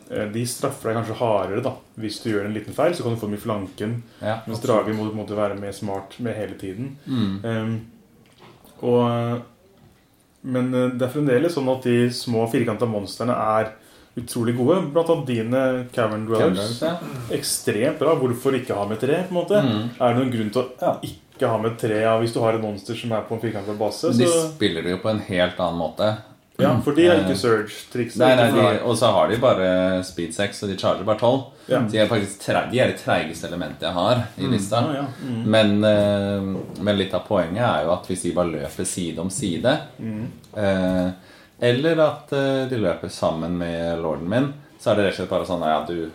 [0.07, 2.95] De straffer deg kanskje hardere da hvis du gjør en liten feil.
[2.95, 3.97] Så kan du få dem i flanken.
[4.21, 6.93] Ja, Mens dragen må du på en måte være mer smart med hele tiden.
[7.43, 7.73] Um,
[8.85, 9.41] og,
[10.45, 13.71] men eh, det er fremdeles sånn at de små firkanta monstrene er
[14.17, 14.79] utrolig gode.
[14.93, 15.63] Blant annet dine
[15.93, 16.81] Cavern Dwellers.
[16.81, 16.95] Ja.
[17.33, 18.15] Ekstremt bra.
[18.17, 19.23] Hvorfor ikke ha med tre?
[19.27, 19.61] på en måte?
[19.61, 22.63] Er det noen grunn til å ikke ha med tre ja, hvis du har et
[22.63, 24.09] monster som er på en firkanta base?
[24.09, 24.17] Så...
[24.17, 26.09] de spiller det jo på en helt annen måte.
[26.57, 28.21] Ja, for de har ikke Eh, Surge-trikset.
[28.21, 31.43] Nei, nei, de, Og så har de bare speed 6, og de charger bare 12.
[31.67, 31.79] Ja.
[31.91, 34.81] De er faktisk tre, de er det treigeste elementet jeg har i lista.
[34.87, 35.07] Ja, ja.
[35.21, 35.43] Mm.
[35.53, 39.29] Men, eh, men litt av poenget er jo at hvis de bare løper side om
[39.29, 39.73] side
[40.55, 41.09] eh,
[41.59, 45.29] Eller at eh, de løper sammen med lorden min, så er det rett og slett
[45.35, 46.09] bare sånn at du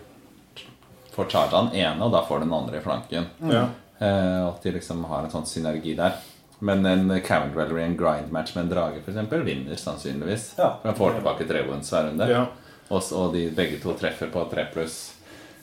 [1.13, 3.27] får charga den ene, og da får du den andre i flanken.
[3.51, 3.67] Ja.
[3.99, 6.15] Eh, og at de liksom har en sånn synergi der.
[6.63, 10.53] Men en Cavern Dweller en grind match med en drage for eksempel, vinner sannsynligvis.
[10.61, 10.69] Ja.
[10.83, 12.29] For han får tilbake tre wounds hver runde.
[12.31, 12.45] Ja.
[12.93, 15.01] Og, og de begge to treffer på tre pluss.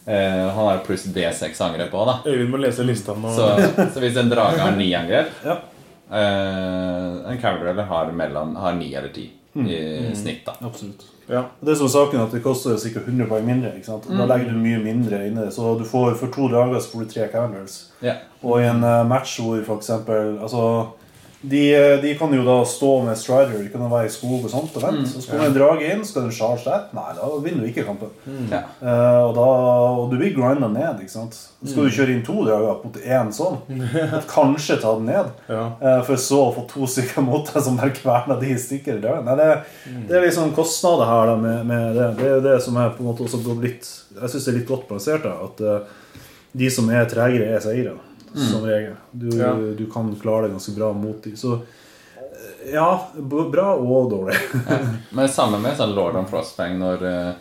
[0.09, 2.15] Eh, han har pluss D6 angrep òg, da.
[2.31, 3.31] Øyvind må lese lista nå.
[3.35, 3.47] Så,
[3.93, 5.55] så hvis en drage har ni angrep Ja.
[6.11, 10.53] eh, En Cavern har, mellom, har ni eller ti i snitt, da.
[10.65, 11.03] Absolutt.
[11.30, 11.41] Ja.
[11.59, 13.71] Det Det som er saken at det koster sikkert 100 poeng mindre.
[13.77, 14.05] ikke sant?
[14.09, 15.45] Da legger du mye mindre inne.
[15.45, 15.53] det.
[15.53, 17.76] Så du får, for to drager så får du tre calendars.
[18.01, 18.13] Ja.
[18.44, 20.64] Og i en eh, match hvor eksempel altså,
[21.41, 24.52] de, eh, de kan jo da stå med strider, de kan være i skog og
[24.52, 25.06] sånt og vente.
[25.07, 26.90] Så skal en drage inn, skal en charge der?
[26.95, 28.11] Nei, da vinner du ikke kampen.
[28.52, 28.66] Ja.
[28.82, 29.45] Uh, og, da,
[30.02, 30.99] og du blir grinda ned.
[30.99, 31.38] ikke sant?
[31.40, 33.56] Så skal du kjøre inn to drager mot én sånn.
[34.18, 35.32] Og kanskje ta den ned.
[35.48, 35.61] Ja.
[35.80, 38.99] uh, For så å få to stykker mot deg som bare kverner de i stykker
[38.99, 39.24] i døren.
[39.30, 42.11] Nei, det, det er liksom kostnader her da, med, med det.
[42.20, 43.88] Det er jo det som er på en måte også litt
[44.20, 46.22] Jeg syns det er litt godt plassert da, At uh,
[46.60, 47.64] de som er tregere, er
[48.34, 48.49] seire.
[48.51, 48.95] Som regel.
[49.11, 49.53] Du, Ja.
[49.53, 51.35] du kan klare det ganske bra mot dem.
[51.38, 54.38] Så eh, ja, bra og dårlig.
[55.18, 57.31] Men samme med sånn Lord on Frostbang når eh,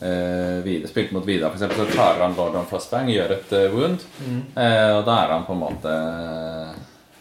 [0.00, 3.66] eh, Vidar spilte mot Vidar, f.eks., så klarer han Lord on Frostbang, gjør et uh,
[3.74, 4.04] wound,
[4.56, 5.94] eh, og da er han på en måte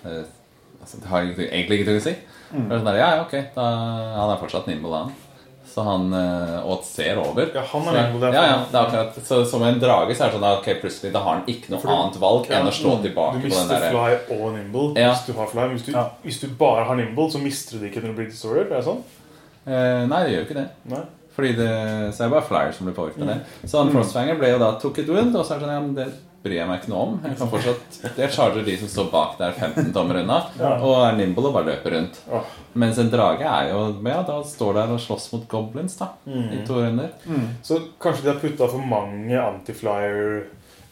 [0.06, 0.22] eh,
[0.82, 2.16] altså, Det har egentlig ikke ingenting å si.
[2.50, 3.66] Er sånn der, ja, ja, ok, da,
[4.16, 5.12] Han er fortsatt nimble, han.
[5.70, 7.52] Så han eh, Og ser over.
[7.54, 10.32] Ja, han er Så- ja, ja, det er akkurat Så som en drage så er
[10.32, 12.96] det sånn at ok, plutselig da har han ikke noe annet valg enn å slå
[13.04, 15.12] tilbake Du på den mister der fly og nimble Ja.
[15.14, 15.68] hvis du har fly.
[15.76, 16.10] Hvis du, Ja.
[16.26, 18.66] hvis du bare har nimble, så mister du det ikke når du blir destroyer.
[18.66, 19.04] Er det sånn?
[19.68, 20.70] eh, Nei, det gjør jo ikke det.
[20.90, 21.02] Nei.
[21.40, 21.70] Fordi det,
[22.14, 23.38] så er det bare Flyer som blir påvirket av det.
[23.70, 25.80] Så han Frostfanger ble jo da tok et wound, og så er det sånn ja,
[25.80, 26.08] men det,
[26.44, 27.16] bryr jeg meg ikke noe om.
[27.26, 30.38] Jeg kan fortsatt Jeg charger de som står bak der 15 tommer unna,
[30.80, 32.22] og er nimble og bare løper rundt.
[32.80, 36.12] Mens en drage er jo Ja, da står der og slåss mot goblins, da.
[36.28, 37.12] I to runder.
[37.64, 40.46] Så kanskje de har putta for mange anti-flyer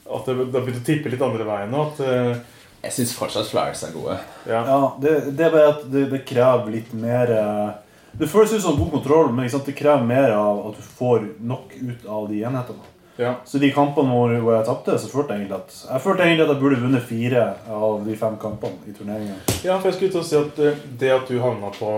[0.07, 1.85] At det har begynt å tippe litt andre veien nå.
[1.91, 2.37] At, eh,
[2.83, 4.17] Jeg syns fortsatt flyers er gode.
[4.47, 4.61] ja.
[4.67, 7.71] Ja, det, det er bare at det, det krever litt mer eh,
[8.19, 10.85] Det føles ut som god kontroll, men ikke sant, det krever mer av at du
[10.99, 12.93] får nok ut av de enhetene.
[13.17, 13.33] Ja.
[13.45, 16.51] Så de kampene hvor jeg tapte, så følte jeg egentlig at Jeg følte egentlig at
[16.53, 19.39] jeg burde vunnet fire av de fem kampene i turneringen.
[19.65, 21.89] Ja, for jeg skulle til å si at eh, det at du havna på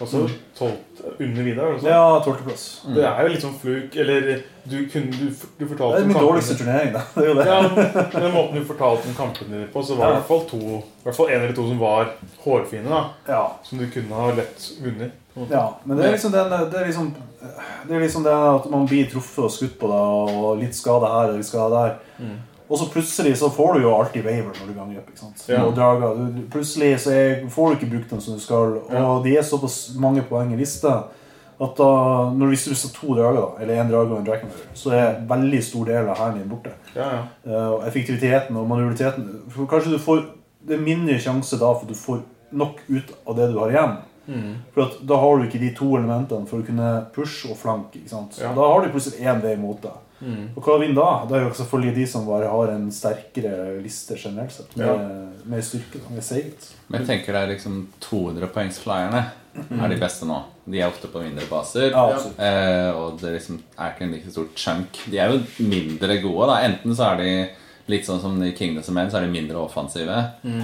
[0.00, 0.24] altså,
[0.58, 0.72] 12,
[1.20, 2.66] under Vidar altså, Ja, tolvteplass.
[2.94, 4.28] Det er jo litt sånn fluk Eller
[4.64, 5.26] du, kunne, du,
[5.58, 7.02] du Det er min dårligste turnering, da.
[7.14, 7.46] Det er jo det.
[7.50, 7.58] Ja,
[8.14, 10.20] men den måten du fortalte om kampene dine på, så var det i Ja.
[10.22, 12.14] hvert fall to I hvert fall en eller to som var
[12.46, 13.02] hårfine, da.
[13.28, 13.42] Ja.
[13.66, 15.12] Som du kunne ha lett vunnet.
[15.34, 15.52] på en måte.
[15.58, 17.12] Ja, men det er liksom den, det er liksom
[17.88, 21.10] Det er liksom det at man blir truffet og skutt på deg, og litt skade
[21.12, 21.96] her og litt skade der.
[22.18, 22.36] Mm.
[22.64, 25.10] Og så plutselig så får du jo alltid waiver når du ganger opp.
[25.12, 25.42] ikke sant?
[25.50, 25.64] Ja.
[25.76, 29.04] Drager, du, plutselig så er, får du ikke brukt dem som du skal, og Ja.
[29.24, 31.02] de er såpass mange poeng i lista
[31.60, 31.90] at da,
[32.34, 35.20] når hvis du har to drager, da, eller en drage og en dragon så er
[35.28, 36.72] veldig stor del av hæren din borte.
[36.96, 37.20] Ja, ja.
[37.46, 40.24] Uh, effektiviteten og manualiteten for Kanskje du får
[40.66, 42.22] Det er mindre sjanse da for at du får
[42.56, 43.96] nok ut av det du har igjen.
[44.26, 44.54] Mm.
[44.74, 48.00] For at da har du ikke de to elementene for å kunne push og flanke.
[48.08, 48.52] Ja.
[48.56, 50.00] Da har du plutselig én vei mot deg.
[50.24, 50.44] Mm.
[50.56, 51.08] Og hva vinner da?
[51.28, 54.76] Det er jo selvfølgelig de som bare har en sterkere liste generelt sett.
[54.76, 54.94] Med, Ja.
[55.44, 56.00] med styrke.
[56.10, 56.70] Med seighet.
[56.88, 59.24] Men jeg tenker det er liksom 200-poengsflyerne
[59.54, 60.38] er de beste nå.
[60.66, 61.90] De er ofte på mindre baser.
[61.90, 62.06] Ja.
[62.38, 65.02] Eh, og det liksom er ikke en like stor chunk.
[65.10, 66.48] De er jo mindre gode.
[66.48, 67.48] da Enten så er de
[67.92, 70.16] litt sånn som i Kingdoms of Men, så er de mindre offensive.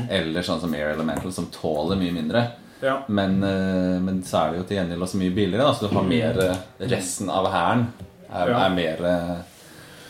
[0.09, 2.47] Eller sånn som Air Elemental, som tåler mye mindre.
[2.83, 2.97] Ja.
[3.09, 5.67] Men, eh, men så er det jo til gjengjeld også mye billigere.
[5.69, 6.57] Da, så du har mer eh,
[6.91, 7.87] Resten av hæren
[8.31, 8.65] er, Ja.
[8.67, 9.39] er mer eh,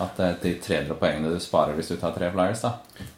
[0.00, 2.62] at det de 300 poengene du sparer hvis du tar tre flyers.
[2.64, 2.70] da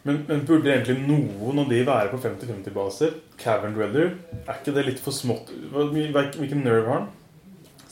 [0.02, 3.12] Men, men burde egentlig noen av de være på 50-50-baser?
[3.38, 4.14] Cavern Dweller?
[4.48, 5.52] Er ikke det litt for smått?
[5.72, 7.10] Hvilken nerve har han?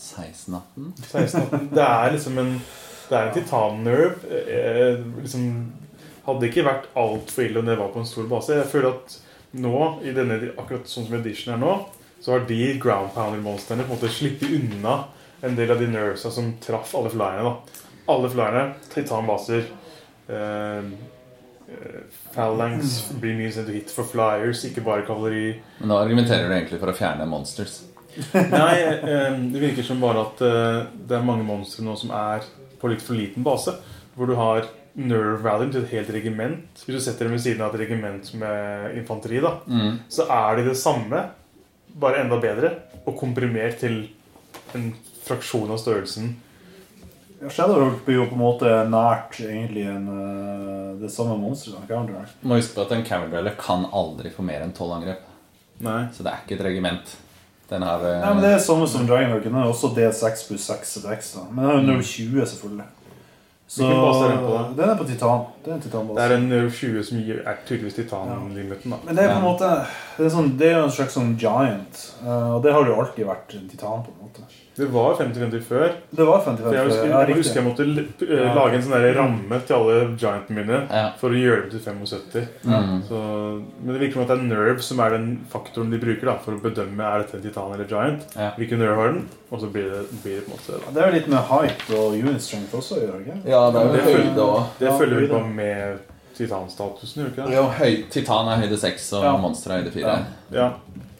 [0.00, 0.92] 16-18?
[1.10, 2.52] 16 Det er liksom en
[3.10, 4.14] Det er en titan-nerve.
[4.30, 5.46] Eh, liksom,
[6.26, 8.54] hadde ikke vært altfor ille om det var på en stor base.
[8.54, 9.16] Jeg føler at
[9.50, 11.74] nå, i denne, akkurat sånn som edition er nå,
[12.20, 14.96] så har de ground pounder-monstrene på en måte sluppet unna
[15.40, 17.42] en del av de nervesa som traff alle flyerne.
[17.42, 17.84] da.
[18.12, 19.64] Alle flyerne, titan-baser.
[20.28, 20.90] Eh,
[21.70, 22.00] eh,
[22.34, 25.54] phalanx blir mye sendt hit for flyers, ikke bare kavaleri.
[25.80, 27.80] Men da argumenterer du egentlig for å fjerne monsters.
[28.34, 32.44] Nei, eh, det virker som bare at eh, det er mange monstre nå som er
[32.80, 33.76] på litt for liten base.
[34.16, 34.66] Hvor du har
[34.96, 36.82] nerve value til et helt regiment.
[36.84, 39.98] Hvis du setter dem ved siden av et regiment med infanteri, da, Mm.
[40.08, 41.30] så er de det samme,
[42.00, 42.74] bare enda bedre,
[43.06, 44.08] og komprimert til
[44.74, 44.94] en
[45.24, 46.34] fraksjon av størrelsen.
[47.48, 51.86] Shadowrock blir jo på en måte nært egentlig en, eh, det samme monsteret.
[51.88, 52.26] Counter.
[52.44, 55.22] Må huske på at en Cavern Dweller kan aldri få mer enn 12 angrep.
[55.80, 56.08] Nei.
[56.12, 57.16] Så det er ikke et regiment.
[57.70, 59.44] Den har eh, Nei, men Det er samme som Dragonwork.
[59.44, 61.36] Den er også D6 pluss 6 til X.
[61.50, 62.84] Men den er jo 020, selvfølgelig.
[63.70, 64.54] Så er den på.
[64.76, 65.44] Den er på Titan.
[65.64, 66.16] Det er en Titanbase.
[66.16, 68.90] Det er en 20 som gir- er tydeligvis titanlimiten.
[68.90, 68.98] Ja.
[69.04, 69.68] Men det er på en måte
[70.16, 72.00] Det er, sånn, det er jo en slags sånn giant.
[72.26, 74.42] eh, og det har jo alltid vært en titan, på en måte.
[74.80, 75.92] Det var 50-50 før.
[76.16, 77.86] Det var 50 -50 jeg husker, ja, jeg husker jeg måtte
[78.56, 81.04] lage en sånn der ramme til alle giantene mine Ja.
[81.20, 82.48] for å gjøre dem til 75.
[82.64, 83.02] Mm.
[83.08, 83.20] Så,
[83.84, 86.36] men det virker som at det er nerve som er den faktoren de bruker da,
[86.44, 88.26] for å bedømme er dette en titan eller giant.
[88.36, 88.50] Ja.
[88.58, 89.28] Hvilken nerve har den?
[89.50, 90.92] Og så blir det, blir det på en måte da.
[90.94, 93.42] Det er jo litt med height og unit strength også Jørgen.
[93.44, 95.98] Ja, det er jo høyde og Det Ja, følger vi på bare med
[96.40, 97.54] titanstatusen, gjør det ikke det?
[97.54, 99.36] ja, høy, Titan er høyde 6 og Ja.
[99.36, 100.02] monster er høyde 4.
[100.02, 100.18] Ja.
[100.56, 100.68] Ja.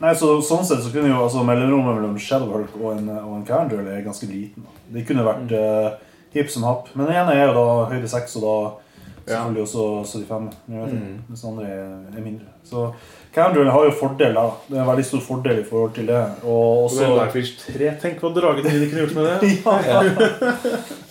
[0.01, 3.45] Nei, så Sånn sett så kunne jo altså mellomrommet mellom Shadowhulk og en, og en
[3.47, 4.65] Cairngirl er ganske liten.
[4.65, 4.71] da.
[4.95, 5.91] Det kunne vært eh,
[6.35, 6.89] hipp som happ.
[6.97, 9.85] Men den ene er jo da høyde 6, og da selvfølgelig også
[10.27, 10.51] 75.
[10.69, 11.19] Jeg vet Mm.
[11.29, 12.47] Mens den andre er, er mindre.
[12.65, 12.93] Så
[13.35, 14.55] Cairngirl har jo fordeler.
[14.67, 16.23] Det er en veldig stor fordel i forhold til det.
[16.43, 17.93] Og Og så også Livefish 3.
[18.03, 19.53] Tenk hva dragene dine kunne gjort med det.
[19.65, 20.03] ja, ja.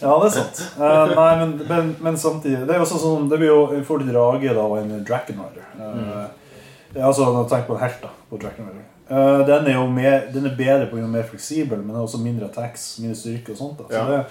[0.02, 0.62] ja, det er sant.
[0.76, 4.14] Uh, nei, men, men, men samtidig Det er også sånn Det blir jo forhold til
[4.14, 5.72] drage da, og en Draken Rider.
[5.80, 8.88] Uh, altså, Tenk på en helt da, på Draken Rider.
[9.10, 12.06] Eh, den er jo mer, den er bedre på grunn mer fleksibel, men det er
[12.06, 13.80] også mindre attacks, mindre styrke og sånt.
[13.80, 13.88] da.
[13.90, 14.06] Så Ja.
[14.12, 14.26] det,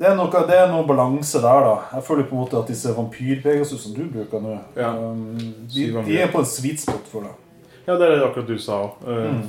[0.00, 1.74] det, er noe, det er noe balanse der, da.
[1.98, 4.90] Jeg føler på en måte at disse vampyrpegasus som du bruker nå, Ja.
[4.96, 7.36] um, de, de er på en sweet spot for deg.
[7.86, 9.04] Ja, det er det akkurat du sa òg.
[9.04, 9.42] Mm.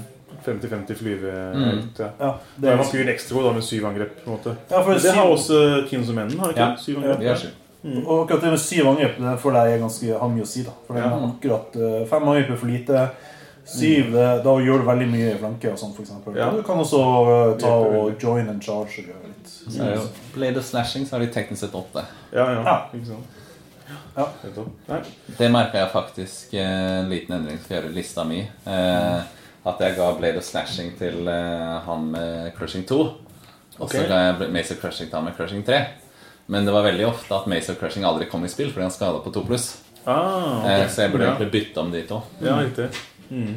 [0.45, 1.31] 50-50 flyve.
[1.53, 1.81] Mm.
[1.99, 2.07] Ja.
[2.19, 4.13] Ja, Det er vampyren ekstra god da med syv angrep.
[4.23, 5.57] på en måte Ja, for det har også
[5.89, 6.59] Kins og Mennen, har ikke?
[6.61, 6.75] Ja.
[6.77, 7.21] Syv angrep.
[7.21, 7.35] Ja,
[7.83, 8.03] Mm.
[8.05, 10.61] Og akkurat det med syv angrep det føler jeg er ganske, har mye å si.
[10.63, 11.29] da For det er Ja.
[11.31, 13.09] akkurat uh, Fem angrep er for lite.
[13.71, 16.39] Syv, det, da gjør du veldig mye i flanke og sånn, eksempel.
[16.39, 16.49] Ja.
[16.51, 19.51] Du kan også uh, ta og join and charge og gjøre litt.
[19.51, 22.03] Så er det jo Blade of Slashing så har de teknisk sett åtte.
[22.33, 22.63] Ja, ja.
[22.65, 22.75] Ja.
[22.91, 23.37] Ikke sant?
[24.15, 24.27] Ja.
[25.37, 28.41] Det merka jeg faktisk eh, en liten endring skal gjøre i lista mi.
[28.43, 29.21] Eh,
[29.71, 32.99] at jeg ga Blade of Slashing til eh, han med Crushing 2.
[33.01, 34.07] Og så okay.
[34.09, 35.79] ga jeg Mace of Crushing til han med Crushing 3.
[36.51, 38.93] Men det var veldig ofte at Mace of Crushing aldri kom i spill fordi han
[38.93, 39.71] skada på 2 pluss.
[40.03, 40.81] Ah, okay.
[40.81, 42.21] Eh, så jeg burde egentlig bytte om de to.
[42.41, 42.89] Ja, riktig.
[43.31, 43.55] Mm.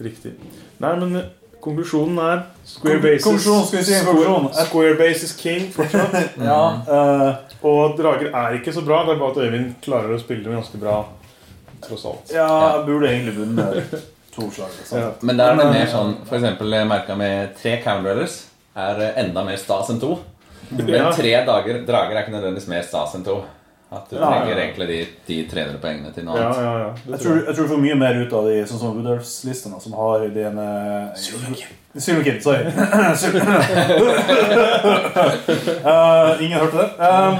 [0.00, 0.32] Riktig.
[0.80, 1.28] Nei, men eh,
[1.60, 4.46] konklusjonen er Square bases konklusjon, skal vi si konklusjon?
[4.52, 6.16] Square, square base is king fortsatt.
[6.50, 9.02] Ja, uh, Og drager er ikke så bra.
[9.06, 11.02] Det er bare at Øyvind klarer å spille dem ganske bra.
[11.84, 12.32] Tross alt.
[12.32, 12.46] ja,
[12.76, 13.94] jeg burde egentlig vunnet
[14.34, 14.72] to slag.
[14.78, 14.98] liksom.
[15.00, 15.12] Ja.
[15.20, 18.34] Men der er det mer eh, sånn For eksempel jeg merka med tre Cavalrellers
[18.80, 20.14] er enda mer stas enn to.
[20.70, 23.40] Men tre dager, drager er ikke nødvendigvis mer stas enn to.
[23.92, 24.62] At du Ja, ja, trenger ja.
[24.62, 26.56] egentlig de, de 300 poengene til noe annet.
[26.62, 26.90] ja, ja.
[26.94, 29.80] Det Jeg tror, jeg tror du får mye mer ut av de sånn som Woodhouse-listene,
[29.82, 30.66] som har dine
[31.18, 32.38] Sylvikin.
[32.40, 32.64] sorry.
[35.84, 36.90] uh, ingen hørte det.
[37.02, 37.34] Um,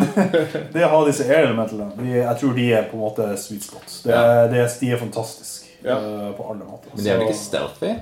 [0.74, 3.86] det å ha disse air-elementene, de, jeg tror de er på en måte sweet spot.
[4.04, 4.46] Det, ja.
[4.50, 5.96] det, er- de er fantastiske Ja.
[5.96, 6.90] eh, på alle måter.
[6.94, 7.94] Men de er vel ikke stealthy?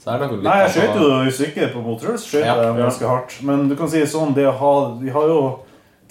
[0.00, 2.22] Så er det litt Nei, jeg skøyt jo i stykker på Motrøls.
[2.30, 2.72] Skjøt Ja, ja.
[2.78, 3.34] ganske hardt.
[3.42, 4.72] Men du kan si sånn, det å ha
[5.02, 5.40] Vi har jo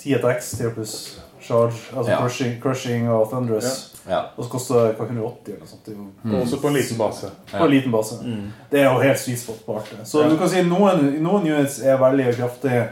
[0.06, 0.96] 10 attacks, 3 pluss
[1.42, 2.18] charge, altså Ja.
[2.22, 3.92] crushing, crushing og thunderous.
[4.10, 4.20] Ja.
[4.38, 5.88] Og så koster det hva, 180 eller noe sånt.
[6.24, 6.36] Mm.
[6.42, 7.32] også på en liten base.
[7.52, 8.16] på en liten base.
[8.72, 10.06] Det er jo helt sweet spot på art det.
[10.08, 10.30] Så Ja.
[10.30, 12.90] du kan si noen, noen units er veldig kraftige.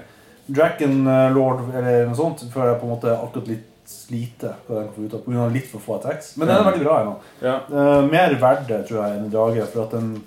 [0.50, 3.70] Dragon eh, Lord eller noe sånt føler jeg på en måte akkurat litt
[4.10, 6.38] lite på den kan ut av på grunn av litt for få attacks.
[6.38, 7.16] Men den er veldig bra ennå.
[7.42, 7.56] Ja.
[7.70, 9.66] Uh, mer verdt det, tror jeg, enn en drage.
[9.74, 10.24] For at den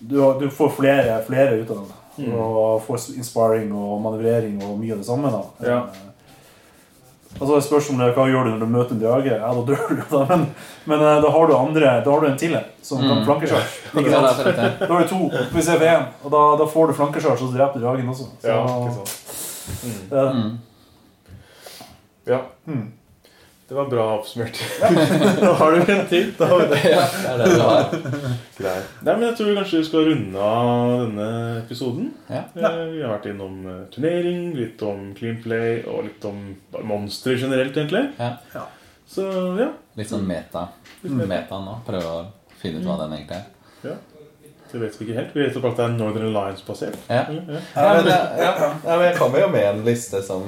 [0.00, 1.90] du, har, du får flere, flere ut av den.
[2.20, 2.34] Mm.
[2.36, 5.30] Og får inspiring og manøvrering og mye av det samme.
[5.32, 5.78] da Ja.
[5.86, 6.06] Eh,
[7.40, 9.30] Altså det spørs om det, Hva gjør du når du møter en drage?
[9.38, 10.00] Ja, da dør du.
[10.10, 10.46] da Men,
[10.90, 13.24] men eh, da har du andre Da har du en til som kan Mm.
[14.44, 14.72] er det.
[14.80, 17.78] Da har du to på CV1, og da, da får du flankesjarge, og så dreper
[17.78, 18.26] du dragen også.
[18.42, 19.12] Så, Ja, ikke sant.
[19.84, 20.18] Mm.
[20.18, 20.34] er det.
[20.34, 20.58] Mm.
[22.26, 22.38] Ja.
[22.66, 22.92] Mm.
[23.70, 24.56] Det var bra oppsummert.
[25.40, 26.32] da har du en til.
[26.38, 26.80] Da har vi det.
[26.90, 27.92] Ja, det er det du har.
[28.58, 28.88] Greit.
[29.06, 31.28] Nei, men Jeg tror vi kanskje vi skal runde av denne
[31.60, 32.08] episoden.
[32.26, 32.40] Ja.
[32.50, 36.42] Eh, Vi har vært innom eh, turnering, litt om clean play og litt om
[36.90, 38.02] monstre generelt, egentlig.
[38.18, 38.32] Ja.
[38.58, 38.66] Ja.
[39.10, 39.28] Så
[39.62, 39.70] ja.
[40.02, 40.66] Litt sånn meta.
[41.06, 41.78] Meta nå.
[41.86, 42.20] Prøve å
[42.60, 43.48] finne ut hva den egentlig er.
[43.86, 43.96] Ja.
[44.70, 45.30] Det vet vi ikke helt.
[45.34, 46.98] Vi vet bare at det er Northern Alliance-basert.
[47.10, 47.22] Ja.
[47.30, 47.62] Ja.
[47.74, 50.44] Ja, men, jeg- ja, ja, men jeg kommer jo med en liste som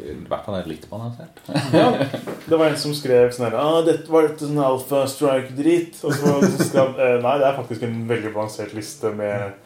[0.00, 1.40] i hvert fall er litt balansert.
[1.72, 1.90] Ja,
[2.46, 6.00] det var en som skrev sånn her ah, dette Var dette sånn Alpha Strike-drit.
[6.06, 9.56] Og så så skrev eh, Nei, det er faktisk en veldig balansert liste med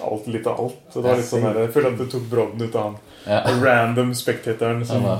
[0.00, 0.82] alt, litt av alt.
[0.92, 3.00] Så det var litt sånn her, Jeg føler at det tok brodden ut av han
[3.26, 3.40] Ja.
[3.62, 5.02] random spectatoren Så som.
[5.04, 5.18] Ja.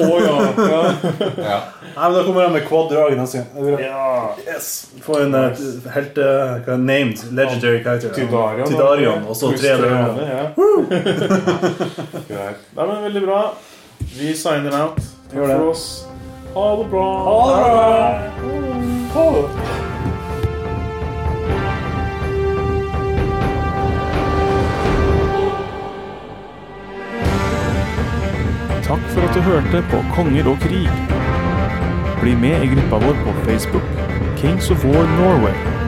[0.00, 0.38] Å ja.
[0.56, 0.92] ja.
[1.36, 1.58] Ja.
[1.96, 3.80] Nei, men Da kommer han med quad-dragen neste gang.
[3.80, 4.34] Ja.
[4.46, 4.70] Yes.
[5.04, 5.50] Få en uh,
[5.94, 8.14] helt Hva er named legendary character.
[8.16, 8.68] Tidarion.
[8.72, 10.16] Tidarion, og så tre drømmer.
[12.32, 12.64] Greit.
[12.76, 13.42] Nei, men Veldig bra.
[14.16, 14.98] Vi signer out.
[15.28, 15.60] Takk Gjør det.
[15.60, 15.86] for oss.
[16.54, 17.06] Ha det bra.
[17.28, 17.88] Ha det bra!
[19.14, 19.91] Ha det.
[28.92, 30.88] Takk for at du hørte på Konger og krig.
[32.20, 33.86] Bli med i gruppa vår på Facebook,
[34.36, 35.81] Kings of War Norway.